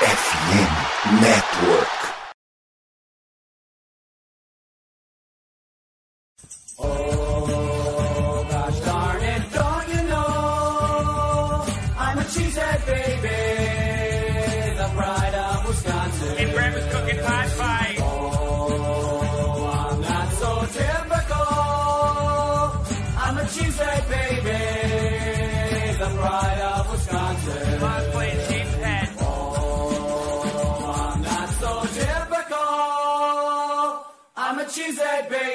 FM 0.00 1.20
Network. 1.20 2.17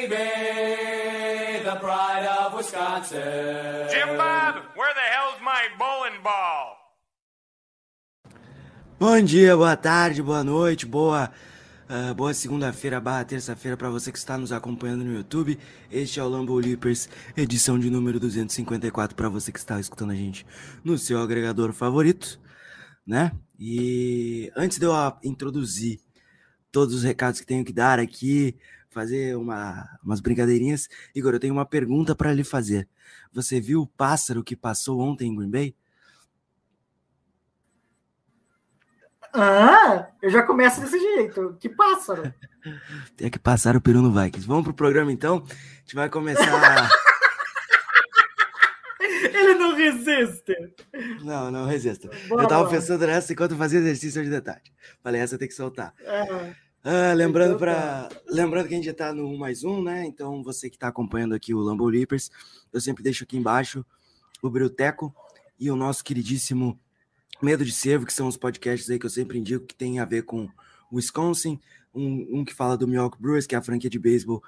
Baby, 0.08 1.64
the 1.64 1.76
pride 1.80 2.26
of 2.26 2.54
Wisconsin. 2.54 3.88
Jim 3.90 4.18
Bob, 4.18 4.56
where 4.76 4.94
the 4.94 5.08
hell's 5.14 5.40
my 5.42 5.68
bowling 5.78 6.22
ball? 6.24 6.78
Bom 9.00 9.22
dia, 9.22 9.56
boa 9.56 9.76
tarde, 9.76 10.22
boa 10.22 10.44
noite, 10.44 10.86
boa 10.86 11.32
ah, 11.90 12.14
boa 12.14 12.34
segunda-feira 12.34 13.00
barra 13.00 13.26
terça-feira 13.26 13.76
para 13.76 13.90
você 13.90 14.12
que 14.12 14.18
está 14.18 14.38
nos 14.38 14.52
acompanhando 14.52 15.04
no 15.04 15.14
YouTube. 15.14 15.60
Este 15.92 16.20
é 16.20 16.24
o 16.24 16.30
Lambo 16.30 16.58
Leapers, 16.58 17.10
edição 17.36 17.78
de 17.78 17.90
número 17.90 18.20
254 18.20 19.16
para 19.16 19.30
você 19.30 19.52
que 19.52 19.60
está 19.60 19.80
escutando 19.80 20.12
a 20.12 20.16
gente 20.16 20.46
no 20.84 20.98
seu 20.98 21.22
agregador 21.22 21.74
favorito, 21.74 22.40
né? 23.06 23.32
E 23.60 24.52
antes 24.56 24.80
de 24.80 24.86
eu 24.86 24.94
introduzir 25.24 26.00
todos 26.72 26.96
os 26.96 27.04
recados 27.04 27.40
que 27.40 27.46
tenho 27.46 27.64
que 27.64 27.74
dar 27.74 28.00
aqui, 28.00 28.58
fazer 28.94 29.36
uma, 29.36 30.00
umas 30.04 30.22
brincadeirinhas, 30.22 30.88
Igor, 31.14 31.34
eu 31.34 31.40
tenho 31.40 31.54
uma 31.54 31.66
pergunta 31.66 32.16
para 32.16 32.32
lhe 32.32 32.44
fazer. 32.44 32.88
Você 33.32 33.60
viu 33.60 33.82
o 33.82 33.88
pássaro 33.88 34.44
que 34.44 34.56
passou 34.56 35.00
ontem 35.00 35.30
em 35.30 35.36
Green 35.36 35.50
Bay? 35.50 35.76
Ah, 39.34 40.10
eu 40.22 40.30
já 40.30 40.44
começo 40.44 40.80
desse 40.80 41.00
jeito. 41.00 41.58
Que 41.60 41.68
pássaro. 41.68 42.32
Tem 43.18 43.32
que 43.32 43.40
passar 43.40 43.76
o 43.76 43.82
peru 43.82 44.02
no 44.02 44.12
Vikings. 44.12 44.48
Vamos 44.48 44.64
pro 44.64 44.74
programa 44.76 45.12
então? 45.12 45.44
A 45.48 45.80
gente 45.80 45.96
vai 45.96 46.08
começar. 46.08 46.90
Ele 49.02 49.56
não 49.56 49.76
resiste. 49.76 50.56
não, 51.24 51.50
não 51.50 51.66
resista. 51.66 52.10
Eu 52.30 52.48
tava 52.48 52.70
pensando 52.70 53.06
nessa 53.08 53.34
enquanto 53.34 53.52
eu 53.52 53.58
fazia 53.58 53.80
exercício 53.80 54.24
de 54.24 54.30
detalhe. 54.30 54.62
Falei, 55.02 55.20
essa 55.20 55.38
tem 55.38 55.48
que 55.48 55.54
soltar. 55.56 55.94
Ah, 56.06 56.54
Ah, 56.84 57.14
lembrando, 57.14 57.56
Então 57.56 57.60
pra... 57.60 58.10
lembrando 58.28 58.68
que 58.68 58.74
a 58.74 58.78
gente 58.78 58.86
já 58.86 58.94
tá 58.94 59.14
no 59.14 59.26
1 59.30 59.38
mais 59.38 59.64
1, 59.64 59.82
né? 59.82 60.06
Então, 60.06 60.44
você 60.44 60.70
que 60.70 60.78
tá 60.78 60.90
acompanhando 60.90 61.34
aqui 61.34 61.54
o 61.54 61.60
Lambo 61.60 61.88
Leapers, 61.88 62.30
eu 62.74 62.82
sempre 62.82 63.02
deixo 63.02 63.24
aqui 63.24 63.38
embaixo 63.38 63.86
o 64.42 64.50
Brioteco 64.50 65.16
e 65.58 65.72
o 65.72 65.78
nosso 65.78 66.04
queridíssimo 66.04 66.78
Medo 67.42 67.64
de 67.64 67.72
Cervo, 67.72 68.06
que 68.06 68.12
são 68.12 68.28
os 68.28 68.36
podcasts 68.36 68.90
aí 68.90 69.00
que 69.00 69.06
eu 69.06 69.10
sempre 69.10 69.40
indico 69.40 69.66
que 69.66 69.76
tem 69.76 70.00
a 70.00 70.06
ver 70.06 70.24
com 70.24 70.50
Wisconsin. 70.92 71.58
Um, 71.96 72.40
um 72.40 72.46
que 72.46 72.54
fala 72.54 72.76
do 72.76 72.88
Milwaukee 72.88 73.22
Brewers, 73.22 73.48
que 73.48 73.56
é 73.56 73.58
a 73.58 73.62
franquia 73.62 73.90
de 73.90 74.00
beisebol 74.00 74.44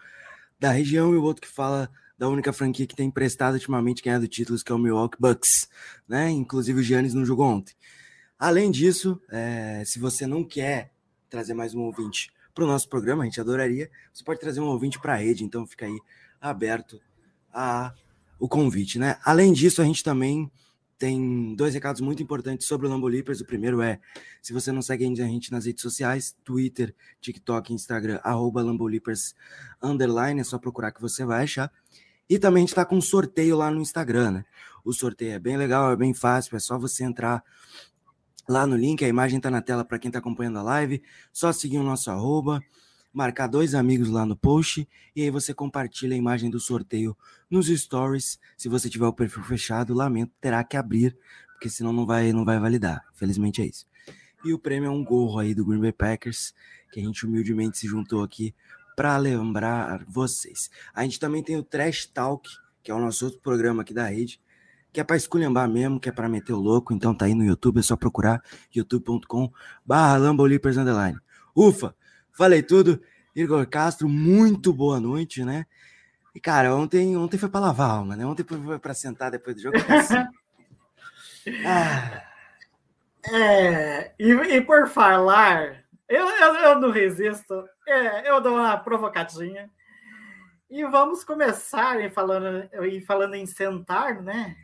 da 0.60 0.72
região, 0.72 1.14
e 1.14 1.18
o 1.18 1.24
outro 1.24 1.42
que 1.42 1.48
fala 1.48 1.90
da 2.18 2.28
única 2.28 2.52
franquia 2.52 2.88
que 2.88 2.96
tem 2.96 3.08
emprestado 3.08 3.54
ultimamente 3.54 4.02
ganhado 4.02 4.28
títulos, 4.28 4.62
que 4.64 4.72
é 4.72 4.76
o 4.76 4.80
Milwaukee 4.80 5.18
Bucks, 5.20 5.70
né? 6.08 6.30
Inclusive 6.32 6.80
o 6.80 6.84
Giannis 6.84 7.14
não 7.14 7.26
jogou 7.26 7.46
ontem. 7.46 7.74
Além 8.38 8.72
disso, 8.72 9.22
é, 9.30 9.84
se 9.86 10.00
você 10.00 10.26
não 10.28 10.44
quer 10.44 10.95
trazer 11.30 11.54
mais 11.54 11.74
um 11.74 11.82
ouvinte 11.82 12.32
para 12.54 12.64
o 12.64 12.68
nosso 12.68 12.88
programa, 12.88 13.24
a 13.24 13.26
gente 13.26 13.42
adoraria. 13.42 13.90
Você 14.14 14.24
pode 14.24 14.40
trazer 14.40 14.62
um 14.62 14.68
ouvinte 14.68 15.00
para 15.00 15.14
a 15.14 15.18
rede, 15.18 15.44
então 15.44 15.68
fica 15.68 15.86
aí 15.86 16.00
aberto 16.40 17.02
a 17.54 17.94
o 18.40 18.48
convite, 18.48 19.00
né? 19.00 19.18
Além 19.24 19.54
disso, 19.54 19.82
a 19.82 19.86
gente 19.86 20.04
também 20.04 20.52
tem 20.98 21.56
dois 21.56 21.74
recados 21.74 22.02
muito 22.02 22.24
importantes 22.24 22.68
sobre 22.68 22.88
o 22.88 22.90
Lambo 22.90 23.08
Leapers. 23.08 23.42
O 23.42 23.46
primeiro 23.46 23.82
é, 23.82 24.00
se 24.42 24.54
você 24.54 24.72
não 24.72 24.82
segue 24.82 25.06
ainda 25.06 25.24
a 25.24 25.28
gente 25.28 25.52
nas 25.52 25.66
redes 25.66 25.82
sociais, 25.82 26.36
Twitter, 26.44 26.94
TikTok, 27.22 27.74
Instagram, 27.74 28.20
arroba 28.24 28.62
Lambo 28.62 28.88
Leapers, 28.88 29.36
underline, 29.82 30.40
é 30.40 30.44
só 30.44 30.58
procurar 30.58 30.92
que 30.92 31.02
você 31.02 31.26
vai 31.26 31.44
achar. 31.44 31.72
E 32.30 32.40
também 32.40 32.62
a 32.62 32.64
gente 32.64 32.70
está 32.70 32.86
com 32.86 32.98
um 32.98 33.02
sorteio 33.02 33.58
lá 33.58 33.70
no 33.70 33.82
Instagram, 33.82 34.32
né? 34.32 34.46
O 34.84 34.94
sorteio 34.94 35.34
é 35.34 35.40
bem 35.40 35.58
legal, 35.58 35.92
é 35.92 35.96
bem 35.96 36.14
fácil, 36.14 36.56
é 36.56 36.60
só 36.60 36.78
você 36.78 37.04
entrar 37.04 37.44
lá 38.48 38.66
no 38.66 38.76
link, 38.76 39.04
a 39.04 39.08
imagem 39.08 39.38
está 39.38 39.50
na 39.50 39.62
tela 39.62 39.84
para 39.84 40.00
quem 40.00 40.10
está 40.10 40.20
acompanhando 40.20 40.60
a 40.60 40.64
live, 40.64 41.02
só 41.32 41.52
seguir 41.52 41.78
o 41.78 41.84
nosso 41.84 42.12
arroba, 42.12 42.64
marcar 43.14 43.48
dois 43.48 43.74
amigos 43.74 44.10
lá 44.10 44.26
no 44.26 44.36
post, 44.36 44.88
e 45.16 45.22
aí 45.22 45.30
você 45.30 45.54
compartilha 45.54 46.16
a 46.16 46.18
imagem 46.18 46.50
do 46.50 46.60
sorteio 46.60 47.18
nos 47.50 47.68
stories. 47.68 48.40
Se 48.58 48.68
você 48.68 48.90
tiver 48.90 49.08
o 49.08 49.14
perfil 49.14 49.44
fechado, 49.44 49.94
lamento, 49.94 50.34
terá 50.42 50.64
que 50.64 50.76
abrir, 50.76 51.18
porque 51.54 51.70
senão 51.70 51.94
não 51.94 52.06
vai, 52.06 52.34
não 52.34 52.44
vai 52.44 52.60
validar. 52.60 53.06
Infelizmente 53.14 53.62
é 53.62 53.66
isso. 53.66 53.88
E 54.44 54.54
o 54.54 54.60
prêmio 54.60 54.88
é 54.88 54.92
um 54.92 55.04
gorro 55.04 55.40
aí 55.40 55.56
do 55.56 55.66
Green 55.66 55.80
Bay 55.80 55.92
Packers, 55.92 56.54
que 56.92 57.00
a 57.00 57.04
gente 57.04 57.26
humildemente 57.26 57.78
se 57.78 57.88
juntou 57.88 58.22
aqui 58.22 58.54
para 58.96 59.18
lembrar 59.18 60.06
vocês. 60.08 60.70
A 60.94 61.04
gente 61.04 61.20
também 61.20 61.42
tem 61.42 61.58
o 61.58 61.64
Trash 61.64 62.06
Talk, 62.06 62.50
que 62.84 62.92
é 62.92 62.94
o 62.94 63.00
nosso 63.00 63.26
outro 63.26 63.40
programa 63.40 63.82
aqui 63.82 63.94
da 63.94 64.06
rede, 64.06 64.40
que 64.96 65.02
é 65.02 65.04
para 65.04 65.18
esculhambar 65.18 65.68
mesmo, 65.68 66.00
que 66.00 66.08
é 66.08 66.12
para 66.12 66.30
meter 66.30 66.54
o 66.54 66.58
louco, 66.58 66.94
então 66.94 67.14
tá 67.14 67.26
aí 67.26 67.36
no 67.36 67.44
YouTube, 67.44 67.80
é 67.80 67.82
só 67.82 67.98
procurar 67.98 68.42
youtube.com 68.74 69.52
barra. 69.86 70.18
Ufa, 71.54 71.94
falei 72.32 72.64
tudo. 72.64 73.02
Igor 73.36 73.68
Castro, 73.68 74.08
muito 74.08 74.72
boa 74.72 74.98
noite, 74.98 75.44
né? 75.44 75.66
E, 76.34 76.40
cara, 76.40 76.74
ontem, 76.74 77.18
ontem 77.18 77.38
foi 77.38 77.50
para 77.50 77.60
lavar 77.60 77.90
alma, 77.90 78.16
né? 78.16 78.26
Ontem 78.26 78.46
foi 78.46 78.80
para 78.80 78.94
sentar 78.94 79.32
depois 79.32 79.58
do 79.58 79.64
jogo. 79.64 79.78
ah, 81.66 82.24
é, 83.36 84.14
e, 84.18 84.32
e 84.32 84.62
por 84.62 84.88
falar, 84.88 85.84
eu, 86.08 86.26
eu, 86.26 86.56
eu 86.56 86.80
não 86.80 86.90
resisto. 86.90 87.68
É, 87.86 88.30
eu 88.30 88.40
dou 88.40 88.54
uma 88.54 88.78
provocadinha. 88.78 89.70
E 90.70 90.86
vamos 90.86 91.26
começar 91.26 92.00
em 92.00 92.10
falando, 92.10 92.70
em 92.86 93.02
falando 93.02 93.36
em 93.36 93.46
sentar, 93.46 94.22
né? 94.22 94.56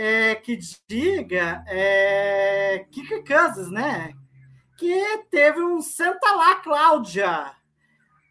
É, 0.00 0.36
que 0.36 0.56
diga 0.86 1.64
é, 1.66 2.86
Kika 2.88 3.20
Kansas, 3.24 3.68
né? 3.68 4.12
Que 4.76 5.24
teve 5.28 5.60
um 5.60 5.80
Senta 5.82 6.30
lá, 6.36 6.54
Cláudia, 6.60 7.52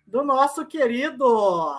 do 0.05 0.23
nosso 0.23 0.65
querido 0.65 1.77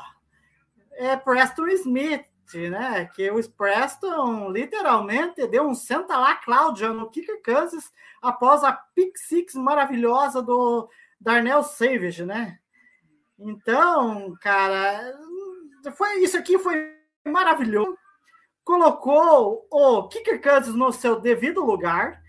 é, 0.92 1.16
Preston 1.16 1.68
Smith, 1.68 2.26
né? 2.70 3.06
Que 3.14 3.30
o 3.30 3.50
Preston 3.52 4.50
literalmente 4.50 5.46
deu 5.46 5.66
um 5.66 5.74
Senta 5.74 6.18
lá, 6.18 6.36
Cláudia, 6.36 6.92
no 6.92 7.08
Kika 7.08 7.40
Kansas 7.40 7.90
após 8.20 8.62
a 8.62 8.72
pick 8.72 9.16
six 9.16 9.54
maravilhosa 9.54 10.42
do 10.42 10.86
Darnell 11.18 11.62
Savage, 11.62 12.26
né? 12.26 12.58
Então, 13.38 14.36
cara, 14.42 15.14
foi 15.96 16.18
isso 16.18 16.36
aqui 16.36 16.58
foi 16.58 16.94
maravilhoso. 17.24 17.96
Colocou 18.68 19.66
o 19.70 20.08
Kicker 20.08 20.42
Kansas 20.42 20.74
no 20.74 20.92
seu 20.92 21.18
devido 21.18 21.64
lugar. 21.64 22.22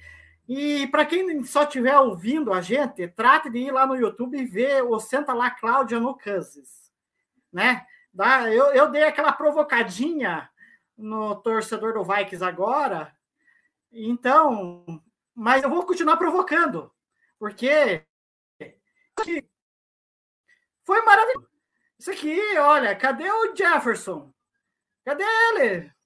E 0.48 0.88
para 0.88 1.06
quem 1.06 1.44
só 1.44 1.64
estiver 1.64 2.00
ouvindo 2.00 2.54
a 2.54 2.62
gente, 2.62 3.06
trate 3.10 3.50
de 3.50 3.58
ir 3.58 3.74
lá 3.74 3.86
no 3.86 3.98
YouTube 3.98 4.40
e 4.40 4.46
ver 4.46 4.82
o 4.82 4.98
Senta 5.02 5.34
lá 5.34 5.52
Cláudia 5.52 6.00
no 6.00 6.16
Kansas, 6.16 6.94
né? 7.52 7.86
Eu, 8.54 8.68
eu 8.68 8.90
dei 8.90 9.04
aquela 9.04 9.34
provocadinha 9.34 10.50
no 10.98 11.36
torcedor 11.36 11.92
do 11.92 12.06
Vikings 12.06 12.42
agora, 12.42 13.14
então, 13.92 14.86
mas 15.36 15.62
eu 15.62 15.70
vou 15.70 15.86
continuar 15.86 16.16
provocando, 16.16 16.90
porque 17.38 18.02
foi 20.86 21.02
maravilhoso. 21.02 21.50
Isso 22.00 22.12
aqui, 22.12 22.58
olha, 22.58 22.96
cadê 22.96 23.30
o 23.30 23.54
Jefferson? 23.54 24.34
Cadê 25.04 25.26
ele? 25.26 25.99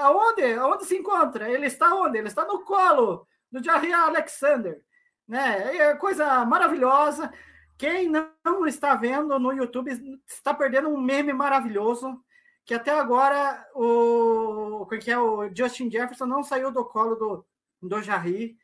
Aonde? 0.00 0.54
Aonde 0.54 0.84
se 0.84 0.96
encontra? 0.96 1.48
Ele 1.48 1.66
está 1.66 1.94
onde? 1.94 2.18
Ele 2.18 2.28
está 2.28 2.44
no 2.44 2.64
colo 2.64 3.26
do 3.50 3.62
Jair 3.62 3.98
Alexander. 3.98 4.82
Né? 5.26 5.76
É 5.76 5.96
coisa 5.96 6.44
maravilhosa. 6.44 7.32
Quem 7.76 8.08
não 8.08 8.66
está 8.66 8.94
vendo 8.94 9.38
no 9.38 9.52
YouTube 9.52 9.90
está 10.26 10.54
perdendo 10.54 10.88
um 10.88 11.00
meme 11.00 11.32
maravilhoso. 11.32 12.22
Que 12.64 12.74
até 12.74 12.92
agora 12.92 13.66
o, 13.74 14.86
é 14.90 14.98
que 14.98 15.10
é, 15.10 15.18
o 15.18 15.54
Justin 15.54 15.90
Jefferson 15.90 16.24
não 16.24 16.42
saiu 16.42 16.70
do 16.70 16.84
colo 16.84 17.14
do, 17.14 17.46
do 17.82 18.02
Jair. 18.02 18.56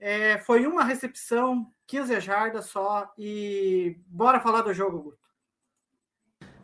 É, 0.00 0.38
foi 0.38 0.66
uma 0.66 0.84
recepção, 0.84 1.72
15 1.86 2.20
jardas 2.20 2.66
só. 2.66 3.12
E 3.16 3.96
bora 4.06 4.40
falar 4.40 4.62
do 4.62 4.74
jogo, 4.74 5.02
Guto. 5.02 5.27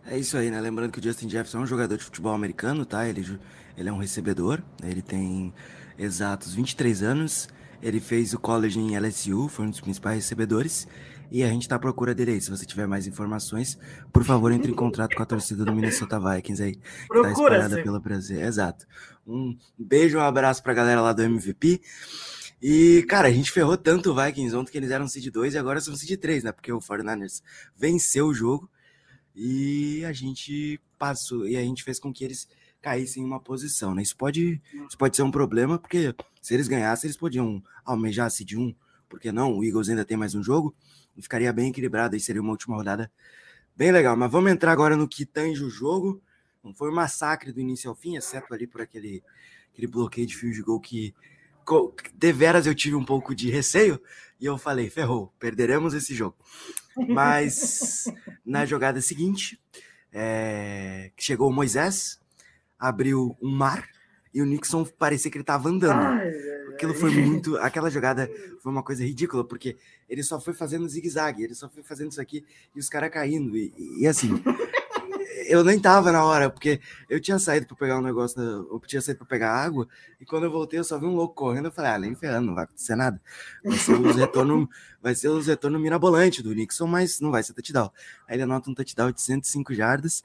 É 0.06 0.18
isso 0.18 0.36
aí, 0.36 0.50
né? 0.50 0.60
Lembrando 0.60 0.92
que 0.92 1.00
o 1.00 1.02
Justin 1.02 1.28
Jefferson 1.28 1.58
é 1.58 1.60
um 1.62 1.66
jogador 1.66 1.96
de 1.96 2.04
futebol 2.04 2.34
americano, 2.34 2.84
tá? 2.84 3.08
Ele, 3.08 3.38
ele 3.76 3.88
é 3.88 3.92
um 3.92 3.96
recebedor, 3.96 4.62
né? 4.82 4.90
ele 4.90 5.00
tem 5.00 5.52
exatos 5.98 6.54
23 6.54 7.02
anos, 7.02 7.48
Ele 7.82 8.00
fez 8.00 8.34
o 8.34 8.38
college 8.38 8.78
em 8.78 8.98
LSU, 8.98 9.48
foi 9.48 9.66
um 9.66 9.70
dos 9.70 9.80
principais 9.80 10.16
recebedores. 10.16 10.86
E 11.30 11.42
a 11.42 11.48
gente 11.48 11.68
tá 11.68 11.76
à 11.76 11.78
procura 11.78 12.14
dele 12.14 12.32
aí. 12.32 12.40
Se 12.40 12.50
você 12.50 12.64
tiver 12.64 12.86
mais 12.86 13.06
informações, 13.06 13.78
por 14.12 14.24
favor, 14.24 14.52
entre 14.52 14.70
em 14.70 14.74
contato 14.74 15.16
com 15.16 15.22
a 15.22 15.26
torcida 15.26 15.64
do 15.64 15.72
Minnesota 15.72 16.20
Vikings 16.20 16.62
aí. 16.62 16.74
Que 16.74 16.80
tá 16.80 17.06
Procura, 17.08 17.56
espalhada 17.56 17.82
pelo 17.82 18.00
Brasil. 18.00 18.40
Exato. 18.40 18.86
Um 19.26 19.56
beijo, 19.78 20.18
um 20.18 20.20
abraço 20.20 20.62
pra 20.62 20.74
galera 20.74 21.00
lá 21.00 21.12
do 21.12 21.22
MVP. 21.22 21.80
E, 22.62 23.04
cara, 23.08 23.28
a 23.28 23.30
gente 23.30 23.50
ferrou 23.50 23.76
tanto 23.76 24.12
o 24.12 24.14
Vikings 24.14 24.54
ontem 24.54 24.70
que 24.70 24.78
eles 24.78 24.90
eram 24.90 25.08
seed 25.08 25.30
2 25.30 25.54
e 25.54 25.58
agora 25.58 25.80
são 25.80 25.96
seed 25.96 26.18
3, 26.20 26.44
né? 26.44 26.52
Porque 26.52 26.72
o 26.72 26.78
49ers 26.78 27.42
venceu 27.76 28.26
o 28.26 28.34
jogo 28.34 28.70
e 29.34 30.04
a 30.04 30.12
gente 30.12 30.80
passou, 30.98 31.46
e 31.46 31.56
a 31.56 31.60
gente 31.62 31.82
fez 31.82 31.98
com 31.98 32.12
que 32.12 32.24
eles 32.24 32.48
caíssem 32.80 33.22
em 33.22 33.26
uma 33.26 33.40
posição, 33.40 33.94
né? 33.94 34.02
Isso 34.02 34.16
pode, 34.16 34.60
isso 34.88 34.96
pode 34.98 35.16
ser 35.16 35.22
um 35.22 35.30
problema, 35.30 35.78
porque 35.78 36.14
se 36.40 36.54
eles 36.54 36.68
ganhassem, 36.68 37.08
eles 37.08 37.16
podiam 37.16 37.62
almejar 37.84 38.26
a 38.26 38.30
seed 38.30 38.52
1, 38.54 38.74
porque 39.08 39.32
não? 39.32 39.56
O 39.58 39.64
Eagles 39.64 39.88
ainda 39.88 40.04
tem 40.04 40.16
mais 40.16 40.34
um 40.34 40.42
jogo, 40.42 40.74
e 41.16 41.22
ficaria 41.22 41.52
bem 41.52 41.70
equilibrado, 41.70 42.14
aí 42.14 42.20
seria 42.20 42.42
uma 42.42 42.50
última 42.50 42.76
rodada 42.76 43.10
bem 43.76 43.92
legal. 43.92 44.16
Mas 44.16 44.30
vamos 44.30 44.50
entrar 44.50 44.72
agora 44.72 44.96
no 44.96 45.08
que 45.08 45.24
tange 45.24 45.62
o 45.62 45.70
jogo. 45.70 46.22
Não 46.62 46.74
foi 46.74 46.90
um 46.90 46.94
massacre 46.94 47.52
do 47.52 47.60
início 47.60 47.88
ao 47.90 47.96
fim, 47.96 48.16
exceto 48.16 48.52
ali 48.54 48.66
por 48.66 48.80
aquele, 48.80 49.22
aquele 49.72 49.86
bloqueio 49.86 50.26
de 50.26 50.36
field 50.36 50.60
goal 50.62 50.80
que 50.80 51.12
co- 51.12 51.22
deveras 52.14 52.66
eu 52.66 52.74
tive 52.74 52.94
um 52.94 53.04
pouco 53.04 53.34
de 53.34 53.50
receio 53.50 54.00
e 54.40 54.46
eu 54.46 54.58
falei, 54.58 54.90
ferrou, 54.90 55.32
perderemos 55.38 55.94
esse 55.94 56.14
jogo. 56.14 56.36
Mas 57.08 58.04
na 58.44 58.64
jogada 58.64 59.00
seguinte, 59.00 59.60
é, 60.12 61.10
chegou 61.16 61.48
o 61.48 61.52
Moisés, 61.52 62.20
abriu 62.78 63.36
um 63.40 63.50
mar 63.50 63.88
e 64.32 64.42
o 64.42 64.46
Nixon 64.46 64.84
parecia 64.84 65.30
que 65.30 65.36
ele 65.36 65.42
estava 65.42 65.68
andando. 65.68 66.20
Aquilo 66.74 66.92
foi 66.92 67.10
muito. 67.10 67.56
Aquela 67.58 67.88
jogada 67.88 68.28
foi 68.60 68.72
uma 68.72 68.82
coisa 68.82 69.04
ridícula, 69.04 69.44
porque 69.44 69.76
ele 70.08 70.24
só 70.24 70.40
foi 70.40 70.52
fazendo 70.52 70.88
zigue-zague, 70.88 71.44
ele 71.44 71.54
só 71.54 71.68
foi 71.68 71.84
fazendo 71.84 72.10
isso 72.10 72.20
aqui 72.20 72.44
e 72.74 72.80
os 72.80 72.88
caras 72.88 73.10
caindo. 73.10 73.56
E, 73.56 73.72
e 74.00 74.06
assim, 74.06 74.42
eu 75.48 75.64
nem 75.64 75.78
tava 75.78 76.10
na 76.12 76.24
hora, 76.24 76.50
porque 76.50 76.80
eu 77.08 77.20
tinha 77.20 77.38
saído 77.38 77.66
para 77.66 77.76
pegar 77.76 77.98
um 77.98 78.02
negócio, 78.02 78.40
eu 78.40 78.80
tinha 78.86 79.00
saído 79.00 79.18
para 79.18 79.26
pegar 79.26 79.52
água, 79.52 79.88
e 80.20 80.24
quando 80.24 80.44
eu 80.44 80.50
voltei 80.50 80.78
eu 80.78 80.84
só 80.84 80.98
vi 80.98 81.06
um 81.06 81.14
louco 81.14 81.34
correndo. 81.34 81.66
Eu 81.66 81.72
falei, 81.72 81.92
ah, 81.92 81.98
nem 81.98 82.14
ferrando, 82.14 82.48
não 82.48 82.54
vai 82.54 82.64
acontecer 82.64 82.94
nada. 82.94 83.20
Vai 83.64 83.78
ser 83.78 83.92
os 83.94 84.16
retorno, 84.16 84.68
vai 85.02 85.14
ser 85.14 85.28
os 85.28 85.46
retorno 85.46 85.78
mirabolante 85.78 86.42
do 86.42 86.54
Nixon, 86.54 86.86
mas 86.86 87.20
não 87.20 87.30
vai 87.30 87.42
ser 87.42 87.52
touchdown. 87.52 87.90
Aí 88.28 88.36
ele 88.36 88.42
anota 88.42 88.70
um 88.70 88.74
touchdown 88.74 89.12
de 89.12 89.20
105 89.20 89.74
jardas. 89.74 90.22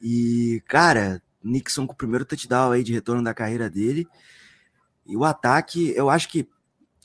E, 0.00 0.62
cara, 0.66 1.22
Nixon 1.42 1.86
com 1.86 1.92
o 1.92 1.96
primeiro 1.96 2.24
touchdown 2.24 2.72
aí 2.72 2.82
de 2.82 2.92
retorno 2.92 3.22
da 3.22 3.34
carreira 3.34 3.68
dele. 3.68 4.06
E 5.06 5.16
o 5.16 5.24
ataque, 5.24 5.92
eu 5.96 6.08
acho 6.08 6.28
que 6.28 6.48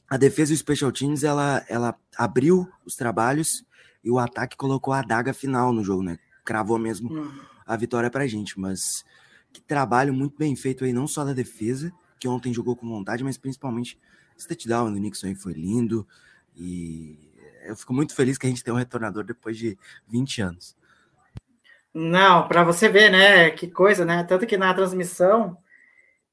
a 0.10 0.18
defesa 0.18 0.52
e 0.52 0.56
o 0.56 0.58
Special 0.58 0.92
Teams, 0.92 1.24
ela, 1.24 1.66
ela 1.68 1.96
abriu 2.18 2.70
os 2.86 2.96
trabalhos 2.96 3.66
e 4.04 4.12
o 4.12 4.20
ataque 4.20 4.56
colocou 4.56 4.94
a 4.94 5.00
adaga 5.00 5.34
final 5.34 5.74
no 5.74 5.84
jogo, 5.84 6.04
né? 6.04 6.20
Cravou 6.46 6.78
mesmo 6.80 7.12
Hum. 7.12 7.40
a 7.66 7.76
vitória 7.76 8.10
pra 8.10 8.28
gente, 8.28 8.58
mas 8.60 9.04
que 9.52 9.62
trabalho 9.62 10.14
muito 10.14 10.38
bem 10.38 10.56
feito 10.56 10.86
aí, 10.86 10.94
não 10.94 11.08
só 11.08 11.26
da 11.26 11.34
defesa, 11.34 11.92
que 12.20 12.28
ontem 12.28 12.54
jogou 12.54 12.76
com 12.76 12.88
vontade, 12.88 13.24
mas 13.24 13.38
principalmente 13.38 14.00
esse 14.38 14.48
touchdown 14.48 14.92
do 14.94 15.00
Nixon 15.00 15.28
aí 15.28 15.36
foi 15.36 15.54
lindo 15.54 16.08
e 16.56 17.18
eu 17.66 17.76
fico 17.76 17.94
muito 17.94 18.14
feliz 18.14 18.38
que 18.38 18.46
a 18.46 18.50
gente 18.50 18.64
tem 18.64 18.74
um 18.74 18.78
retornador 18.78 19.24
depois 19.24 19.58
de 19.58 19.78
20 20.08 20.42
anos. 20.42 20.78
Não, 21.94 22.48
para 22.48 22.64
você 22.64 22.90
ver, 22.90 23.10
né? 23.10 23.50
Que 23.52 23.68
coisa, 23.70 24.04
né? 24.06 24.24
Tanto 24.24 24.46
que 24.46 24.58
na 24.58 24.74
transmissão 24.74 25.58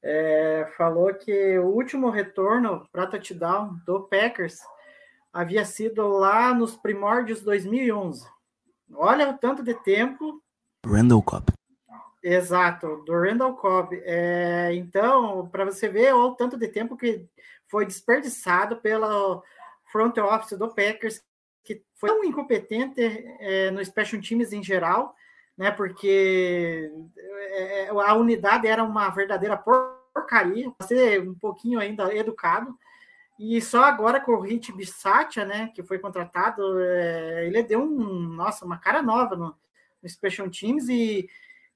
é, 0.01 0.69
falou 0.77 1.13
que 1.13 1.57
o 1.57 1.67
último 1.67 2.09
retorno 2.09 2.87
para 2.91 3.07
touchdown 3.07 3.79
do 3.85 4.01
Packers 4.01 4.59
havia 5.31 5.63
sido 5.63 6.07
lá 6.07 6.53
nos 6.53 6.75
primórdios 6.75 7.41
2011. 7.41 8.27
Olha 8.91 9.29
o 9.29 9.37
tanto 9.37 9.63
de 9.63 9.73
tempo 9.73 10.41
Randall 10.85 11.21
Cobb. 11.21 11.45
Exato, 12.21 13.03
do 13.05 13.13
Randall 13.13 13.55
Cobb. 13.55 14.01
É, 14.03 14.73
então, 14.73 15.47
para 15.49 15.65
você 15.65 15.89
ver 15.89 16.13
o 16.13 16.33
tanto 16.33 16.57
de 16.57 16.67
tempo 16.67 16.95
que 16.95 17.27
foi 17.67 17.85
desperdiçado 17.85 18.77
pela 18.77 19.41
front 19.91 20.17
office 20.17 20.57
do 20.57 20.73
Packers, 20.73 21.21
que 21.63 21.83
foi 21.95 22.09
tão 22.09 22.23
incompetente 22.23 23.01
é, 23.39 23.71
no 23.71 23.83
Special 23.83 24.21
Teams 24.21 24.53
em 24.53 24.63
geral, 24.63 25.15
né? 25.57 25.71
Porque 25.71 26.91
é, 27.37 27.89
a 27.89 28.13
unidade 28.13 28.67
era 28.67 28.83
uma 28.83 29.09
verdadeira 29.09 29.57
porcaria, 29.57 30.71
ser 30.83 31.21
um 31.21 31.35
pouquinho 31.35 31.79
ainda 31.79 32.13
educado. 32.15 32.77
E 33.45 33.61
só 33.61 33.83
agora 33.83 34.21
com 34.21 34.33
o 34.33 34.41
Rich 34.41 34.71
Bisaccia, 34.71 35.43
né, 35.43 35.71
que 35.75 35.83
foi 35.83 35.99
contratado, 35.99 36.79
é, 36.79 37.45
ele 37.45 37.61
deu 37.63 37.81
um, 37.81 38.19
nossa, 38.19 38.65
uma 38.65 38.77
cara 38.77 39.01
nova 39.01 39.35
no, 39.35 39.55
no 40.01 40.09
Special 40.09 40.49
Teams 40.49 40.87
e 40.87 41.29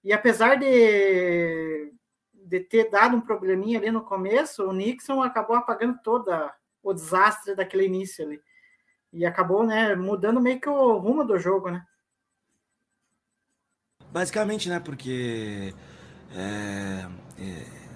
e 0.08 0.14
apesar 0.14 0.56
de, 0.56 1.92
de 2.34 2.60
ter 2.62 2.90
dado 2.90 3.18
um 3.18 3.20
probleminha 3.20 3.78
ali 3.78 3.92
no 3.92 4.02
começo, 4.02 4.64
o 4.64 4.72
Nixon 4.72 5.22
acabou 5.22 5.58
apagando 5.58 6.00
toda 6.02 6.54
o 6.82 6.94
desastre 6.94 7.54
daquele 7.54 7.88
início 7.88 8.26
ali. 8.26 8.42
E 9.12 9.26
acabou, 9.26 9.66
né, 9.66 9.96
mudando 9.96 10.40
meio 10.40 10.62
que 10.62 10.70
o 10.70 10.98
rumo 10.98 11.26
do 11.26 11.38
jogo, 11.38 11.70
né? 11.70 11.86
Basicamente, 14.10 14.70
né? 14.70 14.80
Porque 14.80 15.74
é, 16.34 17.06
é, 17.38 17.87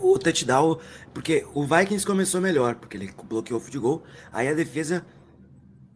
o 0.00 0.18
touchdown. 0.18 0.78
Porque 1.12 1.46
o 1.54 1.64
Vikings 1.66 2.06
começou 2.06 2.40
melhor, 2.40 2.76
porque 2.76 2.96
ele 2.96 3.12
bloqueou 3.28 3.58
o 3.58 3.62
field 3.62 3.78
goal. 3.78 4.02
Aí 4.32 4.48
a 4.48 4.54
defesa 4.54 5.04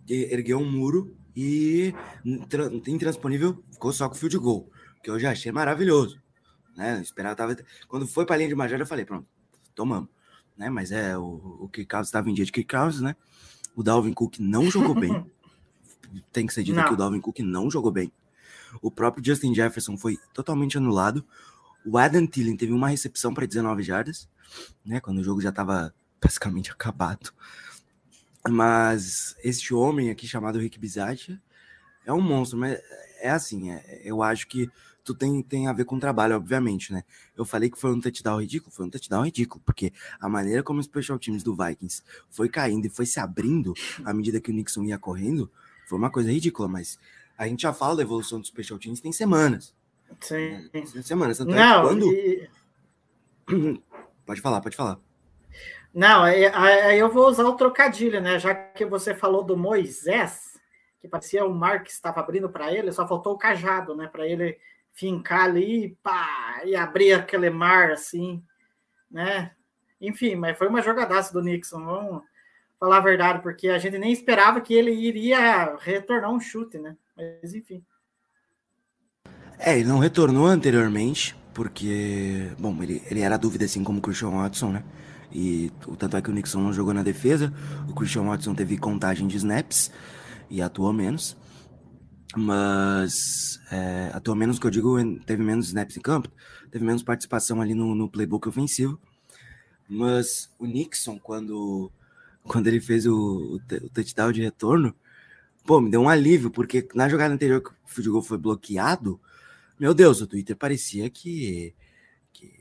ergueu 0.09 0.59
um 0.59 0.71
muro 0.71 1.17
e 1.35 1.95
intra- 2.25 2.71
intransponível 2.87 3.63
ficou 3.73 3.93
só 3.93 4.09
com 4.09 4.15
o 4.15 4.19
field 4.19 4.39
goal. 4.39 4.71
Que 5.03 5.11
eu 5.11 5.19
já 5.19 5.33
achei 5.33 5.51
maravilhoso. 5.53 6.21
Né? 6.77 6.97
Eu 6.97 7.03
esperava, 7.03 7.37
tava, 7.37 7.57
quando 7.89 8.07
foi 8.07 8.25
para 8.27 8.37
a 8.37 8.39
linha 8.39 8.49
de 8.49 8.55
major, 8.55 8.79
eu 8.81 8.87
falei, 8.87 9.05
pronto, 9.05 9.27
tomamos. 9.75 10.09
Né? 10.57 10.71
Mas 10.71 10.93
é, 10.93 11.17
o, 11.17 11.23
o 11.23 11.69
Cousins 11.69 12.07
estava 12.07 12.31
em 12.31 12.35
dia 12.35 12.45
de 12.45 12.53
Kirk 12.53 12.75
Cousins, 12.75 13.01
né? 13.01 13.17
O 13.77 13.83
Dalvin 13.83 14.13
Cook 14.13 14.39
não 14.39 14.71
jogou 14.71 14.95
bem. 14.95 15.25
Tem 16.33 16.47
que 16.47 16.55
ser 16.55 16.63
dito 16.63 16.77
Não. 16.77 16.85
que 16.85 16.95
o 16.95 16.97
Dalvin 16.97 17.21
Cook 17.21 17.41
não 17.41 17.69
jogou 17.71 17.91
bem. 17.91 18.13
O 18.81 18.91
próprio 18.91 19.25
Justin 19.25 19.55
Jefferson 19.55 19.97
foi 19.97 20.17
totalmente 20.33 20.79
anulado. 20.79 21.25
O 21.85 21.99
Adam 21.99 22.27
Thielen 22.27 22.57
teve 22.57 22.73
uma 22.73 22.89
recepção 22.89 23.35
para 23.35 23.47
19 23.47 23.83
jardas, 23.83 24.29
né? 24.85 25.01
Quando 25.01 25.19
o 25.19 25.25
jogo 25.25 25.41
já 25.41 25.51
estava 25.51 25.95
basicamente 26.23 26.71
acabado. 26.71 27.33
Mas 28.49 29.35
este 29.43 29.73
homem 29.75 30.11
aqui 30.11 30.27
chamado 30.27 30.59
Rick 30.59 30.79
Bisaccia 30.79 31.41
é 32.05 32.13
um 32.13 32.21
monstro, 32.21 32.59
mas 32.59 32.79
é 33.21 33.31
assim, 33.31 33.71
é- 33.71 34.03
eu 34.05 34.23
acho 34.23 34.47
que 34.47 34.71
tu 35.03 35.15
tem, 35.15 35.43
tem 35.43 35.67
a 35.67 35.73
ver 35.73 35.85
com 35.85 35.99
trabalho, 35.99 36.37
obviamente, 36.37 36.93
né? 36.93 37.05
Eu 37.37 37.45
falei 37.45 37.71
que 37.71 37.79
foi 37.79 37.93
um 37.93 38.01
touchdown 38.01 38.41
ridículo, 38.41 38.73
foi 38.73 38.87
um 38.87 38.91
touchdown 38.91 39.25
ridículo, 39.25 39.63
porque 39.65 39.93
a 40.19 40.29
maneira 40.29 40.63
como 40.63 40.81
os 40.81 40.87
special 40.87 41.19
teams 41.19 41.43
do 41.43 41.55
Vikings 41.55 42.03
foi 42.31 42.49
caindo 42.49 42.87
e 42.87 42.91
foi 42.91 43.05
se 43.07 43.21
abrindo 43.21 43.75
à 44.05 44.13
medida 44.15 44.41
que 44.41 44.51
o 44.51 44.55
Nixon 44.55 44.85
ia 44.85 44.99
correndo, 44.99 45.51
foi 45.87 45.99
uma 45.99 46.11
coisa 46.11 46.31
ridícula, 46.31 46.69
mas 46.69 46.99
a 47.37 47.47
gente 47.47 47.63
já 47.63 47.73
fala 47.73 47.97
da 47.97 48.03
evolução 48.03 48.41
dos 48.41 48.49
special 48.49 48.79
teams 48.79 49.01
tem 49.01 49.13
semanas. 49.13 49.75
Sim. 50.21 50.71
é 50.73 50.81
que 51.47 51.55
Não, 51.55 51.83
quando. 51.83 52.13
e- 52.13 52.49
Pode 54.27 54.41
falar, 54.41 54.61
pode 54.63 54.75
falar. 54.75 54.99
não, 55.93 56.23
aí 56.23 56.47
aí 56.47 56.99
eu 56.99 57.11
vou 57.11 57.29
usar 57.29 57.45
o 57.45 57.57
trocadilho, 57.57 58.21
né? 58.23 58.39
Já 58.39 58.55
que 58.55 58.87
você 58.87 59.15
falou 59.15 59.45
do 59.45 59.55
Moisés, 59.55 60.59
que 60.99 61.07
parecia 61.07 61.45
o 61.45 61.53
mar 61.55 61.83
que 61.83 61.91
estava 61.91 62.21
abrindo 62.21 62.49
para 62.49 62.73
ele, 62.73 62.91
só 62.91 63.07
faltou 63.07 63.35
o 63.35 63.39
cajado, 63.39 63.95
né? 63.95 64.07
Para 64.09 64.27
ele 64.27 64.59
fincar 64.93 65.43
ali 65.45 65.95
pá, 66.03 66.63
e 66.65 66.75
abrir 66.75 67.13
aquele 67.13 67.51
mar 67.51 67.91
assim, 67.91 68.43
né? 69.11 69.53
Enfim, 70.01 70.37
mas 70.37 70.57
foi 70.57 70.69
uma 70.69 70.81
jogadaça 70.81 71.33
do 71.33 71.43
Nixon, 71.43 71.85
vamos 71.85 72.23
falar 72.81 72.97
a 72.99 73.01
verdade, 73.01 73.43
porque 73.43 73.69
a 73.69 73.79
gente 73.79 73.99
nem 73.99 74.13
esperava 74.13 74.61
que 74.61 74.73
ele 74.73 74.91
iria 74.93 75.77
retornar 75.77 76.31
um 76.31 76.41
chute, 76.41 76.79
né? 76.79 76.97
Mas 77.15 77.53
enfim. 77.55 77.85
É, 79.59 79.79
ele 79.79 79.89
não 79.89 79.99
retornou 79.99 80.47
anteriormente, 80.47 81.37
porque, 81.53 82.51
bom, 82.59 82.83
ele, 82.83 83.03
ele 83.11 83.21
era 83.21 83.37
dúvida 83.37 83.65
assim 83.65 83.85
como 83.85 83.99
o 83.99 84.03
Christian 84.03 84.31
Watson, 84.31 84.73
né? 84.73 84.85
E 85.33 85.73
o 85.87 85.97
tanto 85.97 86.17
é 86.17 86.23
que 86.23 86.31
o 86.31 86.33
Nixon 86.33 86.61
não 86.61 86.73
jogou 86.73 86.95
na 86.95 87.03
defesa, 87.03 87.53
o 87.89 87.95
Christian 87.95 88.23
Watson 88.23 88.55
teve 88.55 88.79
contagem 88.79 89.27
de 89.27 89.37
snaps 89.37 89.91
e 90.49 90.63
atuou 90.63 90.93
menos. 90.93 91.37
Mas 92.37 93.61
é, 93.71 94.11
atuou 94.13 94.37
menos 94.37 94.59
que 94.59 94.67
eu 94.67 94.71
digo, 94.71 94.97
teve 95.21 95.43
menos 95.43 95.67
snaps 95.67 95.97
em 95.97 96.01
campo, 96.01 96.29
teve 96.71 96.85
menos 96.85 97.03
participação 97.03 97.61
ali 97.61 97.75
no, 97.75 97.95
no 97.95 98.09
playbook 98.09 98.49
ofensivo. 98.49 99.01
Mas 99.89 100.51
o 100.59 100.67
Nixon, 100.67 101.19
quando, 101.19 101.91
quando 102.43 102.67
ele 102.69 102.81
fez 102.81 103.07
o, 103.07 103.57
o, 103.57 103.89
touchdown 103.91 104.33
de 104.33 104.43
retorno, 104.43 104.95
pô, 105.65 105.81
me 105.81 105.91
deu 105.91 106.01
um 106.01 106.09
alívio, 106.09 106.51
porque 106.51 106.89
na 106.95 107.09
jogada 107.09 107.35
anterior 107.35 107.61
que 107.61 108.01
o 108.01 108.13
goal 108.13 108.23
foi 108.23 108.39
bloqueado, 108.39 109.21
meu 109.79 109.95
Deus, 109.95 110.21
o 110.21 110.27
Twitter 110.27 110.57
parecia 110.57 111.09
que, 111.11 111.75
que 112.33 112.53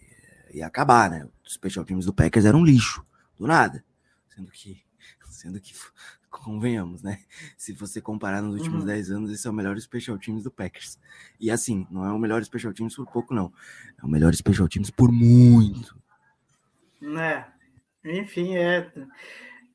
ia 0.53 0.67
acabar, 0.67 1.09
né? 1.09 1.27
Os 1.45 1.53
special 1.53 1.85
teams 1.85 2.05
do 2.05 2.13
Packers 2.13 2.45
eram 2.45 2.59
um 2.59 2.65
lixo, 2.65 3.05
do 3.37 3.47
nada. 3.47 3.83
Sendo 4.29 4.51
que, 4.51 4.83
sendo 5.29 5.59
que, 5.59 5.73
convenhamos, 6.29 7.03
né? 7.03 7.19
Se 7.55 7.73
você 7.73 8.01
comparar 8.01 8.41
nos 8.41 8.55
últimos 8.55 8.81
Uhum. 8.81 8.87
10 8.87 9.11
anos, 9.11 9.31
esse 9.31 9.47
é 9.47 9.49
o 9.49 9.53
melhor 9.53 9.79
special 9.79 10.17
teams 10.17 10.43
do 10.43 10.51
Packers. 10.51 10.99
E 11.39 11.51
assim, 11.51 11.87
não 11.91 12.05
é 12.05 12.11
o 12.11 12.17
melhor 12.17 12.43
special 12.43 12.73
teams 12.73 12.95
por 12.95 13.05
pouco, 13.05 13.33
não. 13.33 13.53
É 14.01 14.05
o 14.05 14.09
melhor 14.09 14.33
special 14.33 14.67
teams 14.67 14.89
por 14.89 15.11
muito. 15.11 15.95
né? 16.99 17.47
Enfim, 18.03 18.57
é, 18.57 18.91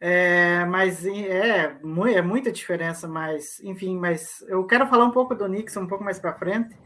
é 0.00 0.64
mas 0.66 1.06
é, 1.06 1.78
é 2.14 2.22
muita 2.22 2.52
diferença, 2.52 3.08
mas 3.08 3.60
enfim, 3.60 3.96
mas 3.96 4.42
eu 4.48 4.66
quero 4.66 4.86
falar 4.88 5.06
um 5.06 5.10
pouco 5.12 5.34
do 5.34 5.48
Nixon 5.48 5.82
um 5.82 5.86
pouco 5.86 6.04
mais 6.04 6.18
para 6.18 6.38
frente, 6.38 6.76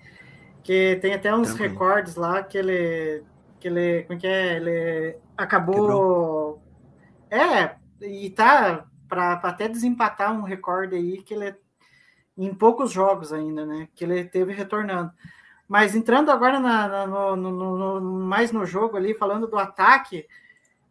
que 0.63 0.97
tem 1.03 1.15
até 1.15 1.35
uns 1.35 1.49
Tranquilo. 1.49 1.73
recordes 1.73 2.15
lá 2.17 2.43
que 2.43 2.57
ele 2.59 3.25
que 3.61 3.69
ele, 3.69 4.03
como 4.05 4.19
que 4.19 4.27
é, 4.27 4.57
ele 4.57 5.17
acabou 5.37 6.61
é, 7.31 7.77
e 8.01 8.29
tá 8.31 8.87
para 9.09 9.35
até 9.35 9.69
desempatar 9.69 10.33
um 10.33 10.43
recorde 10.43 10.97
aí 10.97 11.23
que 11.23 11.35
ele 11.35 11.55
em 12.37 12.53
poucos 12.55 12.91
jogos 12.91 13.33
ainda, 13.33 13.65
né? 13.65 13.89
Que 13.95 14.05
ele 14.05 14.25
teve 14.25 14.53
retornando. 14.53 15.13
Mas 15.69 15.95
entrando 15.95 16.31
agora 16.31 16.59
na, 16.59 16.89
na- 16.89 17.07
no, 17.07 17.37
no- 17.37 17.51
no- 17.53 18.01
no- 18.01 18.27
mais 18.27 18.51
no 18.51 18.67
jogo 18.67 18.97
ali, 18.97 19.15
falando 19.15 19.47
do 19.47 19.59
ataque, 19.59 20.27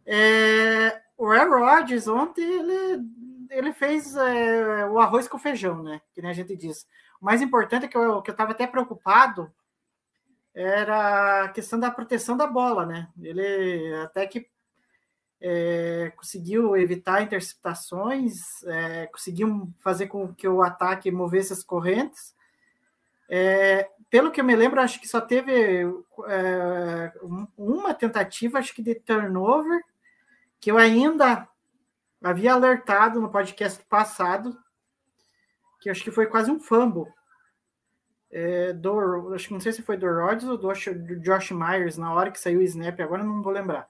é, 0.06 1.00
o 1.18 1.26
Aaron 1.30 1.58
Rodgers 1.64 2.08
ontem 2.08 2.42
ele, 2.42 3.04
ele 3.50 3.72
fez 3.72 4.16
é, 4.16 4.86
o 4.88 4.98
arroz 4.98 5.28
com 5.28 5.38
feijão, 5.38 5.82
né? 5.82 6.00
Que 6.14 6.22
nem 6.22 6.30
a 6.30 6.34
gente 6.34 6.56
diz. 6.56 6.86
O 7.20 7.24
mais 7.24 7.42
importante 7.42 7.84
é 7.84 7.88
que 7.88 7.96
eu, 7.96 8.22
que 8.22 8.30
eu 8.30 8.32
estava 8.32 8.52
até 8.52 8.66
preocupado 8.66 9.50
era 10.54 11.44
a 11.44 11.48
questão 11.48 11.78
da 11.78 11.90
proteção 11.90 12.36
da 12.36 12.46
bola, 12.46 12.84
né? 12.86 13.08
Ele 13.20 13.94
até 14.02 14.26
que 14.26 14.48
é, 15.40 16.12
conseguiu 16.16 16.76
evitar 16.76 17.22
interceptações, 17.22 18.62
é, 18.64 19.06
conseguiu 19.06 19.72
fazer 19.80 20.06
com 20.06 20.32
que 20.32 20.46
o 20.46 20.62
ataque 20.62 21.10
movesse 21.10 21.52
as 21.52 21.64
correntes. 21.64 22.34
É, 23.28 23.90
pelo 24.10 24.30
que 24.30 24.40
eu 24.40 24.44
me 24.44 24.54
lembro, 24.54 24.80
acho 24.80 25.00
que 25.00 25.08
só 25.08 25.20
teve 25.20 25.52
é, 26.28 27.12
um- 27.22 27.46
uma 27.56 27.94
tentativa, 27.94 28.58
acho 28.58 28.74
que 28.74 28.82
de 28.82 28.94
turnover, 28.94 29.82
que 30.60 30.70
eu 30.70 30.78
ainda 30.78 31.48
havia 32.22 32.52
alertado 32.52 33.20
no 33.20 33.30
podcast 33.30 33.82
passado, 33.86 34.56
que 35.80 35.90
acho 35.90 36.04
que 36.04 36.10
foi 36.12 36.26
quase 36.26 36.50
um 36.50 36.60
fumble. 36.60 37.12
É, 38.32 38.72
do, 38.72 39.34
acho 39.34 39.48
que 39.48 39.52
não 39.52 39.60
sei 39.60 39.72
se 39.72 39.82
foi 39.82 39.96
do 39.96 40.06
Rodgers 40.06 40.44
ou 40.44 40.56
do 40.56 40.72
Josh, 41.20 41.50
Myers 41.50 41.98
na 41.98 42.12
hora 42.14 42.30
que 42.30 42.40
saiu 42.40 42.60
o 42.60 42.62
snap, 42.62 42.98
agora 43.00 43.22
não 43.22 43.42
vou 43.42 43.52
lembrar. 43.52 43.86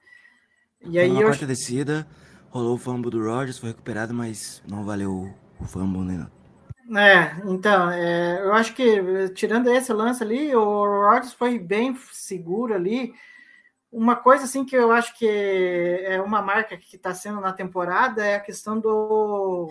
E 0.85 0.99
aí 0.99 1.15
na 1.15 1.21
eu, 1.21 1.29
quarta 1.29 1.47
descida, 1.47 2.07
rolou 2.51 2.75
o 2.75 2.79
fumble 2.79 3.11
do 3.11 3.23
Rodgers, 3.25 3.59
foi 3.59 3.69
recuperado, 3.71 4.13
mas 4.13 4.63
não 4.69 4.85
valeu 4.85 5.33
o- 5.61 5.65
fumble, 5.65 6.03
né? 6.03 6.27
É, 6.95 7.37
então, 7.51 7.91
é, 7.91 8.43
eu 8.43 8.53
acho 8.53 8.75
que 8.75 8.85
tirando 9.31 9.69
esse 9.71 9.93
lance 9.93 10.23
ali, 10.23 10.55
o 10.55 10.85
Rodgers 11.09 11.33
foi 11.33 11.59
bem 11.59 11.97
seguro 12.13 12.75
ali. 12.75 13.15
Uma 13.93 14.17
coisa 14.17 14.45
assim 14.45 14.65
que 14.65 14.77
eu 14.77 14.93
acho 14.93 15.17
que 15.19 15.27
é 15.29 16.21
uma 16.23 16.43
marca 16.43 16.77
que 16.79 16.97
está 16.97 17.15
sendo 17.15 17.41
na 17.41 17.53
temporada 17.53 18.25
é 18.25 18.37
a 18.37 18.41
questão 18.41 18.81
do 18.81 19.69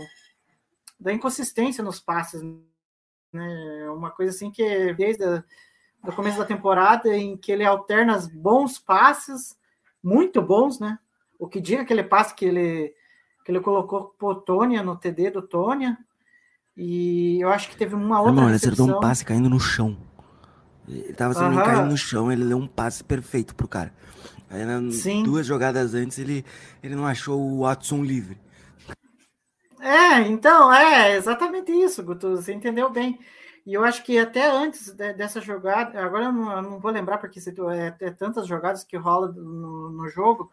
da 1.00 1.12
inconsistência 1.12 1.84
nos 1.84 2.00
passes, 2.00 2.42
né? 3.32 3.90
Uma 3.90 4.12
coisa 4.12 4.32
assim 4.36 4.52
que 4.52 4.94
desde 4.94 5.24
do 6.04 6.12
começo 6.16 6.38
da 6.38 6.46
temporada 6.46 7.16
em 7.16 7.38
que 7.38 7.52
ele 7.52 7.64
alterna 7.64 8.18
bons 8.34 8.80
passes, 8.80 9.56
muito 10.04 10.42
bons, 10.42 10.80
né? 10.80 10.98
O 11.40 11.48
que 11.48 11.62
diga 11.62 11.84
aquele 11.84 12.04
passe 12.04 12.34
que 12.34 12.46
ele 12.46 12.94
que 13.44 13.52
ele 13.52 13.60
colocou 13.60 14.14
pro 14.18 14.36
Tônia 14.36 14.84
no 14.84 14.96
TD 14.96 15.32
do 15.32 15.42
Tônia. 15.42 15.98
E 16.78 17.40
eu 17.42 17.50
acho 17.50 17.70
que 17.70 17.76
teve 17.76 17.96
uma 17.96 18.20
outra 18.20 18.32
Irmão, 18.32 18.46
ele 18.48 18.56
acertou 18.56 18.88
um 18.88 19.00
passe 19.00 19.26
caindo 19.26 19.50
no 19.50 19.60
chão. 19.60 19.98
Ele 20.88 21.14
tava 21.14 21.34
sendo 21.34 21.56
Aham. 21.56 21.64
caindo 21.64 21.90
no 21.90 21.98
chão, 21.98 22.32
ele 22.32 22.46
deu 22.46 22.58
um 22.58 22.68
passe 22.68 23.04
perfeito 23.04 23.56
pro 23.56 23.68
cara. 23.68 23.94
Aí, 24.50 24.66
na- 24.66 24.92
Sim. 24.92 25.24
duas 25.24 25.46
jogadas 25.46 25.94
antes, 25.94 26.20
ele, 26.20 26.46
ele 26.84 26.96
não 26.96 27.06
achou 27.06 27.40
o 27.40 27.62
Watson 27.62 28.04
livre. 28.04 28.38
É, 29.82 30.20
então, 30.28 30.72
é 30.72 31.16
exatamente 31.16 31.72
isso, 31.72 32.04
Guto, 32.04 32.32
você 32.38 32.54
entendeu 32.54 32.90
bem. 32.90 33.20
E 33.66 33.74
eu 33.74 33.84
acho 33.84 34.04
que 34.04 34.18
até 34.18 34.46
antes 34.50 34.92
de- 34.94 35.14
dessa 35.14 35.42
jogada, 35.42 36.00
agora 36.04 36.26
eu 36.26 36.32
não, 36.32 36.52
eu 36.58 36.62
não 36.62 36.80
vou 36.80 36.92
lembrar 36.92 37.18
porque 37.18 37.40
é, 37.40 37.96
é 38.08 38.12
tantas 38.12 38.48
jogadas 38.48 38.84
que 38.84 38.96
rola 38.98 39.28
no, 39.32 39.90
no 39.92 40.08
jogo, 40.10 40.52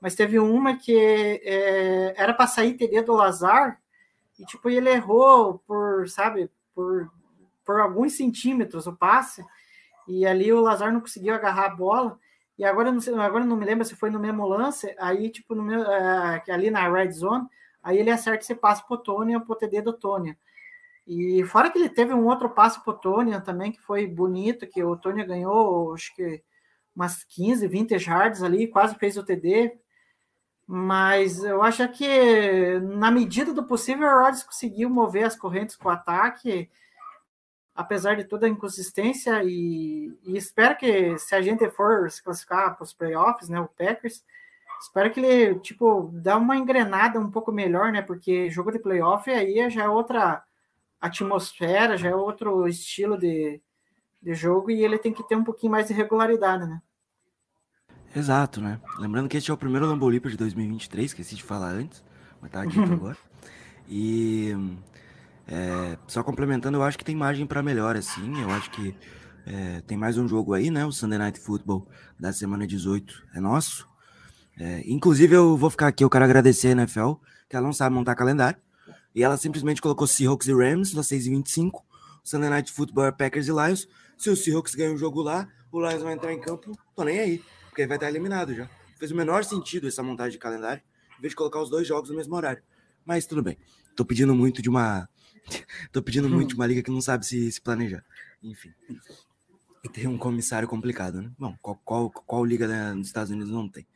mas 0.00 0.14
teve 0.16 0.38
uma 0.38 0.76
que 0.78 0.96
é, 1.44 2.14
era 2.20 2.34
para 2.34 2.46
sair 2.48 2.74
TD 2.76 3.02
do 3.02 3.14
Lazar 3.14 3.80
e 4.38 4.44
tipo 4.46 4.70
ele 4.70 4.90
errou 4.90 5.60
por, 5.66 6.08
sabe, 6.08 6.50
por, 6.74 7.10
por 7.64 7.80
alguns 7.80 8.14
centímetros 8.16 8.86
o 8.86 8.94
passe 8.96 9.44
e 10.06 10.26
ali 10.26 10.52
o 10.52 10.60
Lazar 10.60 10.92
não 10.92 11.00
conseguiu 11.00 11.34
agarrar 11.34 11.66
a 11.66 11.74
bola. 11.74 12.18
E 12.58 12.64
agora 12.64 12.92
não 12.92 13.00
sei, 13.00 13.14
agora 13.14 13.44
não 13.44 13.56
me 13.56 13.64
lembro 13.64 13.84
se 13.84 13.96
foi 13.96 14.10
no 14.10 14.20
mesmo 14.20 14.46
lance, 14.46 14.94
aí 14.98 15.28
tipo 15.30 15.54
no 15.54 15.62
meu, 15.62 15.82
é, 15.90 16.42
ali 16.48 16.70
na 16.70 16.88
red 16.88 17.10
zone 17.12 17.46
Aí 17.84 17.98
ele 17.98 18.10
acerta 18.10 18.42
esse 18.42 18.54
passe 18.54 18.84
pro 18.86 18.96
Tônia, 18.96 19.38
pro 19.38 19.54
TD 19.54 19.82
do 19.82 19.92
Tônia. 19.92 20.38
E 21.06 21.44
fora 21.44 21.70
que 21.70 21.78
ele 21.78 21.90
teve 21.90 22.14
um 22.14 22.26
outro 22.26 22.48
passe 22.48 22.82
pro 22.82 22.94
Tônia 22.94 23.42
também, 23.42 23.70
que 23.70 23.80
foi 23.82 24.06
bonito, 24.06 24.66
que 24.66 24.82
o 24.82 24.96
Tônia 24.96 25.24
ganhou, 25.24 25.92
acho 25.92 26.14
que 26.16 26.42
umas 26.96 27.22
15, 27.24 27.68
20 27.68 27.92
yards 27.92 28.42
ali, 28.42 28.66
quase 28.68 28.94
fez 28.94 29.18
o 29.18 29.22
TD. 29.22 29.78
Mas 30.66 31.44
eu 31.44 31.62
acho 31.62 31.86
que, 31.90 32.80
na 32.80 33.10
medida 33.10 33.52
do 33.52 33.64
possível, 33.64 34.08
o 34.08 34.18
Rodgers 34.18 34.44
conseguiu 34.44 34.88
mover 34.88 35.24
as 35.24 35.36
correntes 35.36 35.76
com 35.76 35.88
o 35.88 35.92
ataque, 35.92 36.70
apesar 37.74 38.16
de 38.16 38.24
toda 38.24 38.46
a 38.46 38.48
inconsistência. 38.48 39.42
E, 39.44 40.10
e 40.24 40.38
espero 40.38 40.74
que, 40.74 41.18
se 41.18 41.34
a 41.34 41.42
gente 41.42 41.68
for 41.68 42.10
se 42.10 42.22
classificar 42.22 42.74
para 42.74 42.84
os 42.84 42.94
playoffs, 42.94 43.50
né, 43.50 43.60
o 43.60 43.68
Packers, 43.68 44.24
Espero 44.80 45.10
que 45.10 45.20
ele, 45.20 45.58
tipo, 45.60 46.10
dá 46.14 46.36
uma 46.36 46.56
engrenada 46.56 47.18
um 47.18 47.30
pouco 47.30 47.50
melhor, 47.50 47.90
né? 47.90 48.02
Porque 48.02 48.50
jogo 48.50 48.70
de 48.70 48.78
playoff 48.78 49.30
aí 49.30 49.68
já 49.70 49.84
é 49.84 49.88
outra 49.88 50.42
atmosfera, 51.00 51.96
já 51.96 52.08
é 52.08 52.14
outro 52.14 52.66
estilo 52.66 53.18
de, 53.18 53.60
de 54.22 54.34
jogo 54.34 54.70
e 54.70 54.84
ele 54.84 54.98
tem 54.98 55.12
que 55.12 55.26
ter 55.26 55.36
um 55.36 55.44
pouquinho 55.44 55.72
mais 55.72 55.88
de 55.88 55.94
regularidade, 55.94 56.66
né? 56.66 56.80
Exato, 58.14 58.60
né? 58.60 58.80
Lembrando 58.98 59.28
que 59.28 59.36
este 59.36 59.50
é 59.50 59.54
o 59.54 59.56
primeiro 59.56 59.86
Lambo 59.86 60.08
Leaper 60.08 60.30
de 60.30 60.36
2023, 60.36 61.06
esqueci 61.06 61.34
de 61.34 61.42
falar 61.42 61.70
antes, 61.70 62.02
mas 62.40 62.50
tá 62.50 62.64
dito 62.64 62.80
agora. 62.92 63.16
E 63.88 64.52
é, 65.46 65.98
só 66.06 66.22
complementando, 66.22 66.78
eu 66.78 66.82
acho 66.82 66.96
que 66.96 67.04
tem 67.04 67.16
margem 67.16 67.46
para 67.46 67.62
melhor, 67.62 67.96
assim. 67.96 68.40
Eu 68.40 68.50
acho 68.50 68.70
que 68.70 68.96
é, 69.46 69.80
tem 69.82 69.96
mais 69.96 70.16
um 70.16 70.26
jogo 70.26 70.54
aí, 70.54 70.70
né? 70.70 70.86
O 70.86 70.92
Sunday 70.92 71.18
Night 71.18 71.40
Football 71.40 71.86
da 72.18 72.32
semana 72.32 72.66
18 72.66 73.26
é 73.34 73.40
nosso. 73.40 73.88
É, 74.58 74.82
inclusive, 74.86 75.34
eu 75.34 75.56
vou 75.56 75.70
ficar 75.70 75.88
aqui, 75.88 76.04
eu 76.04 76.10
quero 76.10 76.24
agradecer 76.24 76.68
a 76.68 76.72
NFL, 76.72 77.14
que 77.48 77.56
ela 77.56 77.66
não 77.66 77.72
sabe 77.72 77.94
montar 77.94 78.14
calendário. 78.14 78.58
E 79.14 79.22
ela 79.22 79.36
simplesmente 79.36 79.80
colocou 79.80 80.06
Seahawks 80.06 80.48
e 80.48 80.52
Rams 80.52 80.96
às 80.96 81.06
6h25. 81.08 81.82
Sunday 82.24 82.48
Night 82.48 82.72
Football 82.72 83.12
Packers 83.12 83.46
e 83.48 83.50
Lions. 83.50 83.86
Se 84.16 84.30
o 84.30 84.36
Seahawks 84.36 84.74
ganhar 84.74 84.92
o 84.92 84.96
jogo 84.96 85.22
lá, 85.22 85.48
o 85.70 85.80
Lions 85.80 86.02
vai 86.02 86.14
entrar 86.14 86.32
em 86.32 86.40
campo, 86.40 86.72
tô 86.96 87.04
nem 87.04 87.18
aí, 87.18 87.44
porque 87.68 87.86
vai 87.86 87.96
estar 87.96 88.08
eliminado 88.08 88.54
já. 88.54 88.68
Fez 88.98 89.10
o 89.10 89.14
menor 89.14 89.44
sentido 89.44 89.86
essa 89.86 90.02
montagem 90.02 90.32
de 90.32 90.38
calendário, 90.38 90.82
em 91.18 91.20
vez 91.20 91.32
de 91.32 91.36
colocar 91.36 91.60
os 91.60 91.68
dois 91.68 91.86
jogos 91.86 92.10
no 92.10 92.16
mesmo 92.16 92.34
horário. 92.34 92.62
Mas 93.04 93.26
tudo 93.26 93.42
bem. 93.42 93.58
Tô 93.94 94.04
pedindo 94.04 94.34
muito 94.34 94.62
de 94.62 94.68
uma. 94.68 95.08
Tô 95.92 96.02
pedindo 96.02 96.28
muito 96.28 96.50
de 96.50 96.54
uma 96.54 96.66
liga 96.66 96.82
que 96.82 96.90
não 96.90 97.00
sabe 97.00 97.26
se, 97.26 97.52
se 97.52 97.60
planejar. 97.60 98.02
Enfim. 98.42 98.72
E 99.84 99.88
tem 99.88 100.06
um 100.06 100.16
comissário 100.16 100.66
complicado, 100.66 101.20
né? 101.20 101.30
Bom, 101.38 101.54
qual, 101.60 101.80
qual, 101.84 102.10
qual 102.10 102.44
liga 102.44 102.94
nos 102.94 103.08
Estados 103.08 103.30
Unidos 103.30 103.50
não 103.50 103.68
tem? 103.68 103.86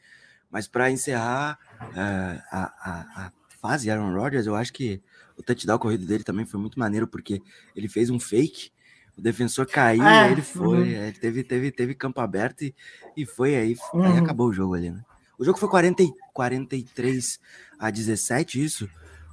Mas 0.51 0.67
para 0.67 0.91
encerrar 0.91 1.59
é, 1.95 2.43
a, 2.51 2.73
a, 2.81 3.27
a 3.27 3.33
fase 3.61 3.91
Aaron 3.91 4.15
Rodgers, 4.15 4.47
eu 4.47 4.55
acho 4.57 4.73
que 4.73 5.03
o 5.37 5.43
touchdown 5.43 5.79
corrido 5.79 6.07
dele 6.07 6.25
também 6.25 6.45
foi 6.47 6.59
muito 6.61 6.79
maneiro, 6.79 7.07
porque 7.07 7.41
ele 7.77 7.89
fez 7.89 8.11
um 8.11 8.19
fake, 8.19 8.71
o 9.17 9.21
defensor 9.21 9.67
caiu, 9.67 10.03
e 10.03 10.07
aí 10.07 10.33
ele 10.33 10.43
foi, 10.43 10.79
uhum. 10.79 10.85
ele 10.85 11.13
teve, 11.13 11.45
teve, 11.45 11.71
teve 11.71 11.95
campo 11.95 12.21
aberto 12.21 12.63
e, 12.63 12.75
e 13.17 13.27
foi 13.27 13.55
aí, 13.57 13.77
aí 13.95 14.01
Uhum. 14.01 14.19
acabou 14.19 14.49
o 14.49 14.53
jogo 14.53 14.75
ali, 14.75 14.91
né? 14.91 15.03
O 15.39 15.45
jogo 15.45 15.59
foi 15.59 15.69
40, 15.69 16.03
e- 16.03 16.13
43 16.33 17.39
a 17.79 17.91
17, 17.91 18.65
isso? 18.65 18.89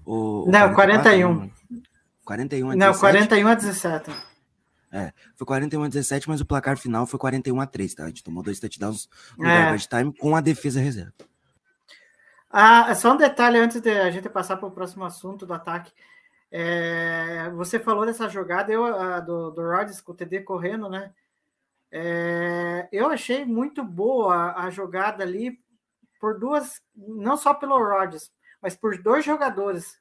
Ou, 0.05 0.45
Não, 0.51 0.73
44? 0.73 1.03
41. 1.03 1.51
41 2.23 2.69
a 2.71 2.75
Não, 2.75 2.91
17? 2.91 2.99
41 2.99 3.47
a 3.47 3.55
17. 3.55 4.11
Foi 5.35 5.45
41 5.45 5.83
a 5.83 5.87
17, 5.87 6.29
mas 6.29 6.41
o 6.41 6.45
placar 6.45 6.77
final 6.77 7.05
foi 7.05 7.19
41 7.19 7.59
a 7.59 7.65
3, 7.65 7.93
tá? 7.93 8.03
A 8.03 8.07
gente 8.07 8.23
tomou 8.23 8.43
dois 8.43 8.59
touchdowns 8.59 9.09
no 9.37 9.45
É. 9.45 9.63
garbage 9.63 9.87
time 9.87 10.13
com 10.13 10.35
a 10.35 10.41
defesa 10.41 10.79
reserva. 10.79 11.13
Ah, 12.49 12.93
só 12.95 13.13
um 13.13 13.17
detalhe 13.17 13.57
antes 13.57 13.81
de 13.81 13.89
a 13.89 14.09
gente 14.09 14.29
passar 14.29 14.55
para 14.57 14.67
o 14.67 14.71
próximo 14.71 15.03
assunto 15.03 15.45
do 15.45 15.53
ataque. 15.53 15.91
É, 16.49 17.49
você 17.49 17.77
falou 17.79 18.05
dessa 18.05 18.29
jogada 18.29 18.71
eu, 18.71 18.85
a, 18.85 19.19
do, 19.19 19.51
do 19.51 19.61
Rodgers 19.61 19.99
com 19.99 20.13
o 20.13 20.15
TD 20.15 20.41
correndo, 20.41 20.87
né? 20.87 21.11
É, 21.91 22.87
eu 22.91 23.09
achei 23.09 23.43
muito 23.43 23.83
boa 23.83 24.53
a 24.55 24.69
jogada 24.69 25.23
ali 25.23 25.59
por 26.19 26.39
duas, 26.39 26.81
não 26.95 27.35
só 27.35 27.53
pelo 27.53 27.77
Rodgers, 27.77 28.31
mas 28.61 28.75
por 28.75 28.97
dois 29.01 29.25
jogadores 29.25 29.99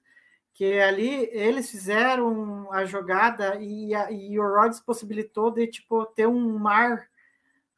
que 0.55 0.79
ali 0.79 1.29
eles 1.33 1.69
fizeram 1.69 2.73
a 2.73 2.85
jogada 2.85 3.57
e, 3.61 3.93
a, 3.93 4.11
e 4.13 4.39
o 4.39 4.43
Rodgers 4.43 4.81
possibilitou 4.81 5.51
de 5.51 5.67
tipo 5.67 6.07
ter 6.07 6.29
um 6.29 6.57
mar 6.59 7.09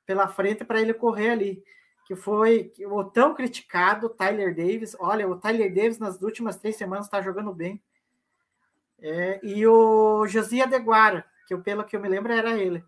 pela 0.05 0.29
frente 0.29 0.63
para 0.63 0.81
ele 0.81 0.93
correr 0.93 1.31
ali, 1.31 1.65
que 2.07 2.15
foi 2.15 2.73
o 2.87 3.03
tão 3.03 3.35
criticado 3.35 4.11
Tyler 4.11 4.55
Davis. 4.55 4.95
Olha, 5.01 5.27
o 5.27 5.37
Tyler 5.37 5.75
Davis 5.75 5.99
nas 5.99 6.21
últimas 6.21 6.57
três 6.57 6.77
semanas 6.77 7.07
está 7.07 7.23
jogando 7.23 7.53
bem. 7.53 7.83
É, 9.01 9.41
e 9.43 9.67
o 9.67 10.27
Josia 10.27 10.67
Deguara, 10.67 11.25
que 11.47 11.55
eu, 11.55 11.63
pelo 11.63 11.83
que 11.83 11.97
eu 11.97 12.01
me 12.01 12.09
lembro 12.09 12.33
era 12.33 12.59
ele. 12.59 12.85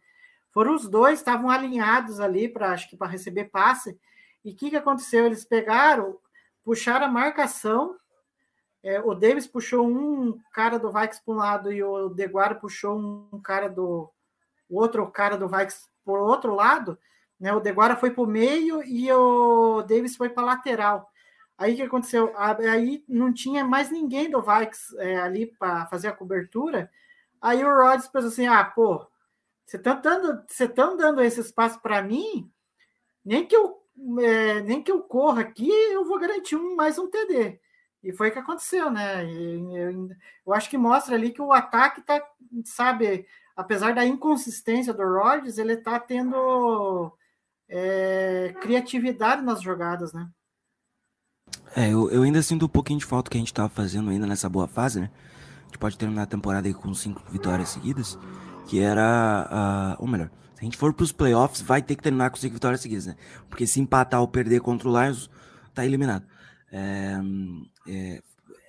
Foram 0.50 0.75
os 0.75 0.87
dois, 0.87 1.18
estavam 1.18 1.50
alinhados 1.50 2.21
ali 2.21 2.47
para 2.47 2.73
acho 2.73 2.90
que 2.90 2.97
para 2.97 3.09
receber 3.09 3.47
passe. 3.47 3.99
E 4.45 4.52
o 4.52 4.54
que, 4.54 4.71
que 4.71 4.76
aconteceu? 4.76 5.25
Eles 5.25 5.45
pegaram, 5.47 6.18
puxaram 6.62 7.07
a 7.07 7.11
marcação 7.11 7.97
é, 8.88 9.00
o 9.00 9.14
Davis 9.14 9.47
puxou 9.47 9.87
um 9.87 10.40
cara 10.50 10.78
do 10.78 10.90
Vikes 10.90 11.21
para 11.21 11.35
um 11.35 11.37
lado 11.37 11.71
e 11.71 11.83
o 11.83 12.09
Deguara 12.09 12.54
puxou 12.54 12.97
um 13.30 13.38
cara 13.38 13.68
do 13.68 14.11
outro 14.71 15.07
cara 15.11 15.37
do 15.37 15.47
Vikes 15.47 15.90
por 16.02 16.18
outro 16.21 16.54
lado. 16.54 16.99
Né? 17.38 17.52
O 17.52 17.61
Deguara 17.61 17.97
foi 17.97 18.11
para 18.11 18.25
o 18.25 18.26
meio 18.26 18.83
e 18.83 19.12
o 19.12 19.83
Davis 19.83 20.16
foi 20.16 20.30
para 20.30 20.47
lateral. 20.47 21.07
Aí 21.59 21.76
que 21.76 21.83
aconteceu? 21.83 22.33
Aí 22.35 23.04
não 23.07 23.30
tinha 23.30 23.62
mais 23.62 23.90
ninguém 23.90 24.30
do 24.30 24.40
Vikes 24.40 24.95
é, 24.95 25.18
ali 25.18 25.47
para 25.59 25.85
fazer 25.87 26.09
a 26.09 26.16
cobertura. 26.16 26.90
Aí 27.42 27.62
o 27.62 27.68
Rodgers 27.68 28.09
pensou 28.09 28.28
assim: 28.28 28.47
ah, 28.47 28.64
pô, 28.64 29.07
você 29.66 29.76
está 29.76 29.92
dando, 29.92 30.45
você 30.49 30.66
tá 30.66 30.95
dando 30.95 31.21
esse 31.21 31.40
espaço 31.40 31.78
para 31.80 32.00
mim, 32.00 32.50
nem 33.23 33.45
que 33.45 33.54
eu 33.54 33.83
é, 34.21 34.62
nem 34.62 34.83
que 34.83 34.90
eu 34.90 35.02
corra 35.02 35.42
aqui, 35.42 35.68
eu 35.68 36.07
vou 36.07 36.18
garantir 36.18 36.57
um 36.57 36.75
mais 36.75 36.99
um 36.99 37.11
TD. 37.11 37.61
E 38.02 38.12
foi 38.12 38.28
o 38.28 38.33
que 38.33 38.38
aconteceu, 38.38 38.90
né? 38.90 39.25
Eu, 39.25 40.09
eu 40.47 40.55
acho 40.55 40.71
que 40.71 40.78
mostra 40.78 41.14
ali 41.14 41.31
que 41.31 41.43
o 41.43 41.52
ataque 41.52 42.00
tá, 42.02 42.23
sabe, 42.64 43.26
apesar 43.57 43.95
da 43.95 44.07
inconsistência 44.07 44.95
do 44.95 45.02
Rodgers, 45.02 45.59
ele 45.59 45.76
tá 45.76 45.99
tendo 45.99 47.12
é, 47.69 48.55
criatividade 48.61 49.43
nas 49.43 49.61
jogadas, 49.61 50.12
né? 50.12 50.28
É, 51.76 51.93
eu, 51.93 52.11
eu 52.11 52.23
ainda 52.23 52.43
sinto 52.43 52.67
um 52.67 52.69
pouquinho 52.69 52.99
de 52.99 53.05
falta 53.05 53.31
que 53.31 53.37
a 53.37 53.40
gente 53.40 53.52
tava 53.52 53.69
fazendo 53.69 54.11
ainda 54.11 54.26
nessa 54.26 54.49
boa 54.49 54.69
fase, 54.69 55.00
né? 55.00 55.11
A 55.61 55.64
gente 55.67 55.78
pode 55.78 55.99
terminar 55.99 56.23
a 56.23 56.26
temporada 56.26 56.67
aí 56.67 56.75
com 56.75 56.95
cinco 56.95 57.23
vitórias 57.31 57.69
seguidas, 57.71 58.19
que 58.67 58.81
era, 58.81 59.97
uh, 59.99 60.02
ou 60.02 60.09
melhor, 60.09 60.31
se 60.55 60.61
a 60.61 60.64
gente 60.64 60.76
for 60.76 60.93
para 60.95 61.05
os 61.05 61.12
playoffs, 61.12 61.61
vai 61.61 61.83
ter 61.83 61.95
que 61.95 62.02
terminar 62.02 62.31
com 62.31 62.37
cinco 62.37 62.55
vitórias 62.55 62.81
seguidas, 62.81 63.07
né? 63.07 63.17
Porque 63.49 63.67
se 63.67 63.81
empatar 63.81 64.21
ou 64.21 64.28
perder 64.28 64.61
contra 64.61 64.88
o 64.88 65.02
Lions, 65.02 65.31
tá 65.75 65.85
eliminado. 65.85 66.25
É, 66.73 67.19
é, 67.88 68.23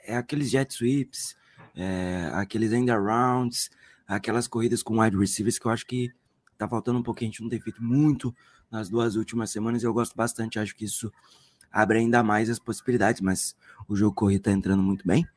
é 0.03 0.17
aqueles 0.17 0.49
jet 0.49 0.73
sweeps, 0.73 1.35
é, 1.75 2.31
aqueles 2.33 2.71
end 2.71 2.91
rounds, 2.91 3.69
aquelas 4.07 4.47
corridas 4.47 4.81
com 4.81 4.99
wide 4.99 5.17
receivers 5.17 5.59
que 5.59 5.65
eu 5.65 5.71
acho 5.71 5.85
que 5.85 6.11
tá 6.57 6.67
faltando 6.67 6.99
um 6.99 7.03
pouquinho. 7.03 7.29
A 7.29 7.31
gente 7.31 7.41
não 7.41 7.49
tem 7.49 7.59
feito 7.59 7.83
muito 7.83 8.35
nas 8.71 8.89
duas 8.89 9.15
últimas 9.15 9.51
semanas. 9.51 9.83
Eu 9.83 9.93
gosto 9.93 10.15
bastante, 10.15 10.59
acho 10.59 10.75
que 10.75 10.85
isso 10.85 11.11
abre 11.71 11.99
ainda 11.99 12.23
mais 12.23 12.49
as 12.49 12.59
possibilidades, 12.59 13.21
mas 13.21 13.55
o 13.87 13.95
jogo 13.95 14.15
corrido 14.15 14.43
tá 14.43 14.51
entrando 14.51 14.81
muito 14.81 15.05
bem. 15.05 15.27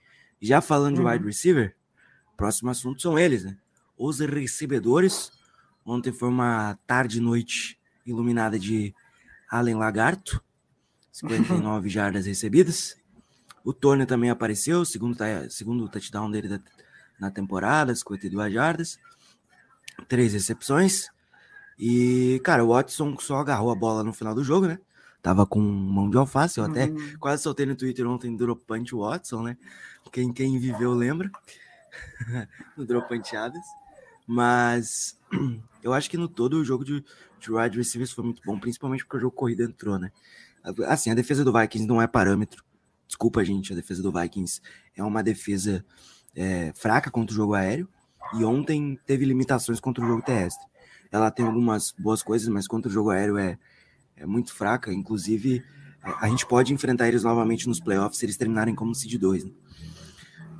Já 0.40 0.60
falando 0.60 0.98
uhum. 0.98 1.04
de 1.04 1.10
wide 1.10 1.24
receiver, 1.24 1.76
próximo 2.36 2.70
assunto 2.70 3.00
são 3.00 3.18
eles, 3.18 3.44
né? 3.44 3.56
Os 3.96 4.18
recebedores. 4.20 5.30
Ontem 5.84 6.12
foi 6.12 6.28
uma 6.28 6.78
tarde 6.86 7.18
e 7.18 7.20
noite 7.20 7.78
iluminada 8.04 8.58
de 8.58 8.94
Allen 9.50 9.76
Lagarto, 9.76 10.42
59 11.12 11.88
jardas 11.88 12.26
recebidas. 12.26 12.96
O 13.64 13.73
Tony 13.73 14.07
também 14.07 14.31
apareceu, 14.31 14.85
segundo, 14.85 15.16
segundo 15.49 15.88
touchdown 15.88 16.31
dele 16.31 16.49
da, 16.49 16.61
na 17.19 17.31
temporada, 17.31 17.95
52 17.95 18.52
jardas, 18.52 18.98
três 20.09 20.33
recepções. 20.33 21.09
E, 21.79 22.40
cara, 22.44 22.64
o 22.64 22.68
Watson 22.68 23.16
só 23.18 23.37
agarrou 23.37 23.70
a 23.70 23.75
bola 23.75 24.03
no 24.03 24.12
final 24.12 24.35
do 24.35 24.44
jogo, 24.44 24.66
né? 24.66 24.79
Tava 25.22 25.46
com 25.46 25.61
mão 25.61 26.11
de 26.11 26.16
alface, 26.16 26.59
eu 26.59 26.64
até 26.64 26.87
uhum. 26.87 27.16
quase 27.20 27.44
soltei 27.44 27.64
no 27.64 27.77
Twitter 27.77 28.07
ontem 28.09 28.37
Dropante 28.37 28.94
Watson, 28.94 29.42
né? 29.42 29.57
Quem, 30.11 30.33
quem 30.33 30.59
viveu 30.59 30.92
lembra. 30.92 31.31
no 32.77 32.85
Dropanteadas. 32.85 33.62
Mas 34.27 35.16
eu 35.83 35.92
acho 35.92 36.11
que 36.11 36.16
no 36.16 36.29
todo 36.29 36.55
o 36.55 36.64
jogo 36.64 36.85
de, 36.85 37.05
de 37.38 37.53
wide 37.53 37.77
receivers 37.77 38.12
foi 38.12 38.25
muito 38.25 38.42
bom, 38.44 38.59
principalmente 38.59 39.05
porque 39.05 39.18
o 39.18 39.20
jogo 39.20 39.37
corrida 39.37 39.62
entrou, 39.62 39.98
né? 39.98 40.11
Assim, 40.87 41.11
a 41.11 41.14
defesa 41.14 41.44
do 41.44 41.53
Vikings 41.53 41.87
não 41.87 42.01
é 42.01 42.07
parâmetro. 42.07 42.64
Desculpa, 43.12 43.44
gente, 43.44 43.75
a 43.75 43.77
defesa 43.77 44.03
do 44.03 44.11
Vikings 44.11 44.62
é 44.96 45.05
uma 45.05 45.22
defesa 45.22 45.85
é, 46.35 46.72
fraca 46.75 47.11
contra 47.11 47.35
o 47.35 47.37
jogo 47.37 47.53
aéreo 47.53 47.87
e 48.38 48.42
ontem 48.42 48.98
teve 49.05 49.27
limitações 49.27 49.79
contra 49.79 50.03
o 50.03 50.07
jogo 50.07 50.22
terrestre. 50.22 50.66
Ela 51.11 51.31
tem 51.31 51.44
algumas 51.44 51.92
boas 51.98 52.22
coisas, 52.22 52.48
mas 52.48 52.66
contra 52.66 52.88
o 52.88 52.92
jogo 52.92 53.11
aéreo 53.11 53.37
é, 53.37 53.59
é 54.16 54.25
muito 54.25 54.55
fraca. 54.55 54.90
Inclusive, 54.90 55.62
a 56.03 56.27
gente 56.27 56.46
pode 56.46 56.72
enfrentar 56.72 57.07
eles 57.07 57.22
novamente 57.22 57.68
nos 57.68 57.81
playoffs 57.81 58.18
se 58.18 58.25
eles 58.25 58.38
terminarem 58.38 58.75
como 58.75 58.94
seed 58.94 59.20
2. 59.20 59.44
Né? 59.44 59.53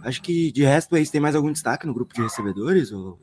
Acho 0.05 0.21
que 0.21 0.53
de 0.53 0.63
resto, 0.63 0.95
eles 0.95 1.09
têm 1.09 1.23
mais 1.23 1.35
algum 1.35 1.51
destaque 1.51 1.87
no 1.87 1.95
grupo 1.95 2.13
de 2.13 2.21
recebedores? 2.21 2.93
Ou... 2.93 3.19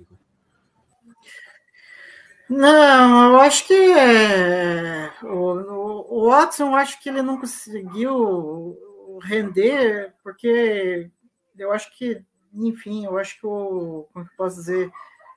Não, 2.50 3.34
eu 3.34 3.40
acho 3.42 3.68
que 3.68 3.76
é, 3.76 5.14
o, 5.22 6.24
o, 6.24 6.30
Watson, 6.30 6.76
acho 6.76 7.00
que 7.00 7.10
ele 7.10 7.22
não 7.22 7.38
conseguiu 7.38 8.89
render, 9.20 10.14
porque 10.24 11.10
eu 11.58 11.72
acho 11.72 11.96
que, 11.98 12.24
enfim, 12.54 13.06
eu 13.06 13.18
acho 13.18 13.40
que 13.40 13.46
o, 13.46 14.08
como 14.12 14.26
eu 14.26 14.38
posso 14.38 14.56
dizer, 14.58 14.92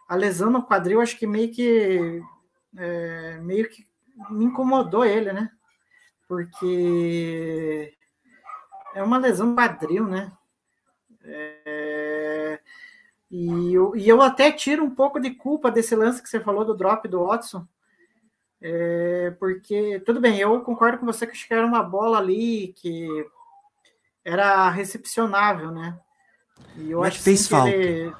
a 0.08 0.16
lesão 0.16 0.50
no 0.50 0.66
quadril, 0.66 1.00
acho 1.00 1.18
que 1.18 1.26
meio 1.26 1.52
que 1.52 2.22
é, 2.76 3.38
meio 3.40 3.68
que 3.68 3.84
me 4.30 4.44
incomodou 4.46 5.04
ele, 5.04 5.32
né? 5.32 5.50
Porque 6.28 7.94
é 8.94 9.02
uma 9.02 9.18
lesão 9.18 9.48
no 9.48 9.56
quadril, 9.56 10.06
né? 10.06 10.32
É, 11.24 12.60
e 13.30 13.74
eu, 13.74 13.96
e 13.96 14.08
eu 14.08 14.20
até 14.20 14.52
tiro 14.52 14.84
um 14.84 14.94
pouco 14.94 15.18
de 15.20 15.30
culpa 15.30 15.70
desse 15.70 15.94
lance 15.96 16.22
que 16.22 16.28
você 16.28 16.40
falou 16.40 16.64
do 16.64 16.74
drop 16.74 17.06
do 17.08 17.24
Watson. 17.24 17.66
É, 18.60 19.34
porque, 19.40 20.00
tudo 20.00 20.20
bem, 20.20 20.38
eu 20.38 20.60
concordo 20.60 20.98
com 20.98 21.06
você 21.06 21.26
que 21.26 21.32
acho 21.32 21.48
que 21.48 21.54
era 21.54 21.66
uma 21.66 21.82
bola 21.82 22.18
ali 22.18 22.72
que 22.76 23.08
era 24.24 24.68
recepcionável, 24.70 25.70
né? 25.70 25.98
E 26.76 26.90
eu 26.90 27.00
Mas 27.00 27.14
acho 27.14 27.22
fez 27.22 27.48
falta. 27.48 27.70
Ele... 27.70 28.12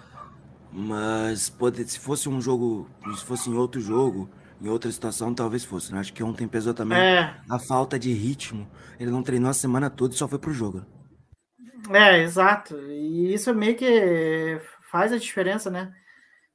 Mas 0.73 1.51
pode, 1.51 1.87
se 1.89 1.99
fosse 1.99 2.29
um 2.29 2.41
jogo, 2.41 2.89
se 3.17 3.25
fosse 3.25 3.51
em 3.51 3.55
outro 3.55 3.81
jogo, 3.81 4.31
em 4.61 4.69
outra 4.69 4.91
situação, 4.91 5.35
talvez 5.35 5.65
fosse. 5.65 5.93
Né? 5.93 6.01
Acho 6.01 6.13
que 6.13 6.23
ontem 6.23 6.49
pesou 6.49 6.73
também 6.73 6.99
é. 6.99 7.37
a 7.51 7.59
falta 7.59 7.99
de 7.99 8.13
ritmo. 8.13 8.71
Ele 8.99 9.11
não 9.11 9.23
treinou 9.23 9.51
a 9.51 9.55
semana 9.55 9.91
toda 9.91 10.15
e 10.15 10.17
só 10.17 10.27
foi 10.27 10.39
pro 10.39 10.53
jogo. 10.53 10.85
É, 11.91 12.23
exato. 12.23 12.79
E 12.79 13.35
isso 13.35 13.53
meio 13.55 13.77
que 13.77 14.61
faz 14.91 15.13
a 15.13 15.19
diferença, 15.19 15.71
né? 15.71 15.93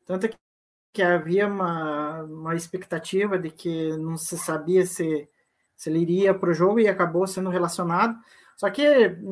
Tanto 0.05 0.29
que 0.93 1.01
havia 1.01 1.47
uma, 1.47 2.23
uma 2.23 2.55
expectativa 2.55 3.38
de 3.38 3.51
que 3.51 3.95
não 3.97 4.17
se 4.17 4.38
sabia 4.38 4.86
se, 4.86 5.27
se 5.75 5.89
ele 5.89 5.99
iria 5.99 6.33
para 6.33 6.49
o 6.49 6.53
jogo 6.53 6.79
e 6.79 6.88
acabou 6.88 7.27
sendo 7.27 7.49
relacionado. 7.49 8.17
Só 8.57 8.69
que, 8.71 8.83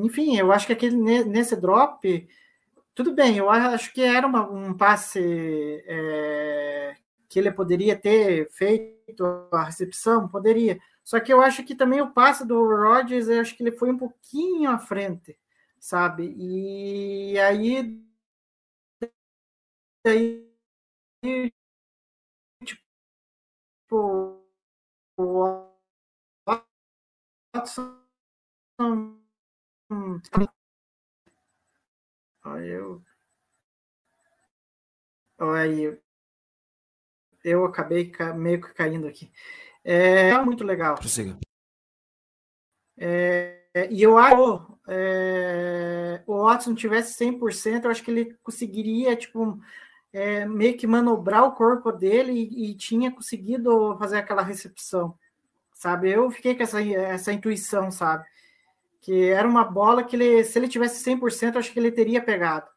enfim, 0.06 0.38
eu 0.38 0.52
acho 0.54 0.68
que 0.68 0.74
aquele, 0.74 0.96
nesse 1.26 1.56
drop, 1.58 2.28
tudo 2.96 3.14
bem, 3.14 3.38
eu 3.38 3.50
acho 3.50 3.94
que 3.94 4.02
era 4.02 4.28
uma, 4.28 4.50
um 4.50 4.74
passe 4.76 5.20
é, 5.88 6.96
que 7.30 7.40
ele 7.40 7.52
poderia 7.52 7.96
ter 7.98 8.50
feito 8.52 9.24
a 9.52 9.64
recepção, 9.66 10.28
poderia. 10.30 10.80
Só 11.04 11.20
que 11.20 11.34
eu 11.34 11.42
acho 11.42 11.64
que 11.66 11.76
também 11.76 12.02
o 12.02 12.12
passe 12.12 12.46
do 12.48 12.56
Rodgers, 12.66 13.28
eu 13.30 13.42
acho 13.42 13.56
que 13.56 13.64
ele 13.64 13.74
foi 13.78 13.92
um 13.92 13.98
pouquinho 13.98 14.70
à 14.72 14.78
frente, 14.80 15.38
sabe? 15.80 16.34
E 16.38 17.38
aí 17.40 18.02
aí, 20.06 20.46
tipo, 22.64 24.44
o 25.18 25.72
Watson. 27.54 27.96
Aí 32.44 32.70
eu. 32.70 33.04
Aí 35.40 35.98
eu 37.44 37.66
acabei 37.66 38.12
meio 38.36 38.62
que 38.62 38.74
caindo 38.74 39.08
aqui. 39.08 39.32
É 39.84 40.38
muito 40.42 40.64
legal. 40.64 40.96
Prossiga. 40.96 41.38
É, 42.98 43.90
e 43.92 44.02
eu 44.02 44.18
acho 44.18 44.76
é, 44.88 46.24
o 46.26 46.44
Watson 46.44 46.74
tivesse 46.74 47.14
100%, 47.14 47.86
eu 47.86 47.92
acho 47.92 48.04
que 48.04 48.12
ele 48.12 48.34
conseguiria, 48.44 49.16
tipo, 49.16 49.60
é, 50.14 50.46
meio 50.46 50.78
que 50.78 50.88
manobrar 50.88 51.44
o 51.44 51.54
corpo 51.54 51.92
dele 51.92 52.32
e, 52.32 52.72
e, 52.72 52.76
tinha 52.76 53.12
conseguido 53.12 53.98
fazer 53.98 54.18
aquela 54.18 54.42
recepção, 54.42 55.18
sabe? 55.74 56.12
Eu 56.12 56.30
fiquei 56.32 56.56
com 56.56 56.64
essa, 56.64 56.82
essa 56.82 57.34
intuição, 57.34 57.92
sabe? 57.92 58.26
Que 59.06 59.30
era 59.30 59.48
uma 59.48 59.64
bola 59.64 60.04
que 60.04 60.16
ele, 60.16 60.44
se 60.44 60.58
ele 60.58 60.68
tivesse 60.68 61.04
100%, 61.04 61.58
acho 61.58 61.72
que 61.72 61.78
ele 61.78 61.92
teria 61.92 62.24
pegado. 62.24 62.68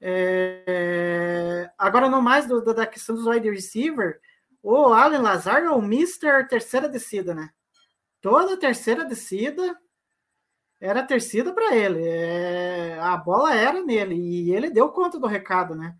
É, 0.00 1.68
agora, 1.76 2.08
no 2.08 2.22
mais 2.22 2.46
do, 2.46 2.62
da 2.72 2.86
questão 2.86 3.16
dos 3.16 3.26
wide 3.26 3.50
receiver, 3.50 4.20
o 4.62 4.92
Allen 4.92 5.20
Lazar 5.20 5.64
é 5.64 5.70
o 5.70 5.82
Mr. 5.82 6.46
terceira 6.48 6.88
descida, 6.88 7.34
né? 7.34 7.50
Toda 8.20 8.56
terceira 8.60 9.04
descida 9.04 9.76
era 10.80 11.02
tercida 11.02 11.52
para 11.52 11.74
ele. 11.74 12.06
É, 12.06 12.96
a 13.00 13.16
bola 13.16 13.52
era 13.52 13.82
nele 13.82 14.14
e 14.14 14.52
ele 14.54 14.70
deu 14.70 14.90
conta 14.90 15.18
do 15.18 15.26
recado, 15.26 15.74
né? 15.74 15.96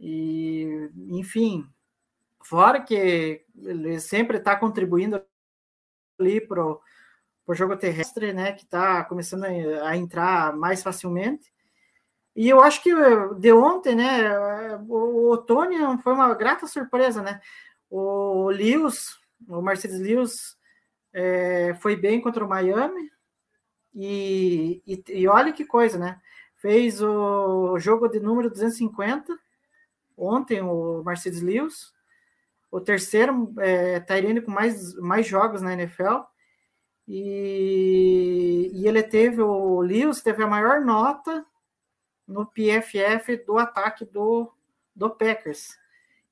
E, 0.00 0.90
enfim, 1.10 1.64
fora 2.42 2.82
que 2.82 3.40
ele 3.56 4.00
sempre 4.00 4.38
está 4.38 4.56
contribuindo 4.56 5.24
ali 6.18 6.40
pro, 6.40 6.82
pro 7.44 7.54
jogo 7.54 7.76
terrestre, 7.76 8.32
né? 8.32 8.52
Que 8.52 8.64
está 8.64 9.04
começando 9.04 9.44
a, 9.44 9.96
entrar 9.96 10.56
mais 10.56 10.82
facilmente. 10.82 11.52
E 12.34 12.48
eu 12.48 12.60
acho 12.60 12.82
que 12.82 12.90
de 13.38 13.52
ontem, 13.52 13.94
né? 13.94 14.76
O 14.88 15.30
Otônio 15.30 15.98
foi 15.98 16.12
uma 16.12 16.34
grata 16.34 16.66
surpresa, 16.66 17.22
né? 17.22 17.40
O 17.88 18.50
Lewis, 18.50 19.16
o 19.48 19.62
Mercedes 19.62 20.00
Lewis, 20.00 20.56
é, 21.12 21.74
foi 21.74 21.94
bem 21.96 22.20
contra 22.20 22.44
o 22.44 22.48
Miami. 22.48 23.10
E, 23.94 24.82
e, 24.86 25.04
e, 25.08 25.28
olha 25.28 25.52
que 25.52 25.64
coisa, 25.64 25.96
né? 25.98 26.20
Fez 26.56 27.00
o 27.00 27.78
jogo 27.78 28.08
de 28.08 28.18
número 28.18 28.50
250 28.50 29.38
ontem, 30.16 30.60
o 30.60 31.02
Mercedes 31.04 31.40
Lewis. 31.40 31.92
O 32.70 32.80
terceiro 32.80 33.54
é, 33.58 34.00
Tyrene 34.00 34.40
com 34.40 34.50
mais, 34.50 34.94
mais 34.96 35.26
jogos 35.26 35.62
na 35.62 35.74
NFL. 35.74 36.24
E, 37.06 38.70
e 38.72 38.88
ele 38.88 39.02
teve, 39.02 39.42
o 39.42 39.80
Lewis 39.80 40.22
teve 40.22 40.42
a 40.42 40.46
maior 40.46 40.80
nota 40.80 41.44
no 42.26 42.46
PFF 42.46 43.36
do 43.44 43.58
ataque 43.58 44.04
do, 44.04 44.50
do 44.94 45.10
Packers. 45.10 45.78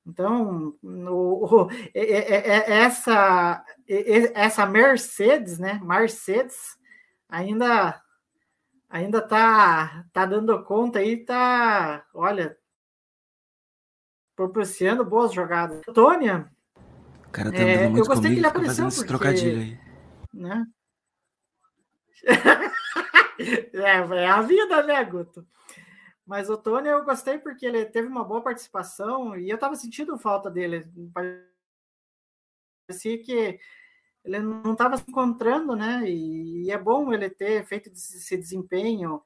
Então, 0.05 0.75
no, 0.81 1.69
essa, 1.93 3.63
essa 3.87 4.65
Mercedes, 4.65 5.59
né? 5.59 5.79
Mercedes 5.83 6.77
ainda 7.29 8.01
ainda 8.89 9.21
tá 9.21 10.05
tá 10.13 10.25
dando 10.25 10.63
conta 10.63 10.99
aí, 10.99 11.17
tá, 11.17 12.05
olha, 12.13 12.55
proporcionando 14.35 15.05
boas 15.05 15.33
jogadas. 15.33 15.81
Tônia, 15.93 16.51
o 17.27 17.31
cara 17.31 17.51
tá 17.51 17.57
é, 17.57 17.87
eu 17.87 18.05
gostei 18.05 18.33
que 18.33 18.37
ele 18.37 18.47
apareceu 18.47 18.87
porque, 18.89 19.05
trocadilho 19.05 19.61
aí. 19.61 19.82
Né? 20.33 20.65
é, 23.73 24.21
é 24.21 24.27
a 24.27 24.41
vida, 24.41 24.83
né, 24.83 25.03
Guto? 25.03 25.45
Mas 26.25 26.49
o 26.49 26.57
Tony 26.57 26.87
eu 26.87 27.03
gostei 27.03 27.37
porque 27.37 27.65
ele 27.65 27.85
teve 27.85 28.07
uma 28.07 28.23
boa 28.23 28.41
participação 28.41 29.37
e 29.37 29.49
eu 29.49 29.57
tava 29.57 29.75
sentindo 29.75 30.17
falta 30.17 30.49
dele. 30.49 30.85
Parecia 32.87 33.21
que 33.21 33.59
ele 34.23 34.39
não 34.39 34.71
estava 34.71 34.97
se 34.97 35.03
encontrando, 35.07 35.75
né? 35.75 36.09
E, 36.09 36.71
é 36.71 36.77
bom 36.77 37.13
ele 37.13 37.29
ter 37.29 37.65
feito 37.65 37.91
esse 37.91 38.37
desempenho 38.37 39.21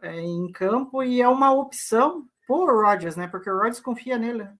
é, 0.00 0.20
em 0.20 0.50
campo 0.52 1.02
e 1.02 1.20
é 1.20 1.28
uma 1.28 1.52
opção 1.52 2.26
por 2.46 2.82
Rodgers, 2.82 3.14
né? 3.14 3.28
Porque 3.28 3.50
o 3.50 3.54
Rodgers 3.54 3.80
confia 3.80 4.16
nele. 4.16 4.44
Né? 4.44 4.56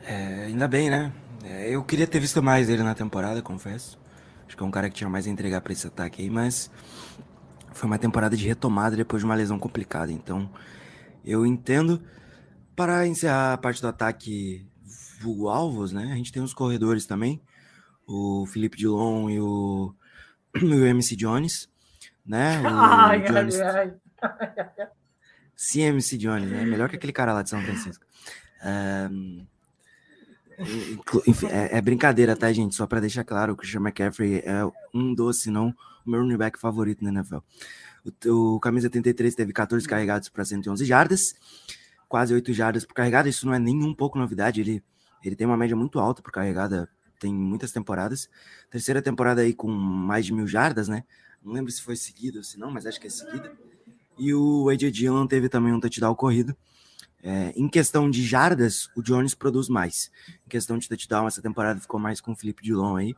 É, 0.00 0.44
ainda 0.46 0.66
bem, 0.66 0.90
né? 0.90 1.12
É, 1.44 1.70
eu 1.70 1.82
queria 1.82 2.06
ter 2.06 2.20
visto 2.20 2.42
mais 2.42 2.66
dele 2.66 2.82
na 2.82 2.94
temporada, 2.94 3.42
confesso. 3.42 3.98
Acho 4.46 4.56
que 4.56 4.62
é 4.62 4.66
um 4.66 4.70
cara 4.70 4.88
que 4.88 4.96
tinha 4.96 5.08
mais 5.08 5.26
a 5.26 5.30
entregar 5.30 5.60
para 5.60 5.72
esse 5.72 5.86
ataque 5.86 6.22
aí, 6.22 6.30
mas 6.30 6.70
foi 7.72 7.86
uma 7.86 7.98
temporada 7.98 8.36
de 8.36 8.46
retomada 8.46 8.96
depois 8.96 9.22
de 9.22 9.26
uma 9.26 9.34
lesão 9.34 9.58
complicada. 9.58 10.12
Então, 10.12 10.50
eu 11.24 11.46
entendo. 11.46 12.02
Para 12.74 13.06
encerrar 13.06 13.52
a 13.52 13.58
parte 13.58 13.82
do 13.82 13.88
ataque 13.88 14.66
vulgo 15.20 15.48
alvos, 15.48 15.92
né? 15.92 16.10
A 16.12 16.16
gente 16.16 16.32
tem 16.32 16.42
os 16.42 16.54
corredores 16.54 17.06
também. 17.06 17.40
O 18.06 18.46
Felipe 18.46 18.76
Dilon 18.76 19.30
e 19.30 19.40
o, 19.40 19.94
o 20.56 20.84
MC 20.84 21.14
Jones, 21.16 21.68
né? 22.24 22.60
O 22.64 22.66
ai, 22.66 23.22
Jones... 23.22 23.60
ai, 23.60 23.94
ai. 24.22 24.88
CMC 25.54 26.18
Jones, 26.18 26.50
né? 26.50 26.64
Melhor 26.64 26.88
que 26.88 26.96
aquele 26.96 27.12
cara 27.12 27.32
lá 27.32 27.42
de 27.42 27.50
São 27.50 27.62
Francisco. 27.62 28.04
Um... 28.64 29.46
É, 31.50 31.78
é, 31.78 31.80
brincadeira, 31.80 32.36
tá, 32.36 32.52
gente? 32.52 32.74
Só 32.74 32.86
para 32.86 33.00
deixar 33.00 33.24
claro, 33.24 33.52
o 33.52 33.56
Christian 33.56 33.80
McCaffrey 33.80 34.42
é 34.44 34.62
um 34.94 35.14
dos, 35.14 35.40
se 35.40 35.50
não 35.50 35.74
o 36.04 36.10
meu 36.10 36.20
running 36.20 36.36
back 36.36 36.58
favorito 36.58 37.02
na 37.04 37.10
NFL. 37.10 37.38
O, 38.26 38.56
o 38.56 38.60
camisa 38.60 38.86
83 38.86 39.34
teve 39.34 39.52
14 39.52 39.86
carregados 39.86 40.28
para 40.28 40.44
111 40.44 40.84
jardas, 40.84 41.34
quase 42.08 42.34
8 42.34 42.52
jardas 42.52 42.84
por 42.84 42.94
carregada. 42.94 43.28
Isso 43.28 43.46
não 43.46 43.54
é 43.54 43.58
nem 43.58 43.82
um 43.82 43.94
pouco 43.94 44.18
novidade. 44.18 44.60
Ele, 44.60 44.82
ele 45.24 45.36
tem 45.36 45.46
uma 45.46 45.56
média 45.56 45.76
muito 45.76 45.98
alta 45.98 46.22
por 46.22 46.32
carregada, 46.32 46.88
tem 47.18 47.32
muitas 47.32 47.72
temporadas. 47.72 48.28
Terceira 48.70 49.00
temporada 49.00 49.42
aí 49.42 49.54
com 49.54 49.68
mais 49.68 50.26
de 50.26 50.32
mil 50.32 50.46
jardas, 50.46 50.88
né? 50.88 51.04
Não 51.42 51.52
lembro 51.52 51.70
se 51.72 51.82
foi 51.82 51.96
seguida 51.96 52.38
ou 52.38 52.44
se 52.44 52.58
não, 52.58 52.70
mas 52.70 52.86
acho 52.86 53.00
que 53.00 53.06
é 53.06 53.10
seguida. 53.10 53.52
E 54.18 54.34
o 54.34 54.68
AJ 54.68 54.92
Dillon 54.92 55.26
teve 55.26 55.48
também 55.48 55.72
um 55.72 55.80
touchdown 55.80 56.14
corrido. 56.14 56.56
É, 57.22 57.52
em 57.54 57.68
questão 57.68 58.10
de 58.10 58.26
jardas, 58.26 58.90
o 58.96 59.02
Jones 59.02 59.34
produz 59.34 59.68
mais. 59.68 60.10
Em 60.44 60.48
questão 60.48 60.76
de 60.76 60.88
touchdown, 60.88 61.28
essa 61.28 61.40
temporada 61.40 61.80
ficou 61.80 62.00
mais 62.00 62.20
com 62.20 62.32
o 62.32 62.36
Felipe 62.36 62.62
Dilon 62.62 62.96
aí 62.96 63.16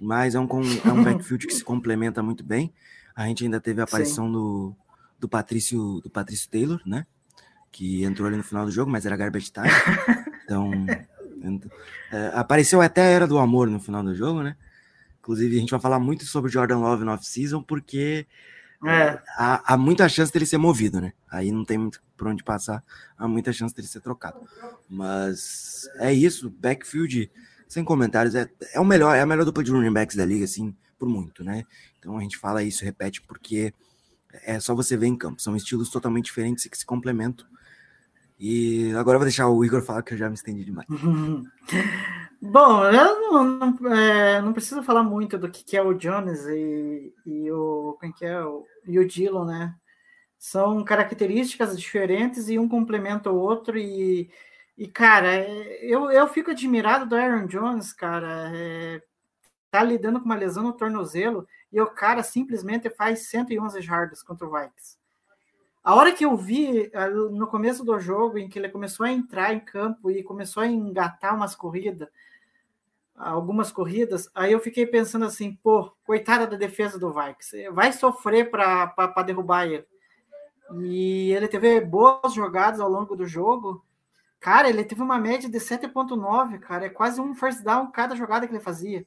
mas 0.00 0.34
é 0.34 0.40
um, 0.40 0.46
é 0.84 0.92
um 0.92 1.02
backfield 1.04 1.46
que 1.46 1.54
se 1.54 1.64
complementa 1.64 2.22
muito 2.22 2.44
bem. 2.44 2.72
A 3.14 3.26
gente 3.26 3.44
ainda 3.44 3.60
teve 3.60 3.80
a 3.80 3.84
aparição 3.84 4.30
do, 4.30 4.74
do 5.18 5.28
Patrício 5.28 6.00
do 6.00 6.10
Patrício 6.10 6.50
Taylor, 6.50 6.80
né? 6.84 7.06
Que 7.70 8.04
entrou 8.04 8.26
ali 8.28 8.36
no 8.36 8.42
final 8.42 8.64
do 8.64 8.70
jogo, 8.70 8.90
mas 8.90 9.06
era 9.06 9.16
garbage 9.16 9.50
time. 9.50 9.68
Então, 10.44 10.70
é, 12.12 12.32
apareceu 12.34 12.82
até 12.82 13.00
a 13.00 13.06
Era 13.06 13.26
do 13.26 13.38
Amor 13.38 13.66
no 13.66 13.80
final 13.80 14.02
do 14.02 14.14
jogo, 14.14 14.42
né? 14.42 14.56
Inclusive, 15.20 15.56
a 15.56 15.60
gente 15.60 15.70
vai 15.70 15.80
falar 15.80 15.98
muito 15.98 16.26
sobre 16.26 16.52
Jordan 16.52 16.80
Love 16.80 17.02
no 17.02 17.12
off-season, 17.12 17.62
porque 17.62 18.26
é. 18.84 19.22
há, 19.36 19.74
há, 19.74 19.76
muita 19.76 20.08
chance 20.08 20.32
dele 20.32 20.46
ser 20.46 20.58
movido, 20.58 21.00
né? 21.00 21.12
Aí 21.30 21.50
não 21.50 21.64
tem 21.64 21.78
muito 21.78 22.02
por 22.16 22.28
onde 22.28 22.44
passar, 22.44 22.82
há 23.18 23.26
muita 23.26 23.52
chance 23.52 23.74
dele 23.74 23.88
ser 23.88 24.00
trocado. 24.00 24.40
Mas 24.88 25.88
é 25.96 26.12
isso, 26.12 26.50
backfield 26.50 27.30
sem 27.68 27.82
comentários, 27.82 28.34
é, 28.34 28.48
é 28.72 28.80
o 28.80 28.84
melhor, 28.84 29.16
é 29.16 29.20
a 29.20 29.26
melhor 29.26 29.44
dupla 29.44 29.64
de 29.64 29.70
running 29.70 29.92
backs 29.92 30.16
da 30.16 30.24
liga, 30.24 30.44
assim, 30.44 30.74
por 30.98 31.08
muito, 31.08 31.42
né? 31.42 31.64
Então 31.98 32.16
a 32.16 32.20
gente 32.20 32.36
fala 32.38 32.62
isso, 32.62 32.84
repete, 32.84 33.20
porque 33.22 33.74
é 34.44 34.58
só 34.60 34.74
você 34.74 34.96
ver 34.96 35.06
em 35.06 35.16
campo. 35.16 35.40
São 35.40 35.56
estilos 35.56 35.90
totalmente 35.90 36.26
diferentes 36.26 36.64
e 36.64 36.70
que 36.70 36.78
se 36.78 36.86
complementam. 36.86 37.46
E 38.38 38.92
agora 38.96 39.16
eu 39.16 39.20
vou 39.20 39.26
deixar 39.26 39.48
o 39.48 39.64
Igor 39.64 39.82
falar 39.82 40.02
que 40.02 40.14
eu 40.14 40.18
já 40.18 40.28
me 40.28 40.34
estendi 40.34 40.64
demais. 40.64 40.86
Bom, 42.46 42.84
eu 42.84 43.32
não, 43.32 43.44
não, 43.44 43.94
é, 43.94 44.40
não, 44.42 44.52
preciso 44.52 44.82
falar 44.82 45.02
muito 45.02 45.38
do 45.38 45.50
que, 45.50 45.64
que 45.64 45.76
é 45.76 45.82
o 45.82 45.94
Jones 45.94 46.44
e, 46.46 47.14
e 47.24 47.50
o 47.50 47.96
quem 48.00 48.12
que 48.12 48.24
é 48.24 48.44
o, 48.44 48.66
e 48.86 48.98
o 48.98 49.06
Dillon, 49.06 49.46
né? 49.46 49.74
São 50.38 50.84
características 50.84 51.78
diferentes 51.78 52.48
e 52.48 52.58
um 52.58 52.68
complementa 52.68 53.30
o 53.30 53.38
outro 53.38 53.78
e 53.78 54.30
e, 54.76 54.88
cara, 54.88 55.28
é, 55.36 55.78
eu, 55.84 56.10
eu 56.10 56.26
fico 56.28 56.50
admirado 56.50 57.06
do 57.06 57.16
Aaron 57.16 57.46
Jones, 57.46 57.92
cara. 57.92 58.50
É, 58.54 59.02
tá 59.70 59.82
lidando 59.82 60.20
com 60.20 60.26
uma 60.26 60.36
lesão 60.36 60.62
no 60.64 60.72
tornozelo 60.72 61.46
e 61.72 61.80
o 61.80 61.86
cara 61.86 62.22
simplesmente 62.22 62.90
faz 62.90 63.28
111 63.28 63.80
jardas 63.80 64.22
contra 64.22 64.46
o 64.46 64.52
Vikings. 64.52 64.98
A 65.82 65.94
hora 65.94 66.12
que 66.12 66.24
eu 66.24 66.36
vi 66.36 66.90
no 67.32 67.46
começo 67.46 67.84
do 67.84 67.98
jogo, 67.98 68.38
em 68.38 68.48
que 68.48 68.58
ele 68.58 68.70
começou 68.70 69.04
a 69.04 69.10
entrar 69.10 69.52
em 69.52 69.60
campo 69.60 70.10
e 70.10 70.22
começou 70.22 70.62
a 70.62 70.66
engatar 70.66 71.34
umas 71.34 71.54
corridas, 71.54 72.08
algumas 73.14 73.70
corridas, 73.70 74.28
aí 74.34 74.52
eu 74.52 74.60
fiquei 74.60 74.86
pensando 74.86 75.24
assim, 75.24 75.54
pô, 75.62 75.92
coitada 76.04 76.46
da 76.46 76.56
defesa 76.56 76.98
do 76.98 77.12
Vikings, 77.12 77.70
vai 77.70 77.92
sofrer 77.92 78.50
para 78.50 79.22
derrubar 79.24 79.66
ele. 79.66 79.86
E 80.80 81.32
ele 81.32 81.46
teve 81.46 81.80
boas 81.80 82.32
jogadas 82.32 82.80
ao 82.80 82.88
longo 82.88 83.14
do 83.14 83.26
jogo, 83.26 83.84
Cara, 84.44 84.68
ele 84.68 84.84
teve 84.84 85.00
uma 85.00 85.18
média 85.18 85.48
de 85.48 85.58
7,9, 85.58 86.58
cara. 86.58 86.84
É 86.84 86.90
quase 86.90 87.18
um 87.18 87.34
first 87.34 87.62
down 87.62 87.90
cada 87.90 88.14
jogada 88.14 88.46
que 88.46 88.52
ele 88.52 88.60
fazia. 88.60 89.06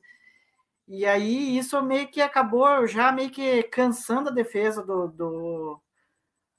E 0.88 1.06
aí 1.06 1.56
isso 1.56 1.80
meio 1.84 2.08
que 2.08 2.20
acabou 2.20 2.88
já 2.88 3.12
meio 3.12 3.30
que 3.30 3.62
cansando 3.62 4.30
a 4.30 4.34
defesa 4.34 4.84
do, 4.84 5.08
do, 5.10 5.82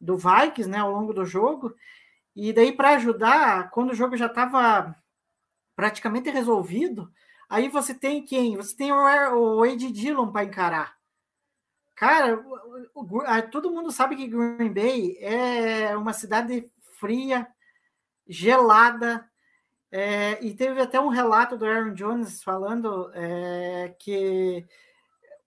do 0.01 0.17
né, 0.69 0.79
ao 0.79 0.93
longo 0.93 1.13
do 1.13 1.25
jogo. 1.25 1.75
E 2.37 2.53
daí 2.53 2.71
para 2.71 2.91
ajudar, 2.91 3.69
quando 3.71 3.91
o 3.91 3.97
jogo 3.97 4.17
já 4.17 4.27
estava 4.27 4.95
praticamente 5.75 6.31
resolvido, 6.31 7.13
aí 7.49 7.69
você 7.69 7.95
tem 7.95 8.25
quem? 8.25 8.57
Você 8.57 8.77
tem 8.77 8.93
o, 8.93 8.97
o 9.37 9.67
Ed 9.67 9.91
Dillon 9.93 10.31
para 10.31 10.45
encarar. 10.45 10.97
Cara, 11.95 12.39
o, 12.95 13.01
o, 13.03 13.23
todo 13.51 13.71
mundo 13.71 13.91
sabe 13.91 14.17
que 14.17 14.29
Green 14.29 14.73
Bay 14.73 15.17
é 15.21 15.97
uma 15.97 16.13
cidade 16.13 16.71
fria, 16.99 17.47
gelada. 18.29 19.29
É, 19.91 20.45
e 20.45 20.55
teve 20.55 20.81
até 20.81 21.01
um 21.01 21.09
relato 21.09 21.57
do 21.57 21.65
Aaron 21.65 21.95
Jones 21.95 22.43
falando 22.43 23.11
é, 23.15 23.95
que 23.99 24.67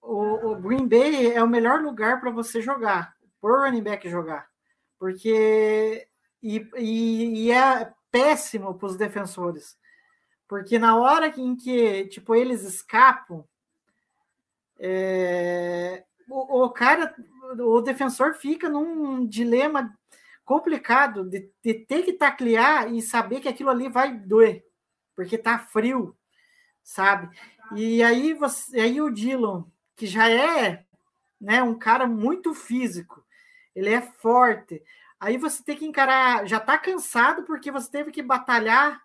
o, 0.01 0.51
o 0.51 0.55
Green 0.55 0.87
Bay 0.87 1.31
é 1.31 1.43
o 1.43 1.47
melhor 1.47 1.79
lugar 1.81 2.19
para 2.19 2.31
você 2.31 2.61
jogar, 2.61 3.15
por 3.39 3.61
running 3.61 3.83
back 3.83 4.09
jogar, 4.09 4.47
porque 4.97 6.07
e, 6.41 6.67
e, 6.77 7.45
e 7.45 7.51
é 7.51 7.93
péssimo 8.09 8.73
para 8.73 8.87
os 8.87 8.97
defensores, 8.97 9.77
porque 10.51 10.77
na 10.77 10.97
hora 10.97 11.29
em 11.29 11.55
que 11.55 12.07
tipo 12.07 12.35
eles 12.35 12.63
escapam, 12.63 13.47
é, 14.77 16.03
o, 16.27 16.65
o, 16.65 16.69
cara, 16.69 17.15
o 17.57 17.79
defensor 17.79 18.33
fica 18.33 18.67
num 18.67 19.25
dilema 19.25 19.97
complicado 20.43 21.23
de, 21.23 21.49
de 21.63 21.73
ter 21.73 22.03
que 22.03 22.11
taclear 22.11 22.91
e 22.91 23.01
saber 23.01 23.39
que 23.39 23.47
aquilo 23.47 23.69
ali 23.69 23.87
vai 23.87 24.13
doer, 24.13 24.65
porque 25.15 25.37
tá 25.37 25.57
frio, 25.57 26.17
sabe? 26.83 27.33
E 27.73 28.03
aí 28.03 28.33
você, 28.33 28.77
aí 28.77 28.99
o 28.99 29.09
Dylan, 29.09 29.65
que 29.95 30.05
já 30.05 30.29
é, 30.29 30.85
né, 31.39 31.63
um 31.63 31.79
cara 31.79 32.05
muito 32.05 32.53
físico, 32.53 33.25
ele 33.73 33.93
é 33.93 34.01
forte. 34.01 34.83
Aí 35.17 35.37
você 35.37 35.63
tem 35.63 35.77
que 35.77 35.85
encarar, 35.85 36.45
já 36.45 36.59
tá 36.59 36.77
cansado 36.77 37.43
porque 37.43 37.71
você 37.71 37.89
teve 37.89 38.11
que 38.11 38.21
batalhar 38.21 39.01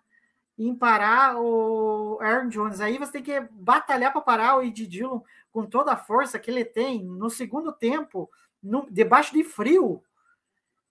em 0.57 0.75
parar 0.75 1.37
o 1.37 2.17
Aaron 2.21 2.49
Jones. 2.49 2.81
Aí 2.81 2.97
você 2.97 3.13
tem 3.13 3.23
que 3.23 3.39
batalhar 3.51 4.11
para 4.11 4.21
parar 4.21 4.57
o 4.57 4.63
Ed 4.63 4.87
Dillon 4.87 5.21
com 5.51 5.65
toda 5.65 5.93
a 5.93 5.97
força 5.97 6.39
que 6.39 6.49
ele 6.49 6.65
tem 6.65 7.03
no 7.03 7.29
segundo 7.29 7.71
tempo, 7.71 8.29
no, 8.61 8.87
debaixo 8.89 9.33
de 9.33 9.43
frio 9.43 10.03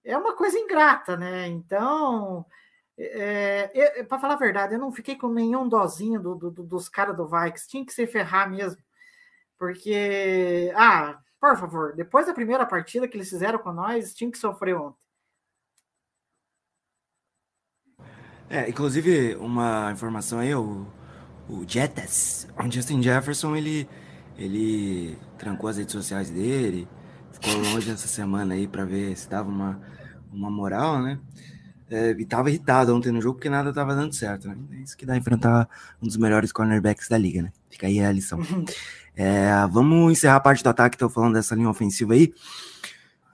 é 0.07 0.17
uma 0.17 0.35
coisa 0.35 0.57
ingrata, 0.57 1.17
né? 1.17 1.49
Então, 1.49 2.47
é, 2.97 3.71
é, 3.75 4.03
para 4.05 4.19
falar 4.21 4.35
a 4.35 4.39
verdade, 4.39 4.75
eu 4.75 4.79
não 4.79 4.93
fiquei 4.93 5.17
com 5.17 5.29
nenhum 5.29 5.69
dozinho 5.69 6.21
do, 6.21 6.35
do, 6.37 6.51
dos 6.63 6.89
caras 6.89 7.17
do 7.17 7.27
Vikes. 7.27 7.67
Tinha 7.67 7.85
que 7.85 7.93
se 7.93 8.07
ferrar 8.07 8.49
mesmo. 8.49 8.81
Porque, 9.59 10.73
ah, 10.77 11.19
por 11.41 11.57
favor, 11.57 11.95
depois 11.95 12.27
da 12.27 12.35
primeira 12.35 12.65
partida 12.65 13.09
que 13.09 13.17
eles 13.17 13.29
fizeram 13.29 13.59
com 13.59 13.73
nós, 13.73 14.15
tinha 14.15 14.31
que 14.31 14.39
sofrer 14.39 14.77
ontem. 14.77 15.06
É, 18.49 18.69
inclusive, 18.69 19.35
uma 19.37 19.91
informação 19.93 20.39
aí, 20.39 20.55
o, 20.55 20.87
o 21.49 21.65
Jettas, 21.67 22.47
o 22.59 22.71
Justin 22.71 23.03
Jefferson, 23.03 23.57
ele, 23.57 23.89
ele 24.39 25.19
trancou 25.37 25.69
as 25.69 25.77
redes 25.77 25.93
sociais 25.93 26.31
dele, 26.31 26.89
ficou 27.33 27.55
longe 27.61 27.91
essa 27.91 28.07
semana 28.07 28.55
aí 28.55 28.69
para 28.69 28.85
ver 28.85 29.17
se 29.17 29.29
dava 29.29 29.49
uma 29.49 29.81
uma 30.37 30.51
moral, 30.51 31.03
né? 31.03 31.19
É, 31.89 32.11
e 32.11 32.25
tava 32.25 32.51
irritado 32.51 32.95
ontem 32.95 33.13
no 33.13 33.21
jogo 33.21 33.37
porque 33.37 33.49
nada 33.49 33.73
tava 33.73 33.95
dando 33.95 34.13
certo, 34.13 34.49
né? 34.49 34.57
É 34.73 34.77
isso 34.83 34.97
que 34.97 35.07
dá 35.07 35.17
enfrentar 35.17 35.69
um 36.03 36.07
dos 36.07 36.17
melhores 36.17 36.51
cornerbacks 36.51 37.09
da 37.09 37.17
liga, 37.17 37.43
né? 37.43 37.53
Fica 37.71 37.87
aí 37.87 38.01
a 38.01 38.13
lição. 38.13 38.41
É, 39.19 39.49
vamos 39.71 40.13
encerrar 40.13 40.37
a 40.37 40.41
parte 40.41 40.63
do 40.63 40.69
ataque, 40.69 40.99
tô 40.99 41.09
falando 41.09 41.33
dessa 41.33 41.55
linha 41.55 41.71
ofensiva 41.71 42.13
aí. 42.13 42.35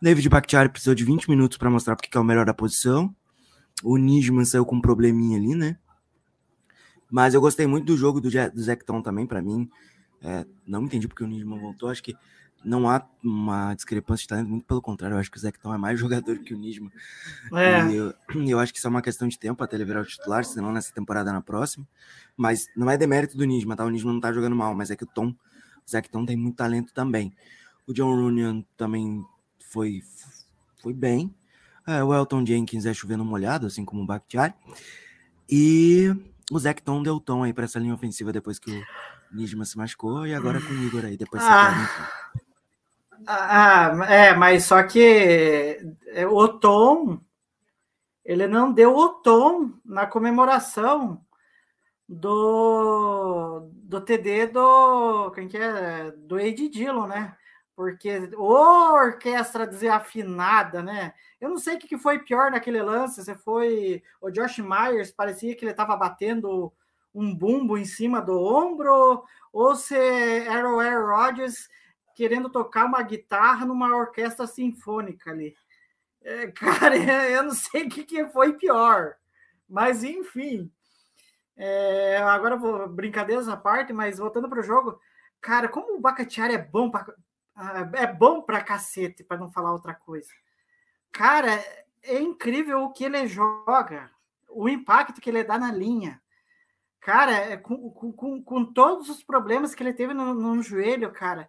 David 0.00 0.28
Bakhtiari 0.28 0.68
precisou 0.68 0.94
de 0.94 1.04
20 1.04 1.28
minutos 1.28 1.58
para 1.58 1.68
mostrar 1.68 1.96
porque 1.96 2.16
é 2.16 2.20
o 2.20 2.22
melhor 2.22 2.46
da 2.46 2.54
posição. 2.54 3.12
O 3.82 3.96
Nijman 3.96 4.44
saiu 4.44 4.64
com 4.64 4.76
um 4.76 4.80
probleminha 4.80 5.38
ali, 5.38 5.54
né? 5.54 5.76
Mas 7.10 7.34
eu 7.34 7.40
gostei 7.40 7.66
muito 7.66 7.86
do 7.86 7.96
jogo 7.96 8.20
do, 8.20 8.30
do 8.30 8.62
Zecton 8.62 9.02
também, 9.02 9.26
para 9.26 9.42
mim. 9.42 9.68
É, 10.22 10.46
não 10.66 10.84
entendi 10.84 11.08
porque 11.08 11.24
o 11.24 11.26
Nijman 11.26 11.58
voltou. 11.58 11.88
Acho 11.88 12.02
que 12.02 12.16
não 12.64 12.88
há 12.88 13.04
uma 13.22 13.74
discrepância 13.74 14.22
de 14.22 14.28
talento, 14.28 14.48
muito 14.48 14.64
pelo 14.64 14.80
contrário, 14.80 15.14
eu 15.14 15.18
acho 15.18 15.30
que 15.30 15.36
o 15.36 15.40
Zecton 15.40 15.74
é 15.74 15.78
mais 15.78 15.98
jogador 16.00 16.38
que 16.38 16.54
o 16.54 16.58
Nisma. 16.58 16.90
É. 17.52 17.88
E 17.88 17.96
eu, 17.96 18.14
eu, 18.34 18.58
acho 18.58 18.72
que 18.72 18.78
isso 18.78 18.86
é 18.86 18.90
uma 18.90 19.02
questão 19.02 19.28
de 19.28 19.38
tempo 19.38 19.62
até 19.62 19.76
ele 19.76 19.84
virar 19.84 20.02
o 20.02 20.04
titular, 20.04 20.44
senão 20.44 20.72
nessa 20.72 20.92
temporada 20.92 21.32
na 21.32 21.40
próxima. 21.40 21.86
Mas 22.36 22.68
não 22.76 22.90
é 22.90 22.96
demérito 22.96 23.36
do 23.36 23.44
Nisma, 23.44 23.76
tá? 23.76 23.84
O 23.84 23.90
Nisma 23.90 24.12
não 24.12 24.20
tá 24.20 24.32
jogando 24.32 24.56
mal, 24.56 24.74
mas 24.74 24.90
é 24.90 24.96
que 24.96 25.04
o 25.04 25.06
Tom, 25.06 25.28
o 25.28 25.90
Zecton 25.90 26.24
tem 26.24 26.36
muito 26.36 26.56
talento 26.56 26.92
também. 26.92 27.32
O 27.86 27.92
John 27.92 28.14
Runyon 28.14 28.62
também 28.76 29.24
foi, 29.70 30.02
foi 30.80 30.92
bem. 30.92 31.34
É, 31.86 32.02
o 32.02 32.14
Elton 32.14 32.46
Jenkins 32.46 32.86
é 32.86 32.94
chovendo 32.94 33.24
molhado, 33.24 33.66
assim 33.66 33.84
como 33.84 34.02
o 34.02 34.06
Bakhtiari. 34.06 34.54
E 35.50 36.14
o 36.50 36.58
Zecton 36.58 37.02
deu 37.02 37.18
tom 37.18 37.42
aí 37.42 37.52
para 37.52 37.64
essa 37.64 37.78
linha 37.78 37.94
ofensiva 37.94 38.32
depois 38.32 38.58
que 38.58 38.70
o 38.70 38.84
Nisma 39.32 39.64
se 39.64 39.76
machucou 39.76 40.26
e 40.26 40.34
agora 40.34 40.60
com 40.60 40.72
o 40.72 40.84
Igor 40.84 41.04
aí, 41.04 41.16
depois 41.16 41.42
ah. 41.44 42.08
Ah, 43.26 43.92
é, 44.08 44.34
mas 44.34 44.64
só 44.64 44.82
que 44.82 45.80
é, 46.08 46.26
o 46.26 46.48
tom, 46.48 47.20
ele 48.24 48.46
não 48.46 48.72
deu 48.72 48.96
o 48.96 49.08
tom 49.08 49.72
na 49.84 50.06
comemoração 50.06 51.24
do, 52.08 53.70
do 53.72 54.00
TD 54.00 54.48
do 54.48 55.30
quem 55.30 55.48
que 55.48 55.56
é? 55.56 56.10
Do 56.10 56.38
Ed 56.38 56.68
Dillon, 56.68 57.06
né? 57.06 57.36
Porque 57.82 58.30
o 58.36 58.44
orquestra 58.44 59.66
desafinada, 59.66 60.80
né? 60.84 61.12
Eu 61.40 61.48
não 61.48 61.58
sei 61.58 61.74
o 61.74 61.78
que 61.80 61.98
foi 61.98 62.20
pior 62.20 62.48
naquele 62.48 62.80
lance. 62.80 63.24
Se 63.24 63.34
foi 63.34 64.00
o 64.20 64.30
Josh 64.30 64.58
Myers, 64.58 65.10
parecia 65.10 65.56
que 65.56 65.64
ele 65.64 65.72
estava 65.72 65.96
batendo 65.96 66.72
um 67.12 67.34
bumbo 67.34 67.76
em 67.76 67.84
cima 67.84 68.22
do 68.22 68.40
ombro, 68.40 69.24
ou 69.52 69.74
se 69.74 69.96
era 69.96 70.72
o 70.72 70.78
Aaron 70.78 71.06
Rodgers 71.06 71.68
querendo 72.14 72.48
tocar 72.48 72.84
uma 72.84 73.02
guitarra 73.02 73.66
numa 73.66 73.96
orquestra 73.96 74.46
sinfônica 74.46 75.32
ali. 75.32 75.56
É, 76.22 76.46
cara, 76.54 76.96
eu 76.96 77.42
não 77.42 77.50
sei 77.52 77.88
o 77.88 77.88
que, 77.88 78.28
foi 78.28 78.52
pior, 78.52 79.16
mas 79.68 80.04
enfim. 80.04 80.70
É, 81.56 82.18
agora 82.18 82.56
vou 82.56 82.88
brincadeiras 82.88 83.48
à 83.48 83.56
parte, 83.56 83.92
mas 83.92 84.18
voltando 84.18 84.48
para 84.48 84.60
o 84.60 84.64
jogo, 84.64 85.00
cara, 85.40 85.68
como 85.68 85.96
o 85.96 86.00
Bacatiari 86.00 86.54
é 86.54 86.58
bom 86.58 86.88
é 87.94 88.06
bom 88.06 88.42
para 88.42 88.62
cacete, 88.62 89.24
para 89.24 89.38
não 89.38 89.50
falar 89.50 89.72
outra 89.72 89.94
coisa. 89.94 90.28
Cara, 91.10 91.62
é 92.02 92.20
incrível 92.20 92.82
o 92.82 92.92
que 92.92 93.04
ele 93.04 93.26
joga, 93.26 94.10
o 94.48 94.68
impacto 94.68 95.20
que 95.20 95.30
ele 95.30 95.44
dá 95.44 95.58
na 95.58 95.72
linha. 95.72 96.20
Cara, 97.00 97.32
é 97.32 97.56
com, 97.56 97.90
com, 97.90 98.42
com 98.42 98.64
todos 98.64 99.08
os 99.08 99.22
problemas 99.22 99.74
que 99.74 99.82
ele 99.82 99.92
teve 99.92 100.14
no, 100.14 100.34
no 100.34 100.62
joelho, 100.62 101.10
cara, 101.12 101.48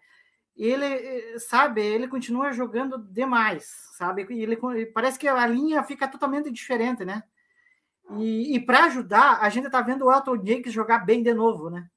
ele, 0.55 1.39
sabe, 1.39 1.81
ele 1.81 2.07
continua 2.07 2.51
jogando 2.51 2.97
demais, 2.97 3.65
sabe? 3.97 4.25
Ele 4.29 4.55
parece 4.87 5.17
que 5.17 5.27
a 5.27 5.47
linha 5.47 5.83
fica 5.83 6.07
totalmente 6.07 6.51
diferente, 6.51 7.03
né? 7.03 7.23
E, 8.17 8.55
e 8.55 8.59
para 8.59 8.85
ajudar, 8.85 9.39
a 9.41 9.49
gente 9.49 9.69
tá 9.69 9.81
vendo 9.81 10.05
o 10.05 10.11
Elton 10.11 10.43
Jenkins 10.43 10.73
jogar 10.73 10.99
bem 10.99 11.23
de 11.23 11.33
novo, 11.33 11.69
né? 11.69 11.89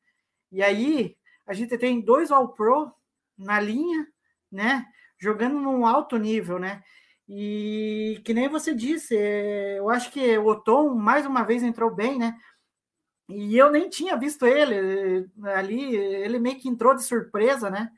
E 0.51 0.62
aí 0.62 1.16
a 1.47 1.53
gente 1.53 1.77
tem 1.77 2.01
dois 2.01 2.31
All 2.31 2.49
Pro 2.49 2.92
na 3.38 3.61
linha, 3.61 4.07
né? 4.51 4.87
Jogando 5.18 5.59
num 5.59 5.87
alto 5.87 6.16
nível, 6.18 6.59
né? 6.59 6.83
E 7.29 8.20
que 8.25 8.33
nem 8.33 8.49
você 8.49 8.75
disse, 8.75 9.16
eh, 9.16 9.79
eu 9.79 9.90
acho 9.90 10.11
que 10.12 10.38
o 10.38 10.55
Tom 10.57 10.94
mais 10.94 11.27
uma 11.27 11.42
vez 11.42 11.62
entrou 11.62 11.94
bem, 11.94 12.18
né? 12.18 12.37
E 13.29 13.57
eu 13.57 13.70
nem 13.72 13.88
tinha 13.88 14.16
visto 14.16 14.46
ele 14.46 14.75
eh, 15.44 15.55
ali, 15.55 15.96
ele 15.96 16.38
meio 16.38 16.59
que 16.59 16.68
entrou 16.68 16.94
de 16.94 17.03
surpresa, 17.03 17.70
né? 17.70 17.90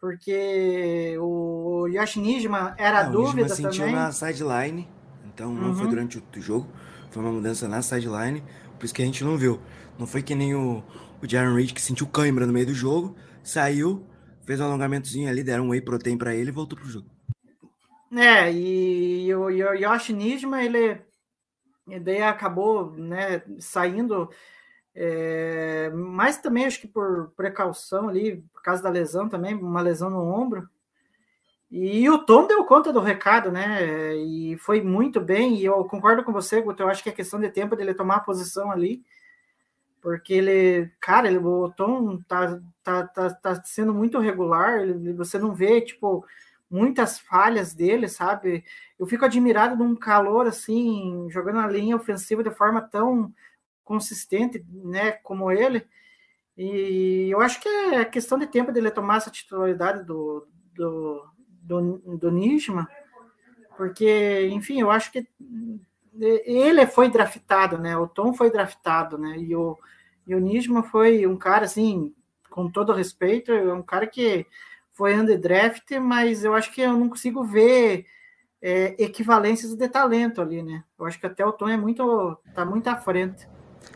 porque 0.00 1.16
o 1.20 1.86
Yoshi 1.86 2.18
Nijima 2.20 2.74
era 2.78 3.04
não, 3.04 3.12
dúvida 3.12 3.52
o 3.52 3.54
sentiu 3.54 3.86
na 3.92 4.10
sideline, 4.10 4.88
então 5.26 5.52
não 5.52 5.68
uhum. 5.68 5.74
foi 5.76 5.88
durante 5.88 6.18
o 6.18 6.40
jogo, 6.40 6.66
foi 7.10 7.22
uma 7.22 7.30
mudança 7.30 7.68
na 7.68 7.82
sideline, 7.82 8.42
por 8.78 8.86
isso 8.86 8.94
que 8.94 9.02
a 9.02 9.04
gente 9.04 9.22
não 9.22 9.36
viu. 9.36 9.60
Não 9.98 10.06
foi 10.06 10.22
que 10.22 10.34
nem 10.34 10.54
o, 10.54 10.82
o 11.22 11.28
Jaron 11.28 11.54
Reed 11.54 11.72
que 11.72 11.82
sentiu 11.82 12.06
câimbra 12.06 12.46
no 12.46 12.52
meio 12.52 12.64
do 12.64 12.74
jogo, 12.74 13.14
saiu, 13.44 14.06
fez 14.50 14.60
um 14.60 14.64
alongamentozinho 14.64 15.28
ali, 15.28 15.44
deram 15.44 15.66
um 15.66 15.68
whey 15.68 15.80
protein 15.80 16.18
para 16.18 16.34
ele 16.34 16.48
e 16.48 16.52
voltou 16.52 16.76
pro 16.76 16.88
jogo. 16.88 17.08
É, 18.12 18.52
e 18.52 19.32
o, 19.32 19.48
Yoshi 19.48 20.12
Nijima, 20.12 20.60
ele, 20.64 21.00
ele 21.86 22.20
acabou 22.20 22.90
né, 22.96 23.44
saindo 23.60 24.28
é, 24.92 25.88
mas 25.90 26.38
também 26.38 26.66
acho 26.66 26.80
que 26.80 26.88
por 26.88 27.30
precaução 27.36 28.08
ali, 28.08 28.42
por 28.52 28.60
causa 28.60 28.82
da 28.82 28.90
lesão 28.90 29.28
também, 29.28 29.54
uma 29.54 29.80
lesão 29.80 30.10
no 30.10 30.26
ombro. 30.26 30.68
E 31.70 32.10
o 32.10 32.18
Tom 32.18 32.48
deu 32.48 32.64
conta 32.64 32.92
do 32.92 32.98
recado, 32.98 33.52
né? 33.52 34.16
E 34.16 34.56
foi 34.58 34.82
muito 34.82 35.20
bem. 35.20 35.54
E 35.54 35.64
eu 35.64 35.84
concordo 35.84 36.24
com 36.24 36.32
você, 36.32 36.60
Guto. 36.60 36.82
Eu 36.82 36.88
acho 36.88 37.04
que 37.04 37.08
é 37.08 37.12
questão 37.12 37.38
de 37.38 37.48
tempo 37.48 37.76
dele 37.76 37.94
tomar 37.94 38.16
a 38.16 38.20
posição 38.20 38.72
ali. 38.72 39.04
Porque 40.00 40.32
ele, 40.34 40.90
cara, 41.00 41.28
ele, 41.28 41.38
o 41.38 41.70
Tom 41.70 42.18
tá, 42.22 42.58
tá, 42.82 43.06
tá, 43.06 43.34
tá 43.34 43.62
sendo 43.64 43.92
muito 43.94 44.18
regular. 44.18 44.80
Ele, 44.80 45.12
você 45.12 45.38
não 45.38 45.54
vê, 45.54 45.80
tipo, 45.80 46.24
muitas 46.70 47.18
falhas 47.18 47.74
dele, 47.74 48.08
sabe? 48.08 48.64
Eu 48.98 49.06
fico 49.06 49.24
admirado 49.24 49.76
de 49.76 49.82
um 49.82 49.94
calor 49.96 50.46
assim, 50.46 51.28
jogando 51.30 51.58
a 51.58 51.66
linha 51.66 51.96
ofensiva 51.96 52.42
de 52.42 52.50
forma 52.50 52.80
tão 52.80 53.32
consistente, 53.84 54.64
né, 54.72 55.12
como 55.12 55.50
ele. 55.50 55.86
E 56.56 57.28
eu 57.30 57.40
acho 57.40 57.60
que 57.60 57.68
é 57.68 58.04
questão 58.04 58.38
de 58.38 58.46
tempo 58.46 58.72
dele 58.72 58.90
tomar 58.90 59.16
essa 59.16 59.30
titularidade 59.30 60.04
do, 60.04 60.46
do, 60.74 61.26
do, 61.62 61.98
do 62.16 62.30
porque, 63.76 64.46
enfim, 64.52 64.78
eu 64.80 64.90
acho 64.90 65.10
que 65.10 65.26
ele 66.20 66.86
foi 66.86 67.08
draftado, 67.08 67.78
né? 67.78 67.96
O 67.96 68.06
Tom 68.06 68.32
foi 68.32 68.50
draftado, 68.50 69.16
né? 69.16 69.38
E 69.38 69.54
o, 69.54 69.78
e 70.26 70.34
o 70.34 70.40
Nijma 70.40 70.82
foi 70.82 71.26
um 71.26 71.36
cara, 71.36 71.64
assim, 71.64 72.12
com 72.50 72.70
todo 72.70 72.92
respeito, 72.92 73.52
é 73.52 73.72
um 73.72 73.82
cara 73.82 74.06
que 74.06 74.46
foi 74.92 75.14
underdraft, 75.16 75.90
mas 75.98 76.44
eu 76.44 76.54
acho 76.54 76.72
que 76.72 76.82
eu 76.82 76.92
não 76.92 77.08
consigo 77.08 77.42
ver 77.42 78.06
é, 78.60 78.94
equivalências 79.02 79.74
de 79.74 79.88
talento 79.88 80.42
ali, 80.42 80.62
né? 80.62 80.84
Eu 80.98 81.06
acho 81.06 81.18
que 81.18 81.26
até 81.26 81.44
o 81.44 81.52
Tom 81.52 81.68
é 81.68 81.76
muito, 81.76 82.36
tá 82.54 82.64
muito 82.64 82.86
à 82.88 82.96
frente. 82.96 83.48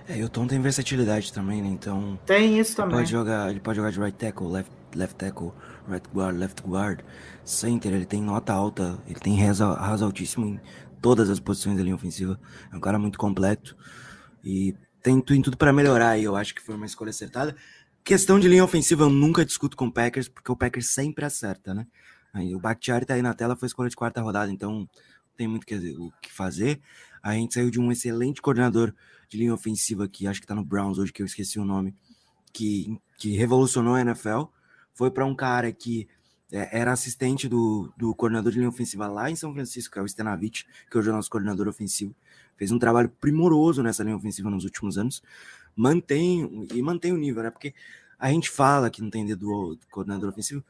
É, 0.09 0.17
e 0.17 0.25
o 0.25 0.29
Tom 0.29 0.47
tem 0.47 0.61
versatilidade 0.61 1.33
também, 1.33 1.61
né? 1.61 1.69
Então. 1.69 2.19
Tem 2.25 2.59
isso 2.59 2.73
Ele 2.73 2.77
também. 2.77 2.97
pode 2.99 3.11
jogar, 3.11 3.51
ele 3.51 3.61
pode 3.61 3.77
jogar 3.77 3.91
de 3.91 4.01
right 4.01 4.17
tackle, 4.17 4.49
left, 4.49 4.73
left 4.95 5.17
tackle, 5.17 5.53
right 5.89 6.09
guard, 6.15 6.39
left 6.39 6.63
guard, 6.67 7.01
center, 7.45 7.93
ele 7.93 8.07
tem 8.07 8.23
nota 8.23 8.53
alta, 8.53 8.99
ele 9.07 9.21
tem 9.21 9.35
reza, 9.35 9.73
rasa 9.75 10.05
altíssimo 10.05 10.47
em 10.47 10.61
todas 11.05 11.29
as 11.29 11.38
posições 11.38 11.77
da 11.77 11.83
linha 11.83 11.95
ofensiva. 11.95 12.40
É 12.73 12.77
um 12.77 12.81
cara 12.81 12.99
muito 12.99 13.19
completo 13.19 13.77
e 14.43 14.75
tem, 15.03 15.21
tem 15.21 15.43
tudo 15.43 15.55
para 15.55 15.71
melhorar 15.71 16.17
e 16.17 16.25
eu 16.25 16.35
acho 16.35 16.55
que 16.55 16.62
foi 16.62 16.75
uma 16.75 16.87
escolha 16.87 17.11
acertada. 17.11 17.55
Questão 18.03 18.40
de 18.40 18.49
linha 18.49 18.64
ofensiva 18.64 19.05
eu 19.05 19.11
nunca 19.11 19.45
discuto 19.45 19.77
com 19.77 19.88
o 19.88 19.93
Packers, 19.93 20.29
porque 20.29 20.51
o 20.51 20.57
Packers 20.57 20.95
sempre 20.95 21.27
acerta, 21.27 21.75
né? 21.75 21.87
Aí, 22.33 22.55
o 22.55 22.59
Bakhtiari 22.59 23.05
tá 23.05 23.12
aí 23.12 23.21
na 23.21 23.35
tela, 23.35 23.55
foi 23.55 23.67
escolha 23.67 23.90
de 23.90 23.97
quarta 23.97 24.23
rodada, 24.23 24.51
então 24.51 24.88
tem 25.37 25.47
muito 25.47 25.67
que- 25.67 25.75
o 25.75 26.11
que 26.23 26.33
fazer. 26.33 26.81
A 27.23 27.35
gente 27.35 27.53
saiu 27.53 27.71
de 27.71 27.79
um 27.79 27.93
excelente 27.93 28.40
coordenador 28.40 28.95
de 29.29 29.37
linha 29.37 29.53
ofensiva 29.53 30.09
que 30.09 30.27
acho 30.27 30.40
que 30.40 30.47
tá 30.47 30.55
no 30.55 30.64
Browns 30.64 30.97
hoje, 30.97 31.12
que 31.12 31.21
eu 31.21 31.27
esqueci 31.27 31.59
o 31.59 31.67
nome, 31.67 31.95
que, 32.51 32.99
que 33.19 33.37
revolucionou 33.37 33.95
a 33.95 34.01
NFL. 34.01 34.45
Foi 34.95 35.11
para 35.11 35.27
um 35.27 35.35
cara 35.35 35.71
que 35.71 36.09
era 36.71 36.93
assistente 36.93 37.49
do, 37.49 37.93
do 37.97 38.14
coordenador 38.14 38.53
de 38.53 38.59
linha 38.59 38.69
ofensiva 38.69 39.07
lá 39.09 39.31
em 39.31 39.37
São 39.37 39.53
Francisco, 39.53 39.93
que 39.93 39.99
é 39.99 40.03
o 40.03 40.09
Stenavich, 40.09 40.67
que 40.90 40.97
hoje 40.99 41.09
é 41.09 41.12
o 41.12 41.17
nosso 41.17 41.31
coordenador 41.31 41.69
ofensivo. 41.69 42.14
Fez 42.57 42.71
um 42.71 42.79
trabalho 42.79 43.09
primoroso 43.09 43.83
nessa 43.83 44.05
linha 44.05 44.17
ofensiva 44.17 44.49
nos 44.51 44.64
últimos 44.64 44.97
anos. 44.97 45.23
Mantém 45.75 46.69
e 46.73 46.81
mantém 46.83 47.12
o 47.12 47.17
nível, 47.17 47.43
né? 47.43 47.51
Porque 47.51 47.75
a 48.19 48.31
gente 48.31 48.49
fala 48.49 48.88
que 48.90 49.03
não 49.03 49.11
tem 49.11 49.27
dedo 49.27 49.47
do 49.75 49.79
coordenador 49.90 50.31
ofensivo, 50.31 50.64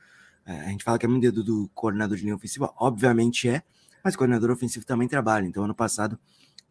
é, 0.47 0.61
a 0.61 0.68
gente 0.68 0.85
fala 0.85 0.99
que 0.99 1.07
é 1.07 1.09
muito 1.09 1.23
dedo 1.23 1.42
do 1.42 1.70
coordenador 1.75 2.16
de 2.16 2.23
linha 2.23 2.35
ofensiva, 2.35 2.73
obviamente 2.79 3.49
é, 3.49 3.62
mas 4.03 4.14
o 4.14 4.18
coordenador 4.18 4.51
ofensivo 4.51 4.85
também 4.85 5.09
trabalha. 5.09 5.47
Então, 5.47 5.64
ano 5.64 5.75
passado 5.75 6.18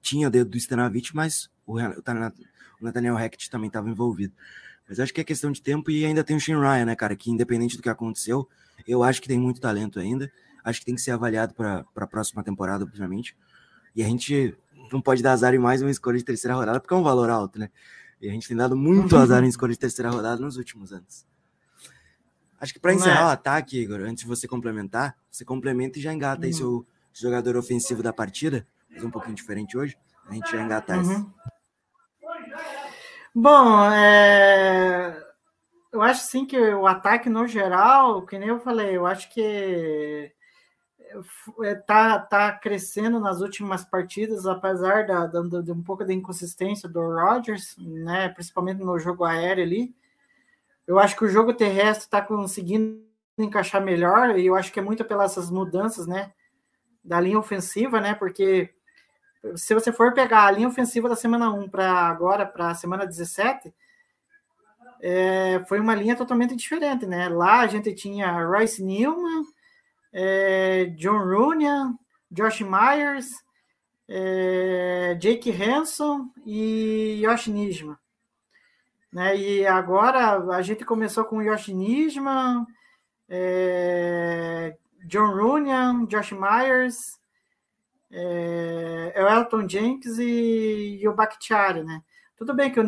tinha 0.01 0.27
o 0.27 0.31
dedo 0.31 0.51
do 0.51 0.59
Stenavich, 0.59 1.15
mas 1.15 1.49
o, 1.65 1.79
o 1.79 2.83
Nathaniel 2.83 3.15
Hackett 3.15 3.49
também 3.49 3.67
estava 3.67 3.89
envolvido. 3.89 4.33
Mas 4.87 4.99
acho 4.99 5.13
que 5.13 5.21
é 5.21 5.23
questão 5.23 5.51
de 5.51 5.61
tempo 5.61 5.89
e 5.89 6.05
ainda 6.05 6.23
tem 6.23 6.35
o 6.35 6.39
Shane 6.39 6.59
Ryan, 6.59 6.85
né, 6.85 6.95
cara? 6.95 7.15
Que 7.15 7.31
independente 7.31 7.77
do 7.77 7.81
que 7.81 7.89
aconteceu, 7.89 8.47
eu 8.87 9.03
acho 9.03 9.21
que 9.21 9.27
tem 9.27 9.39
muito 9.39 9.61
talento 9.61 9.99
ainda. 9.99 10.31
Acho 10.63 10.79
que 10.79 10.85
tem 10.85 10.95
que 10.95 11.01
ser 11.01 11.11
avaliado 11.11 11.53
para 11.53 11.85
a 11.95 12.07
próxima 12.07 12.43
temporada, 12.43 12.83
obviamente. 12.83 13.35
E 13.95 14.01
a 14.01 14.07
gente 14.07 14.55
não 14.91 15.01
pode 15.01 15.21
dar 15.21 15.33
azar 15.33 15.53
em 15.53 15.59
mais 15.59 15.81
uma 15.81 15.91
escolha 15.91 16.17
de 16.17 16.23
terceira 16.23 16.55
rodada, 16.55 16.79
porque 16.79 16.93
é 16.93 16.97
um 16.97 17.03
valor 17.03 17.29
alto, 17.29 17.59
né? 17.59 17.69
E 18.21 18.29
a 18.29 18.31
gente 18.31 18.47
tem 18.47 18.55
dado 18.55 18.75
muito 18.75 19.17
azar 19.17 19.43
em 19.43 19.47
escolha 19.47 19.73
de 19.73 19.79
terceira 19.79 20.09
rodada 20.09 20.41
nos 20.41 20.55
últimos 20.57 20.93
anos. 20.93 21.25
Acho 22.59 22.73
que 22.73 22.79
para 22.79 22.93
encerrar 22.93 23.23
é? 23.23 23.25
o 23.25 23.29
ataque, 23.29 23.77
Igor, 23.77 23.99
antes 24.01 24.23
de 24.23 24.29
você 24.29 24.47
complementar, 24.47 25.17
você 25.29 25.43
complementa 25.43 25.99
e 25.99 26.01
já 26.01 26.13
engata 26.13 26.45
aí 26.45 26.53
seu 26.53 26.87
jogador 27.11 27.57
ofensivo 27.57 28.01
da 28.01 28.13
partida. 28.13 28.65
Fazer 28.93 29.05
um 29.05 29.11
pouquinho 29.11 29.35
diferente 29.35 29.77
hoje. 29.77 29.97
A 30.29 30.33
gente 30.33 30.49
já 30.49 30.61
engata. 30.61 30.97
Uhum. 30.97 31.29
Bom, 33.35 33.91
é, 33.91 35.22
eu 35.93 36.01
acho 36.01 36.23
sim 36.25 36.45
que 36.45 36.57
o 36.59 36.87
ataque 36.87 37.29
no 37.29 37.47
geral, 37.47 38.25
que 38.25 38.37
nem 38.39 38.49
eu 38.49 38.59
falei, 38.59 38.97
eu 38.97 39.05
acho 39.05 39.29
que 39.33 40.33
é, 41.63 41.75
tá, 41.75 42.51
crescendo 42.61 43.19
nas 43.19 43.41
últimas 43.41 43.83
partidas, 43.83 44.45
apesar 44.45 45.05
da, 45.05 45.25
da- 45.27 45.61
de 45.61 45.71
um 45.71 45.81
pouco 45.83 46.05
da 46.05 46.13
inconsistência 46.13 46.87
do 46.89 46.99
Rodgers, 47.01 47.75
né? 47.77 48.29
Principalmente 48.29 48.79
no 48.83 48.97
jogo 48.99 49.23
aéreo 49.23 49.63
ali. 49.63 49.95
Eu 50.87 50.99
acho 50.99 51.17
que 51.17 51.25
o 51.25 51.29
jogo 51.29 51.53
terrestre 51.53 52.05
está 52.05 52.21
conseguindo 52.21 53.03
encaixar 53.37 53.83
melhor, 53.83 54.37
e 54.39 54.47
eu 54.47 54.55
acho 54.55 54.71
que 54.73 54.79
é 54.79 54.83
muito 54.83 55.05
pelas 55.05 55.49
mudanças, 55.51 56.07
né? 56.07 56.33
Da 57.03 57.19
linha 57.21 57.39
ofensiva, 57.39 58.01
né? 58.01 58.15
Porque 58.15 58.71
se 59.55 59.73
você 59.73 59.91
for 59.91 60.13
pegar 60.13 60.45
a 60.47 60.51
linha 60.51 60.67
ofensiva 60.67 61.09
da 61.09 61.15
semana 61.15 61.51
1 61.53 61.69
para 61.69 61.89
agora, 61.91 62.45
para 62.45 62.69
a 62.71 62.75
semana 62.75 63.05
17, 63.05 63.73
é, 65.05 65.61
foi 65.67 65.81
uma 65.81 65.93
linha 65.93 66.15
totalmente 66.15 66.55
diferente, 66.55 67.05
né? 67.05 67.27
Lá 67.27 67.59
a 67.59 67.67
gente 67.67 67.93
tinha 67.93 68.41
Royce 68.41 68.81
Newman, 68.81 69.43
é, 70.13 70.85
John 70.95 71.17
Runyan, 71.17 71.99
Josh 72.31 72.61
Myers, 72.61 73.27
é, 74.07 75.17
Jake 75.19 75.51
Hanson 75.51 76.29
e 76.45 77.21
Yosh 77.21 77.47
Nijman. 77.47 77.97
Né? 79.11 79.35
E 79.35 79.67
agora 79.67 80.37
a 80.55 80.61
gente 80.61 80.85
começou 80.85 81.25
com 81.25 81.41
Yosh 81.41 81.67
Nijman, 81.67 82.65
é, 83.27 84.73
John 85.05 85.35
Runyan, 85.35 86.05
Josh 86.05 86.31
Myers, 86.31 86.95
é, 88.09 89.13
Elton 89.17 89.67
Jenkins 89.67 90.17
e, 90.17 90.99
e 91.01 91.07
o 91.09 91.13
Bakhtiari, 91.13 91.83
né? 91.83 92.01
Tudo 92.37 92.53
bem 92.53 92.71
que 92.71 92.79
o 92.79 92.83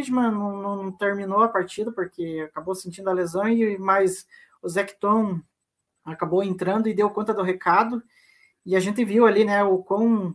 Nisman 0.00 0.30
não, 0.30 0.56
não 0.56 0.92
terminou 0.92 1.42
a 1.42 1.48
partida 1.48 1.92
porque 1.92 2.46
acabou 2.48 2.74
sentindo 2.74 3.10
a 3.10 3.12
lesão, 3.12 3.48
e 3.48 3.78
mas 3.78 4.26
o 4.62 4.68
Zecton 4.68 5.40
acabou 6.04 6.42
entrando 6.42 6.88
e 6.88 6.94
deu 6.94 7.10
conta 7.10 7.34
do 7.34 7.42
recado. 7.42 8.02
E 8.64 8.76
a 8.76 8.80
gente 8.80 9.04
viu 9.04 9.26
ali, 9.26 9.44
né, 9.44 9.62
o 9.62 9.78
quão 9.78 10.34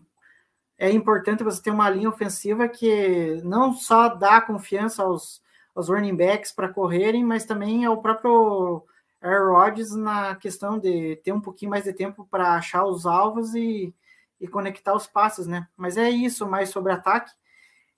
é 0.77 0.91
importante 0.91 1.43
você 1.43 1.61
ter 1.61 1.71
uma 1.71 1.89
linha 1.89 2.09
ofensiva 2.09 2.67
que 2.67 3.41
não 3.43 3.73
só 3.73 4.09
dá 4.09 4.41
confiança 4.41 5.03
aos, 5.03 5.41
aos 5.73 5.89
running 5.89 6.15
backs 6.15 6.51
para 6.51 6.69
correrem, 6.69 7.23
mas 7.23 7.45
também 7.45 7.85
ao 7.85 8.01
próprio 8.01 8.83
Aaron 9.21 9.53
Rodgers 9.53 9.95
na 9.95 10.35
questão 10.35 10.77
de 10.77 11.15
ter 11.17 11.31
um 11.31 11.41
pouquinho 11.41 11.71
mais 11.71 11.85
de 11.85 11.93
tempo 11.93 12.27
para 12.29 12.55
achar 12.55 12.85
os 12.85 13.05
alvos 13.05 13.55
e, 13.55 13.93
e 14.39 14.47
conectar 14.47 14.93
os 14.93 15.07
passes, 15.07 15.47
né? 15.47 15.67
Mas 15.77 15.97
é 15.97 16.09
isso 16.09 16.47
mais 16.47 16.69
sobre 16.69 16.91
ataque. 16.91 17.31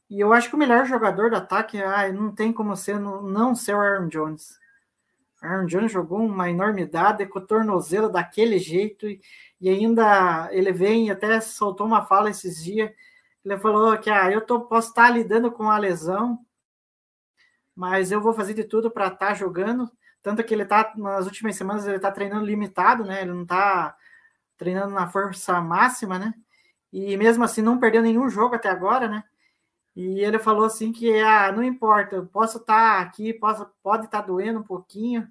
E 0.10 0.20
eu 0.20 0.32
acho 0.34 0.50
que 0.50 0.56
o 0.56 0.60
melhor 0.60 0.86
jogador 0.86 1.30
do 1.30 1.36
ataque, 1.36 1.82
ah, 1.82 2.12
não 2.12 2.32
tem 2.34 2.54
como 2.54 2.76
ser 2.78 3.00
não, 3.00 3.54
ser 3.56 3.76
o 3.76 3.82
Aaron 3.82 4.08
Jones. 4.08 4.60
Aaron 5.42 5.66
Jones 5.66 5.92
jogou 5.92 6.20
uma 6.20 6.50
enormidade 6.50 7.26
com 7.28 7.40
o 7.40 7.46
tornozelo 7.46 8.10
daquele 8.10 8.58
jeito 8.58 9.08
e, 9.08 9.22
e 9.60 9.70
ainda 9.70 10.50
ele 10.52 10.72
vem 10.72 11.12
até 11.12 11.40
soltou 11.42 11.86
uma 11.86 12.06
fala 12.06 12.30
esses 12.30 12.64
dias. 12.64 12.92
Ele 13.44 13.58
falou 13.58 13.98
que 13.98 14.10
ah, 14.10 14.32
eu 14.32 14.42
tô, 14.42 14.62
posso 14.62 14.90
estar 14.90 15.10
lidando 15.10 15.52
com 15.52 15.70
a 15.70 15.78
lesão, 15.78 16.40
mas 17.76 18.12
eu 18.12 18.22
vou 18.22 18.34
fazer 18.34 18.54
de 18.54 18.64
tudo 18.64 18.90
para 18.90 19.08
estar 19.08 19.34
jogando. 19.36 19.90
Tanto 20.22 20.44
que 20.44 20.54
ele 20.54 20.66
tá, 20.66 20.94
nas 20.98 21.26
últimas 21.26 21.56
semanas, 21.56 21.88
ele 21.88 22.00
tá 22.00 22.12
treinando 22.12 22.46
limitado, 22.46 23.06
né? 23.06 23.22
Ele 23.22 23.32
não 23.32 23.46
tá 23.46 23.96
treinando 24.58 24.94
na 24.94 25.08
força 25.08 25.62
máxima, 25.62 26.18
né? 26.18 26.34
E 26.92 27.16
mesmo 27.18 27.44
assim 27.44 27.62
não 27.62 27.80
perdeu 27.80 28.02
nenhum 28.02 28.30
jogo 28.30 28.56
até 28.56 28.70
agora, 28.70 29.08
né? 29.08 29.24
E 29.98 30.20
ele 30.20 30.38
falou 30.38 30.64
assim 30.64 30.92
que 30.92 31.12
ah, 31.22 31.52
não 31.52 31.64
importa, 31.64 32.18
eu 32.18 32.26
posso 32.28 32.60
estar 32.60 33.02
aqui, 33.02 33.34
posso, 33.34 33.68
pode 33.82 34.06
estar 34.06 34.22
doendo 34.22 34.60
um 34.60 34.64
pouquinho, 34.64 35.28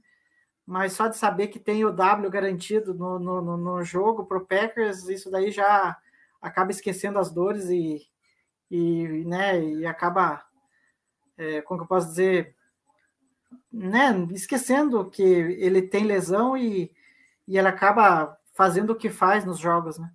mas 0.66 0.92
só 0.92 1.06
de 1.06 1.16
saber 1.16 1.46
que 1.46 1.60
tem 1.60 1.84
o 1.84 1.92
W 1.92 2.28
garantido 2.28 2.92
no, 2.92 3.16
no, 3.16 3.56
no 3.56 3.84
jogo 3.84 4.26
para 4.26 4.38
o 4.38 4.44
Packers, 4.44 5.08
isso 5.08 5.30
daí 5.30 5.52
já 5.52 5.96
acaba 6.42 6.72
esquecendo 6.72 7.16
as 7.20 7.30
dores 7.30 7.70
e, 7.70 8.04
e, 8.68 9.24
né, 9.24 9.62
e 9.62 9.86
acaba, 9.86 10.44
é, 11.38 11.62
como 11.62 11.78
que 11.78 11.84
eu 11.84 11.88
posso 11.88 12.08
dizer, 12.08 12.52
né, 13.72 14.10
esquecendo 14.32 15.08
que 15.08 15.22
ele 15.22 15.80
tem 15.80 16.02
lesão 16.02 16.56
e, 16.56 16.90
e 17.46 17.56
ele 17.56 17.68
acaba 17.68 18.36
fazendo 18.52 18.90
o 18.90 18.96
que 18.96 19.10
faz 19.10 19.44
nos 19.44 19.60
jogos, 19.60 19.96
né? 19.96 20.10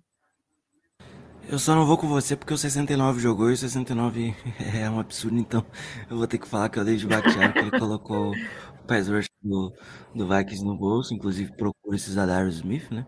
Eu 1.48 1.58
só 1.58 1.74
não 1.74 1.84
vou 1.84 1.98
com 1.98 2.08
você 2.08 2.36
porque 2.36 2.54
o 2.54 2.58
69 2.58 3.20
jogou 3.20 3.50
e 3.50 3.54
o 3.54 3.56
69 3.56 4.34
é 4.74 4.88
um 4.88 4.98
absurdo, 4.98 5.36
então 5.38 5.64
eu 6.08 6.16
vou 6.16 6.26
ter 6.26 6.38
que 6.38 6.48
falar 6.48 6.68
que 6.68 6.78
eu 6.78 6.84
dei 6.84 6.96
de 6.96 7.06
Bakhtiari, 7.06 7.52
que 7.52 7.58
ele 7.58 7.78
colocou 7.78 8.30
o 8.32 8.86
pass 8.86 9.08
rush 9.08 9.26
do, 9.42 9.72
do 10.14 10.26
Vikings 10.26 10.64
no 10.64 10.76
bolso, 10.76 11.14
inclusive 11.14 11.52
procura 11.56 11.96
esses 11.96 12.14
da 12.14 12.24
Darius 12.26 12.56
Smith, 12.56 12.90
né? 12.90 13.06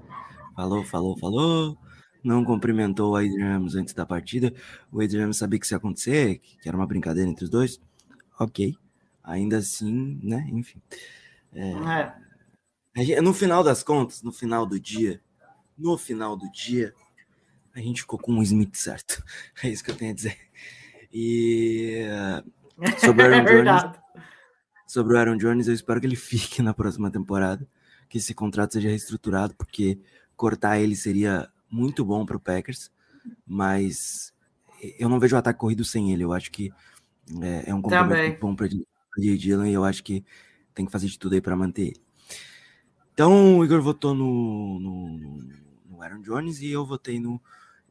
Falou, 0.54 0.84
falou, 0.84 1.18
falou. 1.18 1.78
Não 2.22 2.44
cumprimentou 2.44 3.12
o 3.12 3.16
Adrian 3.16 3.54
Ramos 3.54 3.74
antes 3.74 3.92
da 3.92 4.06
partida. 4.06 4.52
O 4.90 5.02
Adrian 5.02 5.22
Ramos 5.22 5.36
sabia 5.36 5.58
que 5.58 5.66
isso 5.66 5.74
ia 5.74 5.78
acontecer, 5.78 6.38
que 6.38 6.68
era 6.68 6.76
uma 6.76 6.86
brincadeira 6.86 7.28
entre 7.28 7.44
os 7.44 7.50
dois. 7.50 7.80
Ok. 8.38 8.74
Ainda 9.22 9.58
assim, 9.58 10.18
né? 10.22 10.48
Enfim. 10.52 10.80
É. 11.52 13.20
No 13.20 13.34
final 13.34 13.62
das 13.62 13.82
contas, 13.82 14.22
no 14.22 14.32
final 14.32 14.64
do 14.64 14.80
dia, 14.80 15.20
no 15.76 15.98
final 15.98 16.36
do 16.36 16.50
dia, 16.50 16.94
a 17.74 17.80
gente 17.80 18.02
ficou 18.02 18.18
com 18.18 18.38
o 18.38 18.42
Smith 18.42 18.76
certo. 18.76 19.22
É 19.62 19.68
isso 19.68 19.82
que 19.82 19.90
eu 19.90 19.96
tenho 19.96 20.12
a 20.12 20.14
dizer. 20.14 20.36
E 21.12 22.04
sobre 22.98 23.22
o 23.22 23.26
Aaron 23.34 23.48
é 23.48 23.62
Jones, 23.62 24.00
sobre 24.86 25.14
o 25.14 25.18
Aaron 25.18 25.36
Jones, 25.36 25.66
eu 25.66 25.74
espero 25.74 26.00
que 26.00 26.06
ele 26.06 26.16
fique 26.16 26.62
na 26.62 26.74
próxima 26.74 27.10
temporada, 27.10 27.66
que 28.08 28.18
esse 28.18 28.34
contrato 28.34 28.74
seja 28.74 28.88
reestruturado, 28.88 29.54
porque 29.56 29.98
cortar 30.36 30.78
ele 30.78 30.96
seria 30.96 31.48
muito 31.70 32.04
bom 32.04 32.24
para 32.24 32.36
o 32.36 32.40
Packers, 32.40 32.90
mas 33.46 34.32
eu 34.98 35.08
não 35.08 35.18
vejo 35.18 35.34
o 35.34 35.38
ataque 35.38 35.58
corrido 35.58 35.84
sem 35.84 36.12
ele. 36.12 36.22
Eu 36.22 36.32
acho 36.32 36.50
que 36.50 36.72
é, 37.42 37.70
é 37.70 37.74
um 37.74 37.82
complemento 37.82 38.40
bom 38.40 38.54
para 38.54 38.68
J. 38.68 39.36
Dillon 39.36 39.66
e 39.66 39.72
eu 39.72 39.84
acho 39.84 40.02
que 40.04 40.24
tem 40.74 40.84
que 40.86 40.92
fazer 40.92 41.06
de 41.06 41.18
tudo 41.18 41.34
aí 41.34 41.40
para 41.40 41.56
manter 41.56 41.88
ele. 41.88 42.00
Então, 43.12 43.58
o 43.58 43.64
Igor 43.64 43.80
votou 43.80 44.14
no, 44.14 44.78
no, 44.80 45.38
no 45.86 46.02
Aaron 46.02 46.20
Jones 46.20 46.60
e 46.60 46.70
eu 46.70 46.84
votei 46.84 47.20
no 47.20 47.40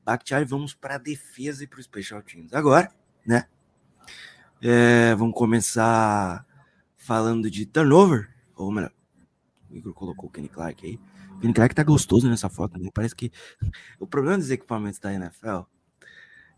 Bakhtiari. 0.05 0.45
Vamos 0.45 0.73
para 0.73 0.95
a 0.95 0.97
defesa 0.97 1.63
e 1.63 1.67
para 1.67 1.79
os 1.79 1.85
special 1.85 2.21
teams. 2.21 2.53
Agora, 2.53 2.91
né? 3.25 3.47
É, 4.61 5.13
vamos 5.15 5.35
começar 5.35 6.45
falando 6.95 7.51
de 7.51 7.65
turnover, 7.65 8.29
ou 8.55 8.71
melhor, 8.71 8.91
o 9.69 9.75
Igor 9.75 9.93
colocou 9.93 10.29
o 10.29 10.31
Kenny 10.31 10.47
Clark 10.47 10.85
aí. 10.85 10.99
O 11.31 11.39
Kenny 11.39 11.53
Clark 11.53 11.75
tá 11.75 11.83
gostoso 11.83 12.29
nessa 12.29 12.49
foto, 12.49 12.79
né? 12.79 12.89
Parece 12.93 13.15
que 13.15 13.31
o 13.99 14.07
problema 14.07 14.37
dos 14.37 14.49
equipamentos 14.49 14.99
da 14.99 15.13
NFL 15.13 15.63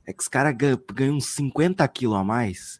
é 0.05 0.13
que 0.13 0.21
os 0.21 0.27
caras 0.27 0.55
ganham, 0.55 0.79
ganham 0.93 1.15
uns 1.15 1.25
50 1.27 1.87
quilos 1.87 2.15
a 2.15 2.23
mais, 2.23 2.79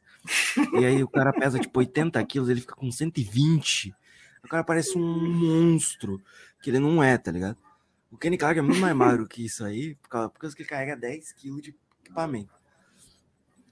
e 0.80 0.86
aí 0.86 1.04
o 1.04 1.08
cara 1.08 1.32
pesa 1.34 1.60
tipo 1.60 1.80
80 1.80 2.24
quilos, 2.26 2.50
ele 2.50 2.62
fica 2.62 2.76
com 2.76 2.92
120. 2.92 3.96
O 4.44 4.48
cara 4.48 4.64
parece 4.64 4.98
um 4.98 5.34
monstro, 5.34 6.22
que 6.62 6.70
ele 6.70 6.80
não 6.80 7.04
é, 7.04 7.18
tá 7.18 7.32
ligado? 7.32 7.58
O 8.16 8.18
Kenny 8.18 8.38
Clark 8.38 8.58
é 8.58 8.62
muito 8.62 8.80
mais 8.80 8.96
magro 8.96 9.28
que 9.28 9.44
isso 9.44 9.66
aí, 9.66 9.96
por 9.96 10.08
causa, 10.08 10.30
porque 10.30 10.48
ele 10.48 10.70
carrega 10.70 10.96
10 10.96 11.34
quilos 11.34 11.62
de 11.62 11.76
equipamento. 12.02 12.54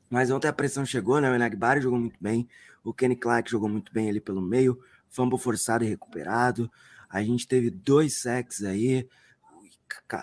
Mas 0.09 0.29
ontem 0.29 0.49
a 0.49 0.53
pressão 0.53 0.85
chegou, 0.85 1.21
né? 1.21 1.31
O 1.31 1.33
Enagbari 1.33 1.79
jogou 1.79 1.97
muito 1.97 2.17
bem, 2.19 2.45
o 2.83 2.93
Kenny 2.93 3.15
Clark 3.15 3.49
jogou 3.49 3.69
muito 3.69 3.93
bem 3.93 4.09
ali 4.09 4.19
pelo 4.19 4.41
meio, 4.41 4.77
fumble 5.09 5.39
forçado 5.39 5.85
e 5.85 5.87
recuperado. 5.87 6.69
A 7.09 7.23
gente 7.23 7.47
teve 7.47 7.69
dois 7.69 8.21
sacks 8.21 8.65
aí. 8.65 9.07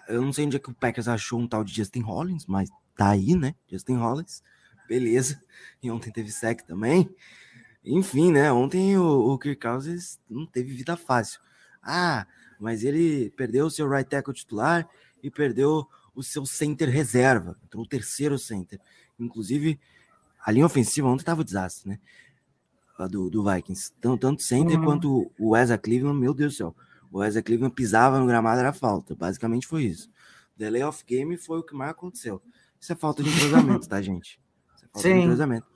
Eu 0.06 0.20
não 0.20 0.34
sei 0.34 0.44
onde 0.44 0.56
é 0.56 0.60
que 0.60 0.68
o 0.68 0.74
Packers 0.74 1.08
achou 1.08 1.40
um 1.40 1.48
tal 1.48 1.64
de 1.64 1.74
Justin 1.74 2.02
Hollins, 2.02 2.44
mas 2.44 2.68
tá 2.94 3.08
aí, 3.08 3.34
né? 3.34 3.54
Justin 3.68 3.96
Hollins, 3.96 4.42
beleza. 4.86 5.42
E 5.82 5.90
ontem 5.90 6.12
teve 6.12 6.30
sec 6.30 6.60
também. 6.66 7.08
Enfim, 7.82 8.32
né? 8.32 8.52
Ontem 8.52 8.98
o, 8.98 9.32
o 9.32 9.38
Kirk 9.38 9.66
Cousins 9.66 10.20
não 10.28 10.44
teve 10.44 10.74
vida 10.74 10.94
fácil. 10.94 11.40
Ah, 11.82 12.26
mas 12.60 12.84
ele 12.84 13.30
perdeu 13.30 13.66
o 13.66 13.70
seu 13.70 13.88
right 13.88 14.08
tackle 14.08 14.34
titular 14.34 14.88
e 15.22 15.30
perdeu 15.30 15.88
o 16.14 16.22
seu 16.22 16.44
center 16.44 16.88
reserva. 16.88 17.56
Entrou 17.64 17.84
o 17.84 17.88
terceiro 17.88 18.38
center. 18.38 18.78
Inclusive, 19.18 19.80
a 20.44 20.52
linha 20.52 20.66
ofensiva 20.66 21.08
ontem 21.08 21.22
estava 21.22 21.40
um 21.40 21.44
desastre, 21.44 21.88
né? 21.88 21.98
A 22.98 23.06
do, 23.06 23.30
do 23.30 23.42
Vikings. 23.42 23.92
Tanto, 24.00 24.20
tanto 24.20 24.42
center 24.42 24.78
uhum. 24.78 24.84
quanto 24.84 25.32
o 25.38 25.50
Wesley 25.50 25.78
Cleveland, 25.78 26.20
meu 26.20 26.34
Deus 26.34 26.52
do 26.52 26.56
céu. 26.56 26.76
O 27.10 27.18
Wesley 27.18 27.42
Cleveland 27.42 27.74
pisava 27.74 28.20
no 28.20 28.26
gramado, 28.26 28.60
era 28.60 28.72
falta. 28.72 29.14
Basicamente 29.14 29.66
foi 29.66 29.84
isso. 29.84 30.10
Delay 30.56 30.82
of 30.82 31.02
game 31.06 31.38
foi 31.38 31.58
o 31.58 31.62
que 31.62 31.74
mais 31.74 31.92
aconteceu. 31.92 32.42
Isso 32.78 32.92
é 32.92 32.96
falta 32.96 33.22
de 33.22 33.30
entrosamento, 33.30 33.88
tá, 33.88 34.00
gente? 34.02 34.38
Isso 34.76 34.84
é 34.84 34.88
falta 34.92 35.08
Sim. 35.08 35.14
de 35.14 35.20
entrosamento. 35.20 35.66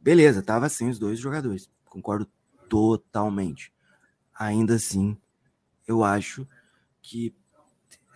Beleza, 0.00 0.42
tava 0.42 0.68
sem 0.68 0.88
os 0.88 0.98
dois 0.98 1.20
jogadores. 1.20 1.70
Concordo 1.84 2.28
totalmente. 2.68 3.72
Ainda 4.34 4.74
assim, 4.74 5.16
eu 5.86 6.02
acho 6.04 6.46
que 7.00 7.34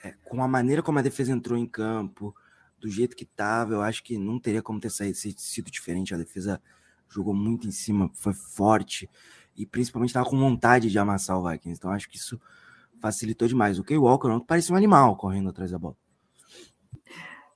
é, 0.02 0.14
com 0.24 0.42
a 0.42 0.48
maneira 0.48 0.82
como 0.82 0.98
a 0.98 1.02
defesa 1.02 1.32
entrou 1.32 1.58
em 1.58 1.66
campo, 1.66 2.34
do 2.78 2.88
jeito 2.88 3.14
que 3.14 3.24
tava, 3.24 3.74
eu 3.74 3.82
acho 3.82 4.02
que 4.02 4.16
não 4.16 4.38
teria 4.38 4.62
como 4.62 4.80
ter 4.80 4.90
saído, 4.90 5.16
sido 5.16 5.70
diferente. 5.70 6.14
A 6.14 6.18
defesa 6.18 6.60
jogou 7.08 7.34
muito 7.34 7.68
em 7.68 7.70
cima, 7.70 8.10
foi 8.14 8.32
forte 8.32 9.08
e 9.56 9.66
principalmente 9.66 10.10
estava 10.10 10.28
com 10.28 10.38
vontade 10.38 10.90
de 10.90 10.98
amassar 10.98 11.38
o 11.38 11.48
Vikings. 11.48 11.78
Então 11.78 11.90
acho 11.90 12.08
que 12.08 12.16
isso 12.16 12.40
facilitou 13.00 13.46
demais. 13.46 13.78
O 13.78 13.84
Kay 13.84 13.98
Walker 13.98 14.28
não 14.28 14.40
parecia 14.40 14.74
um 14.74 14.78
animal 14.78 15.16
correndo 15.16 15.50
atrás 15.50 15.70
da 15.70 15.78
bola. 15.78 15.96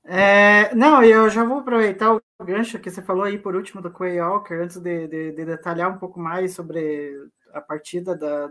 É, 0.06 0.74
não, 0.74 1.02
eu 1.02 1.30
já 1.30 1.44
vou 1.44 1.60
aproveitar 1.60 2.14
o 2.14 2.20
gancho 2.44 2.78
que 2.78 2.90
você 2.90 3.00
falou 3.00 3.24
aí 3.24 3.38
por 3.38 3.54
último 3.56 3.80
do 3.80 3.90
Quay 3.90 4.20
Walker, 4.20 4.54
antes 4.54 4.76
de, 4.76 5.08
de, 5.08 5.32
de, 5.32 5.44
detalhar 5.46 5.90
um 5.90 5.98
pouco 5.98 6.20
mais 6.20 6.52
sobre 6.52 7.30
a 7.54 7.60
partida 7.60 8.14
da, 8.14 8.50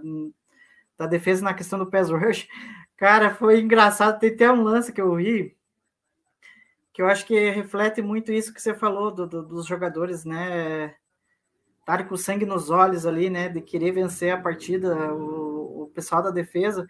da 0.97 1.07
defesa 1.07 1.43
na 1.43 1.53
questão 1.53 1.79
do 1.79 1.89
pass 1.89 2.09
rush. 2.09 2.47
Cara, 2.97 3.33
foi 3.33 3.59
engraçado, 3.59 4.19
tem 4.19 4.31
até 4.31 4.51
um 4.51 4.63
lance 4.63 4.93
que 4.93 5.01
eu 5.01 5.15
vi, 5.15 5.55
que 6.93 7.01
eu 7.01 7.07
acho 7.07 7.25
que 7.25 7.49
reflete 7.49 8.01
muito 8.01 8.31
isso 8.31 8.53
que 8.53 8.61
você 8.61 8.73
falou 8.73 9.11
do, 9.11 9.27
do, 9.27 9.43
dos 9.43 9.65
jogadores, 9.65 10.23
né? 10.23 10.95
Estarem 11.79 12.05
com 12.05 12.15
sangue 12.15 12.45
nos 12.45 12.69
olhos 12.69 13.05
ali, 13.05 13.29
né? 13.29 13.49
De 13.49 13.61
querer 13.61 13.91
vencer 13.91 14.31
a 14.31 14.39
partida, 14.39 15.13
o, 15.13 15.83
o 15.83 15.87
pessoal 15.87 16.21
da 16.21 16.29
defesa, 16.29 16.87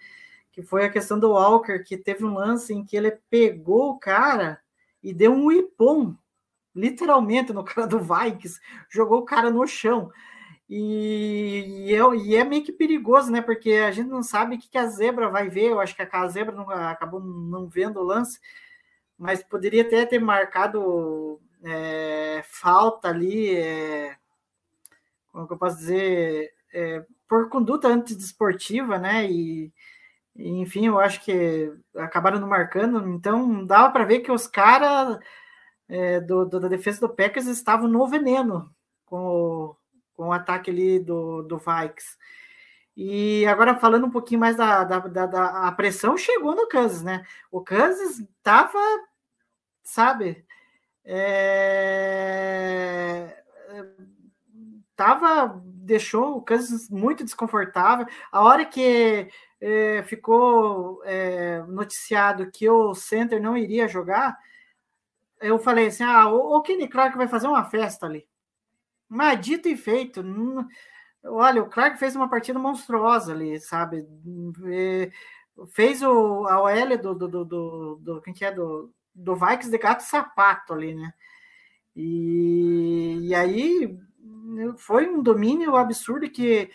que 0.52 0.62
foi 0.62 0.86
a 0.86 0.90
questão 0.90 1.18
do 1.18 1.32
Walker, 1.32 1.80
que 1.80 1.98
teve 1.98 2.26
um 2.26 2.34
lance 2.34 2.74
em 2.74 2.86
que 2.86 2.98
ele 2.98 3.12
pegou 3.30 3.92
o 3.92 3.98
cara 3.98 4.60
e 5.02 5.14
deu 5.14 5.34
um 5.34 5.52
ipom, 5.52 6.16
literalmente, 6.76 7.54
no 7.54 7.64
cara 7.64 7.88
do 7.88 8.00
Vikings, 8.00 8.60
jogou 8.90 9.20
o 9.20 9.26
cara 9.26 9.50
no 9.50 9.66
chão. 9.66 10.12
E, 10.70 11.88
e, 11.88 11.96
é, 11.96 12.16
e, 12.16 12.36
é, 12.36 12.44
meio 12.44 12.64
que 12.64 12.72
perigoso, 12.72 13.32
né? 13.32 13.42
Porque 13.42 13.72
a 13.74 13.92
gente 13.92 14.10
não 14.10 14.24
sabe 14.24 14.56
o 14.56 14.60
que, 14.60 14.70
que 14.70 14.78
a 14.78 14.88
zebra 14.88 15.30
vai 15.30 15.50
ver. 15.50 15.72
Eu 15.72 15.80
acho 15.80 15.96
que 15.96 16.02
a 16.02 16.28
zebra 16.28 16.56
não, 16.56 16.70
acabou 16.70 17.20
não 17.20 17.68
vendo 17.68 18.00
o 18.00 18.04
lance 18.04 18.40
mas 19.18 19.44
poderia 19.44 19.84
até 19.84 20.06
ter 20.06 20.20
marcado 20.20 21.40
é, 21.64 22.42
falta 22.46 23.08
ali, 23.08 23.56
é, 23.56 24.18
como 25.32 25.48
eu 25.50 25.58
posso 25.58 25.78
dizer, 25.78 26.54
é, 26.74 27.06
por 27.28 27.50
conduta 27.50 27.88
antidesportiva, 27.88 28.98
né? 28.98 29.26
E, 29.30 29.72
e, 30.36 30.50
enfim, 30.60 30.88
eu 30.88 31.00
acho 31.00 31.24
que 31.24 31.72
acabaram 31.96 32.40
não 32.40 32.48
marcando, 32.48 33.08
então 33.10 33.66
dava 33.66 33.92
para 33.92 34.06
ver 34.06 34.20
que 34.20 34.32
os 34.32 34.48
caras 34.48 35.18
é, 35.88 36.20
do, 36.20 36.46
do, 36.46 36.60
da 36.60 36.68
defesa 36.68 37.00
do 37.02 37.10
Packers 37.16 37.48
estavam 37.48 37.88
no 37.88 38.06
veneno 38.08 38.70
com 39.06 39.26
o, 39.26 39.76
com 40.14 40.28
o 40.28 40.34
ataque 40.34 40.72
ali 40.72 41.00
do, 41.00 41.44
do 41.44 41.58
Vikes. 41.58 42.18
E 42.96 43.46
agora 43.48 43.76
falando 43.76 44.06
um 44.06 44.12
pouquinho 44.12 44.40
mais 44.40 44.56
da, 44.56 44.84
da, 44.84 45.00
da, 45.00 45.26
da, 45.26 45.68
a 45.68 45.72
pressão 45.72 46.16
chegou 46.16 46.56
no 46.56 46.68
Kansas, 46.68 47.02
né? 47.02 47.26
O 47.52 47.62
Kansas 47.62 48.20
estava 48.20 48.80
sabe? 49.84 50.46
É... 51.06 53.44
Tava, 54.96 55.62
deixou 55.66 56.38
o 56.38 56.42
Kansas 56.42 56.90
muito 56.90 57.24
desconfortável. 57.24 58.06
A 58.32 58.42
hora 58.44 58.66
que 58.66 59.30
é, 59.60 60.04
ficou 60.04 61.02
é, 61.04 61.62
noticiado 61.64 62.52
que 62.52 62.70
o 62.70 62.94
center 62.94 63.42
não 63.42 63.58
iria 63.58 63.88
jogar, 63.88 64.38
eu 65.42 65.60
falei 65.60 65.88
assim: 65.88 66.04
ah, 66.04 66.30
o, 66.30 66.58
o 66.58 66.62
Kenny 66.62 66.88
Clark 66.88 67.18
vai 67.18 67.28
fazer 67.28 67.48
uma 67.48 67.66
festa 67.66 68.06
ali. 68.06 68.28
Mas 69.14 69.40
dito 69.40 69.70
e 69.70 69.78
feito, 69.78 70.24
não, 70.24 70.68
olha, 71.24 71.62
o 71.62 71.70
Clark 71.70 72.00
fez 72.00 72.16
uma 72.16 72.28
partida 72.28 72.58
monstruosa 72.58 73.32
ali, 73.32 73.60
sabe? 73.60 74.08
É, 74.66 75.12
fez 75.68 76.02
o, 76.02 76.48
a 76.48 76.60
OL 76.60 76.98
do, 76.98 77.14
do, 77.14 77.28
do, 77.28 77.46
do, 77.46 77.96
do 78.02 78.22
quem 78.24 78.34
que 78.34 78.44
é 78.44 78.52
do, 78.52 78.92
do 79.14 79.36
Vikings 79.36 79.70
de 79.70 79.78
gato 79.78 80.02
sapato 80.02 80.74
ali, 80.74 80.96
né? 80.96 81.14
E, 81.96 83.20
e 83.22 83.36
aí 83.36 83.96
foi 84.78 85.08
um 85.08 85.22
domínio 85.22 85.76
absurdo 85.76 86.28
que 86.28 86.72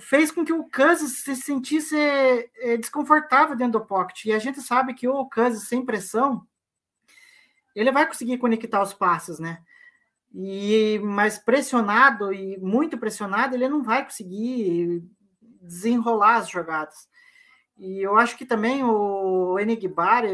fez 0.00 0.32
com 0.32 0.44
que 0.44 0.52
o 0.52 0.64
Kansas 0.64 1.18
se 1.18 1.36
sentisse 1.36 1.96
é, 1.96 2.76
desconfortável 2.76 3.54
dentro 3.54 3.78
do 3.78 3.86
pocket. 3.86 4.24
E 4.24 4.32
a 4.32 4.40
gente 4.40 4.60
sabe 4.60 4.92
que 4.92 5.06
o 5.06 5.24
Kansas 5.26 5.68
sem 5.68 5.84
pressão, 5.86 6.44
ele 7.76 7.92
vai 7.92 8.08
conseguir 8.08 8.38
conectar 8.38 8.82
os 8.82 8.92
passos, 8.92 9.38
né? 9.38 9.62
E 10.34 10.98
mas 10.98 11.38
pressionado 11.38 12.32
e 12.32 12.58
muito 12.58 12.98
pressionado, 12.98 13.54
ele 13.54 13.68
não 13.68 13.82
vai 13.82 14.04
conseguir 14.04 15.04
desenrolar 15.62 16.36
as 16.36 16.50
jogadas. 16.50 17.08
E 17.78 18.00
eu 18.00 18.16
acho 18.16 18.36
que 18.36 18.44
também 18.44 18.82
o 18.84 19.58
Enigbar 19.58 20.24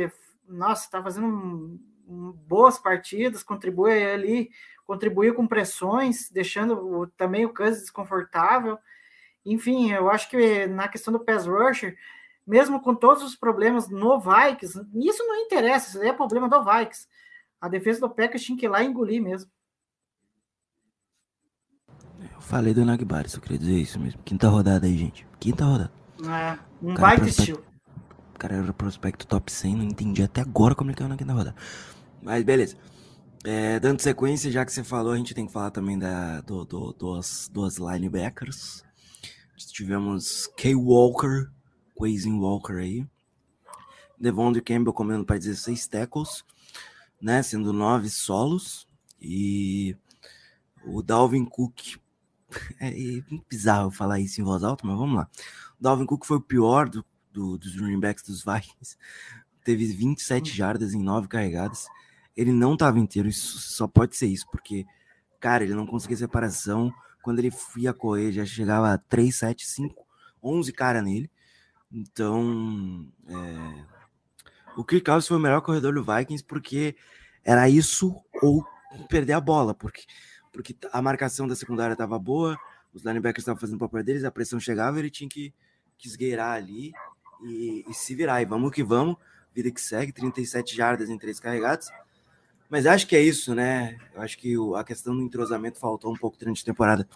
nossa, 0.50 0.84
está 0.84 1.02
fazendo 1.02 1.26
um, 1.26 1.78
um, 2.06 2.32
boas 2.32 2.78
partidas, 2.78 3.42
contribui 3.42 4.04
ali, 4.04 4.50
contribuiu 4.84 5.34
com 5.34 5.46
pressões, 5.46 6.28
deixando 6.30 6.74
o, 6.74 7.06
também 7.06 7.44
o 7.46 7.52
Kansas 7.52 7.82
desconfortável. 7.82 8.78
Enfim, 9.44 9.92
eu 9.92 10.10
acho 10.10 10.28
que 10.28 10.66
na 10.66 10.88
questão 10.88 11.12
do 11.12 11.24
pass 11.24 11.46
rusher, 11.46 11.96
mesmo 12.46 12.80
com 12.80 12.94
todos 12.94 13.22
os 13.22 13.36
problemas 13.36 13.88
no 13.88 14.18
Vikings, 14.18 14.80
isso 14.94 15.24
não 15.26 15.36
interessa, 15.36 15.88
isso 15.88 16.02
é 16.02 16.12
problema 16.12 16.48
do 16.48 16.64
Vikings. 16.64 17.06
A 17.60 17.68
defesa 17.68 18.00
do 18.00 18.10
Packers 18.10 18.42
tinha 18.42 18.58
que 18.58 18.66
ir 18.66 18.68
lá 18.68 18.82
engolir 18.82 19.22
mesmo. 19.22 19.50
Eu 22.50 22.56
falei 22.56 22.74
do 22.74 22.84
Nagbar, 22.84 23.28
só 23.28 23.38
queria 23.38 23.58
dizer 23.58 23.78
isso 23.78 24.00
mesmo. 24.00 24.20
Quinta 24.24 24.48
rodada 24.48 24.84
aí, 24.84 24.98
gente. 24.98 25.24
Quinta 25.38 25.64
rodada. 25.64 25.92
É, 26.24 26.58
um 26.82 26.94
baita 26.94 27.28
estilo 27.28 27.62
cara 28.40 28.56
era 28.56 28.72
prospecto 28.72 29.24
top 29.24 29.52
100, 29.52 29.76
não 29.76 29.84
entendi 29.84 30.20
até 30.20 30.40
agora 30.40 30.74
como 30.74 30.90
ele 30.90 30.96
caiu 30.96 31.08
na 31.08 31.16
quinta 31.16 31.32
rodada. 31.32 31.54
Mas 32.20 32.42
beleza. 32.42 32.76
É, 33.44 33.78
dando 33.78 34.00
sequência, 34.00 34.50
já 34.50 34.64
que 34.64 34.72
você 34.72 34.82
falou, 34.82 35.12
a 35.12 35.16
gente 35.16 35.32
tem 35.32 35.46
que 35.46 35.52
falar 35.52 35.70
também 35.70 35.96
da, 35.96 36.40
do, 36.40 36.64
do, 36.64 36.92
dos, 36.92 37.48
dos 37.52 37.76
linebackers. 37.76 38.82
Tivemos 39.72 40.48
Kay 40.56 40.74
Walker, 40.74 41.50
Quasin 41.94 42.40
Walker 42.40 42.78
aí. 42.78 43.06
Devondre 44.18 44.60
Campbell 44.60 44.92
comendo 44.92 45.24
para 45.24 45.38
16 45.38 45.86
tackles, 45.86 46.44
né? 47.20 47.42
Sendo 47.42 47.72
9 47.72 48.10
solos. 48.10 48.88
E 49.20 49.94
o 50.84 51.00
Dalvin 51.00 51.44
Cook 51.44 52.00
É, 52.78 52.88
é 52.88 53.22
bizarro 53.48 53.90
falar 53.90 54.20
isso 54.20 54.40
em 54.40 54.44
voz 54.44 54.62
alta, 54.62 54.86
mas 54.86 54.96
vamos 54.96 55.16
lá. 55.16 55.28
O 55.78 55.82
Dalvin 55.82 56.06
Cook 56.06 56.24
foi 56.24 56.38
o 56.38 56.40
pior 56.40 56.88
do, 56.88 57.04
do, 57.32 57.58
dos 57.58 57.76
running 57.76 58.00
backs 58.00 58.24
dos 58.24 58.44
Vikings. 58.44 58.96
Teve 59.64 59.86
27 59.86 60.54
jardas 60.54 60.94
em 60.94 61.02
9 61.02 61.28
carregadas. 61.28 61.86
Ele 62.36 62.52
não 62.52 62.74
estava 62.74 62.98
inteiro, 62.98 63.28
isso 63.28 63.58
só 63.58 63.86
pode 63.86 64.16
ser 64.16 64.26
isso, 64.26 64.46
porque, 64.50 64.86
cara, 65.38 65.64
ele 65.64 65.74
não 65.74 65.86
conseguia 65.86 66.16
separação. 66.16 66.92
Quando 67.22 67.38
ele 67.38 67.52
ia 67.76 67.92
correr, 67.92 68.32
já 68.32 68.44
chegava 68.46 68.92
a 68.92 68.98
3, 68.98 69.34
7, 69.34 69.66
5, 69.66 70.06
11 70.42 70.72
cara 70.72 71.02
nele. 71.02 71.30
Então, 71.92 73.06
é... 73.26 73.84
o 74.76 74.84
Kirk 74.84 75.04
Cousins 75.04 75.28
foi 75.28 75.36
o 75.36 75.40
melhor 75.40 75.60
corredor 75.60 75.92
do 75.92 76.04
Vikings 76.04 76.44
porque 76.44 76.96
era 77.44 77.68
isso 77.68 78.14
ou 78.40 78.64
perder 79.08 79.34
a 79.34 79.40
bola, 79.40 79.74
porque, 79.74 80.04
porque 80.52 80.76
a 80.92 81.00
marcação 81.00 81.46
da 81.46 81.54
secundária 81.54 81.92
estava 81.92 82.18
boa, 82.18 82.58
os 82.92 83.02
linebackers 83.02 83.42
estavam 83.42 83.60
fazendo 83.60 83.76
o 83.76 83.80
papel 83.80 84.02
deles, 84.02 84.24
a 84.24 84.30
pressão 84.30 84.58
chegava, 84.58 84.98
ele 84.98 85.10
tinha 85.10 85.28
que, 85.28 85.54
que 85.96 86.08
esgueirar 86.08 86.56
ali 86.56 86.92
e, 87.42 87.84
e, 87.88 87.94
se 87.94 88.14
virar. 88.14 88.42
E 88.42 88.44
vamos 88.44 88.72
que 88.72 88.82
vamos, 88.82 89.16
vida 89.54 89.70
que 89.70 89.80
segue, 89.80 90.12
37 90.12 90.76
jardas 90.76 91.08
em 91.08 91.18
três 91.18 91.38
carregados. 91.38 91.88
Mas 92.68 92.86
acho 92.86 93.06
que 93.06 93.16
é 93.16 93.22
isso, 93.22 93.54
né? 93.54 93.98
Eu 94.14 94.22
acho 94.22 94.38
que 94.38 94.56
o, 94.56 94.74
a 94.74 94.84
questão 94.84 95.16
do 95.16 95.22
entrosamento 95.22 95.78
faltou 95.78 96.12
um 96.12 96.16
pouco 96.16 96.38
durante 96.38 96.62
a 96.62 96.66
temporada, 96.66 97.08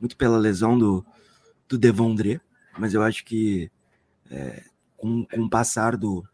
muito 0.00 0.16
pela 0.16 0.38
lesão 0.38 0.78
do, 0.78 1.04
do 1.68 1.78
Devondre, 1.78 2.40
mas 2.78 2.94
eu 2.94 3.02
acho 3.02 3.24
que 3.24 3.70
é, 4.30 4.64
com, 4.96 5.24
com 5.24 5.42
o 5.42 5.50
passar 5.50 5.96
do, 5.96 6.26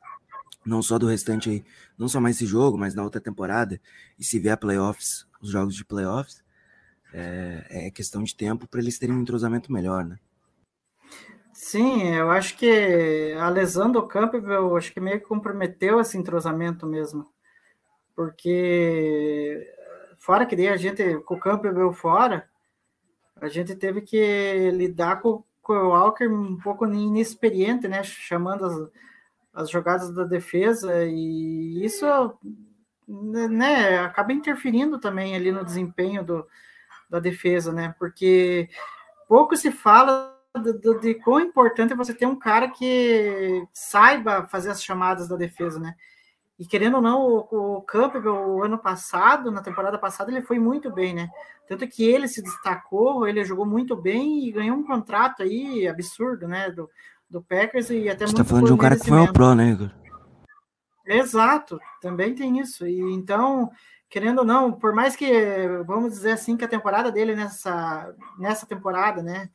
não 0.65 0.83
só 0.83 0.99
do 0.99 1.07
restante 1.07 1.51
aí, 1.51 1.65
não 1.99 2.09
só 2.09 2.21
mais 2.21 2.37
esse 2.37 2.47
jogo, 2.47 2.79
mas 2.79 2.95
na 2.95 3.03
outra 3.03 3.21
temporada, 3.21 3.81
e 4.19 4.25
se 4.25 4.39
vier 4.39 4.57
playoffs, 4.57 5.27
os 5.41 5.51
jogos 5.51 5.75
de 5.75 5.85
playoffs, 5.85 6.41
é, 7.13 7.87
é 7.87 7.91
questão 7.91 8.23
de 8.23 8.35
tempo 8.35 8.67
para 8.67 8.81
eles 8.81 8.99
terem 8.99 9.15
um 9.15 9.21
entrosamento 9.21 9.73
melhor, 9.73 10.05
né? 10.05 10.19
Sim, 11.53 12.15
eu 12.15 12.31
acho 12.31 12.57
que 12.57 13.35
a 13.39 13.49
lesão 13.49 13.93
do 13.93 14.07
Campbell, 14.07 14.77
acho 14.77 14.93
que 14.93 15.01
meio 15.01 15.21
que 15.21 15.27
comprometeu 15.27 16.01
esse 16.01 16.17
entrosamento 16.17 16.87
mesmo, 16.87 17.27
porque 18.17 19.65
fora 20.19 20.47
que 20.47 20.57
daí 20.57 20.69
a 20.69 20.77
gente, 20.77 21.19
com 21.21 21.35
o 21.35 21.41
Campbell 21.41 21.93
fora, 21.93 22.49
a 23.37 23.49
gente 23.49 23.75
teve 23.75 24.01
que 24.01 24.71
lidar 24.71 25.21
com, 25.21 25.45
com 25.61 25.73
o 25.75 25.89
Walker 25.89 26.27
um 26.27 26.59
pouco 26.59 26.87
inexperiente, 26.87 27.87
né, 27.87 28.03
chamando 28.03 28.65
as, 28.65 28.91
as 29.53 29.71
jogadas 29.71 30.13
da 30.15 30.25
defesa 30.25 31.05
e 31.05 31.85
isso 31.85 32.07
né, 33.07 33.99
acaba 33.99 34.33
interferindo 34.33 34.99
também 34.99 35.35
ali 35.37 35.53
no 35.53 35.65
desempenho 35.65 36.25
do, 36.25 36.47
da 37.13 37.21
defesa, 37.21 37.71
né? 37.71 37.95
Porque 37.99 38.71
pouco 39.29 39.55
se 39.55 39.71
fala 39.71 40.35
de, 40.57 40.73
de, 40.73 41.01
de 41.01 41.15
quão 41.17 41.41
importante 41.41 41.93
é 41.93 41.97
você 41.97 42.15
ter 42.15 42.25
um 42.25 42.39
cara 42.39 42.69
que 42.69 43.63
saiba 43.71 44.47
fazer 44.47 44.71
as 44.71 44.83
chamadas 44.83 45.29
da 45.29 45.37
defesa, 45.37 45.79
né? 45.79 45.95
E 46.59 46.67
querendo 46.67 46.97
ou 46.97 47.03
não, 47.03 47.21
o, 47.21 47.77
o 47.77 47.83
Campbell, 47.83 48.35
o 48.35 48.65
ano 48.65 48.79
passado, 48.79 49.51
na 49.51 49.61
temporada 49.61 49.99
passada, 49.99 50.31
ele 50.31 50.41
foi 50.41 50.59
muito 50.59 50.91
bem, 50.91 51.13
né? 51.13 51.29
Tanto 51.69 51.87
que 51.87 52.03
ele 52.03 52.27
se 52.29 52.43
destacou, 52.43 53.29
ele 53.29 53.45
jogou 53.45 53.67
muito 53.67 53.95
bem 53.95 54.49
e 54.49 54.53
ganhou 54.53 54.77
um 54.77 54.85
contrato 54.85 55.43
aí 55.43 55.87
absurdo, 55.87 56.49
né? 56.49 56.71
Do, 56.71 56.89
do 57.29 57.43
Packers 57.43 57.91
e 57.91 58.09
até 58.09 58.27
Você 58.27 58.35
tá 58.35 58.45
falando 58.45 58.67
de 58.67 58.73
um 58.73 58.79
cara 58.79 58.99
que 58.99 59.07
foi 59.07 59.19
ao 59.19 59.33
Pro, 59.33 59.55
né, 59.55 59.71
Igor? 59.71 59.91
Exato, 61.05 61.79
também 62.01 62.35
tem 62.35 62.59
isso. 62.59 62.87
E 62.87 63.01
então, 63.13 63.71
querendo 64.13 64.41
ou 64.41 64.45
não, 64.45 64.71
por 64.71 64.95
mais 64.95 65.17
que, 65.17 65.67
vamos 65.87 66.13
dizer 66.13 66.33
assim, 66.33 66.55
que 66.55 66.67
a 66.67 66.69
temporada 66.69 67.11
dele 67.11 67.35
nessa, 67.35 68.15
nessa 68.39 68.67
temporada, 68.67 69.23
né, 69.23 69.49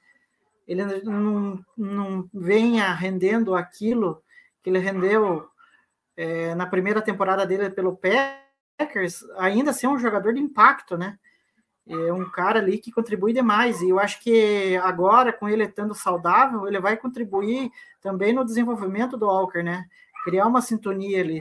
ele 0.67 0.83
não, 1.03 1.63
não 1.77 2.27
venha 2.33 2.91
rendendo 2.91 3.53
aquilo 3.53 4.19
que 4.63 4.71
ele 4.71 4.79
rendeu 4.79 5.47
é, 6.17 6.55
na 6.55 6.65
primeira 6.65 7.03
temporada 7.03 7.45
dele 7.45 7.69
pelo 7.69 7.95
Packers, 7.95 9.23
ainda 9.37 9.71
ser 9.71 9.85
um 9.85 9.99
jogador 9.99 10.33
de 10.33 10.41
impacto, 10.41 10.97
né? 10.97 11.19
é 11.87 12.11
um 12.11 12.29
cara 12.29 12.59
ali 12.59 12.79
que 12.79 12.91
contribui 12.91 13.31
demais. 13.31 13.79
E 13.81 13.89
eu 13.89 13.99
acho 13.99 14.19
que 14.21 14.75
agora, 14.77 15.31
com 15.31 15.47
ele 15.47 15.63
estando 15.65 15.93
saudável, 15.93 16.67
ele 16.67 16.81
vai 16.81 16.97
contribuir 16.97 17.71
também 18.01 18.33
no 18.33 18.43
desenvolvimento 18.43 19.15
do 19.15 19.27
Walker, 19.27 19.63
né? 19.63 19.85
Criar 20.23 20.47
uma 20.47 20.61
sintonia 20.61 21.21
ali. 21.21 21.39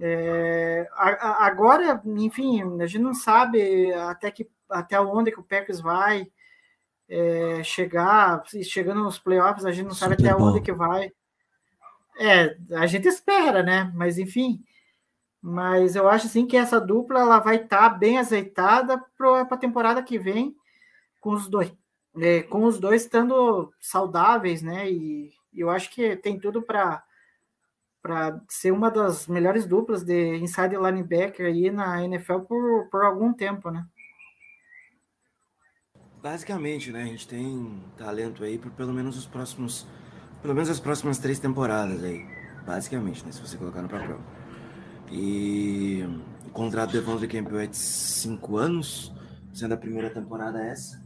É, 0.00 0.88
agora, 0.94 2.00
enfim, 2.04 2.80
a 2.80 2.86
gente 2.86 3.02
não 3.02 3.14
sabe 3.14 3.92
até, 3.92 4.30
que, 4.30 4.48
até 4.70 5.00
onde 5.00 5.32
que 5.32 5.40
o 5.40 5.44
Packers 5.44 5.80
vai 5.80 6.30
é, 7.08 7.62
chegar. 7.64 8.42
Chegando 8.62 9.02
nos 9.02 9.18
playoffs, 9.18 9.64
a 9.64 9.72
gente 9.72 9.86
não 9.86 9.94
sabe 9.94 10.14
Super 10.16 10.28
até 10.28 10.38
bom. 10.38 10.50
onde 10.50 10.60
que 10.60 10.72
vai. 10.72 11.10
É, 12.20 12.56
a 12.76 12.86
gente 12.86 13.08
espera, 13.08 13.62
né? 13.62 13.92
Mas 13.94 14.18
enfim, 14.18 14.62
mas 15.40 15.94
eu 15.96 16.08
acho 16.08 16.26
assim 16.26 16.46
que 16.46 16.56
essa 16.56 16.80
dupla 16.80 17.20
ela 17.20 17.38
vai 17.38 17.56
estar 17.56 17.90
tá 17.90 17.96
bem 17.96 18.18
azeitada 18.18 18.98
para 19.16 19.42
a 19.42 19.56
temporada 19.56 20.02
que 20.02 20.18
vem, 20.18 20.54
com 21.20 21.30
os 21.32 21.48
dois, 21.48 21.72
é, 22.16 22.42
com 22.42 22.64
os 22.64 22.78
dois 22.80 23.02
estando 23.02 23.72
saudáveis, 23.80 24.62
né? 24.62 24.90
E, 24.90 25.32
e 25.52 25.60
eu 25.60 25.70
acho 25.70 25.90
que 25.90 26.16
tem 26.16 26.38
tudo 26.38 26.60
para 26.62 27.02
para 28.08 28.40
ser 28.48 28.72
uma 28.72 28.90
das 28.90 29.26
melhores 29.26 29.66
duplas 29.66 30.02
de 30.02 30.38
inside 30.38 30.74
linebacker 30.76 31.44
aí 31.44 31.70
na 31.70 32.02
NFL 32.02 32.38
por, 32.38 32.88
por 32.90 33.04
algum 33.04 33.34
tempo, 33.34 33.70
né? 33.70 33.84
Basicamente, 36.22 36.90
né? 36.90 37.02
A 37.02 37.06
gente 37.06 37.28
tem 37.28 37.84
talento 37.98 38.42
aí 38.42 38.56
por 38.56 38.70
pelo 38.70 38.94
menos 38.94 39.18
os 39.18 39.26
próximos, 39.26 39.86
pelo 40.40 40.54
menos 40.54 40.70
as 40.70 40.80
próximas 40.80 41.18
três 41.18 41.38
temporadas 41.38 42.02
aí, 42.02 42.26
basicamente, 42.64 43.26
né? 43.26 43.30
Se 43.30 43.42
você 43.42 43.58
colocar 43.58 43.82
no 43.82 43.90
papel. 43.90 44.18
E 45.12 46.02
o 46.46 46.50
contrato 46.50 46.92
do 46.92 46.96
Evandro 46.96 47.28
Campbell 47.28 47.60
é 47.60 47.66
de 47.66 47.76
cinco 47.76 48.56
anos, 48.56 49.12
sendo 49.52 49.74
a 49.74 49.76
primeira 49.76 50.08
temporada 50.08 50.64
essa. 50.64 51.04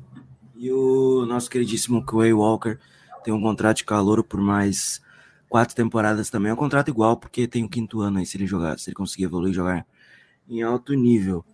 E 0.55 0.71
o 0.71 1.27
nosso 1.27 1.51
queridíssimo 1.51 2.07
Quay 2.07 2.33
Walker 2.33 2.79
tem 3.25 3.35
um 3.35 3.43
contrato 3.43 3.79
de 3.79 3.85
calor 3.85 4.23
por 4.23 4.41
mais 4.41 5.02
quatro 5.53 5.77
temporadas 5.77 6.31
também. 6.31 6.49
É 6.49 6.55
um 6.55 6.57
contrato 6.57 6.89
igual, 6.89 7.15
porque 7.15 7.47
tem 7.47 7.63
o 7.63 7.69
quinto 7.69 8.01
ano 8.01 8.19
aí 8.19 8.25
se 8.25 8.39
ele 8.39 8.47
jogar, 8.47 8.79
se 8.79 8.89
ele 8.89 8.95
conseguir 8.95 9.25
evoluir 9.25 9.53
e 9.53 9.55
jogar 9.55 9.87
em 10.49 10.63
alto 10.63 10.95
nível. 10.95 11.45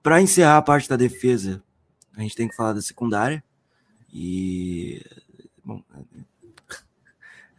Para 0.00 0.22
encerrar 0.22 0.58
a 0.58 0.62
parte 0.62 0.88
da 0.88 0.94
defesa, 0.94 1.60
a 2.16 2.20
gente 2.20 2.36
tem 2.36 2.46
que 2.46 2.54
falar 2.54 2.72
da 2.72 2.80
secundária. 2.80 3.42
E. 4.14 5.04
Bom, 5.64 5.82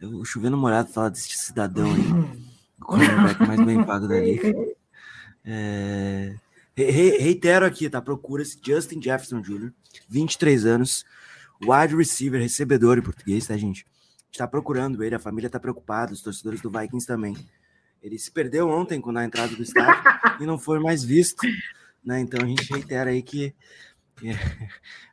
o 0.02 0.24
chovendo 0.24 0.56
molhado 0.56 0.88
fala 0.88 1.10
desse 1.10 1.36
cidadão 1.36 1.92
aí. 1.92 2.00
o 2.80 2.84
cornerback 2.86 3.46
mais 3.46 3.62
bem 3.62 3.84
pago 3.84 4.08
da 4.08 4.18
liga. 4.18 4.54
É... 5.44 6.34
Reitero 6.74 7.66
aqui, 7.66 7.90
tá? 7.90 8.00
Procura-se 8.00 8.58
Justin 8.64 9.02
Jefferson 9.02 9.42
Jr., 9.42 9.70
23 10.08 10.64
anos, 10.64 11.04
wide 11.60 11.94
receiver, 11.94 12.40
recebedor 12.40 12.96
em 12.96 13.02
português, 13.02 13.46
tá, 13.46 13.54
gente? 13.58 13.84
Está 14.32 14.48
procurando 14.48 15.04
ele, 15.04 15.14
a 15.14 15.18
família 15.18 15.50
tá 15.50 15.60
preocupada, 15.60 16.12
os 16.12 16.22
torcedores 16.22 16.62
do 16.62 16.70
Vikings 16.70 17.06
também. 17.06 17.36
Ele 18.02 18.18
se 18.18 18.30
perdeu 18.30 18.68
ontem 18.68 19.00
com 19.00 19.16
a 19.16 19.24
entrada 19.24 19.54
do 19.54 19.62
estádio 19.62 20.02
e 20.40 20.46
não 20.46 20.58
foi 20.58 20.80
mais 20.80 21.04
visto, 21.04 21.46
né? 22.02 22.18
Então 22.18 22.42
a 22.42 22.48
gente 22.48 22.72
reitera 22.72 23.10
aí 23.10 23.22
que 23.22 23.54
é, 24.24 24.32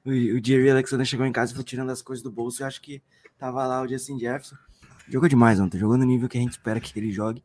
o, 0.06 0.12
o 0.12 0.44
Jerry 0.44 0.72
Alexander 0.72 1.06
chegou 1.06 1.26
em 1.26 1.32
casa 1.32 1.52
e 1.52 1.56
foi 1.56 1.64
tirando 1.66 1.92
as 1.92 2.02
coisas 2.02 2.24
do 2.24 2.32
bolso. 2.32 2.64
Eu 2.64 2.68
acho 2.68 2.82
que 2.82 3.04
tava 3.38 3.68
lá 3.68 3.82
o 3.82 3.88
Justin 3.88 4.18
Jefferson. 4.18 4.56
Jogou 5.08 5.28
demais 5.28 5.60
ontem, 5.60 5.78
jogou 5.78 5.98
no 5.98 6.06
nível 6.06 6.30
que 6.30 6.38
a 6.38 6.42
gente 6.42 6.52
espera 6.52 6.80
que 6.80 6.98
ele 6.98 7.12
jogue. 7.12 7.44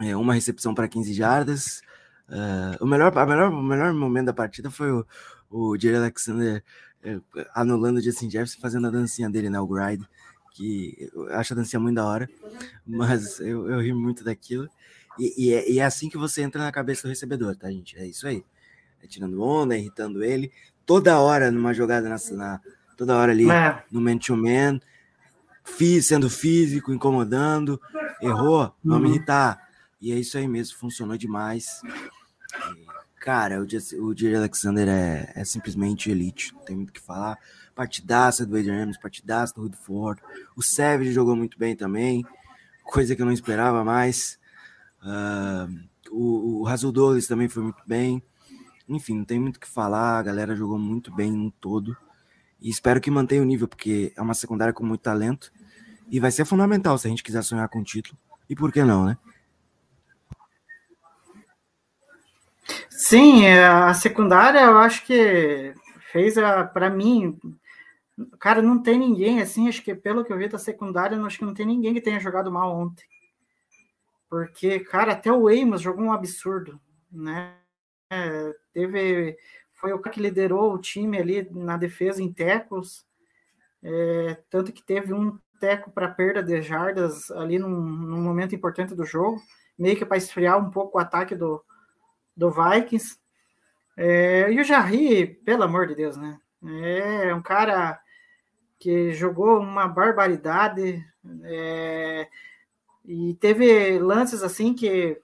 É, 0.00 0.16
uma 0.16 0.34
recepção 0.34 0.74
para 0.74 0.88
15 0.88 1.12
jardas. 1.12 1.82
Uh, 2.28 2.84
o, 2.84 2.86
melhor, 2.86 3.16
a 3.16 3.26
melhor, 3.26 3.50
o 3.50 3.62
melhor 3.62 3.92
momento 3.92 4.26
da 4.26 4.32
partida 4.32 4.70
foi 4.70 4.90
o, 4.92 5.06
o 5.50 5.76
Jerry 5.78 5.96
Alexander 5.96 6.62
é, 7.02 7.20
anulando 7.54 7.96
o 7.96 8.00
Justin 8.00 8.30
Jefferson 8.30 8.60
fazendo 8.60 8.86
a 8.86 8.90
dancinha 8.90 9.28
dele, 9.28 9.50
né? 9.50 9.58
O 9.60 9.66
Gride, 9.66 10.06
que 10.54 11.10
eu 11.14 11.32
acho 11.34 11.52
a 11.52 11.56
dancinha 11.56 11.80
muito 11.80 11.96
da 11.96 12.06
hora, 12.06 12.28
mas 12.86 13.40
eu, 13.40 13.68
eu 13.68 13.80
ri 13.80 13.92
muito 13.92 14.22
daquilo. 14.24 14.68
E, 15.18 15.46
e, 15.46 15.52
é, 15.52 15.70
e, 15.70 15.78
é, 15.78 15.84
assim 15.84 16.08
que 16.08 16.16
você 16.16 16.42
entra 16.42 16.62
na 16.62 16.72
cabeça 16.72 17.02
do 17.02 17.08
recebedor, 17.08 17.56
tá, 17.56 17.70
gente? 17.70 17.98
É 17.98 18.06
isso 18.06 18.26
aí. 18.26 18.44
É 19.02 19.06
tirando 19.06 19.42
onda, 19.42 19.76
irritando 19.76 20.22
ele. 20.24 20.52
Toda 20.86 21.18
hora 21.20 21.50
numa 21.50 21.74
jogada 21.74 22.08
na, 22.08 22.16
na 22.32 22.60
toda 22.96 23.16
hora 23.16 23.32
ali 23.32 23.50
é. 23.50 23.82
no 23.90 24.00
man-to-man, 24.00 24.80
sendo 26.02 26.30
físico, 26.30 26.92
incomodando, 26.92 27.80
errou, 28.20 28.74
vamos 28.82 29.08
uhum. 29.08 29.14
irritar. 29.14 29.68
E 30.00 30.12
é 30.12 30.16
isso 30.16 30.36
aí 30.36 30.48
mesmo, 30.48 30.76
funcionou 30.78 31.16
demais. 31.16 31.80
Cara, 33.22 33.62
o, 33.62 34.16
Jerry 34.16 34.34
Alexander 34.34 34.88
é, 34.88 35.32
é, 35.36 35.44
simplesmente 35.44 36.10
elite, 36.10 36.52
não 36.52 36.64
tem 36.64 36.74
muito 36.74 36.90
o 36.90 36.92
que 36.92 37.00
falar. 37.00 37.38
Partidaça 37.72 38.44
do 38.44 38.56
Adrian 38.56 38.80
Ramos, 38.80 38.98
partidaça 38.98 39.54
do 39.54 39.60
Woodford. 39.60 40.20
O 40.56 40.62
Savage 40.62 41.12
jogou 41.12 41.36
muito 41.36 41.56
bem 41.56 41.76
também, 41.76 42.26
coisa 42.82 43.14
que 43.14 43.22
eu 43.22 43.26
não 43.26 43.32
esperava 43.32 43.84
mais. 43.84 44.40
Uh, 45.00 45.86
o, 46.10 46.68
o 46.68 46.92
Douglas 46.92 47.28
também 47.28 47.48
foi 47.48 47.62
muito 47.62 47.80
bem. 47.86 48.20
enfim, 48.88 49.18
não 49.18 49.24
tem 49.24 49.38
muito 49.38 49.58
o 49.58 49.60
que 49.60 49.68
falar. 49.68 50.18
A 50.18 50.22
galera 50.24 50.56
jogou 50.56 50.76
muito 50.76 51.14
bem 51.14 51.30
no 51.30 51.52
todo. 51.52 51.96
E 52.60 52.70
espero 52.70 53.00
que 53.00 53.08
mantenha 53.08 53.40
o 53.40 53.46
nível, 53.46 53.68
porque 53.68 54.12
é 54.16 54.20
uma 54.20 54.34
secundária 54.34 54.74
com 54.74 54.84
muito 54.84 55.02
talento. 55.02 55.52
E 56.10 56.18
vai 56.18 56.32
ser 56.32 56.44
fundamental 56.44 56.98
se 56.98 57.06
a 57.06 57.10
gente 57.10 57.22
quiser 57.22 57.44
sonhar 57.44 57.68
com 57.68 57.82
o 57.82 57.84
título. 57.84 58.18
E 58.50 58.56
por 58.56 58.72
que 58.72 58.82
não, 58.82 59.06
né? 59.06 59.16
Sim, 62.88 63.44
é, 63.44 63.64
a 63.64 63.94
secundária 63.94 64.60
eu 64.60 64.78
acho 64.78 65.04
que 65.04 65.74
fez 66.12 66.38
a 66.38 66.64
para 66.64 66.90
mim, 66.90 67.38
cara, 68.38 68.62
não 68.62 68.82
tem 68.82 68.98
ninguém 68.98 69.40
assim, 69.40 69.68
acho 69.68 69.82
que 69.82 69.94
pelo 69.94 70.24
que 70.24 70.32
eu 70.32 70.38
vi 70.38 70.48
da 70.48 70.58
secundária, 70.58 71.20
acho 71.22 71.38
que 71.38 71.44
não 71.44 71.54
tem 71.54 71.66
ninguém 71.66 71.94
que 71.94 72.00
tenha 72.00 72.20
jogado 72.20 72.50
mal 72.50 72.74
ontem. 72.74 73.04
Porque, 74.28 74.80
cara, 74.80 75.12
até 75.12 75.30
o 75.30 75.48
Amos 75.48 75.82
jogou 75.82 76.04
um 76.04 76.12
absurdo, 76.12 76.80
né? 77.10 77.54
É, 78.10 78.54
teve 78.72 79.36
foi 79.74 79.92
o 79.92 79.98
cara 79.98 80.14
que 80.14 80.22
liderou 80.22 80.72
o 80.72 80.78
time 80.78 81.18
ali 81.18 81.48
na 81.50 81.76
defesa 81.76 82.22
em 82.22 82.32
tecos, 82.32 83.04
é, 83.82 84.38
tanto 84.48 84.72
que 84.72 84.82
teve 84.82 85.12
um 85.12 85.36
teco 85.58 85.90
para 85.90 86.08
perda 86.08 86.42
de 86.42 86.62
jardas 86.62 87.30
ali 87.32 87.58
num, 87.58 87.68
num 87.68 88.22
momento 88.22 88.54
importante 88.54 88.94
do 88.94 89.04
jogo, 89.04 89.42
meio 89.76 89.96
que 89.96 90.06
para 90.06 90.16
esfriar 90.16 90.56
um 90.56 90.70
pouco 90.70 90.98
o 90.98 91.00
ataque 91.00 91.34
do, 91.34 91.60
do 92.36 92.50
Vikings. 92.50 93.18
É, 93.96 94.50
e 94.52 94.60
o 94.60 94.64
Jarry, 94.64 95.26
pelo 95.26 95.62
amor 95.62 95.86
de 95.86 95.94
Deus, 95.94 96.16
né? 96.16 96.38
É 96.64 97.34
um 97.34 97.42
cara 97.42 98.00
que 98.78 99.12
jogou 99.12 99.60
uma 99.60 99.86
barbaridade 99.86 101.04
é, 101.44 102.28
e 103.04 103.34
teve 103.34 103.98
lances 103.98 104.42
assim 104.42 104.74
que 104.74 105.20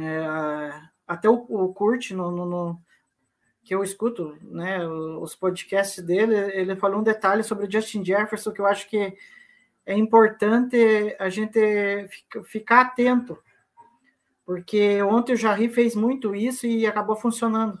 é, 0.00 0.80
até 1.06 1.28
o, 1.28 1.34
o 1.48 1.72
Kurt 1.72 2.10
no, 2.12 2.30
no, 2.30 2.46
no, 2.46 2.80
que 3.64 3.74
eu 3.74 3.82
escuto, 3.82 4.36
né, 4.42 4.86
os 4.86 5.34
podcasts 5.34 6.04
dele, 6.04 6.34
ele 6.52 6.76
falou 6.76 7.00
um 7.00 7.04
detalhe 7.04 7.42
sobre 7.42 7.66
o 7.66 7.70
Justin 7.70 8.04
Jefferson 8.04 8.52
que 8.52 8.60
eu 8.60 8.66
acho 8.66 8.88
que 8.88 9.16
é 9.86 9.94
importante 9.94 10.76
a 11.18 11.28
gente 11.28 11.58
ficar 12.44 12.82
atento 12.82 13.38
porque 14.44 15.02
ontem 15.02 15.32
o 15.32 15.36
Jarry 15.36 15.68
fez 15.68 15.94
muito 15.94 16.34
isso 16.34 16.66
e 16.66 16.86
acabou 16.86 17.16
funcionando. 17.16 17.78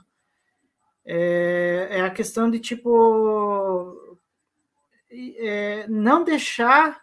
É, 1.04 1.88
é 1.90 2.00
a 2.00 2.10
questão 2.10 2.50
de 2.50 2.58
tipo 2.58 3.94
é, 5.10 5.86
não 5.88 6.24
deixar 6.24 7.00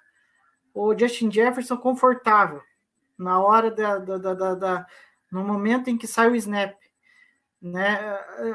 o 0.73 0.97
Justin 0.97 1.31
Jefferson 1.31 1.77
confortável 1.77 2.61
na 3.17 3.39
hora 3.39 3.69
da, 3.69 3.99
da, 3.99 4.17
da, 4.17 4.55
da, 4.55 4.87
no 5.31 5.43
momento 5.43 5.89
em 5.89 5.97
que 5.97 6.07
sai 6.07 6.29
o 6.29 6.35
snap. 6.35 6.75
Né? 7.61 7.99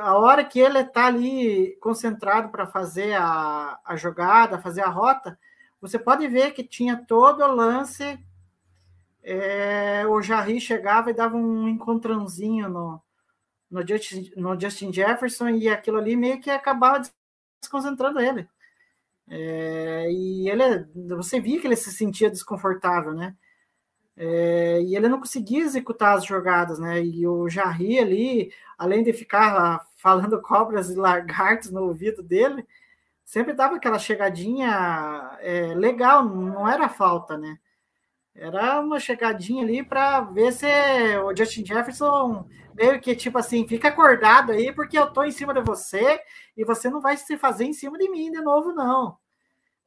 A 0.00 0.18
hora 0.18 0.44
que 0.44 0.58
ele 0.58 0.80
está 0.80 1.06
ali 1.06 1.76
concentrado 1.80 2.48
para 2.48 2.66
fazer 2.66 3.14
a, 3.14 3.78
a 3.84 3.94
jogada, 3.94 4.60
fazer 4.60 4.80
a 4.80 4.88
rota, 4.88 5.38
você 5.80 5.98
pode 5.98 6.26
ver 6.26 6.52
que 6.52 6.64
tinha 6.64 6.96
todo 6.96 7.44
o 7.44 7.54
lance 7.54 8.18
é, 9.28 10.06
o 10.06 10.22
Jarry 10.22 10.60
chegava 10.60 11.10
e 11.10 11.14
dava 11.14 11.36
um 11.36 11.66
encontrãozinho 11.66 12.68
no, 12.68 13.02
no, 13.68 13.86
Justin, 13.86 14.30
no 14.36 14.58
Justin 14.58 14.92
Jefferson 14.92 15.48
e 15.48 15.68
aquilo 15.68 15.98
ali 15.98 16.16
meio 16.16 16.40
que 16.40 16.48
acabava 16.48 17.02
desconcentrando 17.60 18.20
ele. 18.20 18.48
É, 19.28 20.08
e 20.12 20.48
ele, 20.48 20.86
você 21.16 21.40
via 21.40 21.60
que 21.60 21.66
ele 21.66 21.74
se 21.74 21.92
sentia 21.92 22.30
desconfortável, 22.30 23.12
né? 23.12 23.36
É, 24.16 24.80
e 24.82 24.96
ele 24.96 25.08
não 25.08 25.18
conseguia 25.18 25.64
executar 25.64 26.16
as 26.16 26.24
jogadas, 26.24 26.78
né? 26.78 27.02
E 27.02 27.26
o 27.26 27.48
Jarry 27.48 27.98
ali, 27.98 28.52
além 28.78 29.02
de 29.02 29.12
ficar 29.12 29.84
falando 29.96 30.40
cobras 30.40 30.88
e 30.88 30.94
lagartos 30.94 31.72
no 31.72 31.82
ouvido 31.82 32.22
dele, 32.22 32.64
sempre 33.24 33.52
dava 33.52 33.76
aquela 33.76 33.98
chegadinha 33.98 35.36
é, 35.40 35.74
legal, 35.74 36.24
não 36.24 36.68
era 36.68 36.88
falta, 36.88 37.36
né? 37.36 37.58
Era 38.38 38.80
uma 38.80 39.00
chegadinha 39.00 39.64
ali 39.64 39.82
para 39.82 40.20
ver 40.20 40.52
se 40.52 40.66
o 41.24 41.34
Justin 41.34 41.64
Jefferson 41.64 42.46
meio 42.74 43.00
que 43.00 43.16
tipo 43.16 43.38
assim, 43.38 43.66
fica 43.66 43.88
acordado 43.88 44.52
aí 44.52 44.72
porque 44.72 44.98
eu 44.98 45.10
tô 45.10 45.24
em 45.24 45.32
cima 45.32 45.54
de 45.54 45.62
você 45.62 46.20
e 46.54 46.64
você 46.64 46.90
não 46.90 47.00
vai 47.00 47.16
se 47.16 47.38
fazer 47.38 47.64
em 47.64 47.72
cima 47.72 47.96
de 47.96 48.10
mim 48.10 48.30
de 48.30 48.40
novo, 48.42 48.72
não. 48.72 49.16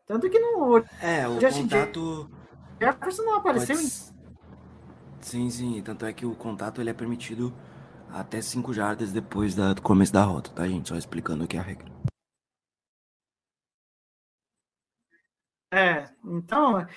Tanto 0.08 0.28
que 0.28 0.40
não. 0.40 0.78
É, 1.00 1.28
o 1.28 1.40
Justin 1.40 1.64
contato. 1.64 2.32
Jefferson 2.82 3.22
não 3.22 3.36
apareceu 3.36 3.76
pode... 3.76 3.88
em. 3.88 4.20
Sim, 5.22 5.50
sim. 5.52 5.82
Tanto 5.84 6.06
é 6.06 6.12
que 6.12 6.26
o 6.26 6.36
contato 6.36 6.82
ele 6.82 6.90
é 6.90 6.94
permitido 6.94 7.54
até 8.12 8.42
5 8.42 8.74
jardas 8.74 9.12
depois 9.12 9.54
da, 9.54 9.74
do 9.74 9.82
começo 9.84 10.12
da 10.12 10.24
rota, 10.24 10.50
tá, 10.50 10.68
gente? 10.68 10.90
Só 10.90 10.96
explicando 10.96 11.44
aqui 11.44 11.58
a 11.58 11.62
regra. 11.62 11.88
É, 15.72 16.10
então, 16.26 16.88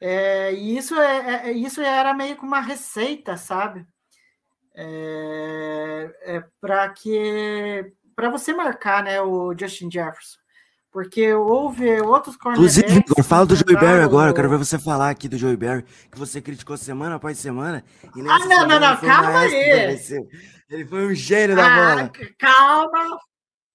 é, 0.00 0.52
e 0.52 0.76
isso, 0.76 0.94
é, 0.94 1.48
é, 1.48 1.52
isso 1.52 1.80
era 1.80 2.12
meio 2.12 2.36
que 2.36 2.44
uma 2.44 2.60
receita, 2.60 3.36
sabe? 3.36 3.86
É, 4.74 6.14
é 6.22 6.44
para 6.60 6.88
que 6.90 7.92
para 8.14 8.30
você 8.30 8.52
marcar 8.54 9.02
né, 9.02 9.20
o 9.20 9.54
Justin 9.58 9.90
Jefferson. 9.90 10.38
Porque 10.92 11.34
houve 11.34 12.00
outros 12.00 12.36
Inclusive, 12.36 13.04
fala 13.22 13.44
do 13.44 13.54
Joey 13.54 13.74
Barry 13.74 14.02
agora. 14.02 14.30
Eu 14.30 14.34
quero 14.34 14.48
ver 14.48 14.56
você 14.56 14.78
falar 14.78 15.10
aqui 15.10 15.28
do 15.28 15.36
Joey 15.36 15.56
Barry, 15.56 15.82
que 16.10 16.18
você 16.18 16.40
criticou 16.40 16.74
semana 16.78 17.16
após 17.16 17.38
semana. 17.38 17.84
ah, 18.02 18.38
não, 18.46 18.66
não, 18.66 18.80
não, 18.80 18.96
calma 18.96 19.40
aí. 19.40 19.98
Ele 20.70 20.86
foi 20.86 21.06
um 21.06 21.14
gênio 21.14 21.54
da 21.54 21.66
ah, 21.66 21.96
bola. 21.96 22.12
Calma, 22.38 23.18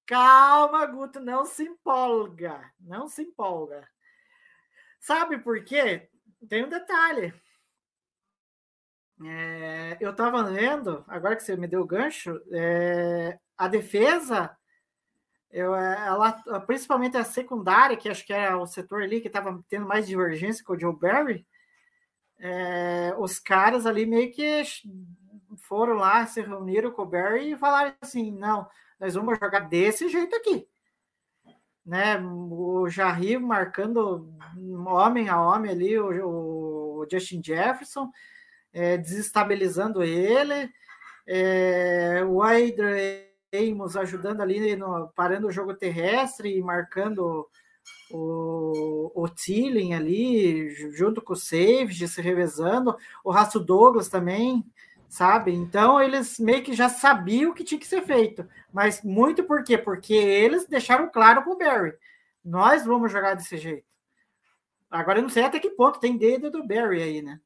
calma, 0.08 0.86
Guto, 0.88 1.20
não 1.20 1.46
se 1.46 1.62
empolga. 1.62 2.60
Não 2.80 3.08
se 3.08 3.22
empolga. 3.22 3.88
Sabe 5.02 5.40
por 5.40 5.64
quê? 5.64 6.08
tem 6.48 6.64
um 6.64 6.70
detalhe. 6.70 7.34
É, 9.24 9.98
eu 10.00 10.12
estava 10.12 10.44
vendo, 10.44 11.04
agora 11.08 11.36
que 11.36 11.44
você 11.44 11.56
me 11.56 11.68
deu 11.68 11.82
o 11.82 11.86
gancho, 11.86 12.42
é, 12.52 13.38
a 13.56 13.68
defesa, 13.68 14.56
eu, 15.52 15.76
ela, 15.76 16.32
principalmente 16.66 17.18
a 17.18 17.24
secundária, 17.24 17.96
que 17.96 18.10
acho 18.10 18.26
que 18.26 18.34
era 18.34 18.58
o 18.58 18.66
setor 18.66 19.04
ali 19.04 19.22
que 19.22 19.28
estava 19.28 19.64
tendo 19.70 19.86
mais 19.86 20.08
divergência 20.08 20.64
com 20.64 20.74
o 20.74 20.80
Joe 20.80 20.98
Barry, 20.98 21.46
é, 22.40 23.14
os 23.20 23.38
caras 23.38 23.86
ali 23.86 24.08
meio 24.08 24.32
que 24.32 24.64
foram 25.58 25.94
lá, 25.94 26.26
se 26.26 26.42
reuniram 26.42 26.92
com 26.92 27.04
o 27.04 27.06
Barry 27.06 27.52
e 27.52 27.58
falaram 27.58 27.94
assim: 28.02 28.32
não, 28.32 28.68
nós 29.00 29.14
vamos 29.14 29.38
jogar 29.38 29.62
desse 29.62 30.10
jeito 30.10 30.36
aqui 30.36 30.71
né? 31.86 32.18
O 32.20 32.88
Jarry 32.90 33.38
marcando 33.38 34.30
homem 34.88 35.30
a 35.30 35.42
homem 35.42 35.72
ali, 35.72 35.98
o, 35.98 37.02
o 37.02 37.08
Justin 37.12 37.42
Jefferson, 37.44 38.10
é, 38.74 38.98
desestabilizando 38.98 40.04
ele, 40.04 40.70
é, 41.28 42.24
o 42.26 42.42
Adrian 42.42 43.26
Amos 43.54 43.98
ajudando 43.98 44.40
ali, 44.40 44.78
no, 44.78 45.10
parando 45.14 45.48
o 45.48 45.52
jogo 45.52 45.74
terrestre 45.74 46.58
e 46.58 46.62
marcando 46.62 47.46
o, 48.10 49.12
o 49.14 49.28
Tilling 49.28 49.94
ali, 49.94 50.70
junto 50.94 51.22
com 51.22 51.34
o 51.34 51.36
Safety, 51.36 52.08
se 52.08 52.22
revezando, 52.22 52.96
o 53.24 53.30
Raço 53.30 53.60
Douglas 53.60 54.08
também, 54.08 54.64
sabe? 55.12 55.52
Então 55.52 56.02
eles 56.02 56.40
meio 56.40 56.64
que 56.64 56.74
já 56.74 56.88
sabiam 56.88 57.52
o 57.52 57.54
que 57.54 57.66
tinha 57.66 57.80
que 57.80 57.86
ser 57.86 58.02
feito, 58.04 58.48
mas 58.72 59.04
muito 59.04 59.44
por 59.44 59.62
quê? 59.62 59.78
Porque 59.78 60.14
eles 60.14 60.66
deixaram 60.66 61.12
claro 61.12 61.44
para 61.44 61.52
o 61.52 61.58
Barry: 61.58 61.94
nós 62.44 62.86
vamos 62.86 63.12
jogar 63.12 63.36
desse 63.36 63.58
jeito. 63.58 63.86
Agora 64.90 65.20
eu 65.20 65.24
não 65.24 65.30
sei 65.30 65.44
até 65.44 65.60
que 65.60 65.70
ponto 65.72 66.00
tem 66.00 66.18
dedo 66.18 66.50
do 66.50 66.66
Barry 66.66 67.02
aí, 67.02 67.22
né? 67.22 67.40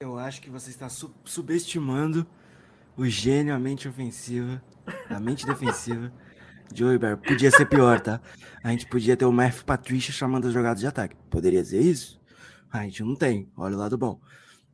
Eu 0.00 0.18
acho 0.18 0.42
que 0.42 0.50
você 0.50 0.70
está 0.70 0.88
su 0.88 1.14
subestimando 1.24 2.26
o 2.96 3.06
gênio, 3.06 3.54
a 3.54 3.58
mente 3.58 3.88
ofensiva, 3.88 4.60
a 5.08 5.20
mente 5.20 5.46
defensiva 5.46 6.12
de 6.72 6.98
Barry. 6.98 7.16
Podia 7.16 7.50
ser 7.52 7.66
pior, 7.66 8.00
tá? 8.00 8.20
A 8.62 8.70
gente 8.70 8.86
podia 8.88 9.16
ter 9.16 9.24
o 9.24 9.32
Matthew 9.32 9.64
Patricia 9.64 10.12
chamando 10.12 10.48
as 10.48 10.52
jogadas 10.52 10.80
de 10.80 10.86
ataque. 10.88 11.14
Poderia 11.30 11.62
dizer 11.62 11.80
isso? 11.80 12.20
A 12.72 12.82
gente 12.82 13.04
não 13.04 13.14
tem. 13.14 13.48
Olha 13.56 13.76
o 13.76 13.78
lado 13.78 13.96
bom 13.96 14.20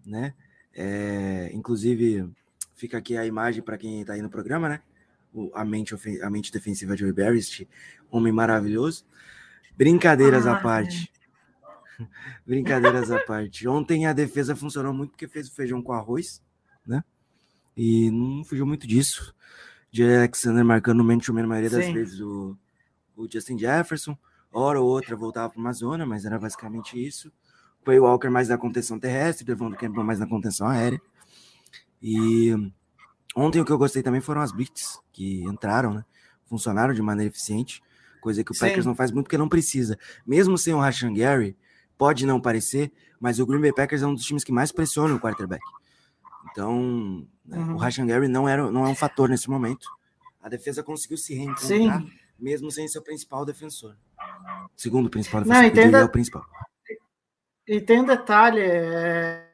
né? 0.04 0.34
É, 0.74 1.50
inclusive, 1.52 2.28
fica 2.74 2.98
aqui 2.98 3.16
a 3.16 3.26
imagem 3.26 3.62
para 3.62 3.78
quem 3.78 4.00
está 4.00 4.14
aí 4.14 4.22
no 4.22 4.30
programa, 4.30 4.68
né? 4.68 4.80
O, 5.32 5.50
a, 5.54 5.64
mente 5.64 5.94
a 6.22 6.30
mente 6.30 6.52
defensiva 6.52 6.94
de 6.94 7.10
Barry, 7.12 7.40
homem 8.10 8.32
maravilhoso. 8.32 9.04
Brincadeiras 9.76 10.46
ah, 10.46 10.56
à 10.56 10.60
parte. 10.60 11.10
É. 11.98 12.04
Brincadeiras 12.46 13.10
à 13.10 13.18
parte. 13.20 13.66
Ontem 13.66 14.06
a 14.06 14.12
defesa 14.12 14.54
funcionou 14.54 14.92
muito 14.92 15.10
porque 15.10 15.28
fez 15.28 15.48
o 15.48 15.54
feijão 15.54 15.82
com 15.82 15.92
arroz, 15.92 16.42
né? 16.86 17.02
E 17.76 18.10
não 18.10 18.44
fugiu 18.44 18.66
muito 18.66 18.86
disso. 18.86 19.34
De 19.90 20.02
Alexander 20.02 20.64
marcando 20.64 21.00
o 21.00 21.04
mente 21.04 21.30
na 21.30 21.46
maioria 21.46 21.70
das 21.70 21.84
Sim. 21.84 21.94
vezes 21.94 22.20
o, 22.20 22.56
o 23.16 23.30
Justin 23.30 23.58
Jefferson. 23.58 24.16
Hora 24.52 24.80
ou 24.80 24.88
outra 24.88 25.16
voltava 25.16 25.50
para 25.50 25.60
uma 25.60 25.72
zona, 25.72 26.04
mas 26.04 26.26
era 26.26 26.38
basicamente 26.38 27.02
isso. 27.02 27.32
Quay 27.84 27.98
Walker 27.98 28.28
mais 28.28 28.48
na 28.48 28.56
contenção 28.58 28.98
terrestre, 28.98 29.44
Devon 29.44 29.70
Campbell 29.72 30.04
mais 30.04 30.18
na 30.18 30.26
contenção 30.26 30.66
aérea. 30.68 31.00
E 32.00 32.52
Ontem 33.34 33.60
o 33.62 33.64
que 33.64 33.72
eu 33.72 33.78
gostei 33.78 34.02
também 34.02 34.20
foram 34.20 34.42
as 34.42 34.52
blitz 34.52 35.00
que 35.10 35.42
entraram, 35.44 35.94
né? 35.94 36.04
Funcionaram 36.44 36.92
de 36.92 37.00
maneira 37.00 37.30
eficiente, 37.30 37.82
coisa 38.20 38.44
que 38.44 38.52
o 38.52 38.54
Sim. 38.54 38.60
Packers 38.66 38.84
não 38.84 38.94
faz 38.94 39.10
muito 39.10 39.24
porque 39.24 39.38
não 39.38 39.48
precisa. 39.48 39.98
Mesmo 40.26 40.58
sem 40.58 40.74
o 40.74 40.78
Rashan 40.80 41.14
Gary, 41.14 41.56
pode 41.96 42.26
não 42.26 42.38
parecer, 42.38 42.92
mas 43.18 43.40
o 43.40 43.46
Green 43.46 43.60
Bay 43.62 43.72
Packers 43.72 44.02
é 44.02 44.06
um 44.06 44.12
dos 44.12 44.24
times 44.24 44.44
que 44.44 44.52
mais 44.52 44.70
pressiona 44.70 45.14
o 45.14 45.18
quarterback. 45.20 45.62
Então, 46.50 47.26
né, 47.46 47.56
Uhum. 47.58 47.74
o 47.74 47.76
Rashan 47.78 48.06
Gary 48.06 48.28
não, 48.28 48.46
era, 48.46 48.70
não 48.70 48.84
é 48.84 48.88
um 48.90 48.94
fator 48.94 49.30
nesse 49.30 49.48
momento. 49.48 49.88
A 50.42 50.48
defesa 50.50 50.82
conseguiu 50.82 51.16
se 51.16 51.32
reencontrar, 51.34 52.00
Sim. 52.02 52.10
mesmo 52.38 52.70
sem 52.70 52.86
seu 52.86 53.00
principal 53.00 53.46
defensor. 53.46 53.96
Segundo 54.76 55.08
principal 55.08 55.40
Não, 55.40 55.46
defensor, 55.48 55.70
entenda- 55.70 55.96
ele 55.98 56.04
é 56.04 56.06
o 56.06 56.12
principal. 56.12 56.44
E 57.66 57.80
tem 57.80 58.00
um 58.00 58.04
detalhe, 58.04 58.60
é, 58.60 59.48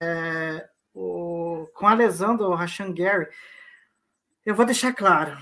é, 0.00 0.68
o- 0.94 1.66
com 1.74 1.86
a 1.86 1.94
lesão 1.94 2.36
do 2.36 2.52
Rashan 2.54 2.92
Gary, 2.92 3.28
eu 4.44 4.54
vou 4.54 4.66
deixar 4.66 4.92
claro. 4.92 5.36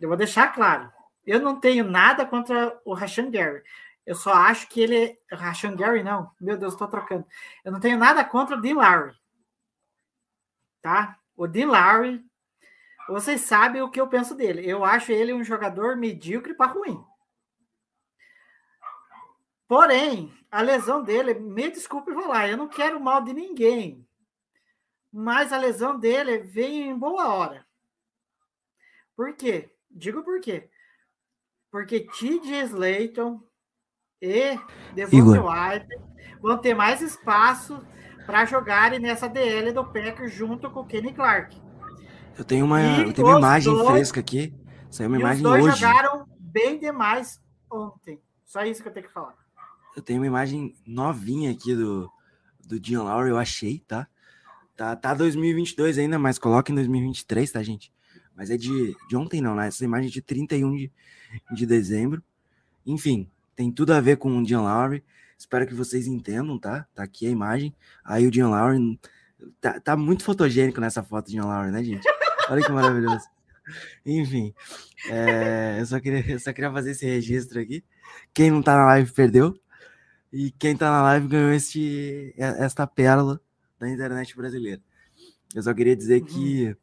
Eu 0.00 0.08
vou 0.08 0.16
deixar 0.16 0.48
claro. 0.54 0.92
Eu 1.26 1.40
não 1.40 1.58
tenho 1.58 1.84
nada 1.84 2.26
contra 2.26 2.78
o 2.84 2.92
Rashan 2.94 3.30
Gary. 3.30 3.62
Eu 4.04 4.14
só 4.14 4.32
acho 4.34 4.68
que 4.68 4.80
ele. 4.80 5.18
Rashan 5.32 5.74
Gary, 5.76 6.02
não. 6.02 6.30
Meu 6.40 6.58
Deus, 6.58 6.74
estou 6.74 6.88
trocando. 6.88 7.26
Eu 7.64 7.72
não 7.72 7.80
tenho 7.80 7.98
nada 7.98 8.22
contra 8.24 8.56
o 8.56 8.60
Dean 8.60 8.74
Lowry. 8.74 9.14
Tá? 10.82 11.18
O 11.36 11.46
Dean 11.46 11.68
Lowry, 11.68 12.22
vocês 13.08 13.40
sabem 13.42 13.80
o 13.82 13.90
que 13.90 14.00
eu 14.00 14.06
penso 14.08 14.34
dele. 14.34 14.68
Eu 14.68 14.84
acho 14.84 15.10
ele 15.12 15.32
um 15.32 15.42
jogador 15.42 15.96
medíocre 15.96 16.54
para 16.54 16.72
ruim. 16.72 17.02
Porém, 19.66 20.32
a 20.50 20.60
lesão 20.60 21.02
dele, 21.02 21.34
me 21.34 21.70
desculpe 21.70 22.12
falar, 22.12 22.48
eu 22.48 22.56
não 22.56 22.68
quero 22.68 23.00
mal 23.00 23.22
de 23.22 23.32
ninguém. 23.32 24.06
Mas 25.12 25.52
a 25.52 25.56
lesão 25.58 25.98
dele 25.98 26.38
vem 26.38 26.88
em 26.88 26.98
boa 26.98 27.28
hora. 27.34 27.64
Por 29.16 29.34
quê? 29.36 29.70
Digo 29.90 30.22
por 30.22 30.40
quê. 30.40 30.68
Porque 31.70 32.00
TJ 32.00 32.62
Slayton 32.64 33.40
e 34.20 34.58
Igor. 35.12 35.38
White 35.46 35.88
vão 36.40 36.58
ter 36.58 36.74
mais 36.74 37.00
espaço 37.00 37.80
para 38.26 38.44
jogarem 38.44 38.98
nessa 38.98 39.28
DL 39.28 39.72
do 39.72 39.84
Packers 39.84 40.32
junto 40.32 40.70
com 40.70 40.80
o 40.80 40.86
Kenny 40.86 41.12
Clark. 41.12 41.60
Eu 42.36 42.44
tenho 42.44 42.64
uma, 42.64 42.80
E 42.82 43.02
eu 43.04 43.12
tenho 43.12 43.28
uma 43.28 43.38
imagem 43.38 43.72
dois- 43.72 43.88
fresca 43.88 44.20
aqui. 44.20 44.52
Saiu 44.90 45.08
uma 45.08 45.16
e 45.16 45.18
os 45.18 45.22
imagem 45.22 45.42
dois 45.42 45.64
hoje. 45.66 45.76
jogaram 45.76 46.26
bem 46.38 46.78
demais 46.78 47.40
ontem. 47.70 48.20
Só 48.44 48.64
isso 48.64 48.82
que 48.82 48.88
eu 48.88 48.92
tenho 48.92 49.06
que 49.06 49.12
falar. 49.12 49.36
Eu 49.96 50.02
tenho 50.02 50.20
uma 50.20 50.26
imagem 50.26 50.74
novinha 50.86 51.50
aqui 51.50 51.74
do, 51.74 52.10
do 52.66 52.80
Dean 52.80 53.02
Lowry, 53.02 53.30
eu 53.30 53.38
achei, 53.38 53.82
tá? 53.86 54.08
Tá, 54.76 54.96
tá 54.96 55.14
2022 55.14 55.98
ainda, 55.98 56.18
mas 56.18 56.38
coloca 56.38 56.72
em 56.72 56.74
2023, 56.74 57.50
tá, 57.52 57.62
gente? 57.62 57.92
Mas 58.36 58.50
é 58.50 58.56
de, 58.56 58.96
de 59.08 59.16
ontem 59.16 59.40
não, 59.40 59.54
né? 59.54 59.68
Essa 59.68 59.84
imagem 59.84 60.08
é 60.08 60.12
de 60.12 60.20
31 60.20 60.76
de, 60.76 60.92
de 61.52 61.66
dezembro. 61.66 62.22
Enfim, 62.84 63.28
tem 63.54 63.70
tudo 63.70 63.92
a 63.92 64.00
ver 64.00 64.16
com 64.16 64.36
o 64.36 64.44
Dean 64.44 64.62
Lowry. 64.62 65.04
Espero 65.38 65.66
que 65.66 65.74
vocês 65.74 66.06
entendam, 66.06 66.58
tá? 66.58 66.86
Tá 66.94 67.04
aqui 67.04 67.26
a 67.26 67.30
imagem. 67.30 67.74
Aí 68.04 68.26
o 68.26 68.30
Dean 68.30 68.48
Lowry 68.48 68.98
tá, 69.60 69.78
tá 69.78 69.96
muito 69.96 70.24
fotogênico 70.24 70.80
nessa 70.80 71.02
foto, 71.02 71.30
Dean 71.30 71.44
Lowry, 71.44 71.70
né, 71.70 71.84
gente? 71.84 72.06
Olha 72.48 72.64
que 72.64 72.72
maravilhoso. 72.72 73.26
Enfim, 74.04 74.52
é, 75.08 75.78
eu, 75.80 75.86
só 75.86 75.98
queria, 76.00 76.32
eu 76.32 76.38
só 76.38 76.52
queria 76.52 76.70
fazer 76.70 76.90
esse 76.90 77.06
registro 77.06 77.60
aqui. 77.60 77.84
Quem 78.32 78.50
não 78.50 78.62
tá 78.62 78.76
na 78.76 78.86
live 78.86 79.10
perdeu. 79.12 79.58
E 80.34 80.50
quem 80.50 80.76
tá 80.76 80.90
na 80.90 81.00
live 81.02 81.28
ganhou 81.28 81.52
este, 81.52 82.34
esta 82.36 82.86
pérola 82.86 83.40
da 83.78 83.88
internet 83.88 84.36
brasileira. 84.36 84.82
Eu 85.54 85.62
só 85.62 85.72
queria 85.72 85.94
dizer 85.94 86.20
Uhum. 86.22 86.26
que 86.26 86.76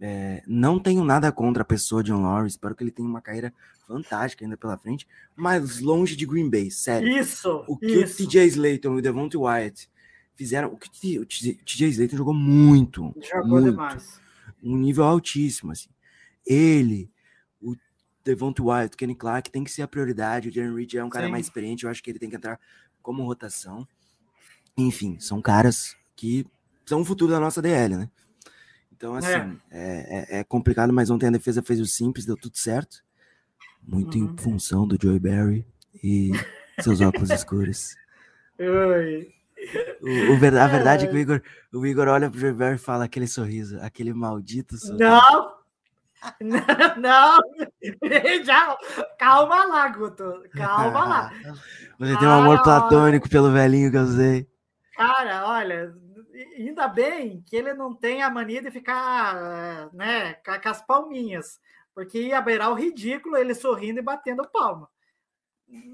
é, 0.00 0.42
não 0.46 0.78
tenho 0.78 1.02
nada 1.04 1.30
contra 1.32 1.62
a 1.62 1.64
pessoa 1.66 2.02
John 2.02 2.22
Lawrence. 2.22 2.54
Espero 2.54 2.74
que 2.76 2.84
ele 2.84 2.90
tenha 2.92 3.08
uma 3.08 3.20
carreira 3.20 3.52
fantástica 3.88 4.44
ainda 4.44 4.56
pela 4.56 4.78
frente, 4.78 5.06
mas 5.34 5.80
longe 5.80 6.14
de 6.14 6.24
Green 6.24 6.48
Bay, 6.48 6.70
sério. 6.70 7.08
Isso, 7.18 7.64
O 7.66 7.76
que 7.76 7.86
isso. 7.86 8.22
o 8.22 8.26
TJ 8.26 8.46
Slayton 8.46 8.94
e 8.94 8.98
o 8.98 9.02
Devontae 9.02 9.36
Wyatt 9.36 9.88
fizeram, 10.36 10.68
o 10.72 10.76
que 10.76 11.18
o 11.18 11.26
TJ 11.26 11.88
Slayton 11.88 12.16
jogou 12.16 12.32
muito, 12.34 13.12
Jogou 13.20 13.48
muito, 13.60 13.70
demais. 13.72 14.20
um 14.62 14.76
nível 14.76 15.04
altíssimo, 15.04 15.72
assim. 15.72 15.88
Ele, 16.46 17.10
o 17.60 17.74
Devontae 18.24 18.64
Wyatt, 18.64 18.94
o 18.94 18.96
Kenny 18.96 19.14
Clark 19.16 19.50
tem 19.50 19.64
que 19.64 19.70
ser 19.70 19.82
a 19.82 19.88
prioridade. 19.88 20.48
O 20.48 20.52
Jeremy 20.52 20.76
Reed 20.76 20.94
é 20.94 21.04
um 21.04 21.10
cara 21.10 21.26
Sim. 21.26 21.32
mais 21.32 21.46
experiente, 21.46 21.84
eu 21.84 21.90
acho 21.90 22.02
que 22.02 22.10
ele 22.10 22.18
tem 22.20 22.30
que 22.30 22.36
entrar 22.36 22.58
como 23.02 23.24
rotação. 23.24 23.86
Enfim, 24.76 25.18
são 25.20 25.42
caras 25.42 25.96
que 26.16 26.46
são 26.86 27.00
o 27.02 27.04
futuro 27.04 27.32
da 27.32 27.40
nossa 27.40 27.60
DL, 27.60 27.96
né? 27.96 28.08
Então, 28.92 29.14
assim, 29.14 29.58
é, 29.70 30.36
é- 30.36 30.38
é 30.40 30.44
complicado, 30.44 30.92
mas 30.92 31.10
ontem 31.10 31.26
a 31.26 31.30
defesa 31.30 31.60
fez 31.62 31.80
o 31.80 31.86
simples, 31.86 32.24
deu 32.24 32.36
tudo 32.36 32.56
certo. 32.56 33.02
Muito 33.86 34.16
Uhum. 34.16 34.24
em 34.32 34.36
função 34.36 34.86
do 34.86 34.96
Joey 35.00 35.18
Barry 35.18 35.66
e 36.02 36.30
seus 36.80 37.00
óculos 37.00 37.30
escuros. 37.44 37.96
Ui. 38.58 39.34
O, 40.00 40.32
o 40.32 40.34
a 40.34 40.66
verdade 40.68 41.04
é 41.04 41.08
que 41.08 41.14
o 41.14 41.18
Igor, 41.18 41.42
o 41.72 41.86
Igor 41.86 42.08
olha 42.08 42.30
pro 42.30 42.38
Joey 42.38 42.52
Barry 42.54 42.76
e 42.76 42.78
fala 42.78 43.04
aquele 43.04 43.26
sorriso, 43.26 43.78
aquele 43.80 44.12
maldito 44.12 44.76
sorriso. 44.76 44.98
Não! 44.98 45.61
Não! 47.00 47.38
Já, 48.44 48.76
calma 49.18 49.64
lá, 49.64 49.88
Guto. 49.88 50.42
Calma 50.54 51.04
lá. 51.04 51.32
Você 51.98 52.18
tem 52.18 52.28
um 52.28 52.32
amor 52.32 52.58
Ah, 52.58 52.62
platônico 52.62 53.28
pelo 53.28 53.50
velhinho 53.50 53.90
que 53.90 53.96
eu 53.96 54.06
sei. 54.06 54.48
Cara, 54.94 55.46
olha, 55.48 55.94
ainda 56.56 56.86
bem 56.88 57.42
que 57.46 57.56
ele 57.56 57.74
não 57.74 57.94
tem 57.94 58.22
a 58.22 58.30
mania 58.30 58.62
de 58.62 58.70
ficar, 58.70 59.88
né, 59.92 60.34
com 60.34 60.68
as 60.68 60.82
palminhas, 60.84 61.60
porque 61.94 62.20
ia 62.20 62.40
beirar 62.40 62.70
o 62.70 62.74
ridículo 62.74 63.36
ele 63.36 63.54
sorrindo 63.54 64.00
e 64.00 64.02
batendo 64.02 64.48
palma. 64.48 64.88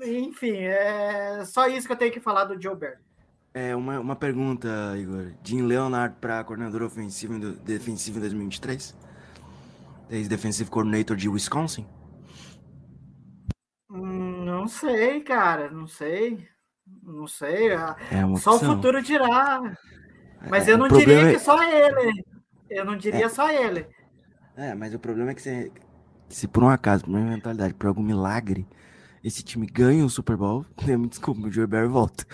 Enfim, 0.05 0.57
é 0.57 1.45
só 1.45 1.69
isso 1.69 1.87
que 1.87 1.93
eu 1.93 1.97
tenho 1.97 2.13
que 2.13 2.21
falar 2.21 2.45
do 2.45 2.61
Joe 2.61 2.75
Barry. 2.75 2.99
É 3.55 3.75
uma, 3.75 3.99
uma 4.01 4.17
pergunta, 4.17 4.69
Igor. 4.97 5.33
Jim 5.43 5.63
Leonard 5.63 6.17
para 6.21 6.43
coordenador 6.45 6.83
ofensivo 6.83 7.35
e 7.35 7.53
defensivo 7.61 8.19
em 8.19 8.21
2023? 8.21 8.97
Ex-defensive 10.11 10.71
coordinator 10.71 11.17
de 11.17 11.29
Wisconsin? 11.29 11.87
Hum, 13.91 14.45
Não 14.45 14.67
sei, 14.67 15.21
cara, 15.21 15.71
não 15.71 15.87
sei. 15.87 16.49
Não 17.03 17.27
sei. 17.27 17.73
ah, 17.75 17.97
É 18.11 18.37
Só 18.39 18.57
o 18.57 18.61
futuro 18.61 19.03
dirá. 19.03 19.61
Mas 20.49 20.69
É, 20.69 20.73
eu 20.73 20.79
não 20.79 20.89
diria 20.89 21.23
é- 21.29 21.33
que 21.33 21.39
só 21.39 21.63
ele. 21.63 22.25
Eu 22.71 22.85
não 22.85 22.97
diria 22.97 23.29
só 23.29 23.51
ele. 23.51 23.87
É, 24.57 24.75
mas 24.75 24.95
o 24.95 24.99
problema 24.99 25.31
é 25.31 25.35
que 25.35 25.43
se, 25.43 25.73
se 26.29 26.49
por 26.49 26.63
um 26.65 26.69
acaso, 26.69 27.05
por 27.05 27.11
uma 27.11 27.21
eventualidade, 27.21 27.75
por 27.75 27.87
algum 27.87 28.03
milagre, 28.03 28.67
esse 29.23 29.43
time 29.43 29.67
ganha 29.67 30.05
o 30.05 30.11
Super 30.11 30.37
Bowl, 30.37 30.65
me 30.87 31.09
desculpa, 31.09 31.47
o 31.47 31.51
Joe 31.51 31.67
Barry 31.67 31.89
volta. 31.89 32.25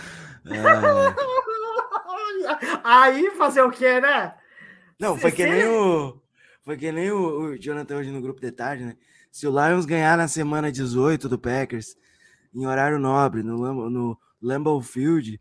É, 0.47 0.55
Aí 2.85 3.31
fazer 3.33 3.63
o 3.63 3.71
quê, 3.71 4.01
né? 4.01 4.35
Não, 5.01 5.17
foi 5.17 5.33
que 5.33 5.45
nem 5.47 5.67
o. 5.67 6.21
Foi 6.65 6.77
que 6.77 6.91
nem 6.93 7.11
o, 7.11 7.53
o 7.53 7.59
Jonathan 7.59 7.97
hoje 7.97 8.11
no 8.11 8.21
grupo 8.21 8.41
de 8.41 8.51
tarde, 8.51 8.85
né? 8.85 8.97
Se 9.31 9.47
o 9.47 9.51
Lions 9.51 9.85
ganhar 9.85 10.17
na 10.17 10.29
semana 10.29 10.71
18 10.73 11.29
do 11.29 11.39
Packers, 11.39 11.97
em 12.55 12.67
horário 12.67 12.99
nobre, 12.99 13.43
no, 13.43 13.57
Lambeau- 13.61 13.91
no 13.91 14.19
Lambeau 14.41 14.81
Field, 14.81 15.41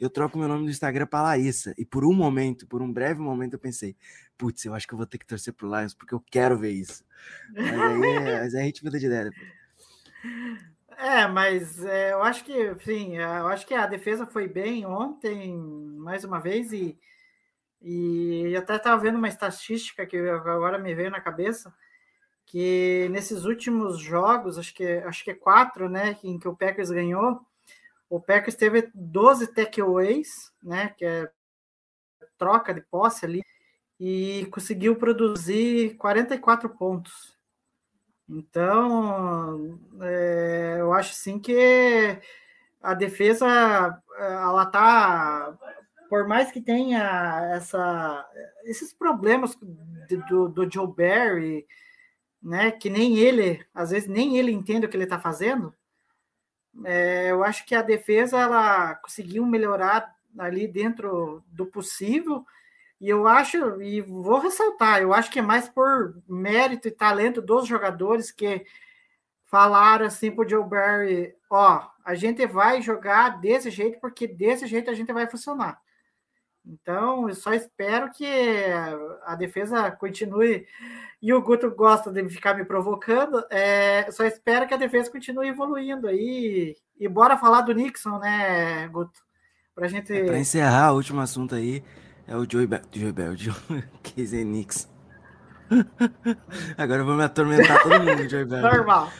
eu 0.00 0.10
troco 0.10 0.38
meu 0.38 0.48
nome 0.48 0.64
do 0.64 0.70
Instagram 0.70 1.06
pra 1.06 1.22
Larissa. 1.22 1.74
E 1.78 1.84
por 1.84 2.04
um 2.04 2.12
momento, 2.14 2.66
por 2.66 2.82
um 2.82 2.92
breve 2.92 3.20
momento, 3.20 3.54
eu 3.54 3.58
pensei, 3.58 3.96
putz, 4.38 4.64
eu 4.64 4.74
acho 4.74 4.86
que 4.86 4.94
eu 4.94 4.98
vou 4.98 5.06
ter 5.06 5.18
que 5.18 5.26
torcer 5.26 5.52
pro 5.54 5.68
Lions, 5.68 5.94
porque 5.94 6.14
eu 6.14 6.20
quero 6.30 6.58
ver 6.58 6.72
isso. 6.72 7.04
Mas 7.66 7.84
aí, 7.84 8.06
é- 8.06 8.40
mas 8.42 8.54
aí 8.54 8.62
a 8.62 8.66
gente 8.66 8.84
muda 8.84 8.98
de 8.98 9.06
ideia 9.06 9.24
depois. 9.26 9.50
É, 10.96 11.26
mas 11.26 11.82
é, 11.84 12.12
eu 12.12 12.22
acho 12.22 12.44
que, 12.44 12.74
sim, 12.84 13.18
é, 13.18 13.22
eu 13.40 13.48
acho 13.48 13.66
que 13.66 13.74
a 13.74 13.86
defesa 13.86 14.26
foi 14.26 14.46
bem 14.46 14.84
ontem, 14.86 15.56
mais 15.56 16.22
uma 16.24 16.38
vez, 16.40 16.72
e, 16.72 16.96
e 17.82 18.56
até 18.56 18.76
estava 18.76 19.00
vendo 19.00 19.16
uma 19.16 19.28
estatística 19.28 20.06
que 20.06 20.16
agora 20.16 20.78
me 20.78 20.94
veio 20.94 21.10
na 21.10 21.20
cabeça, 21.20 21.74
que 22.46 23.08
nesses 23.10 23.44
últimos 23.44 23.98
jogos, 23.98 24.58
acho 24.58 24.74
que, 24.74 24.84
acho 24.84 25.24
que 25.24 25.30
é 25.30 25.34
quatro, 25.34 25.88
né, 25.88 26.16
em 26.22 26.38
que 26.38 26.48
o 26.48 26.56
Packers 26.56 26.90
ganhou, 26.90 27.40
o 28.08 28.20
Packers 28.20 28.54
teve 28.54 28.90
12 28.94 29.48
takeaways, 29.48 30.52
né, 30.62 30.94
que 30.96 31.04
é 31.04 31.30
troca 32.36 32.74
de 32.74 32.80
posse 32.82 33.24
ali, 33.24 33.42
e 33.98 34.46
conseguiu 34.50 34.96
produzir 34.96 35.96
44 35.96 36.68
pontos. 36.70 37.38
Então, 38.28 39.78
é, 40.00 40.76
eu 40.80 40.92
acho 40.92 41.14
sim 41.14 41.38
que 41.38 42.18
a 42.82 42.94
defesa, 42.94 43.46
ela 44.18 44.66
tá, 44.66 45.56
por 46.12 46.28
mais 46.28 46.52
que 46.52 46.60
tenha 46.60 47.52
essa, 47.54 48.28
esses 48.64 48.92
problemas 48.92 49.56
do, 50.28 50.46
do 50.46 50.70
Joe 50.70 50.86
Barry, 50.86 51.66
né, 52.42 52.70
que 52.70 52.90
nem 52.90 53.16
ele, 53.16 53.64
às 53.72 53.92
vezes 53.92 54.10
nem 54.10 54.36
ele 54.36 54.52
entende 54.52 54.84
o 54.84 54.90
que 54.90 54.94
ele 54.94 55.04
está 55.04 55.18
fazendo, 55.18 55.74
é, 56.84 57.30
eu 57.30 57.42
acho 57.42 57.64
que 57.64 57.74
a 57.74 57.80
defesa 57.80 58.38
ela 58.38 58.94
conseguiu 58.96 59.46
melhorar 59.46 60.14
ali 60.38 60.68
dentro 60.68 61.42
do 61.46 61.64
possível 61.64 62.44
E 63.00 63.08
eu 63.08 63.26
acho, 63.26 63.80
e 63.80 64.02
vou 64.02 64.38
ressaltar, 64.38 65.00
eu 65.00 65.14
acho 65.14 65.30
que 65.30 65.38
é 65.38 65.42
mais 65.42 65.66
por 65.66 66.14
mérito 66.28 66.88
e 66.88 66.90
talento 66.90 67.40
dos 67.40 67.66
jogadores 67.66 68.30
que 68.30 68.66
falaram 69.46 70.04
assim 70.04 70.30
pro 70.30 70.46
Joe 70.46 70.62
Barry, 70.68 71.34
ó, 71.48 71.88
a 72.04 72.14
gente 72.14 72.46
vai 72.46 72.82
jogar 72.82 73.40
desse 73.40 73.70
jeito 73.70 73.98
porque 73.98 74.26
desse 74.26 74.66
jeito 74.66 74.90
a 74.90 74.94
gente 74.94 75.10
vai 75.10 75.26
funcionar. 75.26 75.80
Então, 76.64 77.28
eu 77.28 77.34
só 77.34 77.52
espero 77.52 78.10
que 78.10 78.26
a 79.24 79.34
defesa 79.34 79.90
continue. 79.90 80.66
E 81.20 81.32
o 81.32 81.42
Guto 81.42 81.70
gosta 81.70 82.10
de 82.10 82.28
ficar 82.28 82.54
me 82.54 82.64
provocando. 82.64 83.44
É, 83.50 84.08
só 84.10 84.24
espero 84.24 84.66
que 84.66 84.74
a 84.74 84.78
defesa 84.78 85.10
continue 85.10 85.48
evoluindo 85.48 86.06
aí. 86.06 86.76
E 86.98 87.08
bora 87.08 87.36
falar 87.36 87.62
do 87.62 87.74
Nixon, 87.74 88.18
né, 88.18 88.88
Guto? 88.88 89.20
Pra 89.74 89.88
gente. 89.88 90.12
É, 90.12 90.24
Para 90.24 90.38
encerrar, 90.38 90.92
o 90.92 90.96
último 90.96 91.20
assunto 91.20 91.54
aí 91.54 91.82
é 92.28 92.36
o 92.36 92.48
Joey, 92.48 92.66
Be 92.66 92.80
Joey 92.92 93.12
Bell, 93.12 93.36
Joe 93.36 93.54
Casey 94.02 94.44
Nixon. 94.44 94.88
Agora 96.76 97.00
eu 97.00 97.06
vou 97.06 97.16
me 97.16 97.24
atormentar 97.24 97.82
todo 97.82 98.02
mundo, 98.02 98.28
Joey 98.28 98.44
Bell. 98.44 98.62
Normal. 98.62 99.10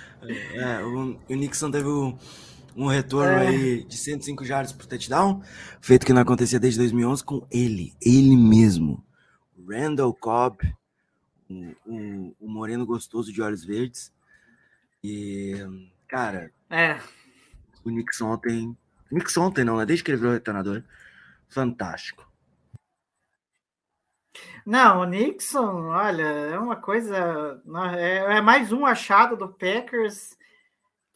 É, 0.55 0.83
o, 0.85 1.19
o 1.29 1.35
Nixon 1.35 1.71
teve 1.71 1.89
um, 1.89 2.17
um 2.77 2.87
retorno 2.87 3.33
É. 3.33 3.49
aí 3.49 3.85
de 3.85 3.97
105 3.97 4.45
jardas 4.45 4.73
pro 4.73 4.87
touchdown, 4.87 5.43
feito 5.81 6.07
que 6.07 6.13
não 6.13 6.23
acontecia 6.23 6.59
desde 6.61 6.79
2011 6.81 7.25
com 7.25 7.47
ele, 7.51 7.95
ele 8.01 8.37
mesmo, 8.37 9.05
Randall 9.69 10.15
Cobb, 10.15 10.59
o, 11.49 11.75
o, 11.87 12.37
o 12.41 12.49
moreno 12.49 12.87
gostoso 12.87 13.33
de 13.33 13.43
olhos 13.43 13.65
verdes. 13.65 14.13
E, 15.05 15.55
cara, 16.09 16.51
É. 16.71 17.01
o 17.85 17.91
Nixon 17.91 18.27
ontem, 18.33 18.77
Nixon 19.11 19.43
ontem 19.47 19.65
não, 19.65 19.77
né? 19.77 19.85
Desde 19.87 20.05
que 20.05 20.11
ele 20.11 20.19
virou 20.19 20.33
retornador, 20.33 20.83
fantástico. 21.49 22.27
Não, 24.65 25.01
o 25.01 25.05
Nixon, 25.05 25.89
olha, 25.89 26.23
é 26.23 26.59
uma 26.59 26.77
coisa. 26.77 27.61
É, 27.99 28.37
é 28.37 28.41
mais 28.41 28.71
um 28.73 28.87
achado 28.87 29.37
do 29.37 29.49
Packers 29.49 30.37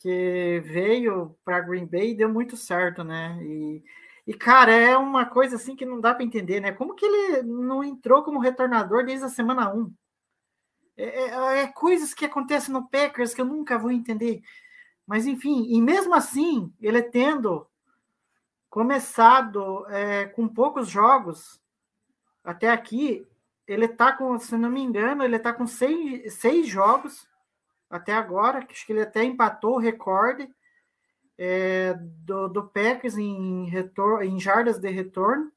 que 0.07 0.63
veio 0.65 1.37
para 1.45 1.59
Green 1.59 1.85
Bay 1.85 2.13
e 2.13 2.15
deu 2.15 2.29
muito 2.29 2.57
certo, 2.57 3.03
né? 3.03 3.37
E, 3.43 3.83
e, 4.25 4.33
cara, 4.33 4.71
é 4.71 4.97
uma 4.97 5.27
coisa 5.27 5.57
assim 5.57 5.75
que 5.75 5.85
não 5.85 6.01
dá 6.01 6.15
para 6.15 6.23
entender, 6.23 6.61
né? 6.61 6.71
Como 6.71 6.95
que 6.95 7.05
ele 7.05 7.43
não 7.43 7.83
entrou 7.83 8.23
como 8.23 8.39
retornador 8.39 9.05
desde 9.05 9.27
a 9.27 9.29
semana 9.29 9.75
1? 9.75 9.93
É, 10.97 11.05
é, 11.05 11.63
é 11.63 11.67
coisas 11.67 12.15
que 12.15 12.25
acontecem 12.25 12.73
no 12.73 12.89
Packers 12.89 13.35
que 13.35 13.41
eu 13.41 13.45
nunca 13.45 13.77
vou 13.77 13.91
entender. 13.91 14.43
Mas, 15.05 15.27
enfim, 15.27 15.67
e 15.75 15.83
mesmo 15.83 16.15
assim, 16.15 16.73
ele 16.81 17.03
tendo 17.03 17.67
começado 18.71 19.85
é, 19.89 20.27
com 20.27 20.47
poucos 20.47 20.89
jogos 20.89 21.61
até 22.45 22.71
aqui, 22.71 23.27
ele 23.67 23.89
tá 23.89 24.13
com, 24.13 24.39
se 24.39 24.57
não 24.57 24.71
me 24.71 24.81
engano, 24.81 25.25
ele 25.25 25.37
tá 25.41 25.53
com 25.53 25.67
seis, 25.67 26.33
seis 26.35 26.69
jogos 26.69 27.27
até 27.89 28.13
agora, 28.13 28.67
acho 28.71 28.87
que 28.87 28.93
ele 28.93 29.03
até 29.03 29.25
empatou 29.25 29.77
o 29.77 29.81
recorde 29.81 30.49
é, 31.39 31.95
do, 31.95 32.49
do 32.49 32.65
Packers 32.65 33.17
em, 33.17 33.67
retor 33.67 34.23
em 34.23 34.41
jardas 34.41 34.79
de 34.79 34.91
retorno, 34.91 35.53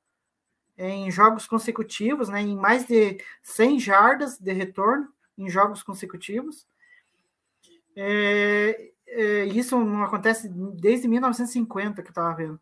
em 0.77 1.11
jogos 1.11 1.45
consecutivos, 1.45 2.29
né, 2.29 2.41
em 2.41 2.55
mais 2.55 2.85
de 2.85 3.17
100 3.41 3.79
jardas 3.79 4.37
de 4.37 4.51
retorno 4.53 5.09
em 5.37 5.49
jogos 5.49 5.83
consecutivos. 5.83 6.65
É, 7.95 8.91
é, 9.07 9.45
isso 9.45 9.77
não 9.77 10.03
acontece 10.03 10.47
desde 10.49 11.07
1950 11.07 12.01
que 12.01 12.07
eu 12.07 12.11
estava 12.11 12.33
vendo. 12.35 12.59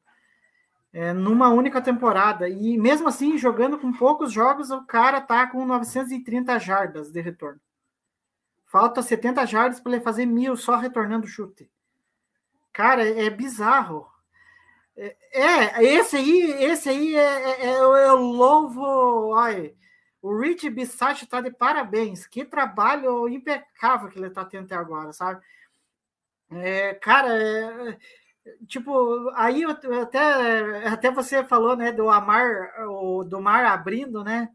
É, 0.92 1.14
numa 1.14 1.50
única 1.50 1.82
temporada. 1.82 2.50
E 2.50 2.78
mesmo 2.78 3.08
assim, 3.08 3.38
jogando 3.38 3.78
com 3.78 3.92
poucos 3.92 4.32
jogos, 4.32 4.72
o 4.72 4.84
cara 4.86 5.22
tá 5.22 5.46
com 5.46 5.66
930 5.66 6.58
jardas 6.60 7.12
de 7.12 7.22
retorno. 7.22 7.60
Falta 8.68 9.02
70 9.02 9.46
jardas 9.46 9.80
para 9.80 9.94
ele 9.94 10.02
fazer 10.02 10.26
mil 10.26 10.56
só 10.58 10.76
retornando 10.76 11.26
o 11.26 11.30
chute. 11.30 11.72
Cara, 12.74 13.08
é, 13.08 13.30
bizarro. 13.30 14.08
É, 14.96 15.16
é, 15.32 15.84
esse 15.84 16.18
aí, 16.18 16.64
esse 16.64 16.90
aí 16.90 17.16
é, 17.16 17.50
é, 17.50 17.66
é 17.66 17.80
eu 17.80 18.18
louvo. 18.18 18.82
Olha, 19.30 19.74
o 20.22 20.38
Rich 20.38 20.70
Bissatti 20.70 21.26
tá 21.26 21.40
de 21.40 21.50
parabéns. 21.50 22.28
Que 22.28 22.44
trabalho 22.44 23.30
impecável 23.30 24.10
que 24.10 24.20
ele 24.20 24.30
tá 24.30 24.44
tendo 24.44 24.66
até 24.66 24.76
agora, 24.76 25.14
sabe? 25.14 25.42
É, 26.52 26.94
cara, 26.96 27.30
é, 27.30 27.98
tipo, 28.68 29.30
aí 29.36 29.64
até, 29.64 30.88
até 30.88 31.12
você 31.12 31.44
falou, 31.44 31.76
né, 31.76 31.92
do 31.92 32.10
Amar, 32.10 32.74
o, 32.90 33.24
do 33.24 33.42
mar 33.42 33.66
abrindo, 33.66 34.24
né? 34.24 34.50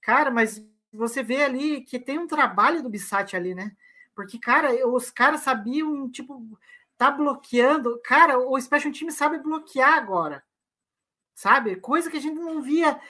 Cara, 0.00 0.30
mas 0.30 0.60
você 0.92 1.22
vê 1.22 1.42
ali 1.42 1.80
que 1.80 1.98
tem 1.98 2.18
um 2.18 2.26
trabalho 2.26 2.82
do 2.82 2.88
Bissatti 2.90 3.36
ali, 3.36 3.54
né? 3.54 3.72
Porque, 4.14 4.38
cara, 4.38 4.86
os 4.88 5.10
caras 5.10 5.40
sabiam, 5.40 6.10
tipo, 6.10 6.58
tá 6.98 7.10
bloqueando. 7.10 8.00
Cara, 8.04 8.38
o 8.38 8.60
Special 8.60 8.92
Team 8.92 9.10
sabe 9.10 9.38
bloquear 9.38 9.94
agora. 9.94 10.42
Sabe? 11.34 11.76
Coisa 11.76 12.10
que 12.10 12.16
a 12.18 12.20
gente 12.20 12.38
não 12.38 12.60
via, 12.60 13.00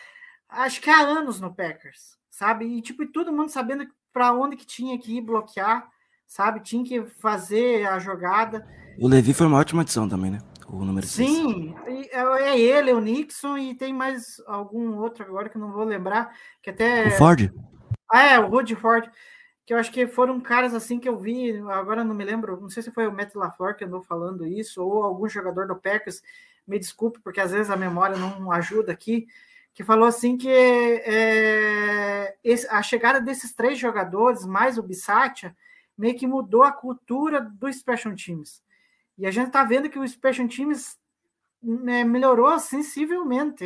acho 0.49 0.81
que 0.81 0.89
há 0.89 1.01
anos 1.01 1.41
no 1.41 1.53
Packers, 1.55 2.17
sabe? 2.31 2.65
E, 2.65 2.81
tipo, 2.81 3.07
todo 3.07 3.33
mundo 3.33 3.51
sabendo 3.51 3.87
para 4.13 4.33
onde 4.33 4.57
que 4.57 4.67
tinha 4.67 4.99
que 4.99 5.17
ir 5.17 5.21
bloquear, 5.21 5.91
sabe? 6.27 6.61
Tinha 6.61 6.85
que 6.85 7.05
fazer 7.05 7.87
a 7.87 7.99
jogada. 7.99 8.67
O 8.99 9.09
Levi 9.09 9.35
foi 9.35 9.47
uma 9.47 9.59
ótima 9.59 9.83
adição 9.83 10.09
também, 10.09 10.31
né? 10.31 10.39
O 10.73 10.87
número 10.87 11.07
Sim, 11.07 11.75
é 12.11 12.59
ele, 12.59 12.95
o 12.95 13.01
Nixon, 13.01 13.59
e 13.59 13.75
tem 13.75 13.93
mais 13.93 14.43
algum 14.47 14.97
outro 14.97 15.23
agora 15.23 15.51
que 15.51 15.59
eu 15.59 15.61
não 15.61 15.71
vou 15.71 15.85
lembrar, 15.85 16.35
que 16.63 16.71
até... 16.71 17.09
O 17.09 17.11
Ford? 17.11 17.53
Ah, 18.11 18.25
é, 18.25 18.41
o 18.41 18.49
Rudy 18.49 18.75
Ford, 18.75 19.07
que 19.67 19.75
eu 19.75 19.79
acho 19.79 19.93
que 19.93 20.07
foram 20.07 20.41
caras 20.41 20.73
assim 20.75 20.99
que 20.99 21.07
eu 21.07 21.19
vi, 21.19 21.59
agora 21.69 22.03
não 22.03 22.15
me 22.15 22.25
lembro, 22.25 22.59
não 22.59 22.71
sei 22.71 22.83
se 22.83 22.91
foi 22.91 23.07
o 23.07 23.13
Matt 23.13 23.35
LaFleur 23.35 23.77
que 23.77 23.85
andou 23.85 24.01
falando 24.01 24.47
isso, 24.47 24.83
ou 24.83 25.03
algum 25.03 25.29
jogador 25.29 25.67
do 25.67 25.77
Packers, 25.77 26.23
me 26.67 26.79
desculpe, 26.79 27.21
porque 27.21 27.41
às 27.41 27.51
vezes 27.51 27.71
a 27.71 27.77
memória 27.77 28.17
não 28.17 28.51
ajuda 28.51 28.93
aqui, 28.93 29.27
que 29.75 29.85
falou 29.85 30.07
assim 30.07 30.39
que 30.39 30.49
é, 30.49 32.35
a 32.71 32.83
chegada 32.83 33.21
desses 33.21 33.53
três 33.53 33.79
jogadores, 33.79 34.47
mais 34.47 34.79
o 34.79 34.83
Bissatia, 34.83 35.55
meio 35.99 36.17
que 36.17 36.27
mudou 36.27 36.63
a 36.63 36.73
cultura 36.73 37.43
do 37.43 37.71
Special 37.71 38.15
Teams. 38.15 38.63
E 39.19 39.27
a 39.27 39.31
gente 39.31 39.51
tá 39.51 39.63
vendo 39.65 39.91
que 39.91 39.99
o 39.99 40.07
Special 40.07 40.49
Teams 40.49 40.99
né, 41.63 42.03
melhorou 42.03 42.59
sensivelmente, 42.59 43.65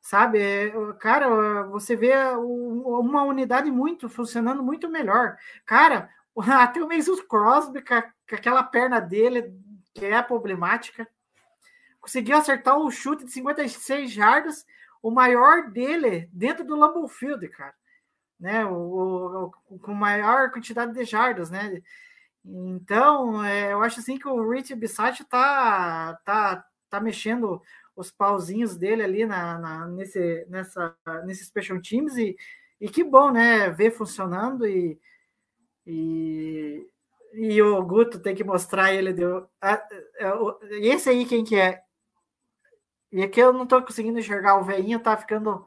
sabe? 0.00 0.72
Cara, 0.98 1.62
você 1.64 1.94
vê 1.94 2.12
uma 2.36 3.22
unidade 3.22 3.70
muito 3.70 4.08
funcionando 4.08 4.62
muito 4.62 4.88
melhor. 4.88 5.36
Cara, 5.64 6.10
até 6.36 6.82
o 6.82 6.88
Mason 6.88 7.16
Crosby, 7.28 7.82
com, 7.82 7.94
aquela 8.32 8.62
perna 8.62 9.00
dele, 9.00 9.54
que 9.94 10.04
é 10.06 10.20
problemática, 10.22 11.08
conseguiu 12.00 12.36
acertar 12.36 12.76
o 12.76 12.90
chute 12.90 13.24
de 13.24 13.30
56 13.30 14.10
jardas, 14.10 14.66
o 15.02 15.10
maior 15.10 15.70
dele 15.70 16.28
dentro 16.32 16.64
do 16.64 16.76
Lambeau 16.76 17.06
Field, 17.08 17.46
cara. 17.48 17.74
Né, 18.40 18.66
o, 18.66 19.52
o, 19.70 19.78
com 19.78 19.94
maior 19.94 20.50
quantidade 20.50 20.92
de 20.92 21.04
jardas, 21.04 21.50
né? 21.50 21.80
Então, 22.44 23.42
é, 23.42 23.72
eu 23.72 23.82
acho 23.82 24.00
assim 24.00 24.18
que 24.18 24.28
o 24.28 24.50
Rich 24.50 24.74
Bissatti 24.74 25.24
tá, 25.24 26.14
tá, 26.24 26.64
tá 26.90 27.00
mexendo 27.00 27.62
os 27.96 28.10
pauzinhos 28.10 28.76
dele 28.76 29.02
ali 29.02 29.24
na, 29.24 29.58
na, 29.58 29.86
nesse, 29.86 30.44
nessa, 30.48 30.94
nesse 31.24 31.44
Special 31.44 31.80
Teams 31.80 32.16
e, 32.18 32.36
e 32.80 32.88
que 32.88 33.02
bom, 33.02 33.30
né? 33.30 33.70
Ver 33.70 33.92
funcionando 33.92 34.66
e, 34.66 35.00
e, 35.86 36.86
e 37.32 37.62
o 37.62 37.82
Guto 37.82 38.20
tem 38.20 38.34
que 38.34 38.44
mostrar 38.44 38.92
ele. 38.92 39.12
Deu, 39.12 39.48
esse 40.82 41.08
aí 41.08 41.24
quem 41.24 41.44
que 41.44 41.56
é? 41.56 41.82
E 43.10 43.22
aqui 43.22 43.40
eu 43.40 43.52
não 43.52 43.66
tô 43.66 43.80
conseguindo 43.80 44.18
enxergar 44.18 44.58
o 44.58 44.64
velhinho, 44.64 45.00
tá 45.00 45.16
ficando. 45.16 45.64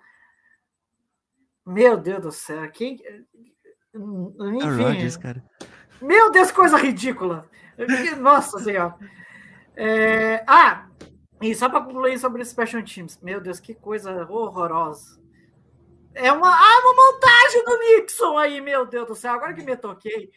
Meu 1.66 1.98
Deus 1.98 2.22
do 2.22 2.32
céu, 2.32 2.70
quem. 2.72 3.02
Enfim. 3.96 4.84
Rodgers, 4.84 5.18
cara. 5.18 5.44
Meu 6.02 6.32
Deus, 6.32 6.52
coisa 6.52 6.78
ridícula! 6.78 7.50
Nossa 8.20 8.60
Senhora! 8.60 8.96
É... 9.76 10.44
Ah, 10.48 10.88
e 11.42 11.54
só 11.54 11.70
para 11.70 11.82
concluir 11.82 12.18
sobre 12.18 12.42
os 12.42 12.50
Special 12.50 12.84
Teams, 12.84 13.20
meu 13.22 13.40
Deus, 13.40 13.60
que 13.60 13.76
coisa 13.76 14.12
horrorosa. 14.30 15.22
É 16.14 16.32
uma, 16.32 16.50
ah, 16.50 16.80
uma 16.80 17.14
montagem 17.14 17.64
do 17.64 17.78
Nixon 17.78 18.38
aí, 18.38 18.60
meu 18.60 18.86
Deus 18.88 19.08
do 19.08 19.16
céu, 19.16 19.34
agora 19.34 19.54
que 19.54 19.64
me 19.64 19.78
toquei. 19.78 20.32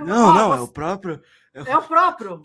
Não, 0.00 0.32
não, 0.32 0.54
é 0.54 0.60
o 0.60 0.68
próprio. 0.68 1.20
É 1.52 1.76
o 1.76 1.82
próprio. 1.82 2.40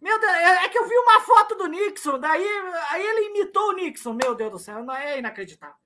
Meu 0.00 0.20
Deus, 0.20 0.32
é 0.32 0.68
que 0.68 0.78
eu 0.78 0.88
vi 0.88 0.96
uma 0.96 1.20
foto 1.20 1.56
do 1.56 1.66
Nixon, 1.66 2.18
daí 2.18 2.44
aí 2.90 3.02
ele 3.04 3.30
imitou 3.30 3.70
o 3.70 3.72
Nixon, 3.72 4.12
meu 4.12 4.34
Deus 4.34 4.52
do 4.52 4.58
céu, 4.58 4.84
não 4.84 4.94
é 4.94 5.18
inacreditável. 5.18 5.76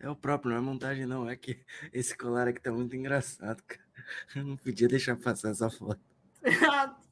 É 0.00 0.08
o 0.08 0.16
próprio, 0.16 0.52
não 0.52 0.58
é 0.58 0.60
montagem, 0.60 1.06
não. 1.06 1.28
É 1.28 1.34
que 1.34 1.64
esse 1.92 2.16
colar 2.16 2.46
aqui 2.46 2.60
tá 2.60 2.70
muito 2.70 2.94
engraçado, 2.94 3.62
cara. 3.64 3.87
Eu 4.34 4.44
não 4.44 4.56
podia 4.56 4.88
deixar 4.88 5.16
passar 5.16 5.50
essa 5.50 5.70
foto. 5.70 6.00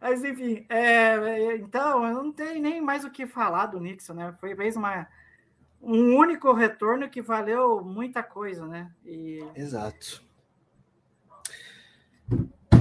Mas 0.00 0.22
enfim, 0.22 0.64
é, 0.68 1.56
então 1.56 2.06
eu 2.06 2.14
não 2.22 2.32
tenho 2.32 2.60
nem 2.60 2.80
mais 2.80 3.04
o 3.04 3.10
que 3.10 3.26
falar 3.26 3.66
do 3.66 3.80
Nixon, 3.80 4.14
né? 4.14 4.34
Foi 4.38 4.54
fez 4.54 4.76
uma, 4.76 5.08
um 5.80 6.16
único 6.16 6.52
retorno 6.52 7.08
que 7.08 7.22
valeu 7.22 7.82
muita 7.82 8.22
coisa, 8.22 8.66
né? 8.66 8.92
E 9.04 9.42
Exato. 9.54 10.22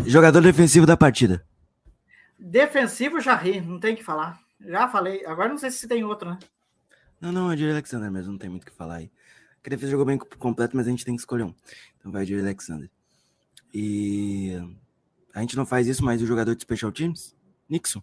Jogador 0.05 0.41
defensivo 0.41 0.85
da 0.85 0.97
partida. 0.97 1.45
defensivo 2.37 3.19
já 3.19 3.35
ri, 3.35 3.61
não 3.61 3.79
tem 3.79 3.93
o 3.93 3.97
que 3.97 4.03
falar. 4.03 4.39
Já 4.59 4.87
falei. 4.87 5.25
Agora 5.25 5.49
não 5.49 5.57
sei 5.57 5.71
se 5.71 5.87
tem 5.87 6.03
outro, 6.03 6.29
né? 6.29 6.39
Não, 7.19 7.31
não, 7.31 7.51
é 7.51 7.57
Jerry 7.57 7.71
Alexander 7.71 8.11
mesmo, 8.11 8.33
não 8.33 8.39
tem 8.39 8.49
muito 8.49 8.63
o 8.63 8.65
que 8.65 8.71
falar 8.71 8.95
aí. 8.97 9.11
A 9.65 9.69
defesa 9.69 9.91
jogou 9.91 10.05
bem 10.05 10.17
completo, 10.17 10.77
mas 10.77 10.87
a 10.87 10.91
gente 10.91 11.03
tem 11.03 11.15
que 11.15 11.21
escolher 11.21 11.43
um. 11.43 11.53
Então 11.97 12.11
vai 12.11 12.23
o 12.23 12.25
Jerry 12.25 12.41
Alexander. 12.41 12.89
E 13.73 14.53
a 15.33 15.41
gente 15.41 15.57
não 15.57 15.65
faz 15.65 15.87
isso, 15.87 16.03
mas 16.05 16.21
o 16.21 16.25
jogador 16.25 16.55
de 16.55 16.61
Special 16.61 16.91
Teams? 16.91 17.35
Nixon. 17.67 18.01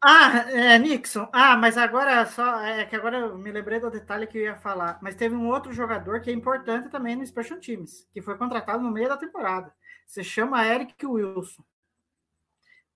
Ah, 0.00 0.50
é, 0.50 0.78
Nixon. 0.78 1.26
Ah, 1.32 1.56
mas 1.56 1.78
agora 1.78 2.26
só. 2.26 2.60
É 2.60 2.84
que 2.84 2.94
agora 2.94 3.18
eu 3.18 3.38
me 3.38 3.50
lembrei 3.50 3.80
do 3.80 3.90
detalhe 3.90 4.26
que 4.26 4.36
eu 4.36 4.42
ia 4.42 4.56
falar. 4.56 4.98
Mas 5.00 5.14
teve 5.14 5.34
um 5.34 5.48
outro 5.48 5.72
jogador 5.72 6.20
que 6.20 6.28
é 6.28 6.32
importante 6.34 6.90
também 6.90 7.16
no 7.16 7.26
Special 7.26 7.58
Teams, 7.58 8.06
que 8.12 8.20
foi 8.20 8.36
contratado 8.36 8.82
no 8.82 8.90
meio 8.90 9.08
da 9.08 9.16
temporada. 9.16 9.72
Se 10.06 10.22
chama 10.22 10.66
Eric 10.66 11.06
Wilson. 11.06 11.64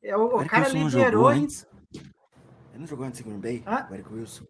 É, 0.03 0.15
o, 0.17 0.27
o 0.27 0.47
cara 0.47 0.65
Wilson 0.67 0.79
não 0.79 0.87
liderou 0.89 1.11
jogou 1.11 1.29
antes? 1.29 1.67
Ele 1.95 2.79
não 2.79 2.87
jogou 2.87 3.07
antes 3.07 3.21
em 3.21 3.25
Green 3.25 3.41
Bay? 3.41 3.65
Hã? 3.67 3.89
O 3.91 3.95
Eric 3.95 4.13
Wilson. 4.13 4.45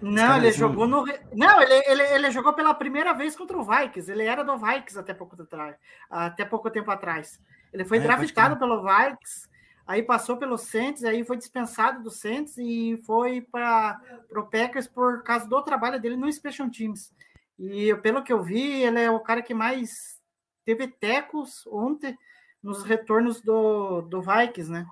Não, 0.00 0.36
ele 0.36 0.52
jogou 0.52 0.86
no. 0.86 1.04
Não, 1.34 1.60
ele, 1.60 1.74
ele, 1.86 2.02
ele 2.02 2.30
jogou 2.30 2.52
pela 2.52 2.72
primeira 2.72 3.12
vez 3.12 3.36
contra 3.36 3.58
o 3.58 3.64
Vikings. 3.64 4.10
Ele 4.10 4.24
era 4.24 4.42
do 4.42 4.56
Vikings 4.56 4.98
até 4.98 5.12
pouco, 5.12 5.40
atrás, 5.40 5.76
até 6.08 6.44
pouco 6.44 6.70
tempo 6.70 6.90
atrás. 6.90 7.40
Ele 7.72 7.84
foi 7.84 7.98
é, 7.98 8.00
draftado 8.00 8.58
pelo 8.58 8.82
Vikings, 8.82 9.48
aí 9.86 10.02
passou 10.02 10.36
pelo 10.36 10.56
Saints, 10.56 11.04
aí 11.04 11.24
foi 11.24 11.36
dispensado 11.36 12.02
do 12.02 12.10
Saints 12.10 12.56
e 12.58 13.00
foi 13.04 13.42
para 13.42 14.00
o 14.34 14.42
Packers 14.44 14.88
por 14.88 15.22
causa 15.22 15.46
do 15.46 15.62
trabalho 15.62 16.00
dele 16.00 16.16
no 16.16 16.32
Special 16.32 16.70
Teams. 16.70 17.12
E 17.58 17.94
pelo 17.96 18.22
que 18.22 18.32
eu 18.32 18.42
vi, 18.42 18.82
ele 18.82 19.00
é 19.00 19.10
o 19.10 19.20
cara 19.20 19.42
que 19.42 19.52
mais 19.52 20.18
teve 20.64 20.88
tecos 20.88 21.66
ontem 21.66 22.18
nos 22.62 22.82
retornos 22.82 23.40
do, 23.40 24.02
do 24.02 24.22
Vikings, 24.22 24.70
né? 24.70 24.86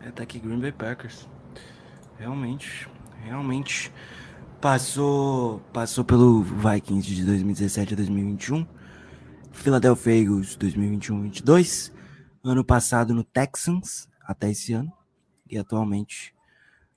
É, 0.00 0.10
tá 0.10 0.22
aqui 0.22 0.38
Green 0.38 0.60
Bay 0.60 0.72
Packers. 0.72 1.28
Realmente, 2.18 2.88
realmente 3.28 3.92
passou, 4.60 5.60
passou 5.72 6.04
pelo 6.04 6.42
Vikings 6.42 7.14
de 7.14 7.24
2017 7.24 7.92
a 7.92 7.96
2021, 7.96 8.66
Philadelphia 9.52 10.16
Eagles 10.16 10.56
2021-22, 10.56 11.92
ano 12.42 12.64
passado 12.64 13.14
no 13.14 13.22
Texans 13.22 14.08
até 14.22 14.50
esse 14.50 14.72
ano 14.72 14.92
e 15.48 15.58
atualmente 15.58 16.34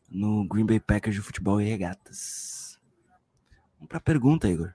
no 0.09 0.47
Green 0.47 0.65
Bay 0.65 0.79
Packers 0.79 1.15
de 1.15 1.21
futebol 1.21 1.61
e 1.61 1.65
regatas. 1.65 2.79
Vamos 3.75 3.89
pra 3.89 3.99
pergunta, 3.99 4.49
Igor. 4.49 4.73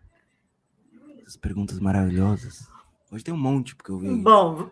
Essas 1.23 1.37
perguntas 1.37 1.79
maravilhosas. 1.79 2.69
Hoje 3.11 3.25
tem 3.25 3.35
um 3.35 3.39
monte 3.39 3.75
porque 3.75 3.91
eu 3.91 3.99
vi. 3.99 4.15
Bom, 4.17 4.71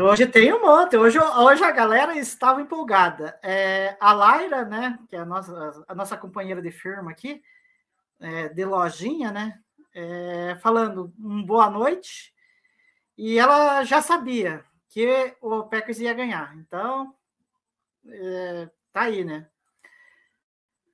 hoje 0.00 0.26
tem 0.26 0.52
um 0.52 0.60
monte. 0.60 0.96
Hoje, 0.96 1.18
hoje 1.18 1.64
a 1.64 1.70
galera 1.70 2.16
estava 2.16 2.60
empolgada. 2.60 3.38
É, 3.42 3.96
a 4.00 4.12
Laira, 4.12 4.64
né, 4.64 4.98
que 5.08 5.16
é 5.16 5.20
a 5.20 5.24
nossa, 5.24 5.84
a 5.86 5.94
nossa 5.94 6.16
companheira 6.16 6.60
de 6.62 6.70
firma 6.70 7.10
aqui, 7.10 7.42
é, 8.20 8.48
de 8.48 8.64
lojinha, 8.64 9.30
né, 9.30 9.58
é, 9.94 10.56
falando 10.62 11.12
um 11.18 11.44
boa 11.44 11.70
noite. 11.70 12.34
E 13.16 13.38
ela 13.38 13.82
já 13.84 14.00
sabia 14.00 14.64
que 14.88 15.34
o 15.40 15.64
Packers 15.64 15.98
ia 15.98 16.14
ganhar. 16.14 16.56
Então, 16.56 17.14
é, 18.06 18.70
tá 18.92 19.02
aí, 19.02 19.24
né? 19.24 19.48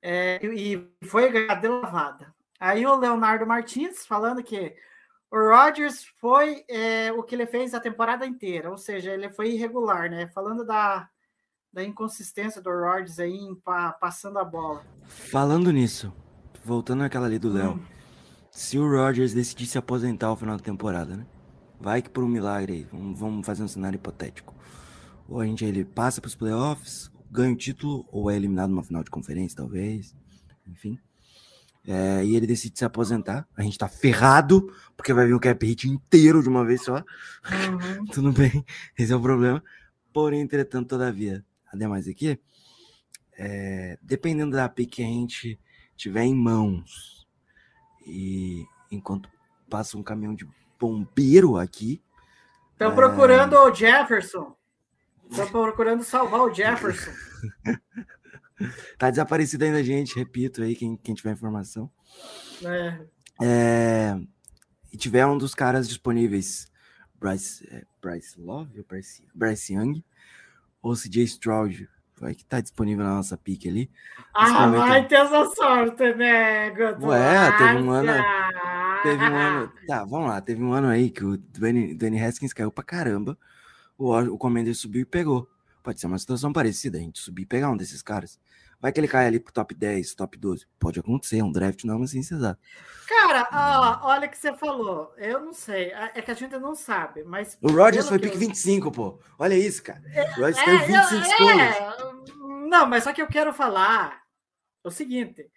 É, 0.01 0.39
e 0.43 0.87
foi 1.03 1.31
ganhar 1.31 1.55
de 1.55 1.67
lavada. 1.67 2.33
Aí 2.59 2.85
o 2.85 2.95
Leonardo 2.95 3.45
Martins 3.45 4.05
falando 4.05 4.43
que 4.43 4.75
o 5.35 5.49
Rodgers 5.49 6.05
foi 6.21 6.63
é, 6.69 7.11
o 7.11 7.21
que 7.21 7.35
ele 7.35 7.45
fez 7.45 7.73
a 7.73 7.79
temporada 7.79 8.25
inteira, 8.25 8.71
ou 8.71 8.77
seja, 8.77 9.11
ele 9.11 9.29
foi 9.29 9.51
irregular, 9.51 10.09
né? 10.09 10.27
Falando 10.27 10.65
da, 10.65 11.09
da 11.73 11.83
inconsistência 11.83 12.61
do 12.61 12.69
Rodgers 12.69 13.19
aí 13.19 13.33
em 13.35 13.53
pa- 13.53 13.91
passando 13.91 14.39
a 14.39 14.45
bola. 14.45 14.81
Falando 15.03 15.71
nisso, 15.71 16.13
voltando 16.63 17.03
àquela 17.03 17.25
ali 17.25 17.37
do 17.37 17.51
Léo. 17.51 17.73
Hum. 17.73 17.85
Se 18.49 18.79
o 18.79 18.89
Rodgers 18.89 19.33
decidir 19.33 19.65
se 19.65 19.77
aposentar 19.77 20.27
ao 20.27 20.37
final 20.37 20.55
da 20.55 20.63
temporada, 20.63 21.17
né? 21.17 21.25
Vai 21.81 22.01
que 22.01 22.09
por 22.09 22.23
um 22.23 22.29
milagre 22.29 22.71
aí, 22.71 22.87
vamos, 22.89 23.19
vamos 23.19 23.45
fazer 23.45 23.61
um 23.61 23.67
cenário 23.67 23.97
hipotético. 23.97 24.55
Ou 25.27 25.41
a 25.41 25.45
gente 25.45 25.65
ele 25.65 25.83
passa 25.83 26.21
para 26.21 26.29
os 26.29 26.35
playoffs, 26.35 27.11
ganha 27.29 27.51
o 27.51 27.57
título, 27.57 28.07
ou 28.09 28.31
é 28.31 28.37
eliminado 28.37 28.69
numa 28.69 28.83
final 28.83 29.03
de 29.03 29.09
conferência, 29.09 29.57
talvez. 29.57 30.15
Enfim. 30.65 30.97
É, 31.87 32.23
e 32.25 32.35
ele 32.35 32.47
decide 32.47 32.79
se 32.79 32.85
aposentar. 32.85 33.47
A 33.55 33.61
gente 33.61 33.77
tá 33.77 33.87
ferrado, 33.87 34.73
porque 34.97 35.13
vai 35.13 35.27
vir 35.27 35.35
um 35.35 35.39
cap 35.39 35.63
hit 35.65 35.87
inteiro 35.87 36.41
de 36.41 36.49
uma 36.49 36.65
vez 36.65 36.83
só. 36.83 36.95
Uhum. 36.97 38.05
Tudo 38.11 38.31
bem, 38.31 38.65
esse 38.97 39.13
é 39.13 39.15
o 39.15 39.21
problema. 39.21 39.63
Porém, 40.11 40.41
entretanto, 40.41 40.89
todavia, 40.89 41.45
ademais 41.71 42.07
aqui, 42.07 42.39
é, 43.37 43.99
dependendo 44.01 44.55
da 44.55 44.67
pick 44.67 44.95
que 44.95 45.03
a 45.03 45.05
gente 45.05 45.59
tiver 45.95 46.23
em 46.23 46.33
mãos, 46.33 47.27
e 48.05 48.65
enquanto 48.91 49.29
passa 49.69 49.97
um 49.97 50.03
caminhão 50.03 50.33
de 50.33 50.47
bombeiro 50.79 51.57
aqui, 51.57 52.01
Estão 52.73 52.91
É. 52.91 52.95
procurando 52.95 53.53
o 53.55 53.73
Jefferson. 53.73 54.53
Estão 55.31 55.47
procurando 55.47 56.03
salvar 56.03 56.41
o 56.41 56.53
Jefferson. 56.53 57.09
tá 58.97 59.09
desaparecido 59.09 59.65
ainda, 59.65 59.83
gente, 59.83 60.15
repito 60.15 60.61
aí, 60.63 60.75
quem, 60.75 60.95
quem 60.97 61.13
tiver 61.15 61.31
informação. 61.31 61.89
É, 62.63 62.99
É, 63.41 64.17
e 64.91 64.97
tiver 64.97 65.25
um 65.25 65.37
dos 65.37 65.53
caras 65.53 65.87
disponíveis, 65.87 66.71
Bryce, 67.19 67.67
é, 67.71 67.83
Bryce 68.01 68.39
Love 68.39 68.79
ou 68.79 68.85
Bryce, 68.87 69.27
Bryce 69.33 69.73
Young, 69.73 70.03
ou 70.81 70.93
CJ 70.95 71.23
Stroud, 71.23 71.89
vai 72.17 72.33
que 72.33 72.45
tá 72.45 72.61
disponível 72.61 73.03
na 73.03 73.15
nossa 73.15 73.35
pick 73.37 73.65
ali. 73.67 73.91
Ah, 74.33 74.67
vai 74.69 75.07
ter 75.07 75.15
essa 75.15 75.45
sorte, 75.53 76.13
né, 76.15 76.69
Guto? 76.69 77.07
Ué, 77.07 77.51
teve 77.57 77.75
um 77.81 77.89
ano- 77.91 78.11
Ah, 78.11 78.99
Teve 79.03 79.23
um 79.23 79.35
ano. 79.35 79.71
Tá, 79.85 80.03
vamos 80.03 80.29
lá. 80.29 80.41
Teve 80.41 80.63
um 80.63 80.73
ano 80.73 80.87
aí 80.87 81.11
que 81.11 81.23
o 81.23 81.37
Dwayne, 81.37 81.93
Dwayne 81.93 82.19
Haskins 82.23 82.53
caiu 82.53 82.71
pra 82.71 82.83
caramba. 82.83 83.37
O, 83.97 84.17
o 84.17 84.37
Commander 84.37 84.73
subiu 84.75 85.01
e 85.01 85.05
pegou. 85.05 85.47
Pode 85.85 85.99
ser 85.99 86.07
uma 86.07 86.17
situação 86.17 86.51
parecida, 86.51 86.97
a 86.97 87.01
gente 87.01 87.19
subir 87.19 87.43
e 87.43 87.45
pegar 87.45 87.69
um 87.69 87.77
desses 87.77 88.01
caras. 88.01 88.39
Vai 88.81 88.91
que 88.91 88.99
ele 88.99 89.07
cai 89.07 89.27
ali 89.27 89.39
pro 89.39 89.53
top 89.53 89.71
10, 89.75 90.15
top 90.15 90.35
12. 90.35 90.65
Pode 90.79 90.99
acontecer, 90.99 91.37
é 91.37 91.43
um 91.43 91.51
draft 91.51 91.83
não 91.83 91.93
é 91.93 91.97
uma 91.97 92.07
ciência 92.07 92.33
exata. 92.33 92.59
Cara, 93.07 93.47
ó, 94.01 94.07
olha 94.09 94.27
o 94.27 94.31
que 94.31 94.35
você 94.37 94.51
falou. 94.57 95.13
Eu 95.15 95.41
não 95.41 95.53
sei. 95.53 95.91
É 96.15 96.23
que 96.23 96.31
a 96.31 96.33
gente 96.33 96.57
não 96.57 96.73
sabe, 96.73 97.23
mas. 97.23 97.55
O 97.61 97.67
Rodgers 97.67 98.07
pelo 98.07 98.09
foi 98.09 98.19
pick 98.19 98.33
eu- 98.33 98.39
25, 98.39 98.91
pô. 98.91 99.19
Olha 99.37 99.53
isso, 99.53 99.83
cara. 99.83 100.01
O 100.37 100.41
Rodgers 100.41 100.57
É, 100.57 100.65
caiu 100.65 100.79
eu- 100.79 100.87
25 100.87 101.21
escolhas. 101.21 101.75
é, 101.75 102.67
não, 102.67 102.87
mas 102.87 103.03
só 103.03 103.13
que 103.13 103.21
eu 103.21 103.27
quero 103.27 103.53
falar 103.53 104.23
o 104.83 104.89
seguinte, 104.89 105.47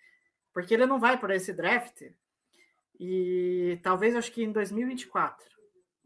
porque 0.52 0.74
ele 0.74 0.84
não 0.84 1.00
vai 1.00 1.16
para 1.18 1.34
esse 1.34 1.54
draft 1.54 2.02
e 3.00 3.80
talvez 3.82 4.14
acho 4.14 4.30
que 4.30 4.42
em 4.44 4.52
2024. 4.52 5.46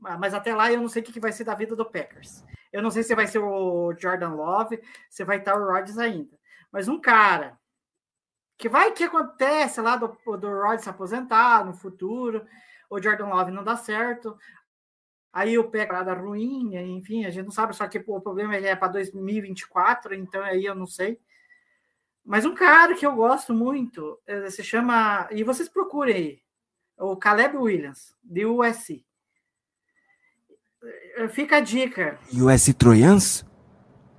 Ah, 0.04 0.18
Mas 0.18 0.34
até 0.34 0.54
lá 0.54 0.72
eu 0.72 0.80
não 0.80 0.88
sei 0.88 1.02
o 1.02 1.04
que 1.04 1.20
vai 1.20 1.32
ser 1.32 1.44
da 1.44 1.54
vida 1.54 1.76
do 1.76 1.84
Packers. 1.84 2.44
Eu 2.72 2.82
não 2.82 2.90
sei 2.90 3.02
se 3.02 3.14
vai 3.14 3.26
ser 3.26 3.38
o 3.38 3.94
Jordan 3.98 4.34
Love, 4.34 4.80
se 5.10 5.24
vai 5.24 5.38
estar 5.38 5.56
o 5.56 5.64
Rodgers 5.64 5.98
ainda. 5.98 6.38
Mas 6.70 6.88
um 6.88 7.00
cara 7.00 7.58
que 8.58 8.68
vai 8.68 8.92
que 8.92 9.04
acontece 9.04 9.80
lá 9.80 9.96
do, 9.96 10.08
do 10.36 10.48
Rodgers 10.48 10.82
se 10.82 10.90
aposentar 10.90 11.64
no 11.64 11.74
futuro, 11.74 12.46
o 12.88 13.00
Jordan 13.00 13.26
Love 13.26 13.50
não 13.50 13.64
dá 13.64 13.76
certo, 13.76 14.36
Aí 15.32 15.56
o 15.58 15.70
pé 15.70 15.86
parada 15.86 16.12
ruim, 16.12 16.76
enfim, 16.76 17.24
a 17.24 17.30
gente 17.30 17.46
não 17.46 17.50
sabe, 17.50 17.74
só 17.74 17.88
que 17.88 17.98
o 18.06 18.20
problema 18.20 18.54
é 18.54 18.76
para 18.76 18.88
2024, 18.92 20.14
então 20.14 20.42
aí 20.42 20.66
eu 20.66 20.74
não 20.74 20.86
sei. 20.86 21.18
Mas 22.22 22.44
um 22.44 22.54
cara 22.54 22.94
que 22.94 23.06
eu 23.06 23.16
gosto 23.16 23.54
muito 23.54 24.20
eh, 24.26 24.50
se 24.50 24.62
chama. 24.62 25.26
E 25.32 25.42
vocês 25.42 25.68
procurem 25.68 26.14
aí, 26.14 26.42
o 26.98 27.16
Caleb 27.16 27.56
Williams, 27.56 28.14
de 28.22 28.44
USC. 28.44 29.04
Eh, 31.16 31.28
Fica 31.28 31.56
a 31.56 31.60
dica. 31.60 32.18
US 32.32 32.72
Troyans? 32.76 33.44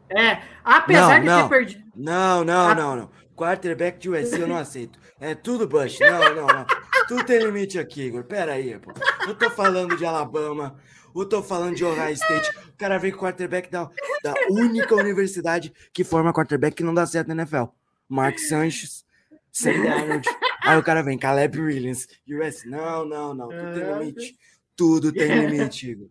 É, 0.09 0.41
apesar 0.63 1.15
Não, 1.15 1.19
de 1.21 1.25
não. 1.25 1.43
ter 1.49 1.55
perdido. 1.55 1.83
Não, 1.95 2.43
não, 2.43 2.67
Ah. 2.69 2.75
não, 2.75 2.95
não. 2.95 3.09
Quarterback 3.35 3.99
de 3.99 4.09
USC 4.09 4.39
eu 4.39 4.47
não 4.47 4.57
aceito. 4.57 4.99
É 5.19 5.33
tudo 5.33 5.67
Bush. 5.67 5.99
Não, 5.99 6.35
não, 6.35 6.47
não. 6.47 6.65
Tudo 7.07 7.23
tem 7.25 7.39
limite 7.43 7.79
aqui, 7.79 8.03
Igor. 8.03 8.23
Pera 8.23 8.53
aí, 8.53 8.77
pô. 8.79 8.93
Eu 9.27 9.35
tô 9.35 9.49
falando 9.49 9.97
de 9.97 10.05
Alabama. 10.05 10.77
Eu 11.15 11.25
tô 11.27 11.41
falando 11.43 11.75
de 11.75 11.83
Ohio 11.83 12.11
State. 12.13 12.49
O 12.69 12.77
cara 12.77 12.97
vem 12.99 13.11
com 13.11 13.19
quarterback 13.19 13.69
da, 13.71 13.89
da 14.23 14.33
única 14.49 14.95
universidade 14.95 15.73
que 15.91 16.03
forma 16.03 16.31
quarterback 16.33 16.75
que 16.75 16.83
não 16.83 16.93
dá 16.93 17.05
certo 17.05 17.27
na 17.29 17.33
NFL. 17.43 17.65
Mark 18.07 18.37
Sanchez, 18.39 19.03
Sam 19.51 19.83
Darnold. 19.83 20.27
Aí 20.63 20.77
o 20.77 20.83
cara 20.83 21.01
vem, 21.01 21.17
Caleb 21.17 21.59
Williams, 21.59 22.07
US. 22.27 22.63
Não, 22.65 23.03
não, 23.05 23.33
não. 23.33 23.47
Tudo 23.49 23.73
tem 23.73 23.93
limite. 23.99 24.37
Tudo 24.75 25.11
tem 25.11 25.45
limite, 25.47 25.89
Igor. 25.91 26.07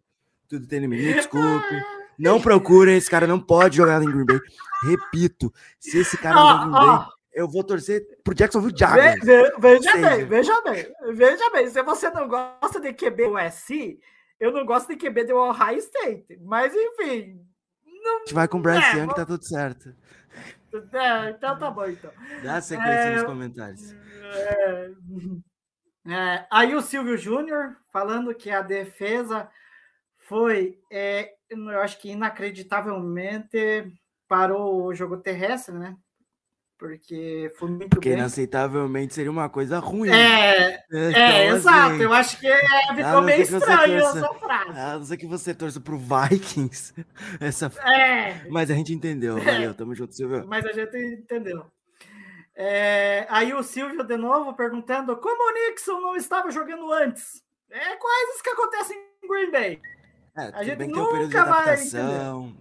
Tudo 0.52 0.66
tem 0.66 0.80
limite. 0.80 1.02
Me 1.02 1.14
desculpe. 1.14 1.82
Não 2.18 2.38
procura, 2.40 2.92
esse 2.92 3.08
cara 3.10 3.26
não 3.26 3.40
pode 3.40 3.78
jogar 3.78 4.02
em 4.02 4.04
Green 4.06 4.26
Bay. 4.26 4.38
Repito, 4.82 5.50
se 5.80 5.98
esse 5.98 6.18
cara 6.18 6.36
Ó, 6.38 6.40
jogar 6.40 6.54
em 6.66 6.70
Green 6.70 6.72
Bay, 6.72 6.88
ó, 6.90 7.08
Eu 7.32 7.48
vou 7.48 7.64
torcer 7.64 8.06
pro 8.22 8.34
Jacksonville 8.34 8.76
Jaguars. 8.78 9.24
ve- 9.24 9.50
veja 9.58 9.92
bem, 9.96 10.24
veja 10.26 10.60
bem, 10.60 10.86
veja 11.14 11.50
bem. 11.50 11.70
Se 11.70 11.82
você 11.82 12.10
não 12.10 12.28
gosta 12.28 12.78
de 12.78 12.92
QB 12.92 13.28
USC, 13.28 13.98
eu 14.38 14.52
não 14.52 14.66
gosto 14.66 14.88
de 14.88 14.96
QB 14.96 15.24
do 15.24 15.36
Ohio 15.36 15.78
State. 15.78 16.38
Mas, 16.44 16.74
enfim. 16.74 17.40
A 18.04 18.18
gente 18.18 18.34
vai 18.34 18.46
com 18.46 18.58
o 18.58 18.60
Bryce 18.60 18.84
É, 18.84 18.98
Young, 18.98 19.14
tá 19.14 19.24
tudo 19.24 19.42
certo. 19.42 19.94
é, 20.92 21.30
então 21.30 21.58
tá 21.58 21.70
bom, 21.70 21.86
então. 21.86 22.10
Dá 22.42 22.60
sequência 22.60 22.90
É, 22.92 23.14
nos 23.14 23.24
comentários. 23.24 23.94
É, 24.34 24.90
é, 26.08 26.46
aí 26.50 26.74
o 26.74 26.82
Silvio 26.82 27.16
Júnior 27.16 27.76
falando 27.92 28.34
que 28.34 28.50
a 28.50 28.60
defesa 28.60 29.48
foi, 30.28 30.78
é, 30.90 31.32
eu 31.50 31.80
acho 31.80 31.98
que 32.00 32.10
inacreditavelmente 32.10 33.92
parou 34.28 34.84
o 34.86 34.94
jogo 34.94 35.16
terrestre, 35.18 35.74
né? 35.74 35.96
Porque 36.78 37.52
foi 37.56 37.68
muito 37.70 37.90
Porque 37.90 38.08
bem. 38.08 38.18
inacceitavelmente 38.18 39.14
seria 39.14 39.30
uma 39.30 39.48
coisa 39.48 39.78
ruim. 39.78 40.10
É, 40.10 40.82
Então, 40.90 40.98
é, 41.20 41.46
exato. 41.48 41.94
assim, 41.94 42.02
Eu 42.02 42.12
acho 42.12 42.40
que 42.40 42.46
é, 42.48 42.60
ficou 42.94 43.22
meio 43.22 43.42
estranho 43.42 44.00
torça- 44.00 44.18
essa 44.18 44.34
frase. 44.34 44.78
A 44.80 44.98
não 44.98 45.04
ser 45.04 45.16
que 45.16 45.26
você 45.26 45.54
torça 45.54 45.80
pro 45.80 45.96
Vikings. 45.96 46.92
Essa... 47.40 47.66
É, 47.88 48.48
Mas 48.50 48.68
a 48.68 48.74
gente 48.74 48.92
entendeu. 48.92 49.38
Valeu, 49.38 49.72
tamo 49.76 49.94
junto, 49.94 50.12
Silvio. 50.14 50.44
mas 50.48 50.66
a 50.66 50.72
gente 50.72 50.96
entendeu. 50.96 51.64
É, 52.54 53.26
aí 53.30 53.54
o 53.54 53.62
Silvio 53.62 54.02
de 54.02 54.16
novo 54.16 54.52
perguntando 54.54 55.16
como 55.16 55.50
o 55.50 55.54
Nixon 55.70 56.00
não 56.00 56.16
estava 56.16 56.50
jogando 56.50 56.90
antes. 56.92 57.42
É 57.70 57.94
coisas 57.96 58.42
que 58.42 58.50
acontecem 58.50 58.98
em 59.22 59.28
Green 59.28 59.50
Bay. 59.52 59.80
É, 60.34 60.50
A 60.54 60.62
gente 60.62 60.78
tem 60.78 60.90
o 60.90 61.10
período 61.10 61.28
de 61.28 61.36
nunca 61.36 61.44
vai 61.44 61.76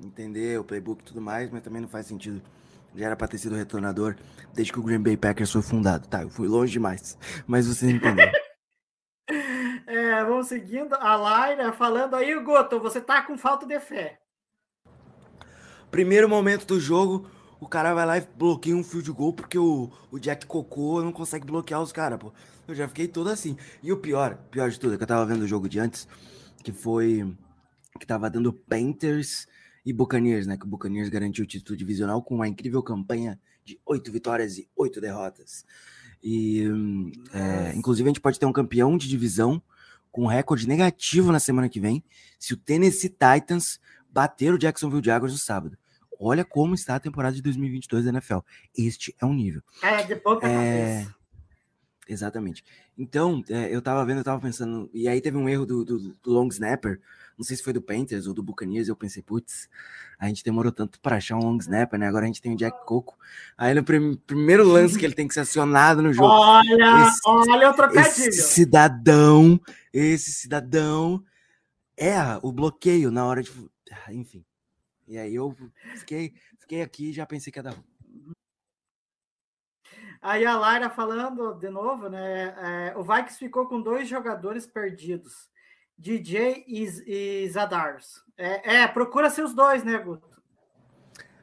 entender 0.03 0.59
o 0.59 0.63
playbook 0.63 1.01
e 1.01 1.05
tudo 1.05 1.21
mais, 1.21 1.49
mas 1.49 1.61
também 1.61 1.81
não 1.81 1.87
faz 1.87 2.05
sentido. 2.05 2.41
Já 2.93 3.05
era 3.05 3.15
pra 3.15 3.27
ter 3.27 3.37
sido 3.37 3.55
retornador 3.55 4.17
desde 4.53 4.73
que 4.73 4.79
o 4.79 4.83
Green 4.83 5.01
Bay 5.01 5.15
Packers 5.15 5.51
foi 5.51 5.61
fundado. 5.61 6.07
Tá, 6.07 6.23
eu 6.23 6.29
fui 6.29 6.47
longe 6.47 6.73
demais. 6.73 7.17
Mas 7.47 7.67
você 7.67 7.91
entendeu. 7.91 8.29
É, 9.87 10.23
vamos 10.23 10.47
seguindo. 10.47 10.93
A 10.95 11.15
Laira 11.15 11.73
falando 11.73 12.15
aí, 12.15 12.33
Goto, 12.41 12.79
você 12.79 13.01
tá 13.01 13.21
com 13.21 13.37
falta 13.37 13.65
de 13.65 13.77
fé. 13.79 14.19
Primeiro 15.89 16.29
momento 16.29 16.65
do 16.65 16.79
jogo, 16.79 17.29
o 17.59 17.67
cara 17.67 17.93
vai 17.93 18.05
lá 18.05 18.17
e 18.17 18.21
bloqueia 18.21 18.75
um 18.75 18.83
field 18.83 19.11
goal 19.11 19.33
porque 19.33 19.57
o, 19.57 19.91
o 20.09 20.17
Jack 20.17 20.45
Cocô 20.45 21.01
não 21.01 21.11
consegue 21.11 21.45
bloquear 21.45 21.81
os 21.81 21.91
caras, 21.91 22.19
pô. 22.19 22.31
Eu 22.67 22.73
já 22.73 22.87
fiquei 22.87 23.07
todo 23.07 23.29
assim. 23.29 23.57
E 23.83 23.91
o 23.91 23.97
pior, 23.97 24.37
pior 24.49 24.69
de 24.69 24.79
tudo, 24.79 24.93
é 24.93 24.97
que 24.97 25.03
eu 25.03 25.07
tava 25.07 25.25
vendo 25.25 25.41
o 25.41 25.47
jogo 25.47 25.67
de 25.67 25.77
antes, 25.77 26.07
que 26.63 26.71
foi 26.71 27.35
que 28.01 28.07
tava 28.07 28.29
dando 28.29 28.51
Panthers 28.51 29.47
e 29.85 29.93
Buccaneers, 29.93 30.47
né? 30.47 30.57
Que 30.57 30.65
o 30.65 30.67
Buccaneers 30.67 31.07
garantiu 31.07 31.43
o 31.43 31.47
título 31.47 31.77
divisional 31.77 32.21
com 32.21 32.35
uma 32.35 32.47
incrível 32.47 32.81
campanha 32.81 33.39
de 33.63 33.79
oito 33.85 34.11
vitórias 34.11 34.57
e 34.57 34.67
oito 34.75 34.99
derrotas. 34.99 35.63
E, 36.21 36.67
hum, 36.67 37.11
é, 37.31 37.75
inclusive, 37.75 38.07
a 38.07 38.09
gente 38.09 38.19
pode 38.19 38.39
ter 38.39 38.45
um 38.45 38.51
campeão 38.51 38.97
de 38.97 39.07
divisão 39.07 39.61
com 40.11 40.25
recorde 40.25 40.67
negativo 40.67 41.31
na 41.31 41.39
semana 41.39 41.69
que 41.69 41.79
vem, 41.79 42.03
se 42.37 42.53
o 42.53 42.57
Tennessee 42.57 43.09
Titans 43.09 43.79
bater 44.09 44.53
o 44.53 44.57
Jacksonville 44.57 45.05
Jaguars 45.05 45.31
no 45.31 45.39
sábado. 45.39 45.77
Olha 46.19 46.43
como 46.43 46.75
está 46.75 46.95
a 46.95 46.99
temporada 46.99 47.35
de 47.35 47.41
2022 47.41 48.05
da 48.05 48.09
NFL. 48.09 48.39
Este 48.77 49.15
é 49.19 49.25
um 49.25 49.33
nível. 49.33 49.61
É, 49.81 50.03
de 50.03 50.15
ponta 50.15 50.45
É, 50.45 51.03
cabeça. 51.03 51.15
Exatamente. 52.07 52.63
Então, 52.97 53.43
é, 53.49 53.73
eu 53.73 53.81
tava 53.81 54.03
vendo, 54.05 54.17
eu 54.17 54.23
tava 54.23 54.41
pensando, 54.41 54.89
e 54.93 55.07
aí 55.07 55.21
teve 55.21 55.37
um 55.37 55.47
erro 55.47 55.65
do, 55.65 55.85
do, 55.85 55.99
do 55.99 56.31
long 56.31 56.47
snapper, 56.49 56.99
não 57.37 57.43
sei 57.43 57.55
se 57.57 57.63
foi 57.63 57.73
do 57.73 57.81
Panthers 57.81 58.27
ou 58.27 58.33
do 58.33 58.43
Buccaneers, 58.43 58.87
eu 58.87 58.95
pensei, 58.95 59.21
putz, 59.23 59.69
a 60.19 60.27
gente 60.27 60.43
demorou 60.43 60.71
tanto 60.71 60.99
para 60.99 61.17
achar 61.17 61.35
um 61.37 61.43
long 61.43 61.57
snapper, 61.57 61.99
né? 61.99 62.07
Agora 62.07 62.25
a 62.25 62.27
gente 62.27 62.41
tem 62.41 62.53
o 62.53 62.57
Jack 62.57 62.85
Coco. 62.85 63.17
Aí 63.57 63.73
no 63.73 63.83
prim- 63.83 64.15
primeiro 64.15 64.63
lance 64.67 64.97
que 64.97 65.05
ele 65.05 65.15
tem 65.15 65.27
que 65.27 65.33
ser 65.33 65.39
acionado 65.41 66.01
no 66.01 66.13
jogo, 66.13 66.29
Olha, 66.29 67.01
esse- 67.07 67.21
olha 67.25 67.67
o 67.67 67.71
esse 67.71 67.75
trocadilho. 67.75 68.33
cidadão, 68.33 69.61
esse 69.93 70.31
cidadão 70.31 71.23
erra 71.97 72.39
o 72.43 72.51
bloqueio 72.51 73.11
na 73.11 73.25
hora 73.25 73.41
de. 73.43 73.51
Ah, 73.91 74.13
Enfim. 74.13 74.45
E 75.07 75.17
aí 75.17 75.35
eu 75.35 75.55
fiquei, 75.97 76.33
fiquei 76.59 76.81
aqui 76.81 77.09
e 77.09 77.13
já 77.13 77.25
pensei 77.25 77.51
que 77.51 77.59
ia 77.59 77.63
dar 77.63 77.71
ruim. 77.71 77.83
Aí 80.21 80.45
a 80.45 80.55
Lara 80.57 80.89
falando 80.89 81.53
de 81.55 81.69
novo, 81.69 82.07
né? 82.07 82.53
é, 82.91 82.93
o 82.95 83.03
Vikings 83.03 83.37
ficou 83.39 83.67
com 83.67 83.81
dois 83.81 84.07
jogadores 84.07 84.67
perdidos, 84.67 85.49
DJ 86.01 86.63
e, 86.67 86.83
e 87.05 87.49
Zadars. 87.49 88.23
É, 88.35 88.77
é, 88.77 88.87
procura-se 88.87 89.39
os 89.39 89.53
dois, 89.53 89.83
né, 89.83 89.99
Guto? 89.99 90.27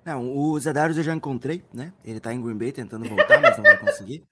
Não, 0.04 0.36
o 0.36 0.58
Zadarius 0.58 0.96
eu 0.96 1.04
já 1.04 1.14
encontrei, 1.14 1.62
né? 1.72 1.92
Ele 2.04 2.18
tá 2.18 2.32
em 2.32 2.42
Green 2.42 2.56
Bay 2.56 2.72
tentando 2.72 3.08
voltar, 3.08 3.40
mas 3.40 3.56
não 3.56 3.62
vai 3.62 3.78
conseguir. 3.78 4.26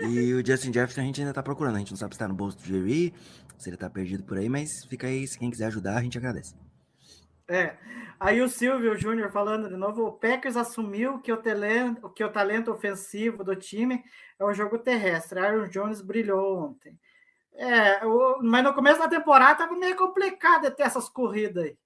E 0.00 0.34
o 0.34 0.44
Justin 0.44 0.72
Jefferson 0.72 1.00
a 1.00 1.04
gente 1.04 1.20
ainda 1.20 1.32
tá 1.32 1.42
procurando. 1.42 1.76
A 1.76 1.78
gente 1.78 1.92
não 1.92 1.96
sabe 1.96 2.14
se 2.14 2.18
tá 2.18 2.28
no 2.28 2.34
bolso 2.34 2.58
do 2.58 2.64
Jerry, 2.64 3.14
se 3.56 3.70
ele 3.70 3.76
tá 3.76 3.88
perdido 3.88 4.24
por 4.24 4.36
aí, 4.36 4.48
mas 4.48 4.84
fica 4.84 5.06
aí, 5.06 5.26
se 5.26 5.38
quem 5.38 5.50
quiser 5.50 5.66
ajudar, 5.66 5.96
a 5.96 6.02
gente 6.02 6.18
agradece. 6.18 6.54
É. 7.48 7.76
Aí 8.18 8.42
o 8.42 8.48
Silvio 8.48 8.96
Júnior 8.96 9.30
falando 9.30 9.68
de 9.68 9.76
novo, 9.76 10.06
o 10.06 10.12
Packers 10.12 10.56
assumiu 10.56 11.20
que 11.20 11.32
o, 11.32 11.36
talento, 11.36 12.10
que 12.10 12.24
o 12.24 12.32
talento 12.32 12.72
ofensivo 12.72 13.44
do 13.44 13.54
time 13.54 14.02
é 14.38 14.44
o 14.44 14.52
jogo 14.52 14.76
terrestre. 14.76 15.38
Aaron 15.38 15.68
Jones 15.68 16.02
brilhou 16.02 16.64
ontem. 16.64 16.98
É, 17.56 18.00
mas 18.42 18.62
no 18.64 18.74
começo 18.74 18.98
da 19.00 19.08
temporada 19.08 19.58
tava 19.58 19.74
meio 19.76 19.96
complicado 19.96 20.70
ter 20.70 20.82
essas 20.82 21.08
corridas 21.08 21.64
aí. 21.64 21.78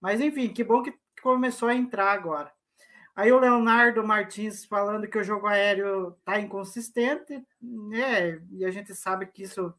Mas 0.00 0.20
enfim, 0.20 0.48
que 0.52 0.64
bom 0.64 0.82
que 0.82 0.94
começou 1.22 1.68
a 1.68 1.74
entrar 1.74 2.12
agora. 2.12 2.52
Aí 3.16 3.32
o 3.32 3.38
Leonardo 3.40 4.04
Martins 4.06 4.64
falando 4.66 5.08
que 5.08 5.18
o 5.18 5.24
jogo 5.24 5.46
aéreo 5.46 6.12
tá 6.24 6.40
inconsistente, 6.40 7.42
né? 7.62 8.42
E 8.52 8.64
a 8.64 8.70
gente 8.70 8.94
sabe 8.94 9.26
que 9.26 9.42
isso 9.44 9.74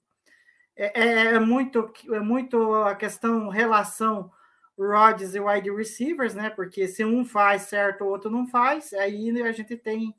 é, 0.76 1.02
é- 1.02 1.36
é 1.36 1.40
muito, 1.40 1.92
é 2.14 2.20
muito 2.20 2.74
a 2.76 2.96
questão 2.96 3.50
relação 3.50 4.32
Rodgers 4.78 5.36
e 5.36 5.40
wide 5.40 5.72
receivers, 5.72 6.36
né? 6.36 6.50
Porque 6.50 6.88
se 6.88 7.04
um 7.06 7.26
faz 7.26 7.64
certo, 7.64 8.04
o 8.04 8.08
outro 8.10 8.30
não 8.32 8.48
faz, 8.48 8.94
aí 8.94 9.42
a 9.44 9.52
gente 9.52 9.76
tem 9.78 10.16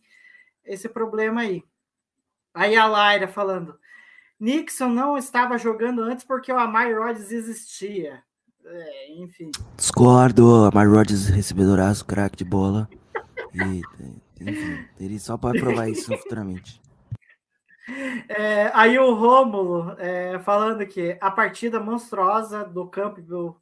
esse 0.65 0.89
problema 0.89 1.43
aí. 1.43 1.65
Aí 2.55 2.77
a 2.77 2.87
Laira 2.87 3.29
falando, 3.29 3.79
Nixon 4.39 4.89
não 4.89 5.17
estava 5.17 5.59
jogando 5.59 6.03
antes 6.03 6.25
porque 6.25 6.53
o 6.53 6.59
Amari 6.59 6.95
Rodgers 6.95 7.33
existia. 7.33 8.23
É, 8.71 9.13
enfim. 9.15 9.51
Discordo, 9.77 10.67
a 10.67 10.71
Mary 10.71 10.91
Rodgers 10.91 11.29
recebedoraço, 11.29 12.05
craque 12.05 12.37
de 12.37 12.45
bola. 12.45 12.89
E, 13.55 13.83
enfim, 14.41 14.85
ele 15.01 15.19
só 15.19 15.39
pode 15.39 15.59
provar 15.59 15.89
isso 15.89 16.17
futuramente. 16.17 16.81
É, 18.29 18.71
aí 18.75 18.99
o 18.99 19.15
Rômulo 19.15 19.97
é, 19.99 20.39
falando 20.41 20.87
que 20.87 21.17
a 21.23 21.31
partida 21.31 21.81
monstruosa 21.81 22.63
do 22.63 22.87
Campbell 22.87 23.57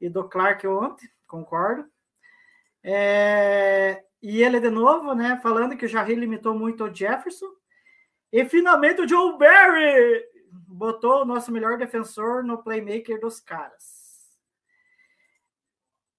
e 0.00 0.08
do 0.08 0.22
Clark 0.28 0.64
ontem, 0.68 1.08
concordo. 1.26 1.84
É, 2.84 4.04
e 4.22 4.44
ele 4.44 4.60
de 4.60 4.70
novo, 4.70 5.12
né, 5.12 5.40
falando 5.42 5.76
que 5.76 5.86
o 5.86 5.88
Jarry 5.88 6.14
limitou 6.14 6.54
muito 6.56 6.84
o 6.84 6.94
Jefferson. 6.94 7.48
E 8.36 8.44
finalmente 8.46 9.00
o 9.00 9.06
Joe 9.08 9.38
Barry 9.38 10.24
botou 10.66 11.22
o 11.22 11.24
nosso 11.24 11.52
melhor 11.52 11.78
defensor 11.78 12.42
no 12.42 12.58
playmaker 12.58 13.20
dos 13.20 13.38
caras. 13.38 14.02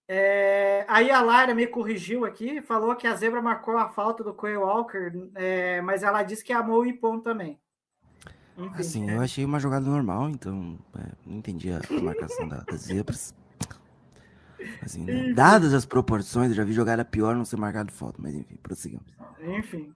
É, 0.08 0.86
aí 0.88 1.12
a 1.12 1.20
Lara 1.22 1.54
me 1.54 1.68
corrigiu 1.68 2.24
aqui, 2.24 2.62
falou 2.62 2.96
que 2.96 3.06
a 3.06 3.16
zebra 3.16 3.42
marcou 3.42 3.78
a 3.78 3.90
falta 3.90 4.24
do 4.24 4.34
Quay 4.34 4.56
Walker, 4.56 5.12
é, 5.36 5.82
mas 5.82 6.04
ela 6.04 6.24
disse 6.24 6.42
que 6.42 6.54
amou 6.54 6.84
o 6.84 6.86
Ipon 6.86 7.20
também. 7.20 7.60
Enfim, 8.58 8.80
Assim, 8.80 9.10
é. 9.10 9.18
eu 9.18 9.22
achei 9.22 9.44
uma 9.44 9.60
jogada 9.60 9.86
normal, 9.86 10.30
então 10.30 10.80
é, 10.98 11.12
não 11.26 11.40
entendi 11.40 11.70
a 11.74 11.80
a 11.80 12.02
marcação 12.02 12.48
da- 12.48 12.64
das 12.64 12.82
zebras. 12.84 13.36
Assim, 14.82 15.04
né? 15.04 15.34
Dadas 15.34 15.74
as 15.74 15.86
proporções, 15.86 16.50
eu 16.50 16.56
já 16.56 16.64
vi 16.64 16.74
jogada 16.74 17.06
pior 17.06 17.36
não 17.36 17.46
ser 17.46 17.58
marcado 17.58 17.92
falta, 17.92 18.20
mas 18.22 18.34
enfim, 18.34 18.56
prosseguimos. 18.58 19.06
Enfim. 19.40 19.94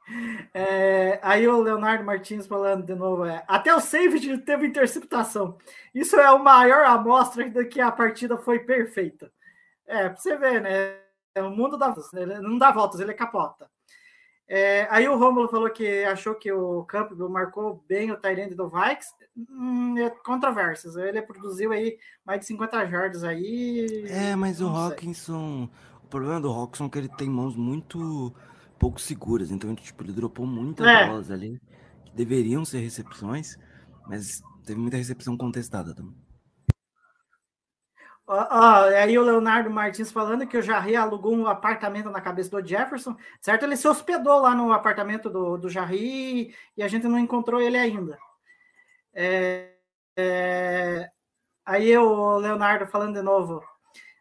É, 0.54 1.20
aí 1.22 1.48
o 1.48 1.62
Leonardo 1.62 2.04
Martins 2.04 2.46
falando 2.46 2.86
de 2.86 2.96
novo, 2.96 3.26
é, 3.26 3.44
até 3.48 3.74
o 3.74 3.80
safety 3.80 4.38
teve 4.40 4.68
interceptação. 4.68 5.58
Isso 5.94 6.16
é 6.16 6.30
o 6.32 6.44
maior 6.44 6.86
amostra 6.86 7.50
de 7.50 7.66
que 7.66 7.82
a 7.82 7.91
partida 7.91 8.38
foi 8.38 8.60
perfeita. 8.60 9.32
É, 9.88 10.10
pra 10.10 10.18
você 10.18 10.38
ver, 10.38 10.62
né? 10.62 10.98
É 11.34 11.41
o 11.41 11.50
mundo 11.50 11.78
dá 11.78 11.88
voltas, 11.88 12.12
né? 12.12 12.26
Não 12.40 12.58
dá 12.58 12.72
voltas, 12.72 13.00
ele 13.00 13.14
capota. 13.14 13.70
É, 14.52 14.88
aí 14.90 15.08
o 15.08 15.16
Romulo 15.16 15.48
falou 15.48 15.70
que 15.70 16.04
achou 16.06 16.34
que 16.34 16.52
o 16.52 16.84
Campbell 16.86 17.30
marcou 17.30 17.84
bem 17.88 18.10
o 18.10 18.18
Tyrande 18.18 18.56
do 18.56 18.68
Vikes. 18.68 19.14
Hum, 19.38 19.96
é 20.00 20.10
controvérsias. 20.10 20.96
Ele 20.96 21.22
produziu 21.22 21.72
aí 21.72 22.00
mais 22.26 22.40
de 22.40 22.48
50 22.48 22.88
jardas 22.88 23.24
aí. 23.24 24.06
É, 24.10 24.36
mas 24.36 24.60
o. 24.60 24.68
Hawkinson. 24.68 25.70
O 26.04 26.08
problema 26.08 26.42
do 26.42 26.50
Hawkinson 26.50 26.86
é 26.86 26.90
que 26.90 26.98
ele 26.98 27.10
tem 27.10 27.30
mãos 27.30 27.56
muito 27.56 28.34
pouco 28.80 29.00
seguras. 29.00 29.52
Então, 29.52 29.76
tipo, 29.76 30.04
ele 30.04 30.14
dropou 30.14 30.48
muitas 30.48 30.88
É. 30.88 31.06
bolas 31.08 31.30
ali 31.30 31.62
que 32.06 32.16
deveriam 32.16 32.66
ser 32.66 32.80
recepções, 32.80 33.56
mas 34.08 34.42
teve 34.66 34.80
muita 34.80 34.98
recepção 34.98 35.38
contestada 35.38 35.94
também. 35.94 36.16
Ó, 38.32 38.48
ó, 38.52 38.84
aí 38.90 39.18
o 39.18 39.24
Leonardo 39.24 39.72
Martins 39.72 40.12
falando 40.12 40.46
que 40.46 40.56
o 40.56 40.62
Jarry 40.62 40.96
alugou 40.96 41.34
um 41.34 41.48
apartamento 41.48 42.12
na 42.12 42.22
cabeça 42.22 42.52
do 42.52 42.68
Jefferson, 42.68 43.18
certo? 43.42 43.64
Ele 43.64 43.76
se 43.76 43.88
hospedou 43.88 44.40
lá 44.40 44.54
no 44.54 44.72
apartamento 44.72 45.32
do, 45.32 45.58
do 45.58 45.68
Jarry 45.68 46.56
e 46.78 46.84
a 46.84 46.88
gente 46.88 47.08
não 47.08 47.18
encontrou 47.18 47.60
ele 47.60 47.76
ainda. 47.76 48.20
É, 49.12 49.72
é, 50.16 51.10
aí 51.66 51.98
o 51.98 52.38
Leonardo 52.38 52.86
falando 52.86 53.16
de 53.16 53.22
novo. 53.24 53.64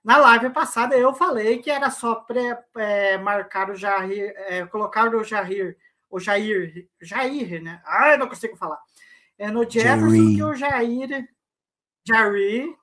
Na 0.03 0.17
live 0.17 0.49
passada 0.55 0.97
eu 0.97 1.13
falei 1.13 1.59
que 1.59 1.71
era 1.71 1.91
só 1.91 2.15
pré, 2.15 2.59
é, 2.77 3.19
marcar 3.19 3.69
o 3.69 3.75
Jair, 3.75 4.33
é, 4.39 4.65
colocar 4.69 5.15
o 5.15 5.23
Jair, 5.23 5.77
o 6.09 6.19
Jair, 6.19 6.89
Jair, 6.99 7.63
né? 7.63 7.83
Ai, 7.85 8.17
não 8.17 8.27
consigo 8.27 8.57
falar. 8.57 8.79
É 9.37 9.51
no 9.51 9.69
Jefferson 9.69 10.35
que 10.35 10.43
o 10.43 10.55
Jair, 10.55 11.29
Jair, 12.07 12.75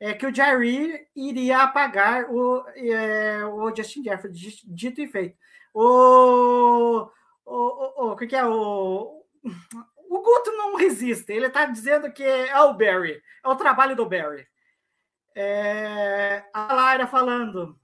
é 0.00 0.14
que 0.14 0.26
o 0.26 0.34
Jair 0.34 1.06
iria 1.14 1.62
apagar 1.62 2.30
o, 2.30 2.64
é, 2.74 3.44
o 3.44 3.74
Justin 3.76 4.02
Jefferson, 4.02 4.32
di- 4.34 4.62
dito 4.66 5.00
e 5.00 5.06
feito. 5.06 5.36
O, 5.74 7.08
o, 7.44 7.54
o, 7.54 8.10
o 8.12 8.16
que, 8.16 8.26
que 8.26 8.34
é 8.36 8.44
o 8.44 9.22
o 10.10 10.22
Guto 10.22 10.50
não 10.52 10.74
resiste, 10.74 11.32
ele 11.32 11.46
está 11.46 11.66
dizendo 11.66 12.12
que 12.12 12.24
é 12.24 12.60
o 12.62 12.74
Barry, 12.74 13.22
é 13.44 13.48
o 13.48 13.54
trabalho 13.54 13.94
do 13.94 14.04
Barry. 14.06 14.44
É, 15.36 16.44
a 16.52 16.74
Lara 16.74 17.06
falando, 17.06 17.78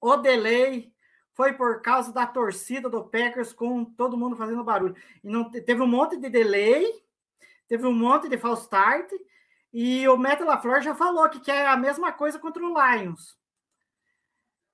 o 0.00 0.16
delay 0.16 0.90
foi 1.34 1.52
por 1.52 1.82
causa 1.82 2.10
da 2.10 2.26
torcida 2.26 2.88
do 2.88 3.04
Packers 3.04 3.52
com 3.52 3.84
todo 3.84 4.16
mundo 4.16 4.34
fazendo 4.34 4.64
barulho. 4.64 4.96
E 5.22 5.28
não 5.28 5.50
teve 5.50 5.82
um 5.82 5.86
monte 5.86 6.16
de 6.16 6.30
delay, 6.30 6.86
teve 7.68 7.86
um 7.86 7.92
monte 7.92 8.28
de 8.30 8.38
false 8.38 8.62
start, 8.62 9.10
e 9.72 10.06
o 10.08 10.16
Matt 10.16 10.40
LaFleur 10.40 10.82
já 10.82 10.94
falou 10.94 11.28
que 11.28 11.40
quer 11.40 11.66
a 11.66 11.76
mesma 11.76 12.12
coisa 12.12 12.38
contra 12.38 12.62
o 12.62 12.74
Lions. 12.74 13.36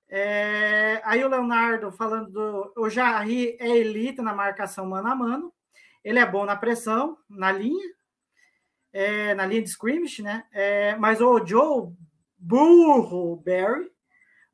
É, 0.09 1.01
aí 1.05 1.23
o 1.23 1.29
Leonardo 1.29 1.91
falando 1.91 2.31
do 2.31 2.73
o 2.75 2.89
Jarry 2.89 3.55
é 3.59 3.69
elite 3.69 4.21
na 4.21 4.33
marcação 4.33 4.87
mano 4.87 5.07
a 5.07 5.15
mano. 5.15 5.53
Ele 6.03 6.17
é 6.17 6.25
bom 6.25 6.45
na 6.45 6.55
pressão, 6.55 7.17
na 7.29 7.51
linha, 7.51 7.87
é, 8.91 9.35
na 9.35 9.45
linha 9.45 9.61
de 9.61 9.69
scrimmage, 9.69 10.23
né? 10.23 10.45
É, 10.51 10.95
mas 10.95 11.21
o 11.21 11.45
Joe 11.45 11.93
burro 12.37 13.37
Barry 13.45 13.89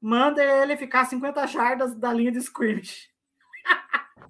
manda 0.01 0.43
ele 0.43 0.75
ficar 0.75 1.05
50 1.05 1.47
jardas 1.47 1.95
da 1.95 2.11
linha 2.11 2.31
de 2.31 2.39
scrimmage. 2.39 3.09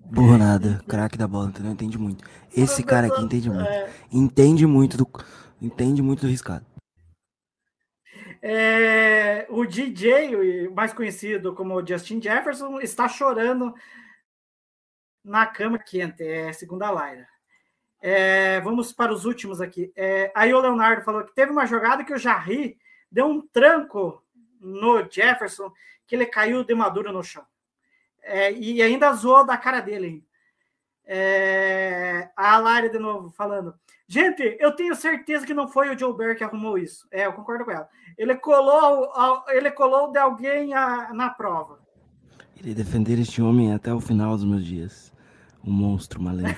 Burro 0.05 0.37
nada, 0.37 0.83
craque 0.87 1.17
da 1.17 1.27
bola, 1.27 1.47
entendeu? 1.47 1.71
Entende 1.71 1.97
muito. 1.97 2.23
Esse 2.55 2.83
cara 2.83 3.07
aqui 3.07 3.21
entende 3.21 3.49
muito. 3.49 3.67
É, 3.67 3.89
Entende 4.11 4.67
muito 4.67 4.97
do. 4.97 5.09
Entende 5.61 6.01
muito 6.01 6.21
do 6.21 6.27
riscado. 6.27 6.65
É, 8.41 9.47
o 9.49 9.65
DJ, 9.65 10.69
mais 10.69 10.93
conhecido 10.93 11.55
como 11.55 11.85
Justin 11.85 12.21
Jefferson, 12.21 12.79
está 12.79 13.07
chorando 13.07 13.73
na 15.23 15.47
cama 15.47 15.79
quente, 15.79 16.23
é 16.23 16.53
segunda 16.53 16.91
Laira. 16.91 17.27
É, 17.99 18.61
vamos 18.61 18.93
para 18.93 19.11
os 19.11 19.25
últimos 19.25 19.59
aqui. 19.59 19.91
É, 19.95 20.31
aí 20.35 20.53
o 20.53 20.59
Leonardo 20.59 21.03
falou 21.03 21.23
que 21.23 21.33
teve 21.33 21.51
uma 21.51 21.65
jogada 21.65 22.03
que 22.03 22.13
o 22.13 22.19
Jarry 22.19 22.77
deu 23.11 23.25
um 23.25 23.41
tranco 23.41 24.23
no 24.59 25.09
Jefferson, 25.09 25.71
que 26.05 26.15
ele 26.15 26.27
caiu 26.27 26.63
de 26.63 26.75
maduro 26.75 27.11
no 27.11 27.23
chão. 27.23 27.43
É, 28.21 28.51
e 28.51 28.81
ainda 28.81 29.11
zoou 29.13 29.43
da 29.43 29.57
cara 29.57 29.79
dele. 29.79 30.23
É, 31.03 32.29
a 32.35 32.57
Lara 32.59 32.89
de 32.89 32.99
novo 32.99 33.31
falando. 33.31 33.73
Gente, 34.07 34.55
eu 34.59 34.71
tenho 34.75 34.95
certeza 34.95 35.45
que 35.45 35.53
não 35.53 35.67
foi 35.67 35.93
o 35.93 35.97
Joe 35.97 36.15
Bear 36.15 36.35
que 36.37 36.43
arrumou 36.43 36.77
isso. 36.77 37.07
É, 37.11 37.25
eu 37.25 37.33
concordo 37.33 37.65
com 37.65 37.71
ela. 37.71 37.89
Ele 38.17 38.35
colou, 38.35 39.11
ele 39.49 39.71
colou 39.71 40.11
de 40.11 40.19
alguém 40.19 40.73
a- 40.75 41.11
na 41.13 41.29
prova. 41.31 41.79
Irei 42.57 42.73
defender 42.75 43.19
este 43.19 43.41
homem 43.41 43.73
até 43.73 43.91
o 43.93 43.99
final 43.99 44.35
dos 44.35 44.45
meus 44.45 44.63
dias. 44.63 45.11
Um 45.63 45.71
monstro 45.71 46.21
malandro. 46.21 46.55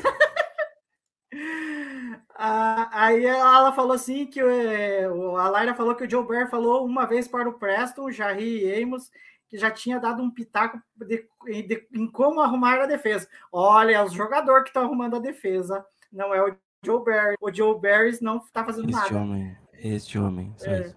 Ah, 2.36 2.90
aí 2.92 3.26
ela 3.26 3.72
falou 3.74 3.94
assim 3.94 4.26
que 4.28 4.40
é, 4.40 5.10
o- 5.10 5.38
a 5.38 5.50
Laira 5.50 5.74
falou 5.74 5.96
que 5.96 6.04
o 6.04 6.10
Joe 6.10 6.28
Bear 6.28 6.50
falou 6.50 6.86
uma 6.86 7.06
vez 7.06 7.28
para 7.28 7.48
o 7.50 7.54
Preston, 7.54 8.04
o 8.04 8.12
Jarry 8.12 8.66
e 8.66 8.84
Amos, 8.84 9.10
que 9.50 9.58
já 9.58 9.72
tinha 9.72 10.00
dado 10.00 10.22
um 10.22 10.30
pitaco 10.30 10.80
de- 10.98 11.26
de- 11.66 11.88
em 11.94 12.12
como 12.12 12.42
arrumar 12.42 12.82
a 12.82 12.86
defesa. 12.86 13.28
Olha, 13.52 13.96
é 13.96 14.04
os 14.04 14.12
jogadores 14.14 14.64
que 14.64 14.70
estão 14.70 14.84
arrumando 14.84 15.16
a 15.16 15.20
defesa, 15.20 15.86
não 16.12 16.34
é 16.36 16.44
o 16.44 16.56
Joe 16.84 17.04
Bear. 17.04 17.36
O 17.42 17.52
Joe 17.54 17.80
Barry 17.80 18.18
não 18.22 18.38
está 18.38 18.64
fazendo 18.64 18.90
Este 18.90 19.02
nada. 19.14 19.18
homem. 19.18 19.58
Este 19.74 20.18
homem. 20.20 20.56
É. 20.62 20.94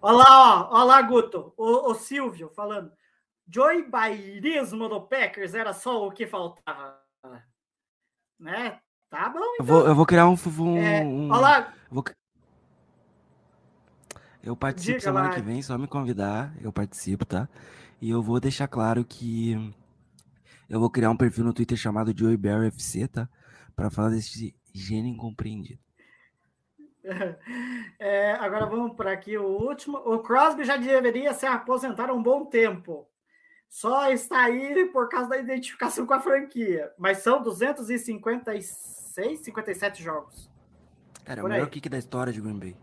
Olha 0.00 0.16
lá, 0.18 0.68
ó, 0.70 0.74
olha 0.76 0.84
lá, 0.84 1.02
Guto, 1.02 1.52
o, 1.56 1.90
o 1.90 1.94
Silvio 1.94 2.50
falando. 2.54 2.92
Joey 3.48 3.88
Bairismo 3.88 4.88
do 4.88 5.00
Packers 5.02 5.54
era 5.54 5.72
só 5.72 6.06
o 6.06 6.10
que 6.12 6.26
faltava. 6.26 6.98
Né? 8.38 8.78
Tá 9.10 9.28
bom. 9.28 9.38
Eu 9.58 9.64
vou, 9.64 9.86
eu 9.86 9.94
vou 9.94 10.06
criar 10.06 10.26
um. 10.28 10.34
um, 10.34 10.76
É, 10.78 11.02
um- 11.04 11.30
olha 11.30 11.40
lá, 11.40 11.60
eu, 11.60 11.94
vou... 11.94 12.04
eu 14.42 14.56
participo 14.56 14.92
Diga 14.98 15.00
semana 15.00 15.28
lá. 15.28 15.34
que 15.34 15.40
vem, 15.40 15.62
só 15.62 15.78
me 15.78 15.86
convidar. 15.86 16.52
Eu 16.60 16.72
participo, 16.72 17.24
tá? 17.24 17.48
E 18.00 18.10
eu 18.10 18.22
vou 18.22 18.40
deixar 18.40 18.68
claro 18.68 19.04
que 19.04 19.74
eu 20.68 20.80
vou 20.80 20.90
criar 20.90 21.10
um 21.10 21.16
perfil 21.16 21.44
no 21.44 21.52
Twitter 21.52 21.76
chamado 21.78 22.16
Joey 22.16 22.36
Bear 22.36 22.64
FC, 22.64 23.06
tá? 23.08 23.28
Pra 23.76 23.90
falar 23.90 24.10
desse 24.10 24.54
gênio 24.74 25.12
incompreendido. 25.12 25.80
É, 27.98 28.32
agora 28.32 28.64
vamos 28.66 28.96
para 28.96 29.12
aqui 29.12 29.36
o 29.36 29.46
último. 29.46 29.98
O 29.98 30.20
Crosby 30.20 30.64
já 30.64 30.76
deveria 30.78 31.34
se 31.34 31.44
aposentar 31.46 32.08
há 32.08 32.14
um 32.14 32.22
bom 32.22 32.46
tempo. 32.46 33.06
Só 33.68 34.10
está 34.10 34.44
aí 34.44 34.86
por 34.86 35.08
causa 35.08 35.28
da 35.28 35.38
identificação 35.38 36.06
com 36.08 36.14
a 36.14 36.20
franquia. 36.20 36.90
Mas 36.98 37.18
são 37.18 37.42
256, 37.42 39.40
57 39.40 40.02
jogos. 40.02 40.50
Cara, 41.24 41.40
é 41.40 41.42
o 41.42 41.44
Por 41.44 41.50
melhor 41.50 41.64
aí. 41.64 41.70
kick 41.70 41.88
da 41.88 41.98
história 41.98 42.32
de 42.32 42.40
Green 42.40 42.58
Bay. 42.58 42.76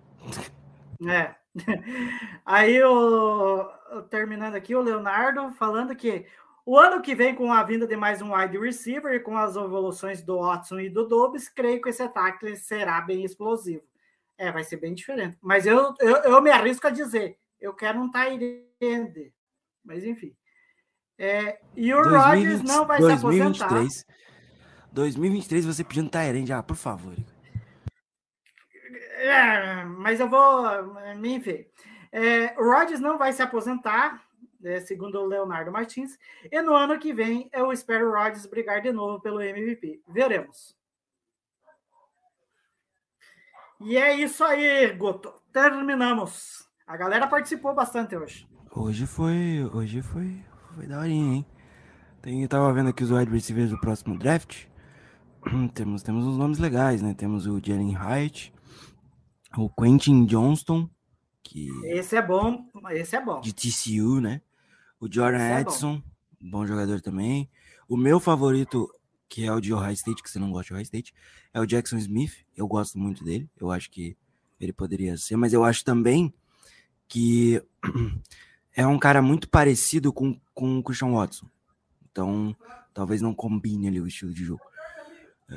É. 1.08 1.36
Aí, 2.46 2.82
o, 2.84 3.72
terminando 4.10 4.56
aqui, 4.56 4.76
o 4.76 4.82
Leonardo 4.82 5.52
falando 5.52 5.96
que 5.96 6.26
o 6.66 6.78
ano 6.78 7.02
que 7.02 7.16
vem, 7.16 7.34
com 7.34 7.52
a 7.52 7.64
vinda 7.64 7.88
de 7.88 7.96
mais 7.96 8.22
um 8.22 8.36
wide 8.36 8.58
receiver 8.58 9.14
e 9.14 9.20
com 9.20 9.38
as 9.38 9.56
evoluções 9.56 10.22
do 10.22 10.40
Watson 10.40 10.80
e 10.80 10.90
do 10.90 11.08
Dobbs, 11.08 11.50
creio 11.50 11.82
que 11.82 11.90
esse 11.90 12.04
ataque 12.04 12.56
será 12.56 13.02
bem 13.02 13.24
explosivo. 13.24 13.84
É, 14.38 14.52
vai 14.52 14.64
ser 14.64 14.78
bem 14.78 14.94
diferente. 14.94 15.38
Mas 15.42 15.66
eu, 15.66 15.94
eu, 16.00 16.16
eu 16.18 16.42
me 16.42 16.52
arrisco 16.52 16.88
a 16.88 16.92
dizer, 16.92 17.38
eu 17.60 17.74
quero 17.74 18.00
um 18.00 18.12
Tyrande. 18.12 19.34
Mas 19.84 20.04
enfim. 20.04 20.36
É, 21.18 21.60
e 21.76 21.94
o 21.94 22.02
Rodgers 22.02 22.64
não 22.64 22.86
vai 22.86 23.02
se 23.02 23.12
aposentar. 23.12 23.68
2023. 23.68 24.06
2023 24.92 25.66
você 25.66 25.84
pedindo 25.84 26.10
Tyrande. 26.10 26.52
Ah, 26.52 26.64
por 26.64 26.76
favor. 26.76 27.16
É, 29.18 29.84
mas 29.86 30.20
eu 30.20 30.28
vou. 30.28 30.66
Enfim. 31.24 31.66
É, 32.12 32.60
o 32.60 32.64
Rodgers 32.64 33.00
não 33.00 33.18
vai 33.18 33.32
se 33.32 33.42
aposentar, 33.42 34.22
né, 34.62 34.80
segundo 34.80 35.20
o 35.20 35.26
Leonardo 35.26 35.72
Martins. 35.72 36.18
E 36.52 36.62
no 36.62 36.74
ano 36.74 37.00
que 37.00 37.14
vem 37.14 37.50
eu 37.54 37.72
espero 37.72 38.10
o 38.10 38.14
Rodgers 38.14 38.46
brigar 38.46 38.82
de 38.82 38.92
novo 38.92 39.22
pelo 39.22 39.42
MVP. 39.42 40.02
Veremos. 40.08 40.76
E 43.80 43.98
é 43.98 44.16
isso 44.16 44.44
aí, 44.44 44.94
Guto. 44.94 45.34
Terminamos. 45.52 46.68
A 46.86 46.96
galera 46.96 47.28
participou 47.28 47.74
bastante 47.74 48.16
hoje. 48.16 48.48
Hoje 48.74 49.08
foi. 49.08 49.68
Hoje 49.74 50.02
foi. 50.02 50.44
Foi 50.76 50.86
daorinha, 50.86 51.36
hein? 51.36 51.46
Tem, 52.22 52.44
eu 52.44 52.48
tava 52.48 52.72
vendo 52.72 52.90
aqui 52.90 53.04
os 53.04 53.12
wide 53.12 53.32
receivers 53.32 53.72
do 53.72 53.80
próximo 53.80 54.18
draft. 54.18 54.66
temos, 55.74 56.04
temos 56.04 56.26
uns 56.26 56.38
nomes 56.38 56.60
legais, 56.60 57.02
né? 57.02 57.16
Temos 57.16 57.48
o 57.48 57.60
Jalen 57.60 57.96
Hyatt, 57.96 58.54
o 59.58 59.70
Quentin 59.70 60.26
Johnston, 60.26 60.88
que 61.44 61.70
Esse 61.86 62.16
é 62.16 62.22
bom. 62.22 62.66
Esse 62.92 63.16
é 63.16 63.26
bom. 63.26 63.42
de 63.42 63.54
TCU, 63.54 64.22
né? 64.22 64.42
O 65.02 65.12
Jordan 65.12 65.40
é 65.40 65.64
bom. 65.64 65.70
Edson, 65.72 66.04
bom 66.40 66.66
jogador 66.66 67.02
também. 67.02 67.50
O 67.90 67.98
meu 67.98 68.20
favorito, 68.20 68.90
que 69.28 69.44
é 69.44 69.52
o 69.52 69.60
de 69.60 69.74
Ohio 69.74 69.92
State, 69.94 70.22
que 70.24 70.30
você 70.30 70.40
não 70.40 70.52
gosta 70.52 70.68
de 70.68 70.74
Ohio 70.74 70.84
State, 70.84 71.14
é 71.54 71.60
o 71.60 71.66
Jackson 71.66 71.98
Smith. 71.98 72.46
Eu 72.56 72.68
gosto 72.68 72.98
muito 72.98 73.24
dele. 73.24 73.50
Eu 73.60 73.72
acho 73.72 73.90
que 73.90 74.16
ele 74.60 74.72
poderia 74.72 75.18
ser, 75.18 75.36
mas 75.36 75.52
eu 75.54 75.64
acho 75.66 75.84
também 75.84 76.34
que 77.08 77.62
é 78.76 78.86
um 78.86 79.00
cara 79.00 79.22
muito 79.22 79.50
parecido 79.50 80.14
com, 80.14 80.40
com 80.54 80.78
o 80.80 80.84
Christian 80.84 81.12
Watson. 81.14 81.48
Então, 82.12 82.56
talvez 82.94 83.22
não 83.22 83.34
combine 83.34 83.88
ali 83.88 84.00
o 84.00 84.08
estilo 84.08 84.34
de 84.34 84.44
jogo. 84.46 84.62
Ah, 85.50 85.56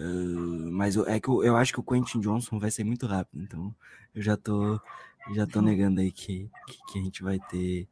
mas 0.72 0.96
eu- 0.96 1.06
é 1.06 1.20
que 1.20 1.28
eu, 1.28 1.44
eu 1.44 1.56
acho 1.56 1.72
que 1.72 1.80
o 1.80 1.84
Quentin 1.84 2.20
Johnson 2.20 2.58
vai 2.58 2.70
ser 2.70 2.82
muito 2.84 3.06
rápido, 3.06 3.42
então 3.42 3.74
eu 4.14 4.22
já 4.22 4.36
tô 4.36 4.80
já 5.34 5.46
tô 5.46 5.60
negando 5.62 6.00
aí 6.00 6.10
que, 6.10 6.50
que, 6.66 6.92
que 6.92 6.98
a 6.98 7.02
gente 7.02 7.22
vai 7.22 7.38
ter 7.48 7.86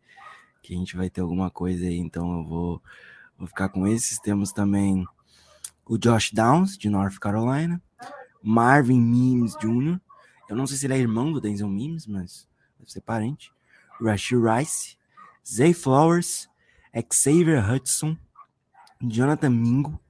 que 0.63 0.75
a 0.75 0.77
gente 0.77 0.97
vai 0.97 1.11
ter 1.11 1.21
alguma 1.21 1.51
coisa 1.51 1.85
aí, 1.85 1.99
então 1.99 2.39
eu 2.39 2.45
vou, 2.45 2.83
vou 3.37 3.49
ficar 3.49 3.69
com 3.69 3.87
esses. 3.87 4.19
Temos 4.19 4.53
também 4.53 5.05
o 5.85 5.99
Josh 5.99 6.31
Downs, 6.33 6.79
de 6.79 6.89
North 6.89 7.19
Carolina, 7.19 7.83
Marvin 8.43 9.01
Mims 9.01 9.55
Jr. 9.61 10.01
Eu 10.49 10.57
não 10.57 10.67
sei 10.67 10.77
se 10.77 10.87
ele 10.87 10.95
é 10.95 10.99
irmão 10.99 11.33
do 11.33 11.41
Denzel 11.41 11.69
Mims, 11.69 12.07
mas 12.07 12.49
deve 12.79 12.93
ser 12.93 13.01
parente. 13.01 13.53
Rashid 14.01 14.41
Rice, 14.41 14.97
Zay 15.47 15.75
Flowers, 15.75 16.49
Xavier 17.13 17.69
Hudson, 17.71 18.17
Jonathan 19.01 19.51
Mingo 19.51 20.01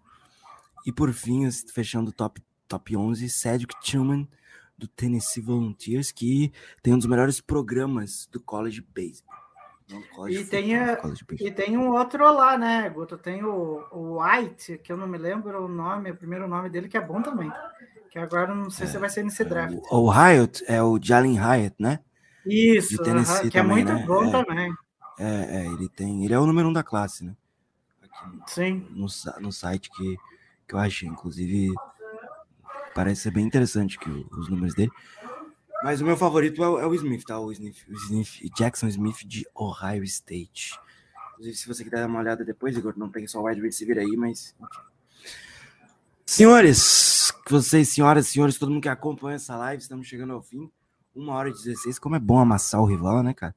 e 0.85 0.93
por 0.93 1.13
fim, 1.13 1.51
fechando 1.73 2.11
o 2.11 2.13
top, 2.13 2.43
top 2.69 2.97
11, 2.97 3.29
Cedric 3.29 3.75
Tillman 3.81 4.29
do 4.77 4.89
Tennessee 4.89 5.41
Volunteers, 5.41 6.11
que 6.11 6.53
tem 6.83 6.93
um 6.93 6.99
dos 6.99 7.07
melhores 7.07 7.41
programas 7.41 8.29
do 8.33 8.41
college 8.41 8.81
baseball. 8.95 9.32
College 10.01 10.39
E 10.41 10.45
tem, 10.47 10.77
a- 10.77 10.97
college 10.97 11.25
baseball. 11.25 11.49
E 11.49 11.51
tem 11.53 11.77
um 11.77 11.91
outro 11.91 12.25
lá, 12.33 12.57
né, 12.57 12.89
Guto? 12.89 13.19
Tem 13.19 13.45
o, 13.45 13.85
o 13.91 14.23
White, 14.23 14.79
que 14.79 14.93
eu 14.93 14.97
não 14.97 15.07
me 15.07 15.19
lembro 15.19 15.65
o 15.65 15.69
nome, 15.69 16.11
o 16.11 16.17
primeiro 16.17 16.49
nome 16.49 16.71
dele, 16.71 16.89
que 16.89 16.97
é 16.97 17.01
bom 17.01 17.21
também. 17.21 17.53
Que 18.11 18.19
agora 18.19 18.53
eu 18.53 18.57
não 18.57 18.71
sei 18.71 18.87
se 18.87 18.97
vai 18.99 19.11
ser 19.11 19.23
nesse 19.25 19.45
draft. 19.45 19.75
O, 19.91 20.07
o 20.07 20.11
Hyatt 20.11 20.63
é 20.69 20.83
o 20.83 20.99
Jalen 21.03 21.37
Hyatt, 21.39 21.75
né? 21.79 22.01
Isso, 22.47 23.03
Tennessee 23.03 23.35
aham, 23.35 23.51
que 23.51 23.59
é 23.59 23.63
também, 23.63 23.85
muito 23.85 23.93
né? 23.93 24.05
bom 24.07 24.25
É. 24.29 24.31
também. 24.45 24.75
É, 25.19 25.63
é, 25.63 25.67
ele 25.67 25.89
tem. 25.89 26.25
Ele 26.25 26.33
é 26.35 26.39
o 26.39 26.47
número 26.47 26.69
um 26.69 26.73
da 26.73 26.83
classe, 26.83 27.25
né? 27.25 27.35
Aqui 28.03 28.37
no- 28.37 28.43
Sim. 28.49 28.87
no, 28.91 29.07
no 29.41 29.53
site 29.53 29.91
que, 29.91 30.17
que 30.69 30.75
eu 30.75 30.79
achei. 30.79 31.09
Inclusive, 31.09 31.73
parece 32.95 33.23
ser 33.23 33.31
bem 33.31 33.45
interessante 33.47 33.99
que 33.99 34.11
os 34.11 34.49
números 34.49 34.75
dele. 34.75 34.91
Mas 35.85 36.01
o 36.01 36.05
meu 36.05 36.17
favorito 36.17 36.63
é 36.63 36.69
o, 36.69 36.79
é 36.81 36.87
o 36.87 36.95
Smith, 36.95 37.25
tá? 37.25 37.39
O 37.39 37.51
Smith, 37.53 37.77
o 37.89 37.93
Smith, 37.95 38.41
Jackson 38.57 38.87
Smith 38.89 39.25
de 39.27 39.47
Ohio 39.55 40.05
State. 40.05 40.79
Inclusive, 41.33 41.57
se 41.57 41.67
você 41.69 41.83
quiser 41.85 41.97
dar 42.01 42.07
uma 42.09 42.21
olhada 42.21 42.45
depois, 42.45 42.77
Igor, 42.77 42.95
não 42.97 43.09
tem 43.11 43.27
só 43.27 43.41
o 43.41 43.47
wide 43.47 43.61
receiver 43.61 43.99
aí, 43.99 44.17
mas. 44.17 44.55
Senhores, 46.25 47.33
vocês, 47.49 47.89
senhoras 47.89 48.29
senhores, 48.29 48.59
todo 48.59 48.71
mundo 48.71 48.83
que 48.83 48.89
acompanha 48.89 49.37
essa 49.37 49.57
live, 49.57 49.83
estamos 49.83 50.07
chegando 50.07 50.33
ao 50.33 50.43
fim. 50.43 50.71
Uma 51.15 51.35
hora 51.35 51.49
e 51.51 51.53
16. 51.53 51.99
Como 51.99 52.17
é 52.17 52.19
bom 52.19 52.39
amassar 52.39 52.81
o 52.81 52.87
rival, 52.87 53.23
né, 53.23 53.35
cara? 53.35 53.55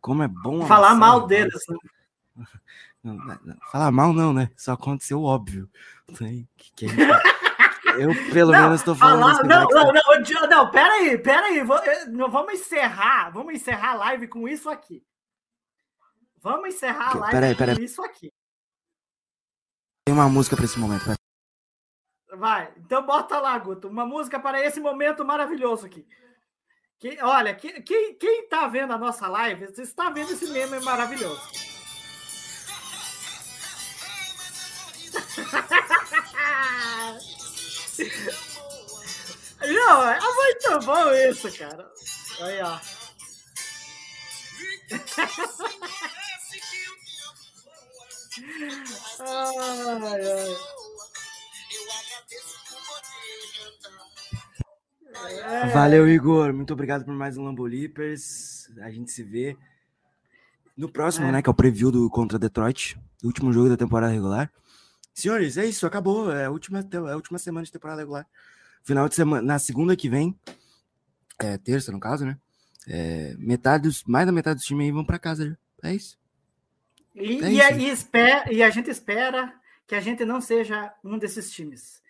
Como 0.00 0.22
é 0.22 0.28
bom 0.28 0.66
Falar 0.66 0.94
mal 0.94 1.26
deles. 1.26 1.54
né? 3.02 3.16
Falar 3.72 3.90
mal 3.90 4.12
não, 4.12 4.32
né? 4.32 4.50
Só 4.56 4.72
aconteceu 4.72 5.20
o 5.20 5.24
óbvio. 5.24 5.68
Que- 6.16 6.46
que 6.76 6.86
a 6.86 6.88
gente- 6.88 6.96
Eu, 7.98 8.32
pelo 8.32 8.52
Não, 8.52 8.62
menos, 8.62 8.82
tô 8.82 8.94
falando 8.94 9.20
Falar, 9.20 9.42
não, 9.44 9.60
Max. 9.62 9.74
não, 9.74 9.92
não, 9.92 10.22
Di- 10.22 10.46
não, 10.48 10.70
peraí, 10.70 11.18
peraí. 11.18 11.62
não, 12.08 12.30
Vamos 12.30 12.54
encerrar, 12.54 13.30
vamos 13.30 13.54
encerrar 13.54 13.92
a 13.92 13.94
live 13.94 14.28
com 14.28 14.48
isso 14.48 14.68
aqui. 14.68 15.02
Vamos 16.42 16.74
encerrar 16.74 17.12
a 17.12 17.18
live 17.18 17.30
peraí, 17.32 17.52
com 17.54 17.58
peraí. 17.58 17.84
isso 17.84 18.02
aqui. 18.02 18.32
Tem 20.06 20.14
uma 20.14 20.28
música 20.28 20.56
pra 20.56 20.64
esse 20.64 20.78
momento. 20.78 21.04
vai. 21.04 21.16
Vai, 22.38 22.72
então 22.76 23.04
bota 23.04 23.40
lá, 23.40 23.56
Guto, 23.58 23.88
uma 23.88 24.04
música 24.04 24.38
para 24.38 24.60
esse 24.64 24.78
momento 24.80 25.24
maravilhoso 25.24 25.86
aqui. 25.86 26.06
Que, 26.98 27.18
olha, 27.22 27.54
que- 27.54 27.80
quem, 27.82 28.14
quem 28.16 28.48
tá 28.48 28.66
vendo 28.68 28.92
a 28.92 28.98
nossa 28.98 29.26
live, 29.28 29.66
você 29.66 29.82
está 29.82 30.10
vendo 30.10 30.32
esse 30.32 30.48
meme 30.50 30.78
maravilhoso. 30.80 31.40
Não, 39.60 40.08
é 40.10 40.18
muito 40.20 40.86
bom 40.86 41.12
isso, 41.12 41.50
cara. 41.58 41.90
Aí, 42.40 42.60
ó. 42.62 42.78
Ai, 55.14 55.40
ai. 55.40 55.70
Valeu, 55.72 56.08
Igor. 56.08 56.52
Muito 56.52 56.72
obrigado 56.72 57.04
por 57.04 57.14
mais 57.14 57.36
um 57.36 57.44
Lambolipers. 57.44 58.68
A 58.80 58.90
gente 58.90 59.10
se 59.10 59.22
vê 59.22 59.56
no 60.76 60.90
próximo, 60.90 61.26
É. 61.26 61.32
né? 61.32 61.42
Que 61.42 61.48
é 61.48 61.52
o 61.52 61.54
preview 61.54 61.90
do 61.90 62.08
contra 62.10 62.38
Detroit. 62.38 62.98
Último 63.24 63.52
jogo 63.52 63.68
da 63.68 63.76
temporada 63.76 64.12
regular. 64.12 64.50
Senhores, 65.16 65.56
é 65.56 65.64
isso. 65.64 65.86
Acabou. 65.86 66.30
É 66.30 66.44
a 66.44 66.50
última, 66.50 66.80
é 66.80 66.96
a 67.12 67.16
última 67.16 67.38
semana 67.38 67.64
de 67.64 67.72
temporada 67.72 68.02
regular. 68.02 68.26
Final 68.84 69.08
de 69.08 69.14
semana. 69.14 69.42
Na 69.42 69.58
segunda 69.58 69.96
que 69.96 70.08
vem, 70.10 70.38
é 71.38 71.56
terça, 71.56 71.90
no 71.90 71.98
caso, 71.98 72.26
né? 72.26 72.38
É, 72.86 73.34
metade 73.38 73.84
dos, 73.84 74.04
mais 74.04 74.26
da 74.26 74.32
metade 74.32 74.56
dos 74.56 74.66
times 74.66 74.84
aí 74.84 74.92
vão 74.92 75.04
pra 75.04 75.18
casa. 75.18 75.58
É 75.82 75.94
isso. 75.94 76.18
E, 77.14 77.42
É 77.42 77.48
e, 77.50 77.58
isso. 77.58 77.66
a- 77.66 77.72
e 77.72 77.88
espera, 77.88 78.52
e 78.52 78.62
a 78.62 78.68
gente 78.70 78.90
espera 78.90 79.52
que 79.86 79.94
a 79.94 80.00
gente 80.00 80.22
não 80.24 80.40
seja 80.40 80.92
um 81.02 81.18
desses 81.18 81.50
times. 81.50 82.02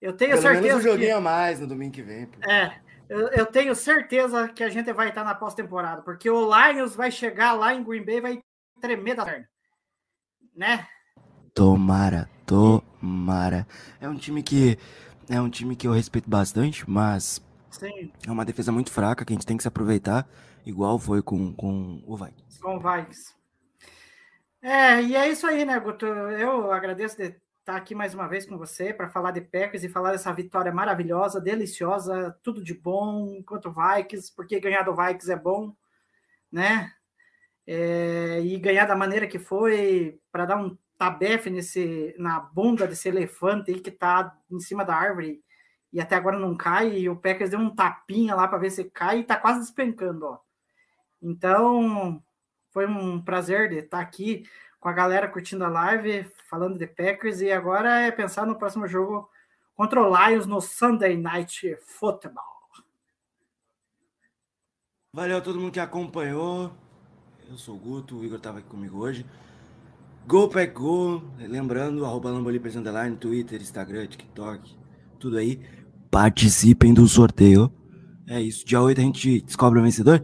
Eu 0.00 0.12
tenho 0.14 0.30
Pelo 0.32 0.42
menos 0.44 0.58
certeza 0.60 0.78
um 0.78 0.80
joguinho 0.82 1.08
que, 1.08 1.12
a 1.12 1.20
mais 1.20 1.60
no 1.60 1.66
domingo 1.66 1.92
que 1.92 2.02
vem. 2.02 2.26
pô. 2.26 2.50
é, 2.50 2.80
eu, 3.10 3.28
eu 3.28 3.46
tenho 3.46 3.74
certeza 3.74 4.48
que 4.48 4.64
a 4.64 4.70
gente 4.70 4.90
vai 4.92 5.10
estar 5.10 5.22
na 5.24 5.34
pós-temporada, 5.34 6.00
porque 6.02 6.30
o 6.30 6.48
Lions 6.50 6.94
vai 6.96 7.10
chegar 7.10 7.52
lá 7.52 7.74
em 7.74 7.84
Green 7.84 8.04
Bay 8.04 8.16
e 8.16 8.20
vai 8.20 8.42
tremer 8.80 9.14
da 9.16 9.24
perna. 9.24 9.48
Né? 10.56 10.86
Tomara, 11.58 12.30
tomara. 12.46 13.66
É 14.00 14.08
um 14.08 14.14
time 14.14 14.44
que 14.44 14.78
é 15.28 15.40
um 15.40 15.50
time 15.50 15.74
que 15.74 15.88
eu 15.88 15.92
respeito 15.92 16.30
bastante, 16.30 16.88
mas 16.88 17.44
Sim, 17.68 18.12
é 18.24 18.30
uma 18.30 18.44
defesa 18.44 18.70
muito 18.70 18.92
fraca 18.92 19.24
que 19.24 19.32
a 19.32 19.34
gente 19.34 19.44
tem 19.44 19.56
que 19.56 19.64
se 19.64 19.68
aproveitar, 19.68 20.24
igual 20.64 21.00
foi 21.00 21.20
com, 21.20 21.52
com 21.52 22.00
o 22.06 22.16
Vikings. 22.16 22.60
com 22.60 22.76
o 22.76 22.78
Vikings. 22.78 23.34
É, 24.62 25.02
e 25.02 25.16
é 25.16 25.28
isso 25.28 25.48
aí, 25.48 25.64
né, 25.64 25.80
Guto? 25.80 26.06
Eu 26.06 26.70
agradeço 26.70 27.16
de 27.16 27.34
estar 27.58 27.74
aqui 27.74 27.92
mais 27.92 28.14
uma 28.14 28.28
vez 28.28 28.46
com 28.46 28.56
você 28.56 28.94
para 28.94 29.08
falar 29.08 29.32
de 29.32 29.40
Packers 29.40 29.82
e 29.82 29.88
falar 29.88 30.12
dessa 30.12 30.32
vitória 30.32 30.70
maravilhosa, 30.70 31.40
deliciosa, 31.40 32.38
tudo 32.40 32.62
de 32.62 32.72
bom 32.72 33.42
quanto 33.42 33.68
o 33.68 33.74
Vikings, 33.74 34.32
porque 34.32 34.60
ganhar 34.60 34.84
do 34.84 34.94
Vikings 34.94 35.32
é 35.32 35.36
bom, 35.36 35.74
né? 36.52 36.92
É, 37.66 38.42
e 38.42 38.56
ganhar 38.60 38.86
da 38.86 38.94
maneira 38.94 39.26
que 39.26 39.40
foi, 39.40 40.20
para 40.30 40.46
dar 40.46 40.56
um 40.56 40.78
tabefe 40.98 41.48
nesse, 41.48 42.14
na 42.18 42.40
bunda 42.40 42.86
desse 42.86 43.08
elefante 43.08 43.70
aí 43.70 43.80
que 43.80 43.90
tá 43.90 44.36
em 44.50 44.58
cima 44.58 44.84
da 44.84 44.94
árvore 44.94 45.40
e 45.92 46.00
até 46.00 46.16
agora 46.16 46.38
não 46.38 46.54
cai, 46.54 46.98
e 46.98 47.08
o 47.08 47.16
Packers 47.16 47.50
deu 47.50 47.58
um 47.58 47.74
tapinha 47.74 48.34
lá 48.34 48.46
para 48.46 48.58
ver 48.58 48.70
se 48.70 48.84
cai 48.84 49.20
e 49.20 49.24
tá 49.24 49.36
quase 49.36 49.60
despencando, 49.60 50.26
ó. 50.26 50.38
Então, 51.22 52.22
foi 52.70 52.86
um 52.86 53.22
prazer 53.22 53.70
de 53.70 53.76
estar 53.76 54.00
aqui 54.00 54.44
com 54.78 54.88
a 54.88 54.92
galera 54.92 55.26
curtindo 55.26 55.64
a 55.64 55.68
live, 55.68 56.30
falando 56.48 56.76
de 56.76 56.86
Packers, 56.86 57.40
e 57.40 57.50
agora 57.50 58.00
é 58.00 58.10
pensar 58.10 58.44
no 58.44 58.58
próximo 58.58 58.86
jogo 58.86 59.30
contra 59.74 60.02
o 60.02 60.14
Lions 60.14 60.46
no 60.46 60.60
Sunday 60.60 61.16
Night 61.16 61.76
Football. 61.80 62.44
Valeu 65.12 65.38
a 65.38 65.40
todo 65.40 65.58
mundo 65.58 65.72
que 65.72 65.80
acompanhou. 65.80 66.70
Eu 67.48 67.56
sou 67.56 67.76
o 67.76 67.78
Guto, 67.78 68.18
o 68.18 68.24
Igor 68.24 68.36
estava 68.36 68.58
aqui 68.58 68.68
comigo 68.68 68.98
hoje. 68.98 69.24
Go 70.28 70.46
Pack 70.46 70.74
Go, 70.74 71.22
lembrando, 71.38 72.04
arroba 72.04 72.30
Lambolipers 72.30 72.76
Underline, 72.76 73.16
Twitter, 73.16 73.62
Instagram, 73.62 74.08
TikTok, 74.08 74.76
tudo 75.18 75.38
aí. 75.38 75.58
Participem 76.10 76.92
do 76.92 77.08
sorteio. 77.08 77.72
É 78.26 78.38
isso, 78.38 78.62
dia 78.66 78.78
8 78.78 79.00
a 79.00 79.04
gente 79.04 79.40
descobre 79.40 79.80
o 79.80 79.82
vencedor. 79.82 80.22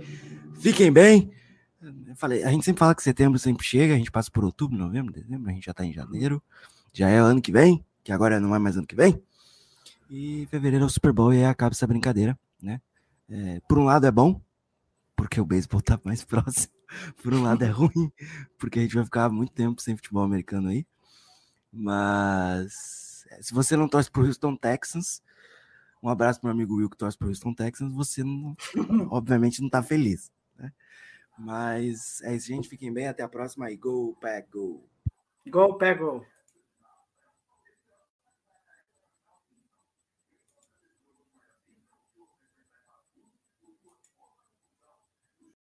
Fiquem 0.60 0.92
bem. 0.92 1.30
Eu 1.80 2.14
falei, 2.16 2.44
a 2.44 2.50
gente 2.50 2.66
sempre 2.66 2.80
fala 2.80 2.94
que 2.94 3.02
setembro 3.02 3.38
sempre 3.38 3.64
chega, 3.64 3.94
a 3.94 3.96
gente 3.96 4.10
passa 4.10 4.30
por 4.30 4.44
outubro, 4.44 4.76
novembro, 4.76 5.10
dezembro, 5.10 5.48
a 5.48 5.54
gente 5.54 5.64
já 5.64 5.72
tá 5.72 5.86
em 5.86 5.92
janeiro. 5.94 6.42
Já 6.92 7.08
é 7.08 7.16
ano 7.16 7.40
que 7.40 7.50
vem, 7.50 7.82
que 8.02 8.12
agora 8.12 8.38
não 8.38 8.54
é 8.54 8.58
mais 8.58 8.76
ano 8.76 8.86
que 8.86 8.94
vem. 8.94 9.18
E 10.10 10.46
fevereiro 10.50 10.84
é 10.84 10.86
o 10.86 10.90
Super 10.90 11.14
Bowl 11.14 11.32
e 11.32 11.38
aí 11.38 11.46
acaba 11.46 11.72
essa 11.72 11.86
brincadeira, 11.86 12.38
né? 12.60 12.78
É, 13.26 13.58
por 13.66 13.78
um 13.78 13.84
lado 13.84 14.06
é 14.06 14.10
bom, 14.10 14.38
porque 15.16 15.40
o 15.40 15.44
beisebol 15.44 15.80
tá 15.80 16.00
mais 16.04 16.22
próximo. 16.24 16.72
Por 17.22 17.34
um 17.34 17.42
lado 17.42 17.62
é 17.62 17.68
ruim, 17.68 18.12
porque 18.58 18.78
a 18.78 18.82
gente 18.82 18.94
vai 18.94 19.04
ficar 19.04 19.28
muito 19.30 19.52
tempo 19.52 19.80
sem 19.80 19.96
futebol 19.96 20.22
americano 20.22 20.68
aí. 20.68 20.86
Mas 21.72 23.24
é, 23.30 23.42
se 23.42 23.52
você 23.52 23.76
não 23.76 23.88
torce 23.88 24.10
pro 24.10 24.24
Houston 24.24 24.56
Texans, 24.56 25.22
um 26.02 26.08
abraço 26.08 26.40
pro 26.40 26.48
meu 26.48 26.54
amigo 26.54 26.76
Will 26.76 26.90
que 26.90 26.96
torce 26.96 27.18
pro 27.18 27.28
Houston 27.28 27.54
Texans, 27.54 27.92
você 27.92 28.22
não, 28.22 28.56
obviamente 29.10 29.60
não 29.60 29.68
tá 29.68 29.82
feliz, 29.82 30.30
né? 30.56 30.72
Mas 31.36 32.20
é 32.22 32.34
isso, 32.34 32.46
gente. 32.46 32.68
Fiquem 32.68 32.92
bem. 32.92 33.08
Até 33.08 33.22
a 33.22 33.28
próxima 33.28 33.70
e 33.70 33.76
go, 33.76 34.16
pack, 34.20 34.48
go. 34.50 34.84
Go, 35.48 35.74
pego. 35.74 36.24